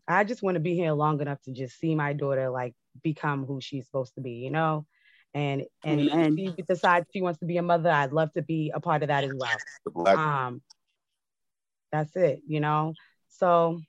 I 0.09 0.23
just 0.23 0.43
want 0.43 0.55
to 0.55 0.61
be 0.61 0.77
here 0.77 0.93
long 0.93 1.21
enough 1.21 1.43
to 1.43 1.53
just 1.53 1.81
see 1.81 1.95
my 1.97 2.13
daughter 2.13 2.49
like 2.49 2.75
become 3.03 3.45
who 3.45 3.61
she's 3.61 3.87
supposed 3.87 4.15
to 4.15 4.21
be, 4.21 4.33
you 4.33 4.51
know? 4.51 4.87
And 5.35 5.65
and, 5.85 6.01
and 6.01 6.39
if 6.39 6.55
she 6.57 6.63
decides 6.63 7.07
she 7.13 7.21
wants 7.21 7.41
to 7.41 7.47
be 7.47 7.57
a 7.57 7.63
mother, 7.63 7.91
I'd 7.91 8.13
love 8.13 8.33
to 8.35 8.43
be 8.43 8.71
a 8.75 8.81
part 8.81 9.03
of 9.03 9.09
that 9.09 9.25
as 9.25 9.33
well. 9.35 10.07
Um 10.07 10.63
that's 11.91 12.15
it, 12.15 12.41
you 12.47 12.61
know. 12.61 12.95
So 13.29 13.81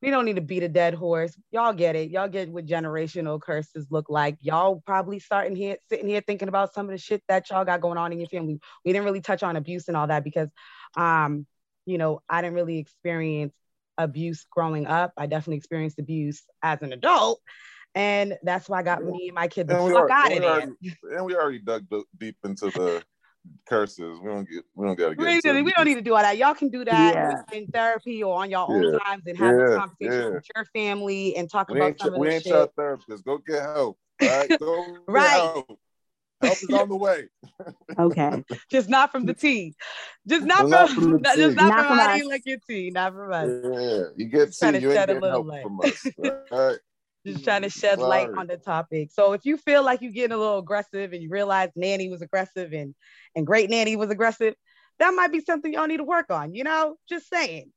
we 0.00 0.10
don't 0.10 0.24
need 0.24 0.36
to 0.36 0.42
beat 0.42 0.62
a 0.62 0.68
dead 0.68 0.94
horse. 0.94 1.36
Y'all 1.50 1.72
get 1.72 1.96
it. 1.96 2.10
Y'all 2.10 2.28
get 2.28 2.48
what 2.50 2.66
generational 2.66 3.40
curses 3.40 3.86
look 3.90 4.08
like. 4.08 4.36
Y'all 4.40 4.82
probably 4.86 5.18
starting 5.18 5.56
here, 5.56 5.76
sitting 5.88 6.08
here 6.08 6.20
thinking 6.20 6.48
about 6.48 6.72
some 6.72 6.86
of 6.86 6.92
the 6.92 6.98
shit 6.98 7.22
that 7.28 7.50
y'all 7.50 7.64
got 7.64 7.80
going 7.80 7.98
on 7.98 8.12
in 8.12 8.20
your 8.20 8.28
family. 8.28 8.60
We 8.84 8.92
didn't 8.92 9.04
really 9.04 9.20
touch 9.20 9.42
on 9.42 9.56
abuse 9.56 9.88
and 9.88 9.96
all 9.96 10.06
that 10.06 10.22
because, 10.22 10.50
um, 10.96 11.46
you 11.84 11.98
know, 11.98 12.20
I 12.28 12.42
didn't 12.42 12.54
really 12.54 12.78
experience 12.78 13.54
abuse 13.96 14.46
growing 14.50 14.86
up. 14.86 15.12
I 15.16 15.26
definitely 15.26 15.56
experienced 15.56 15.98
abuse 15.98 16.44
as 16.62 16.82
an 16.82 16.92
adult. 16.92 17.40
And 17.94 18.38
that's 18.44 18.68
why 18.68 18.78
I 18.78 18.82
got 18.84 19.02
me 19.02 19.28
and 19.28 19.34
my 19.34 19.48
kid 19.48 19.66
the 19.66 19.76
fuck 19.76 20.10
out 20.10 20.32
of 20.32 20.40
there. 20.40 20.72
And 21.16 21.26
we 21.26 21.34
already 21.34 21.58
dug 21.58 21.86
deep 22.16 22.36
into 22.44 22.66
the 22.66 23.02
curses. 23.68 24.18
We 24.20 24.28
don't 24.28 24.48
get 24.48 24.64
we 24.74 24.86
don't 24.86 24.96
gotta 24.96 25.14
get 25.14 25.24
we, 25.24 25.34
into 25.34 25.62
we 25.62 25.72
don't 25.72 25.86
need 25.86 25.94
to 25.94 26.02
do 26.02 26.14
all 26.14 26.22
that. 26.22 26.36
Y'all 26.36 26.54
can 26.54 26.68
do 26.68 26.84
that 26.84 27.14
yeah. 27.14 27.56
in 27.56 27.66
therapy 27.68 28.22
or 28.22 28.42
on 28.42 28.50
your 28.50 28.68
own 28.68 28.82
yeah. 28.82 28.98
times 28.98 29.22
and 29.26 29.38
have 29.38 29.56
yeah. 29.56 29.74
a 29.74 29.78
conversation 29.78 30.34
with 30.34 30.46
your 30.54 30.64
family 30.66 31.36
and 31.36 31.50
talk 31.50 31.68
we 31.70 31.78
about 31.78 31.98
some 32.00 32.14
of 32.14 32.20
We 32.20 32.30
ain't 32.30 32.46
your 32.46 32.68
therapists. 32.68 33.24
Go 33.24 33.38
get 33.38 33.62
help. 33.62 33.98
Right? 34.20 34.58
Go 34.58 34.96
right. 35.06 35.28
Help. 35.28 35.78
help 36.42 36.52
is 36.54 36.70
on 36.70 36.88
the 36.88 36.96
way. 36.96 37.28
okay. 37.98 38.44
Just 38.70 38.88
not 38.88 39.12
from 39.12 39.26
the 39.26 39.34
tea. 39.34 39.74
Just 40.26 40.44
not, 40.44 40.68
not 40.68 40.90
from, 40.90 41.04
from 41.04 41.22
just 41.22 41.56
not, 41.56 41.68
not 41.68 41.86
from, 41.86 42.18
from 42.18 42.28
like 42.28 42.42
your 42.44 42.58
tea. 42.68 42.90
Not 42.90 43.12
from 43.14 43.32
us. 43.32 43.48
Yeah, 43.48 44.02
you 44.16 44.26
get 44.26 44.52
tea. 44.52 44.78
You 44.80 44.90
ain't 44.90 45.06
getting 45.06 45.22
help 45.22 45.46
light. 45.46 45.62
from 45.62 45.80
us. 45.80 46.06
Right? 46.50 46.78
Just 47.32 47.44
trying 47.44 47.62
to 47.62 47.70
shed 47.70 47.98
Sorry. 47.98 48.08
light 48.08 48.30
on 48.36 48.46
the 48.46 48.56
topic. 48.56 49.10
So 49.12 49.32
if 49.32 49.44
you 49.44 49.56
feel 49.56 49.82
like 49.82 50.02
you're 50.02 50.12
getting 50.12 50.34
a 50.34 50.38
little 50.38 50.58
aggressive 50.58 51.12
and 51.12 51.22
you 51.22 51.30
realize 51.30 51.70
Nanny 51.76 52.08
was 52.08 52.22
aggressive 52.22 52.72
and 52.72 52.94
and 53.34 53.46
Great 53.46 53.70
Nanny 53.70 53.96
was 53.96 54.10
aggressive, 54.10 54.54
that 54.98 55.10
might 55.10 55.32
be 55.32 55.40
something 55.40 55.72
y'all 55.72 55.86
need 55.86 55.98
to 55.98 56.04
work 56.04 56.30
on. 56.30 56.54
You 56.54 56.64
know, 56.64 56.96
just 57.08 57.28
saying, 57.28 57.72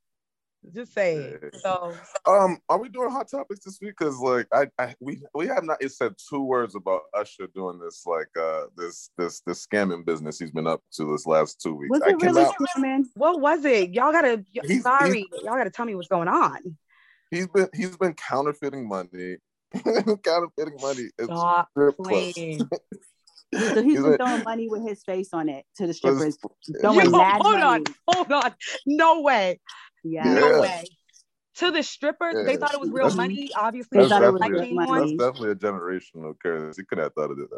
just 0.74 0.94
saying. 0.94 1.38
So 1.62 1.94
um, 2.26 2.60
are 2.70 2.80
we 2.80 2.90
doing 2.90 3.12
hot 3.12 3.30
topics 3.30 3.66
this 3.66 3.80
week? 3.82 3.96
Because 3.98 4.18
like 4.18 4.48
I, 4.54 4.68
I 4.78 4.96
we 5.00 5.22
we 5.34 5.48
have 5.48 5.64
not 5.64 5.84
said 5.92 6.14
two 6.30 6.44
words 6.44 6.76
about 6.76 7.02
Usher 7.14 7.48
doing 7.54 7.80
this 7.80 8.04
like 8.06 8.30
uh 8.40 8.66
this 8.78 9.10
this 9.18 9.42
this 9.46 9.66
scamming 9.66 10.06
business 10.06 10.40
he's 10.40 10.52
been 10.52 10.68
up 10.68 10.82
to 10.94 11.12
this 11.12 11.26
last 11.26 11.62
two 11.62 11.76
weeks. 11.76 11.92
Was 11.92 12.08
it 12.08 12.22
really 12.22 12.46
scamming? 12.46 13.06
What 13.16 13.40
was 13.40 13.66
it? 13.66 13.92
Y'all 13.92 14.12
gotta 14.12 14.44
he's, 14.64 14.84
sorry, 14.84 15.20
he's, 15.20 15.44
y'all 15.44 15.58
gotta 15.58 15.70
tell 15.70 15.86
me 15.86 15.96
what's 15.96 16.08
going 16.08 16.28
on 16.28 16.78
he's 17.32 17.48
been 17.48 17.68
he's 17.74 17.98
been 17.98 18.14
counterfeiting 18.14 18.88
money 18.88 19.38
counterfeiting 20.24 20.78
money. 20.82 21.10
It's 21.18 21.26
Stop 21.26 21.70
playing. 22.04 22.70
So 23.54 23.84
he's 23.84 24.02
been 24.02 24.16
throwing 24.16 24.44
money 24.46 24.70
with 24.70 24.88
his 24.88 25.04
face 25.04 25.34
on 25.34 25.50
it 25.50 25.66
to 25.76 25.86
the 25.86 25.94
strippers. 25.94 26.38
Throwing 26.80 27.12
Yo, 27.12 27.20
hold 27.20 27.44
money. 27.44 27.62
on, 27.62 27.84
hold 28.08 28.32
on. 28.32 28.54
No 28.86 29.20
way. 29.20 29.60
Yeah. 30.06 30.24
No 30.24 30.62
way. 30.62 30.86
To 31.56 31.70
the 31.70 31.84
strippers, 31.84 32.34
yeah. 32.38 32.44
they 32.44 32.56
thought 32.56 32.74
it 32.74 32.80
was 32.80 32.92
real 32.92 33.14
money. 33.14 33.50
Obviously, 33.54 33.98
that's, 33.98 34.10
thought 34.10 34.24
it 34.24 34.32
was 34.32 34.42
real 34.50 34.74
money. 34.74 35.18
That's 35.18 35.34
definitely 35.34 35.52
a 35.52 35.56
generational 35.56 36.34
curse. 36.42 36.78
He 36.78 36.86
could 36.86 37.00
have 37.00 37.14
thought 37.14 37.32
of 37.32 37.40
it 37.40 37.50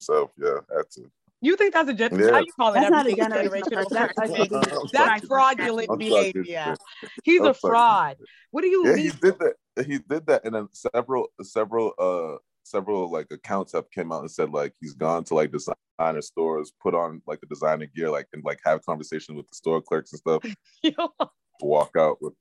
himself. 0.00 0.32
Yeah, 0.36 0.58
had 0.76 0.90
to. 0.94 1.08
You 1.42 1.56
think 1.56 1.74
that's 1.74 1.88
a 1.88 1.94
gen- 1.94 2.18
yeah. 2.18 2.30
how 2.30 2.38
you 2.38 2.52
call 2.58 2.70
it? 2.70 2.74
That's 2.74 2.90
not 2.90 3.06
a 3.06 3.10
generational 3.10 3.88
That's, 3.90 4.92
that's 4.92 5.26
fraudulent 5.26 5.98
behavior. 5.98 6.76
He's 7.24 7.40
I'm 7.40 7.48
a 7.48 7.54
fraud. 7.54 8.16
What 8.50 8.62
do 8.62 8.68
you 8.68 8.86
yeah, 8.86 8.94
mean? 8.94 9.04
He 9.04 9.10
did 9.10 9.38
that. 9.38 9.54
He 9.86 9.98
did 9.98 10.26
that, 10.26 10.44
and 10.44 10.54
then 10.54 10.68
several 10.72 11.28
several 11.42 11.92
uh 11.98 12.38
several 12.64 13.10
like 13.10 13.26
accounts 13.30 13.72
have 13.72 13.90
came 13.90 14.12
out 14.12 14.20
and 14.20 14.30
said 14.30 14.50
like 14.50 14.72
he's 14.80 14.94
gone 14.94 15.24
to 15.24 15.34
like 15.34 15.52
designer 15.52 16.22
stores, 16.22 16.72
put 16.82 16.94
on 16.94 17.20
like 17.26 17.40
the 17.40 17.46
designer 17.46 17.86
gear, 17.94 18.10
like 18.10 18.26
and 18.32 18.42
like 18.44 18.60
have 18.64 18.84
conversations 18.84 19.36
with 19.36 19.46
the 19.48 19.54
store 19.54 19.82
clerks 19.82 20.12
and 20.12 20.20
stuff. 20.20 20.42
walk 21.60 21.92
out 21.98 22.20
with 22.20 22.34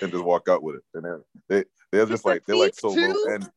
and 0.00 0.10
just 0.10 0.24
walk 0.24 0.48
out 0.48 0.62
with 0.62 0.76
it. 0.76 0.82
And 0.94 1.04
then 1.04 1.22
they 1.48 1.64
they're 1.92 2.06
just 2.06 2.24
like 2.24 2.44
they're 2.46 2.56
like 2.56 2.74
so 2.74 2.94
too? 2.94 3.12
low 3.12 3.34
end. 3.34 3.50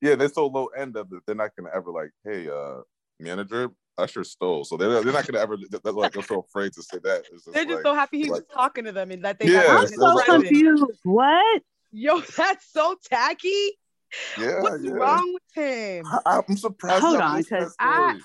Yeah, 0.00 0.14
they're 0.14 0.28
so 0.28 0.46
low 0.46 0.66
end 0.66 0.96
of 0.96 1.08
it. 1.12 1.22
They're 1.26 1.34
not 1.34 1.50
gonna 1.56 1.74
ever 1.74 1.90
like, 1.90 2.10
hey, 2.24 2.48
uh, 2.48 2.82
manager, 3.18 3.70
Usher 3.98 4.24
stole. 4.24 4.64
So 4.64 4.76
they're, 4.76 5.02
they're 5.02 5.12
not 5.12 5.26
gonna 5.26 5.42
ever 5.42 5.56
they're 5.56 5.92
like 5.92 6.12
they're 6.12 6.22
so 6.22 6.40
afraid 6.40 6.72
to 6.74 6.82
say 6.82 6.98
that. 6.98 7.24
Just 7.30 7.52
they're 7.52 7.64
just 7.64 7.76
like, 7.76 7.84
so 7.84 7.94
happy 7.94 8.18
he 8.18 8.24
like, 8.24 8.42
was 8.42 8.44
talking 8.52 8.84
to 8.84 8.92
them 8.92 9.10
and 9.10 9.24
that 9.24 9.38
they 9.38 9.52
yeah, 9.52 9.78
I'm 9.80 9.86
so 9.86 10.22
confused. 10.24 10.84
What? 11.04 11.62
Yo, 11.92 12.20
that's 12.36 12.70
so 12.72 12.96
tacky. 13.08 13.72
Yeah, 14.38 14.60
What's 14.60 14.84
yeah. 14.84 14.92
wrong 14.92 15.32
with 15.32 15.64
him? 15.64 16.06
I, 16.24 16.40
am 16.48 16.56
surprised. 16.56 17.02
Hold 17.02 17.20
on, 17.20 17.38
because 17.38 17.74
I 17.78 18.18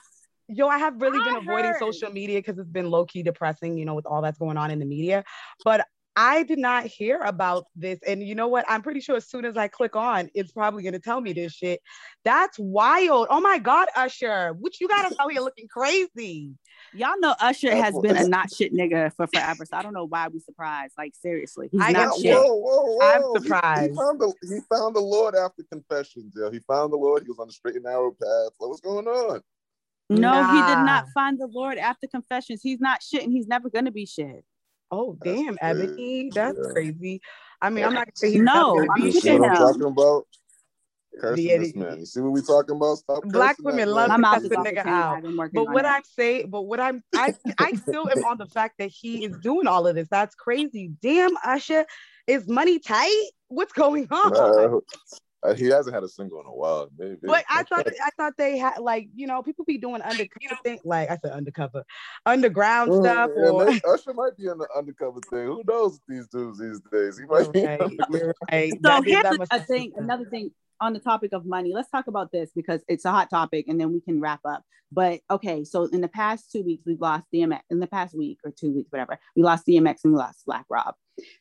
yo, 0.48 0.68
I 0.68 0.78
have 0.78 1.02
really 1.02 1.24
been 1.24 1.38
avoiding 1.38 1.74
social 1.80 2.12
media 2.12 2.40
because 2.40 2.58
it's 2.60 2.70
been 2.70 2.90
low 2.90 3.06
key 3.06 3.24
depressing, 3.24 3.78
you 3.78 3.86
know, 3.86 3.96
with 3.96 4.06
all 4.06 4.22
that's 4.22 4.38
going 4.38 4.58
on 4.58 4.72
in 4.72 4.80
the 4.80 4.86
media. 4.86 5.24
But 5.64 5.88
I 6.16 6.44
did 6.44 6.60
not 6.60 6.86
hear 6.86 7.20
about 7.20 7.66
this. 7.76 8.00
And 8.06 8.22
you 8.22 8.36
know 8.36 8.50
what? 8.50 8.66
I'm 8.68 8.82
pretty 8.82 9.00
sure 9.00 9.16
as 9.16 9.30
soon 9.30 9.46
as 9.46 9.56
I 9.56 9.70
click 9.70 9.96
on, 9.96 10.30
it's 10.34 10.52
probably 10.52 10.84
going 10.84 10.94
to 10.94 11.00
tell 11.00 11.22
me 11.22 11.32
this 11.32 11.54
shit. 11.54 11.82
That's 12.26 12.60
wild. 12.60 13.28
Oh 13.30 13.40
my 13.40 13.60
God, 13.60 13.88
Usher. 13.96 14.54
What 14.60 14.80
you 14.82 14.90
got 14.90 15.06
us 15.06 15.14
out 15.20 15.32
here 15.32 15.42
looking 15.42 15.70
crazy? 15.70 16.52
Y'all 16.94 17.20
know 17.20 17.34
Usher 17.40 17.74
has 17.74 17.98
been 18.02 18.18
a 18.18 18.28
not 18.28 18.54
shit 18.54 18.74
nigga 18.74 19.14
for 19.16 19.26
forever. 19.28 19.66
So 19.66 19.78
I 19.78 19.82
don't 19.82 19.94
know 19.94 20.06
why 20.06 20.28
we 20.28 20.40
surprised. 20.40 20.94
Like, 20.98 21.14
seriously. 21.16 21.70
He's 21.72 21.82
I 21.82 21.92
not 21.92 22.20
shit. 22.20 22.36
Whoa, 22.36 22.56
whoa, 22.56 22.98
whoa. 22.98 23.00
I'm 23.02 23.42
surprised. 23.42 23.82
He, 23.84 23.90
he, 23.90 23.96
found 23.96 24.20
the, 24.20 24.34
he 24.42 24.60
found 24.70 24.96
the 24.96 25.02
Lord 25.02 25.36
after 25.36 25.64
confessions. 25.72 26.34
Yeah. 26.38 26.50
He 26.52 26.60
found 26.60 26.92
the 26.92 26.98
Lord. 26.98 27.24
He 27.24 27.30
was 27.30 27.40
on 27.40 27.48
the 27.48 27.54
straight 27.54 27.76
and 27.76 27.86
narrow 27.86 28.12
path. 28.12 28.52
What 28.58 28.70
was 28.70 28.82
going 28.82 29.08
on? 29.08 29.42
No, 30.10 30.34
nah. 30.34 30.52
he 30.52 30.76
did 30.76 30.84
not 30.84 31.06
find 31.14 31.40
the 31.40 31.48
Lord 31.48 31.78
after 31.78 32.06
confessions. 32.06 32.60
He's 32.62 32.82
not 32.82 33.02
shit 33.02 33.24
and 33.24 33.32
he's 33.32 33.48
never 33.48 33.70
going 33.70 33.86
to 33.86 33.92
be 33.92 34.06
shit. 34.06 34.44
Oh 34.92 35.18
damn, 35.24 35.58
Ebony, 35.62 36.32
that's 36.34 36.58
yeah. 36.58 36.74
crazy. 36.74 37.22
I 37.62 37.70
mean, 37.70 37.86
I'm 37.86 37.94
not 37.94 38.08
gonna 38.08 38.16
say 38.16 38.32
he's 38.32 38.42
no. 38.42 38.76
Not 38.76 38.98
I'm 38.98 39.06
you 39.08 39.40
what 39.40 39.52
I'm 39.52 39.58
talking 39.58 39.84
about. 39.84 40.28
Cursing 41.20 41.60
this 41.60 41.76
man. 41.76 42.00
You 42.00 42.06
see 42.06 42.20
what 42.20 42.32
we 42.32 42.42
talking 42.42 42.76
about? 42.76 42.98
Stop 42.98 43.24
Black 43.26 43.58
women 43.60 43.90
love 43.90 44.10
to 44.10 44.22
cuss 44.22 44.44
the 44.44 44.56
nigga 44.58 44.86
out. 44.86 45.24
But 45.54 45.70
what 45.70 45.86
I'm 45.86 46.04
saying, 46.04 46.50
but 46.50 46.64
what 46.64 46.80
I'm, 46.80 47.04
I, 47.14 47.34
I 47.58 47.74
still 47.74 48.10
am 48.10 48.24
on 48.24 48.38
the 48.38 48.48
fact 48.48 48.80
that 48.80 48.90
he 48.90 49.24
is 49.26 49.38
doing 49.38 49.68
all 49.68 49.88
of 49.88 49.96
this. 49.96 50.08
That's 50.10 50.36
crazy. 50.36 50.92
Damn, 51.02 51.32
Usher, 51.46 51.86
is 52.28 52.48
money 52.48 52.80
tight? 52.80 53.30
What's 53.50 53.74
going 53.74 54.08
on? 54.10 54.36
Uh, 54.36 54.80
he 55.58 55.66
hasn't 55.66 55.94
had 55.94 56.04
a 56.04 56.08
single 56.08 56.40
in 56.40 56.46
a 56.46 56.54
while. 56.54 56.90
Maybe. 56.98 57.18
But 57.24 57.46
I 57.50 57.64
thought 57.64 57.88
I 57.88 58.10
thought 58.18 58.34
they 58.38 58.58
had 58.58 58.80
like 58.80 59.10
you 59.16 59.28
know 59.28 59.42
people 59.42 59.66
be 59.66 59.78
doing 59.78 60.02
undercover 60.02 60.58
thing 60.64 60.80
like 60.84 61.10
I 61.10 61.18
said 61.18 61.32
undercover, 61.32 61.84
underground 62.26 62.92
mm, 62.92 63.02
stuff. 63.02 63.30
Yeah, 63.36 63.50
or 63.50 63.94
Usher 63.94 64.14
might 64.14 64.38
be 64.38 64.48
in 64.48 64.58
the 64.58 64.68
undercover 64.76 65.20
thing. 65.30 65.46
Who 65.46 65.64
knows 65.68 66.00
these 66.08 66.28
dudes 66.28 66.60
these 66.60 66.80
days? 66.92 67.18
He 67.18 67.26
might 67.26 67.52
be. 67.52 67.66
Right. 67.66 68.78
So 68.84 69.02
here's 69.02 69.26
a 69.52 69.60
thing. 69.62 69.94
Another 69.98 70.26
thing 70.26 70.52
on 70.82 70.94
the 70.94 71.00
topic 71.00 71.32
of 71.34 71.46
money. 71.46 71.72
Let's 71.74 71.90
talk 71.90 72.08
about 72.08 72.32
this 72.32 72.52
because 72.56 72.82
it's 72.88 73.06
a 73.06 73.12
hot 73.12 73.30
topic, 73.30 73.66
and 73.68 73.80
then 73.80 73.94
we 73.94 74.02
can 74.02 74.20
wrap 74.20 74.42
up. 74.44 74.64
But 74.92 75.22
okay, 75.30 75.64
so 75.64 75.86
in 75.86 76.02
the 76.02 76.10
past 76.10 76.52
two 76.52 76.64
weeks, 76.64 76.84
we've 76.86 77.00
lost 77.00 77.24
DMX. 77.34 77.62
In 77.70 77.80
the 77.80 77.88
past 77.88 78.18
week 78.18 78.40
or 78.44 78.52
two 78.52 78.74
weeks, 78.74 78.92
whatever, 78.92 79.18
we 79.36 79.44
lost 79.44 79.66
DMX 79.66 80.00
and 80.04 80.14
we 80.14 80.20
lost 80.20 80.46
Black 80.46 80.66
Rob. 80.70 80.96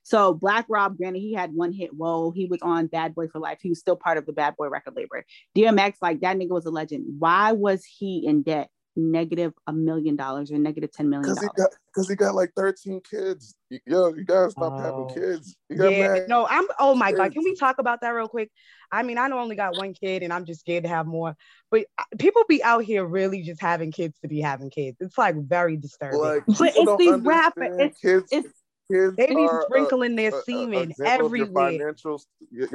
So 0.05 0.35
Black 0.35 0.67
Rob, 0.69 0.97
granted, 0.97 1.21
he 1.21 1.35
had 1.35 1.53
one 1.53 1.73
hit. 1.73 1.91
Whoa, 1.93 2.31
he 2.31 2.47
was 2.47 2.61
on 2.63 2.87
Bad 2.87 3.15
Boy 3.15 3.27
for 3.27 3.41
Life. 3.41 3.59
He 3.61 3.71
was 3.71 3.81
still 3.81 3.97
part 3.97 4.19
of 4.19 4.27
the 4.27 4.33
Bad 4.33 4.57
Boy 4.57 4.69
record 4.69 4.95
label. 4.95 5.23
DMX, 5.57 5.95
like 6.01 6.21
that 6.21 6.37
nigga 6.37 6.51
was 6.51 6.67
a 6.67 6.71
legend. 6.71 7.07
Why 7.19 7.53
was 7.53 7.85
he 7.85 8.25
in 8.25 8.43
debt? 8.43 8.69
Negative 9.01 9.53
a 9.67 9.73
million 9.73 10.15
dollars 10.15 10.53
or 10.53 10.59
negative 10.59 10.93
ten 10.93 11.09
million 11.09 11.35
dollars. 11.35 11.49
Because 11.87 12.09
he, 12.09 12.13
he, 12.13 12.17
got 12.17 12.35
like 12.35 12.53
thirteen 12.55 13.01
kids. 13.01 13.55
Yo, 13.87 14.15
you 14.15 14.25
gotta 14.25 14.51
stop 14.51 14.73
oh. 14.75 14.79
having 14.79 15.09
kids. 15.09 15.57
yeah, 15.69 16.27
no, 16.29 16.47
I'm. 16.49 16.67
Oh 16.79 16.95
my 16.95 17.13
god, 17.13 17.33
can 17.33 17.43
we 17.43 17.55
talk 17.55 17.79
about 17.79 18.03
that 18.03 18.11
real 18.11 18.29
quick? 18.29 18.51
I 18.93 19.03
mean, 19.03 19.17
I 19.17 19.31
only 19.31 19.57
got 19.57 19.79
one 19.79 19.95
kid, 19.95 20.23
and 20.23 20.33
I'm 20.33 20.45
just 20.45 20.61
scared 20.61 20.85
to 20.85 20.91
have 20.91 21.07
more. 21.07 21.35
But 21.71 21.87
uh, 21.99 22.05
people 22.19 22.43
be 22.49 22.63
out 22.63 22.85
here 22.85 23.05
really 23.05 23.43
just 23.43 23.61
having 23.61 23.93
kids 23.93 24.19
to 24.21 24.29
be 24.29 24.41
having 24.41 24.71
kids. 24.71 24.99
It's 25.01 25.17
like 25.17 25.37
very 25.37 25.77
disturbing. 25.77 26.21
Like, 26.21 26.45
but 26.47 26.73
it's 26.77 26.97
these 26.99 27.21
rappers. 27.21 27.77
It's, 27.79 28.01
kids. 28.01 28.29
It's, 28.31 28.49
kids 28.91 29.17
they 29.17 29.27
be 29.27 29.49
sprinkling 29.63 30.17
their 30.17 30.35
uh, 30.35 30.43
semen 30.43 30.93
everywhere. 31.05 31.71
Financial, 31.71 32.23
yeah, 32.51 32.67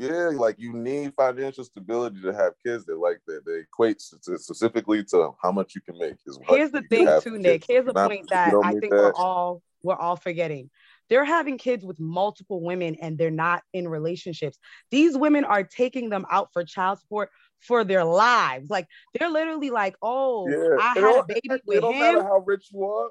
yeah, 0.00 0.30
like 0.32 0.56
you 0.58 0.72
need 0.72 1.12
financial 1.14 1.62
stability 1.62 2.22
to 2.22 2.32
have 2.32 2.54
kids 2.64 2.86
that 2.86 2.96
like 2.98 3.20
that 3.26 3.44
they 3.44 3.60
equate 3.60 4.00
specifically 4.00 5.04
to 5.04 5.32
how 5.42 5.52
much 5.52 5.74
you 5.74 5.82
can 5.82 5.98
make. 5.98 6.14
Is 6.26 6.38
Here's 6.48 6.70
the 6.70 6.82
thing 6.82 7.06
too, 7.22 7.38
Nick. 7.38 7.64
Here's 7.68 7.84
the 7.84 7.92
point 7.92 8.30
that 8.30 8.54
I 8.64 8.70
think 8.72 8.92
that. 8.92 8.96
we're 8.96 9.14
all 9.14 9.62
we're 9.82 9.96
all 9.96 10.16
forgetting. 10.16 10.70
They're 11.10 11.24
having 11.24 11.58
kids 11.58 11.84
with 11.84 12.00
multiple 12.00 12.62
women 12.62 12.96
and 13.02 13.18
they're 13.18 13.30
not 13.30 13.62
in 13.72 13.88
relationships. 13.88 14.58
These 14.90 15.18
women 15.18 15.44
are 15.44 15.64
taking 15.64 16.08
them 16.08 16.24
out 16.30 16.50
for 16.52 16.64
child 16.64 17.00
support 17.00 17.30
for 17.58 17.84
their 17.84 18.04
lives. 18.04 18.70
Like 18.70 18.86
they're 19.18 19.30
literally 19.30 19.70
like, 19.70 19.96
oh, 20.00 20.48
yeah. 20.48 20.76
I 20.80 20.98
had 20.98 21.18
a 21.18 21.24
baby 21.26 21.60
with 21.66 21.78
it 21.78 21.80
don't 21.80 21.94
him. 21.94 22.00
Matter 22.00 22.22
how 22.22 22.38
rich 22.46 22.68
you 22.72 22.84
are, 22.84 23.10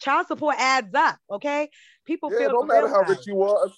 child 0.00 0.26
support 0.28 0.56
adds 0.58 0.94
up. 0.94 1.18
Okay, 1.30 1.68
people 2.04 2.30
yeah, 2.30 2.38
feel. 2.38 2.48
It 2.48 2.52
don't 2.52 2.68
matter 2.68 2.88
how 2.88 3.02
rich 3.02 3.26
you 3.26 3.42
are. 3.42 3.68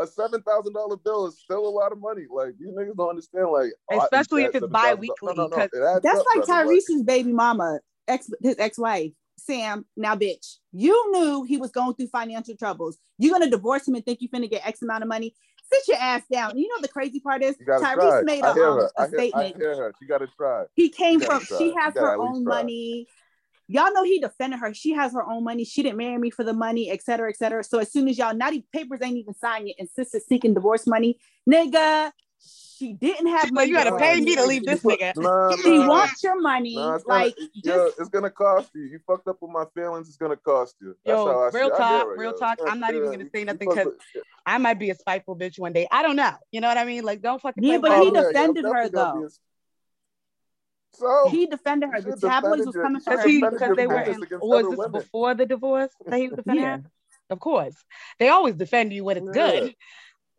A 0.00 0.06
seven 0.06 0.42
thousand 0.42 0.72
dollar 0.72 0.96
bill 0.96 1.26
is 1.26 1.38
still 1.38 1.66
a 1.66 1.68
lot 1.68 1.92
of 1.92 2.00
money. 2.00 2.22
Like 2.30 2.54
these 2.58 2.70
niggas 2.70 2.96
don't 2.96 3.10
understand. 3.10 3.50
Like 3.50 3.70
especially 3.92 4.44
if 4.44 4.54
it's 4.54 4.66
bi-weekly. 4.66 5.34
No, 5.36 5.46
no, 5.46 5.48
no. 5.48 6.00
That's 6.02 6.24
like 6.34 6.46
Tyrese's 6.46 7.02
baby 7.02 7.32
mama, 7.32 7.80
ex 8.08 8.30
his 8.42 8.56
ex-wife. 8.58 9.12
Sam, 9.36 9.84
now 9.96 10.16
bitch, 10.16 10.56
you 10.72 11.12
knew 11.12 11.44
he 11.44 11.56
was 11.56 11.70
going 11.70 11.94
through 11.94 12.08
financial 12.08 12.56
troubles. 12.56 12.98
You're 13.18 13.32
gonna 13.32 13.50
divorce 13.50 13.86
him 13.86 13.94
and 13.94 14.04
think 14.04 14.20
you're 14.20 14.30
finna 14.30 14.50
get 14.50 14.66
X 14.66 14.82
amount 14.82 15.02
of 15.02 15.08
money. 15.08 15.34
Sit 15.72 15.88
your 15.88 15.98
ass 15.98 16.22
down. 16.30 16.58
You 16.58 16.68
know 16.68 16.80
the 16.80 16.88
crazy 16.88 17.20
part 17.20 17.42
is 17.42 17.56
Tyrese 17.56 17.94
try. 17.94 18.22
made 18.22 18.42
a, 18.42 18.50
um, 18.50 18.88
a 18.96 19.08
statement. 19.08 19.54
I 19.56 19.58
hear 19.58 19.76
her. 19.76 19.94
She 20.00 20.06
gotta 20.06 20.26
try. 20.36 20.64
He 20.74 20.88
came 20.88 21.20
from 21.20 21.42
she 21.58 21.74
has 21.78 21.94
her 21.94 22.16
own 22.16 22.44
money. 22.44 23.06
Y'all 23.72 23.92
know 23.92 24.02
he 24.02 24.18
defended 24.18 24.58
her. 24.58 24.74
She 24.74 24.90
has 24.94 25.12
her 25.12 25.22
own 25.22 25.44
money. 25.44 25.64
She 25.64 25.84
didn't 25.84 25.96
marry 25.96 26.18
me 26.18 26.30
for 26.30 26.42
the 26.42 26.52
money, 26.52 26.90
et 26.90 27.04
cetera, 27.04 27.30
et 27.30 27.36
cetera. 27.36 27.62
So 27.62 27.78
as 27.78 27.92
soon 27.92 28.08
as 28.08 28.18
y'all, 28.18 28.34
not 28.34 28.52
even 28.52 28.64
papers 28.72 28.98
ain't 29.00 29.16
even 29.16 29.32
signed 29.34 29.68
yet, 29.68 29.76
and 29.78 29.88
sister 29.88 30.18
seeking 30.18 30.54
divorce 30.54 30.88
money, 30.88 31.20
nigga, 31.48 32.10
she 32.40 32.94
didn't 32.94 33.28
have 33.28 33.52
money. 33.52 33.68
You 33.68 33.74
gotta 33.76 33.96
pay 33.96 34.18
me 34.20 34.34
to 34.34 34.44
leave 34.44 34.64
this 34.64 34.82
nigga. 34.82 35.12
Nah, 35.14 35.54
she 35.54 35.78
nah. 35.78 35.86
wants 35.86 36.20
your 36.24 36.40
money. 36.40 36.74
Nah, 36.74 36.96
it's 36.96 37.06
like 37.06 37.36
gonna, 37.36 37.48
just, 37.54 37.64
yo, 37.64 37.90
it's 37.98 38.08
gonna 38.08 38.30
cost 38.30 38.70
you. 38.74 38.82
You 38.82 38.98
fucked 39.06 39.28
up 39.28 39.36
with 39.40 39.52
my 39.52 39.66
feelings. 39.72 40.08
It's 40.08 40.16
gonna 40.16 40.36
cost 40.36 40.74
you. 40.80 40.96
That's 41.04 41.16
yo, 41.16 41.50
real 41.52 41.70
talk, 41.70 42.08
real 42.16 42.32
yo. 42.32 42.36
talk. 42.38 42.58
I'm 42.66 42.80
not 42.80 42.92
even 42.94 43.12
gonna 43.12 43.30
say 43.32 43.44
nothing 43.44 43.68
because 43.68 43.92
I 44.46 44.58
might 44.58 44.80
be 44.80 44.90
a 44.90 44.96
spiteful 44.96 45.36
bitch 45.36 45.60
one 45.60 45.72
day. 45.72 45.86
I 45.92 46.02
don't 46.02 46.16
know. 46.16 46.32
You 46.50 46.60
know 46.60 46.66
what 46.66 46.78
I 46.78 46.84
mean? 46.84 47.04
Like, 47.04 47.22
don't 47.22 47.40
fucking. 47.40 47.62
Yeah, 47.62 47.78
but 47.78 48.02
he 48.02 48.10
defended 48.10 48.64
her 48.64 48.88
though. 48.88 49.28
So 50.92 51.28
he 51.30 51.46
defended 51.46 51.90
her. 51.92 52.00
The 52.00 52.16
tabloids 52.16 52.66
was 52.66 52.76
coming 52.76 53.00
for 53.00 53.16
her 53.16 53.50
because 53.50 53.76
they 53.76 53.86
were. 53.86 54.00
In, 54.00 54.20
was 54.40 54.68
this 54.68 54.78
women. 54.78 54.92
before 54.92 55.34
the 55.34 55.46
divorce 55.46 55.90
that 56.06 56.18
he 56.18 56.28
was 56.28 56.36
defending 56.36 56.64
yeah. 56.64 56.76
her? 56.78 56.82
Of 57.30 57.40
course, 57.40 57.76
they 58.18 58.28
always 58.28 58.56
defend 58.56 58.92
you 58.92 59.04
when 59.04 59.16
it's 59.18 59.26
yeah. 59.34 59.50
good. 59.50 59.74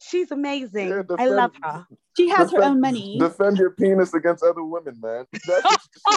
She's 0.02 0.32
amazing. 0.32 0.90
Yeah, 0.90 1.04
defend, 1.04 1.22
I 1.22 1.26
love 1.28 1.52
her. 1.64 1.86
She 2.18 2.28
has 2.30 2.50
defend, 2.50 2.64
her 2.64 2.70
own 2.72 2.82
money. 2.82 3.18
Defend 3.20 3.58
your 3.58 3.72
penis 3.72 4.14
against 4.14 4.44
other 4.44 4.64
women, 4.64 5.00
man. 5.00 5.26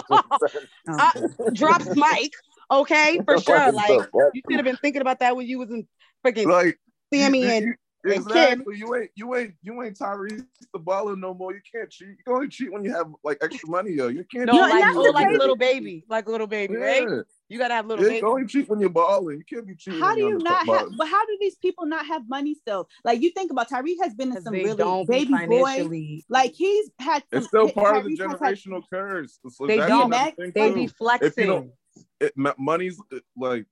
uh, 0.09 1.11
drops 1.53 1.87
mic. 1.95 2.33
Okay, 2.71 3.21
for 3.25 3.39
sure. 3.41 3.71
Like 3.71 4.07
you 4.33 4.41
should 4.49 4.57
have 4.57 4.65
been 4.65 4.77
thinking 4.77 5.01
about 5.01 5.19
that 5.19 5.35
when 5.35 5.47
you 5.47 5.59
was 5.59 5.69
in 5.69 5.87
freaking 6.25 6.47
like 6.47 6.79
Sammy 7.13 7.41
you, 7.41 7.47
and. 7.47 7.75
Exactly. 8.05 8.77
You 8.77 8.95
ain't 8.95 9.09
you 9.15 9.35
ain't 9.35 9.53
you 9.63 9.81
ain't 9.83 9.97
Tyrese 9.97 10.45
the 10.73 10.79
baller 10.79 11.17
no 11.17 11.33
more. 11.33 11.53
You 11.53 11.61
can't 11.71 11.89
cheat. 11.89 12.09
You 12.09 12.15
can 12.23 12.33
only 12.33 12.47
cheat 12.47 12.71
when 12.71 12.83
you 12.83 12.93
have 12.93 13.07
like 13.23 13.37
extra 13.41 13.69
money, 13.69 13.91
yo. 13.91 14.07
You 14.07 14.23
can't. 14.31 14.45
No, 14.45 14.53
like, 14.53 14.83
oh, 14.95 15.11
like 15.13 15.27
a 15.27 15.37
little 15.37 15.55
baby, 15.55 16.05
like 16.07 16.27
a 16.27 16.31
little 16.31 16.47
baby, 16.47 16.75
yeah. 16.75 16.79
right? 16.79 17.23
You 17.49 17.57
gotta 17.57 17.73
have 17.73 17.85
little. 17.87 18.05
It's 18.05 18.23
only 18.23 18.45
cheat 18.45 18.69
when 18.69 18.79
you're 18.79 18.89
balling. 18.89 19.37
You 19.37 19.43
can't 19.45 19.67
be 19.67 19.75
cheating. 19.75 19.99
How 19.99 20.15
do 20.15 20.21
you 20.21 20.37
not 20.37 20.65
have? 20.67 20.89
But 20.97 21.07
how 21.07 21.25
do 21.25 21.37
these 21.39 21.55
people 21.55 21.85
not 21.85 22.05
have 22.05 22.27
money 22.29 22.53
still? 22.53 22.87
Like 23.03 23.21
you 23.21 23.31
think 23.31 23.51
about 23.51 23.69
Tyrese 23.69 23.97
has 24.03 24.13
been 24.13 24.35
in 24.35 24.41
some 24.41 24.53
really 24.53 25.05
baby 25.07 25.33
boy. 25.47 26.21
Like 26.29 26.53
he's 26.53 26.91
had. 26.99 27.23
Some, 27.31 27.39
it's 27.39 27.47
still 27.47 27.69
part 27.71 27.95
Tyreek 27.95 27.99
of 27.99 28.05
the 28.05 28.17
generational 28.17 28.81
had, 28.81 28.89
curse. 28.89 29.39
So 29.49 29.67
they 29.67 29.77
don't. 29.77 30.11
They 30.53 30.73
be 30.73 30.87
flexing. 30.87 31.71
It, 32.19 32.33
money's 32.57 32.99
like 33.37 33.65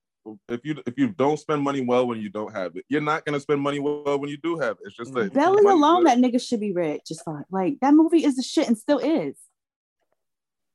if 0.47 0.61
you 0.63 0.81
if 0.85 0.97
you 0.97 1.09
don't 1.09 1.37
spend 1.37 1.61
money 1.61 1.81
well 1.81 2.07
when 2.07 2.19
you 2.19 2.29
don't 2.29 2.53
have 2.53 2.75
it, 2.75 2.85
you're 2.89 3.01
not 3.01 3.25
gonna 3.25 3.39
spend 3.39 3.61
money 3.61 3.79
well 3.79 4.19
when 4.19 4.29
you 4.29 4.37
do 4.37 4.57
have 4.57 4.71
it. 4.71 4.87
It's 4.87 4.95
just 4.95 5.13
that 5.13 5.33
belly 5.33 5.63
alone, 5.65 6.05
that 6.05 6.17
nigga 6.17 6.41
should 6.41 6.59
be 6.59 6.71
rich. 6.71 7.01
Just 7.07 7.25
fine. 7.25 7.43
Like 7.51 7.79
that 7.81 7.93
movie 7.93 8.23
is 8.23 8.35
the 8.35 8.43
shit 8.43 8.67
and 8.67 8.77
still 8.77 8.99
is. 8.99 9.35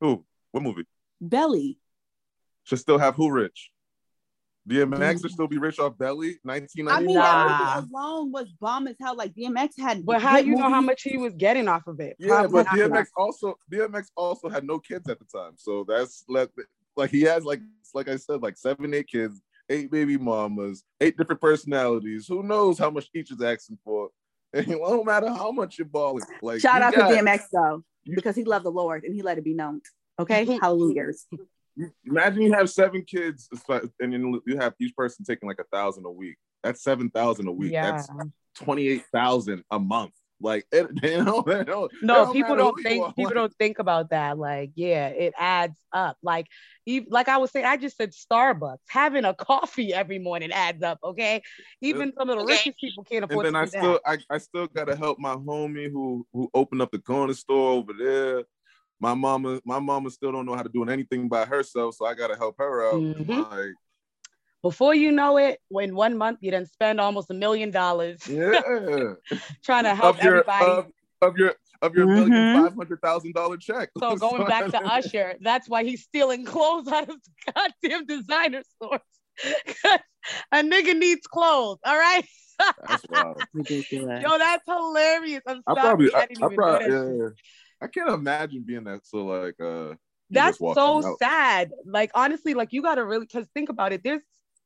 Who? 0.01 0.25
What 0.53 0.63
movie? 0.63 0.85
Belly. 1.21 1.79
Should 2.65 2.79
still 2.79 2.99
have 2.99 3.15
who 3.15 3.31
rich? 3.31 3.71
DMX 4.69 4.99
mm. 4.99 5.23
should 5.23 5.31
still 5.31 5.49
be 5.49 5.57
rich 5.57 5.79
off 5.79 5.97
Belly. 5.97 6.39
1999. 6.43 6.93
I 6.93 7.01
mean, 7.01 7.17
that 7.17 7.77
movie 7.77 7.89
alone 7.95 8.33
was 8.33 8.49
bomb 8.61 8.87
as 8.87 8.97
hell. 9.01 9.17
Like 9.17 9.35
DMX 9.35 9.71
had. 9.79 10.05
But 10.05 10.21
how 10.21 10.37
you 10.37 10.57
know 10.57 10.69
how 10.69 10.83
much 10.83 11.03
he 11.03 11.17
was 11.17 11.35
getting 11.35 11.69
off 11.69 11.87
of 11.87 12.01
it? 12.01 12.17
Yeah, 12.19 12.47
Probably 12.47 12.65
but 12.65 12.67
DMX 12.67 13.07
also 13.17 13.59
DMX 13.73 14.09
also 14.15 14.49
had 14.49 14.65
no 14.65 14.79
kids 14.79 15.09
at 15.09 15.19
the 15.19 15.25
time, 15.25 15.53
so 15.57 15.85
that's 15.89 16.25
let 16.29 16.51
like 16.97 17.11
he 17.11 17.23
has 17.23 17.45
like 17.45 17.61
like 17.95 18.09
I 18.09 18.16
said, 18.16 18.43
like 18.43 18.57
seven, 18.57 18.93
eight 18.95 19.09
kids, 19.09 19.41
eight 19.68 19.91
baby 19.91 20.16
mamas, 20.16 20.84
eight 21.01 21.16
different 21.16 21.41
personalities. 21.41 22.26
Who 22.28 22.43
knows 22.43 22.78
how 22.78 22.91
much 22.91 23.09
each 23.14 23.30
is 23.30 23.43
asking 23.43 23.78
for? 23.84 24.11
And 24.53 24.68
it 24.72 24.80
won't 24.80 25.07
matter 25.07 25.28
how 25.28 25.51
much 25.51 25.78
you're 25.78 25.86
balling. 25.86 26.24
Like 26.43 26.61
shout 26.61 26.82
out 26.82 26.95
got, 26.95 27.09
to 27.09 27.16
DMX 27.16 27.45
though, 27.53 27.82
because 28.05 28.36
he 28.36 28.45
loved 28.45 28.64
the 28.64 28.70
Lord 28.70 29.05
and 29.05 29.14
he 29.14 29.22
let 29.22 29.39
it 29.39 29.45
be 29.45 29.55
known. 29.55 29.80
Okay, 30.18 30.45
hallelujahs. 30.62 31.26
Imagine 32.05 32.43
you 32.43 32.53
have 32.55 32.68
seven 32.68 33.05
kids, 33.05 33.49
and 34.01 34.12
you 34.47 34.57
have 34.59 34.74
each 34.80 34.97
person 34.97 35.24
taking 35.24 35.49
like 35.49 35.61
a 35.61 35.76
thousand 35.76 36.07
a 36.07 36.11
week. 36.11 36.36
That's 36.62 36.82
seven 36.82 37.09
thousand 37.11 37.47
a 37.47 37.53
week. 37.53 37.72
Yeah. 37.72 37.93
That's 37.93 38.09
twenty 38.57 38.89
eight 38.89 39.05
thousand 39.12 39.62
a 39.70 39.78
month. 39.78 40.12
Like 40.41 40.66
it, 40.70 40.89
you 41.03 41.24
know, 41.24 41.43
don't, 41.43 41.91
no, 42.01 42.32
people 42.32 42.55
don't 42.55 42.80
think 42.80 43.16
people 43.16 43.34
don't 43.34 43.55
think 43.57 43.78
about 43.78 44.11
that. 44.11 44.39
Like, 44.39 44.70
yeah, 44.76 45.09
it 45.09 45.34
adds 45.36 45.76
up. 45.93 46.16
Like, 46.22 46.47
even, 46.86 47.09
like 47.11 47.28
I 47.28 47.39
was 47.39 47.51
saying, 47.51 47.66
I 47.66 47.76
just 47.76 47.97
said 47.97 48.12
Starbucks 48.12 48.78
having 48.89 49.24
a 49.24 49.34
coffee 49.34 49.93
every 49.93 50.20
morning 50.20 50.53
adds 50.53 50.82
up. 50.82 50.99
Okay, 51.03 51.43
even 51.80 52.12
some 52.16 52.30
of 52.30 52.39
the 52.39 52.45
richest 52.45 52.78
people 52.78 53.03
can't 53.03 53.24
afford. 53.24 53.47
And 53.47 53.57
then 53.57 53.62
I 53.62 53.66
still, 53.66 54.01
I, 54.07 54.18
I 54.30 54.39
still 54.39 54.68
gotta 54.68 54.95
help 54.95 55.18
my 55.18 55.34
homie 55.34 55.91
who 55.91 56.24
who 56.32 56.49
opened 56.55 56.82
up 56.82 56.93
the 56.93 57.01
corner 57.01 57.34
store 57.34 57.72
over 57.72 57.93
there. 57.99 58.45
My 59.01 59.14
mama, 59.14 59.61
my 59.64 59.78
mama 59.80 60.11
still 60.11 60.32
don't 60.32 60.47
know 60.47 60.55
how 60.55 60.62
to 60.62 60.68
do 60.68 60.84
anything 60.84 61.28
by 61.28 61.47
herself, 61.47 61.97
so 61.97 62.07
I 62.07 62.14
gotta 62.14 62.36
help 62.36 62.57
her 62.59 62.89
out. 62.89 62.95
Mm-hmm. 62.95 63.41
Like, 63.41 63.74
before 64.63 64.95
you 64.95 65.13
know 65.13 65.37
it, 65.37 65.61
in 65.71 65.95
one 65.95 66.17
month 66.17 66.39
you 66.41 66.51
didn't 66.51 66.71
spend 66.71 67.01
almost 67.01 67.31
a 67.31 67.35
million 67.35 67.71
dollars. 67.71 68.27
Yeah. 68.27 68.61
trying 69.65 69.85
to 69.85 69.95
help 69.95 70.19
of 70.19 70.25
your, 70.25 70.35
everybody. 70.39 70.65
Of, 70.65 70.87
of 71.23 71.37
your 71.37 71.55
of 71.81 71.95
your 71.95 72.07
mm-hmm. 72.07 72.31
million 72.31 72.65
five 72.65 72.77
hundred 72.77 73.01
thousand 73.01 73.35
dollar 73.35 73.57
check. 73.57 73.91
So 73.99 74.17
going 74.17 74.47
back 74.47 74.67
to 74.71 74.83
Usher, 74.83 75.37
that's 75.41 75.69
why 75.69 75.85
he's 75.85 76.03
stealing 76.03 76.45
clothes 76.45 76.89
out 76.89 77.09
of 77.09 77.17
goddamn 77.55 78.07
designer 78.07 78.63
stores. 78.77 79.01
a 80.53 80.63
nigga 80.63 80.99
needs 80.99 81.27
clothes, 81.27 81.79
all 81.85 81.97
right? 81.97 82.25
That's 82.89 83.05
wild. 83.09 83.41
Yo, 83.71 84.39
that's 84.39 84.65
hilarious. 84.67 85.43
I'm 85.47 85.63
sorry. 85.63 85.79
I 85.79 85.81
probably, 85.81 86.15
I, 86.15 86.19
I, 86.19 86.27
I 86.43 86.55
probably, 86.55 87.19
yeah, 87.19 87.29
I 87.81 87.87
can't 87.87 88.11
imagine 88.11 88.65
being 88.67 88.85
that. 88.85 89.07
So 89.07 89.27
like, 89.27 89.61
uh, 89.61 89.95
that's 90.31 90.59
so 90.59 91.17
sad. 91.19 91.71
Like 91.87 92.11
honestly, 92.15 92.55
like 92.55 92.73
you 92.73 92.83
gotta 92.83 93.05
really 93.05 93.27
because 93.27 93.47
think 93.55 93.69
about 93.69 93.93
it. 93.93 94.03
There's 94.03 94.23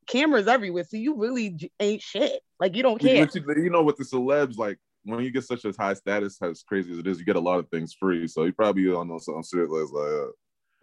cameras 0.07 0.49
everywhere, 0.49 0.85
so 0.85 0.97
you 0.97 1.17
really 1.17 1.71
ain't 1.81 2.03
shit. 2.03 2.41
Like 2.61 2.77
you 2.77 2.83
don't 2.83 3.01
care. 3.01 3.29
You, 3.35 3.55
you 3.57 3.71
know 3.71 3.83
what 3.83 3.97
the 3.97 4.05
celebs 4.05 4.57
like 4.59 4.79
when 5.05 5.25
you 5.25 5.31
get 5.31 5.45
such 5.45 5.65
a 5.65 5.73
high 5.79 5.95
status, 5.95 6.39
as 6.43 6.63
crazy 6.63 6.93
as 6.93 6.99
it 6.99 7.07
is, 7.07 7.19
you 7.19 7.25
get 7.25 7.37
a 7.37 7.41
lot 7.41 7.59
of 7.59 7.69
things 7.69 7.95
free. 7.95 8.29
So 8.29 8.45
you 8.45 8.53
probably 8.53 8.89
on 8.93 9.09
know 9.09 9.19
some 9.19 9.43
shit 9.43 9.69
like, 9.69 9.89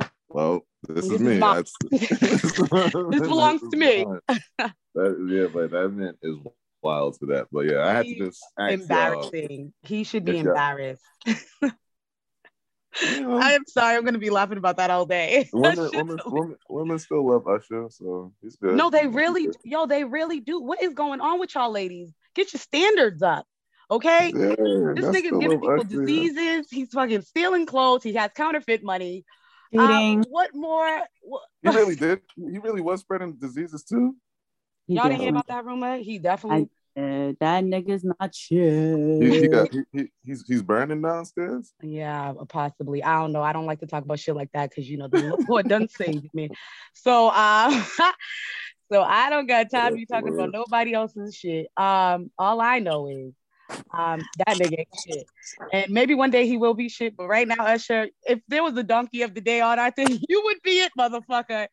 uh, 0.01 0.07
well, 0.27 0.61
this, 0.87 1.05
is 1.05 1.19
me. 1.19 1.39
this 1.91 3.21
belongs 3.21 3.61
to 3.69 3.77
me. 3.77 4.05
that, 4.57 5.27
yeah, 5.29 5.47
but 5.51 5.71
that 5.71 5.89
man 5.89 6.13
is 6.21 6.37
wild 6.81 7.17
to 7.19 7.25
that. 7.27 7.47
But 7.51 7.65
yeah, 7.65 7.85
I 7.85 7.93
had 7.93 8.05
to 8.05 8.15
just 8.15 8.43
embarrassing. 8.57 9.73
He 9.81 10.03
should 10.03 10.25
be 10.25 10.39
embarrassed. 10.39 11.03
I 13.01 13.53
am 13.53 13.65
sorry. 13.67 13.95
I'm 13.95 14.01
going 14.01 14.13
to 14.13 14.19
be 14.19 14.29
laughing 14.29 14.57
about 14.57 14.77
that 14.77 14.89
all 14.89 15.05
day. 15.05 15.49
women, 15.53 15.89
women, 15.93 16.19
women, 16.25 16.57
women, 16.69 16.99
still 16.99 17.27
love 17.27 17.47
Usher, 17.47 17.87
so 17.89 18.33
he's 18.41 18.55
good. 18.55 18.75
No, 18.75 18.89
they 18.89 19.07
really, 19.07 19.49
yo, 19.63 19.85
they 19.85 20.03
really 20.03 20.39
do. 20.39 20.59
What 20.59 20.81
is 20.81 20.93
going 20.93 21.21
on 21.21 21.39
with 21.39 21.53
y'all 21.55 21.71
ladies? 21.71 22.11
Get 22.35 22.53
your 22.53 22.59
standards 22.59 23.21
up. 23.21 23.45
Okay, 23.91 24.27
yeah, 24.35 24.55
this 24.93 25.05
nigga's 25.05 25.39
giving 25.39 25.59
people 25.59 25.79
Usher, 25.79 25.87
diseases. 25.87 26.37
Yeah. 26.37 26.77
He's 26.77 26.89
fucking 26.89 27.23
stealing 27.23 27.65
clothes. 27.65 28.03
He 28.03 28.13
has 28.13 28.31
counterfeit 28.35 28.83
money. 28.83 29.25
Um, 29.77 30.23
what 30.29 30.51
more? 30.53 31.01
he 31.61 31.69
really 31.69 31.95
did. 31.95 32.21
He 32.35 32.59
really 32.59 32.81
was 32.81 33.01
spreading 33.01 33.33
diseases 33.33 33.83
too. 33.83 34.15
Y'all 34.87 35.07
didn't 35.07 35.21
hear 35.21 35.29
about 35.29 35.47
that 35.47 35.65
rumor? 35.65 35.97
He 35.97 36.17
definitely 36.17 36.69
that 36.95 37.63
nigga's 37.63 38.03
not 38.03 38.33
shit. 38.33 39.21
He, 39.21 39.41
he 39.41 39.47
got, 39.47 39.71
he, 39.71 39.81
he, 39.91 40.07
he's 40.23 40.43
he's 40.47 40.61
burning 40.61 41.01
downstairs. 41.01 41.73
Yeah, 41.81 42.33
possibly. 42.47 43.03
I 43.03 43.19
don't 43.19 43.31
know. 43.31 43.41
I 43.41 43.53
don't 43.53 43.65
like 43.65 43.79
to 43.79 43.87
talk 43.87 44.03
about 44.03 44.19
shit 44.19 44.35
like 44.35 44.51
that 44.53 44.69
because 44.69 44.89
you 44.89 44.97
know 44.97 45.07
the 45.07 45.37
Lord 45.47 45.67
doesn't 45.67 45.91
save 45.91 46.33
me. 46.33 46.49
So 46.93 47.29
um, 47.29 47.85
so 48.91 49.01
I 49.01 49.29
don't 49.29 49.47
got 49.47 49.71
time 49.71 49.91
to 49.91 49.97
be 49.97 50.05
talking 50.05 50.33
about 50.33 50.51
nobody 50.51 50.93
else's 50.93 51.35
shit. 51.35 51.67
Um, 51.77 52.31
all 52.37 52.61
I 52.61 52.79
know 52.79 53.07
is 53.07 53.33
um 53.93 54.19
that 54.37 54.57
nigga 54.57 54.79
ain't 54.79 54.87
shit. 55.07 55.27
And 55.71 55.91
maybe 55.91 56.15
one 56.15 56.31
day 56.31 56.47
he 56.47 56.57
will 56.57 56.73
be 56.73 56.89
shit, 56.89 57.15
but 57.15 57.27
right 57.27 57.47
now, 57.47 57.65
Usher, 57.65 58.09
if 58.23 58.39
there 58.47 58.63
was 58.63 58.75
a 58.77 58.83
donkey 58.83 59.21
of 59.21 59.33
the 59.33 59.41
day 59.41 59.61
on 59.61 59.79
I 59.79 59.89
think 59.95 60.21
you 60.27 60.41
would 60.45 60.61
be 60.63 60.81
it, 60.81 60.91
motherfucker. 60.97 61.67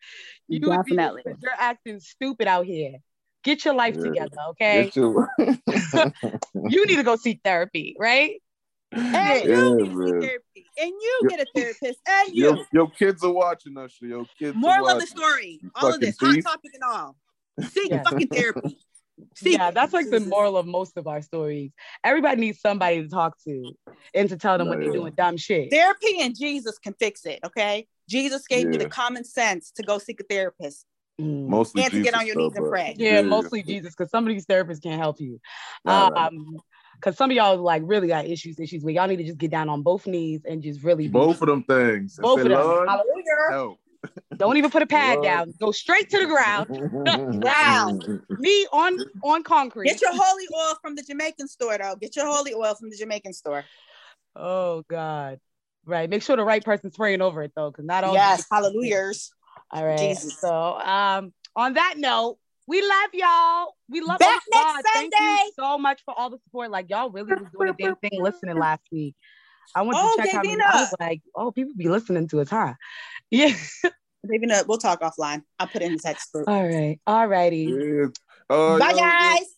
You 0.48 0.60
Definitely. 0.60 1.22
Would 1.24 1.36
be, 1.36 1.42
you're 1.42 1.52
acting 1.58 2.00
stupid 2.00 2.46
out 2.46 2.66
here. 2.66 2.98
Get 3.46 3.64
your 3.64 3.74
life 3.74 3.94
yeah. 3.96 4.02
together, 4.02 4.36
okay? 4.50 4.90
Your... 4.94 5.28
you 5.38 6.84
need 6.84 6.96
to 6.96 7.04
go 7.04 7.14
seek 7.14 7.42
therapy, 7.44 7.94
right? 7.96 8.42
And 8.90 9.44
you 9.44 9.76
need 9.76 9.90
to 9.92 10.20
therapy. 10.20 10.66
And 10.76 10.90
you 10.90 11.20
get 11.28 11.40
a 11.40 11.46
therapist. 11.54 12.00
And 12.08 12.34
you. 12.34 12.44
Your, 12.44 12.58
your 12.72 12.90
kids 12.90 13.22
are 13.22 13.30
watching 13.30 13.78
us. 13.78 13.96
Your 14.02 14.26
kids. 14.36 14.56
Moral 14.56 14.88
of 14.88 14.98
the 14.98 15.06
story. 15.06 15.60
All 15.76 15.94
of 15.94 16.00
this. 16.00 16.16
Hot 16.20 16.42
topic 16.42 16.72
and 16.74 16.82
all. 16.82 17.16
Seek 17.70 17.92
yeah. 17.92 18.02
fucking 18.02 18.26
therapy. 18.26 18.78
See, 19.36 19.52
yeah, 19.52 19.70
that's 19.70 19.92
like 19.92 20.10
the 20.10 20.18
moral 20.18 20.56
of 20.56 20.66
most 20.66 20.96
of 20.96 21.06
our 21.06 21.22
stories. 21.22 21.70
Everybody 22.02 22.40
needs 22.40 22.60
somebody 22.60 23.04
to 23.04 23.08
talk 23.08 23.36
to 23.44 23.72
and 24.12 24.28
to 24.28 24.36
tell 24.36 24.58
them 24.58 24.68
when 24.68 24.80
they're 24.80 24.92
doing 24.92 25.14
dumb 25.16 25.36
shit. 25.36 25.70
Therapy 25.70 26.20
and 26.20 26.36
Jesus 26.36 26.78
can 26.78 26.94
fix 26.98 27.24
it. 27.24 27.38
Okay. 27.46 27.86
Jesus 28.10 28.46
gave 28.48 28.66
yeah. 28.66 28.72
you 28.72 28.78
the 28.78 28.88
common 28.88 29.24
sense 29.24 29.70
to 29.76 29.84
go 29.84 29.98
seek 29.98 30.20
a 30.20 30.24
therapist. 30.24 30.84
Mm. 31.20 31.46
Mostly 31.46 31.82
and 31.82 31.92
to 31.92 32.02
get 32.02 32.14
on 32.14 32.26
your 32.26 32.36
knees 32.36 32.52
and 32.56 32.68
pray. 32.68 32.94
Yeah, 32.98 33.20
yeah, 33.20 33.22
mostly 33.22 33.62
Jesus, 33.62 33.94
because 33.94 34.10
some 34.10 34.26
of 34.26 34.32
these 34.32 34.44
therapists 34.46 34.82
can't 34.82 35.00
help 35.00 35.20
you. 35.20 35.40
Um, 35.86 36.58
because 36.96 37.16
some 37.16 37.30
of 37.30 37.36
y'all 37.36 37.56
like 37.58 37.82
really 37.84 38.08
got 38.08 38.26
issues, 38.26 38.58
issues 38.58 38.82
where 38.82 38.94
y'all 38.94 39.06
need 39.06 39.16
to 39.16 39.24
just 39.24 39.38
get 39.38 39.50
down 39.50 39.68
on 39.68 39.82
both 39.82 40.06
knees 40.06 40.42
and 40.44 40.62
just 40.62 40.82
really 40.82 41.08
both 41.08 41.40
of 41.42 41.48
them 41.48 41.62
things. 41.64 42.18
Both 42.20 42.40
of 42.40 42.48
them. 42.48 42.58
Hallelujah. 42.58 43.02
Help. 43.50 43.78
Don't 44.36 44.56
even 44.56 44.70
put 44.70 44.82
a 44.82 44.86
pad 44.86 45.16
Lord. 45.16 45.24
down. 45.24 45.54
Go 45.60 45.72
straight 45.72 46.10
to 46.10 46.18
the 46.18 46.26
ground. 46.26 46.68
wow. 47.42 47.98
Me 48.38 48.66
on 48.72 48.98
on 49.22 49.42
concrete. 49.42 49.86
Get 49.86 50.00
your 50.02 50.12
holy 50.12 50.44
oil 50.54 50.74
from 50.82 50.94
the 50.94 51.02
Jamaican 51.02 51.48
store, 51.48 51.78
though. 51.78 51.96
Get 51.96 52.16
your 52.16 52.26
holy 52.26 52.54
oil 52.54 52.74
from 52.74 52.90
the 52.90 52.96
Jamaican 52.96 53.32
store. 53.32 53.64
Oh 54.34 54.84
God. 54.88 55.40
Right. 55.84 56.10
Make 56.10 56.22
sure 56.22 56.36
the 56.36 56.44
right 56.44 56.64
person's 56.64 56.96
praying 56.96 57.22
over 57.22 57.42
it 57.42 57.52
though, 57.54 57.70
because 57.70 57.84
not 57.84 58.04
all. 58.04 58.14
Yes. 58.14 58.44
Hallelujahs. 58.50 59.32
All 59.70 59.84
right. 59.84 59.98
Jesus. 59.98 60.38
So 60.40 60.78
um, 60.78 61.32
on 61.54 61.74
that 61.74 61.94
note, 61.96 62.38
we 62.66 62.82
love 62.82 63.10
y'all. 63.12 63.74
We 63.88 64.00
love 64.00 64.18
Back 64.18 64.42
next 64.50 64.64
God. 64.64 64.82
Sunday. 64.92 65.10
Thank 65.16 65.40
you 65.40 65.52
so 65.58 65.78
much 65.78 66.02
for 66.04 66.14
all 66.16 66.30
the 66.30 66.38
support. 66.44 66.70
Like 66.70 66.90
y'all 66.90 67.10
really 67.10 67.32
was 67.34 67.48
doing 67.52 67.68
a 67.68 67.74
damn 67.78 67.96
thing 68.10 68.20
listening 68.20 68.58
last 68.58 68.82
week. 68.90 69.14
I 69.74 69.82
went 69.82 69.98
oh, 70.00 70.16
to 70.16 70.22
check 70.22 70.34
Davina. 70.34 70.62
how 70.62 70.78
I 70.78 70.80
was 70.82 70.94
like, 70.98 71.22
oh, 71.34 71.52
people 71.52 71.74
be 71.76 71.88
listening 71.88 72.28
to 72.28 72.40
us, 72.40 72.50
huh? 72.50 72.74
Yeah. 73.30 73.54
Maybe 74.24 74.46
not. 74.46 74.66
We'll 74.66 74.78
talk 74.78 75.00
offline. 75.00 75.42
I'll 75.58 75.68
put 75.68 75.82
it 75.82 75.86
in 75.86 75.94
the 75.94 76.00
text 76.00 76.32
group. 76.32 76.48
All 76.48 76.66
right. 76.66 76.98
All 77.06 77.26
righty. 77.26 77.72
Yeah. 77.78 78.06
Uh, 78.48 78.78
Bye, 78.78 78.92
guys. 78.92 79.55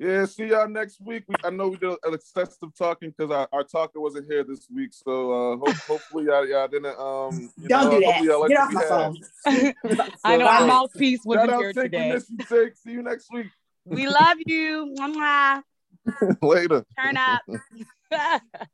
Yeah, 0.00 0.24
see 0.24 0.46
y'all 0.46 0.66
next 0.66 0.98
week. 0.98 1.24
We, 1.28 1.34
I 1.44 1.50
know 1.50 1.68
we 1.68 1.76
did 1.76 1.90
an 1.90 2.14
excessive 2.14 2.74
talking 2.74 3.10
because 3.10 3.30
our, 3.30 3.46
our 3.52 3.62
talker 3.62 4.00
wasn't 4.00 4.32
here 4.32 4.42
this 4.42 4.66
week. 4.74 4.94
So 4.94 5.30
uh, 5.30 5.56
hope, 5.58 5.76
hopefully 5.86 6.24
y'all, 6.24 6.48
y'all 6.48 6.68
didn't 6.68 6.98
um 6.98 7.50
don't 7.68 7.84
know, 7.84 8.00
do 8.00 8.06
that. 8.06 8.48
Get 8.48 8.58
off 8.58 8.72
my 8.72 8.82
phone. 8.88 9.16
so, 9.94 10.14
I 10.24 10.38
know 10.38 10.46
our 10.46 10.66
mouthpiece 10.66 11.20
wasn't 11.22 11.54
here 11.54 11.74
today. 11.74 12.18
Take. 12.48 12.76
See 12.76 12.92
you 12.92 13.02
next 13.02 13.30
week. 13.30 13.48
We 13.84 14.08
love 14.08 14.38
you. 14.46 14.94
Later. 16.40 16.86
Turn 16.98 17.18
up. 17.18 18.70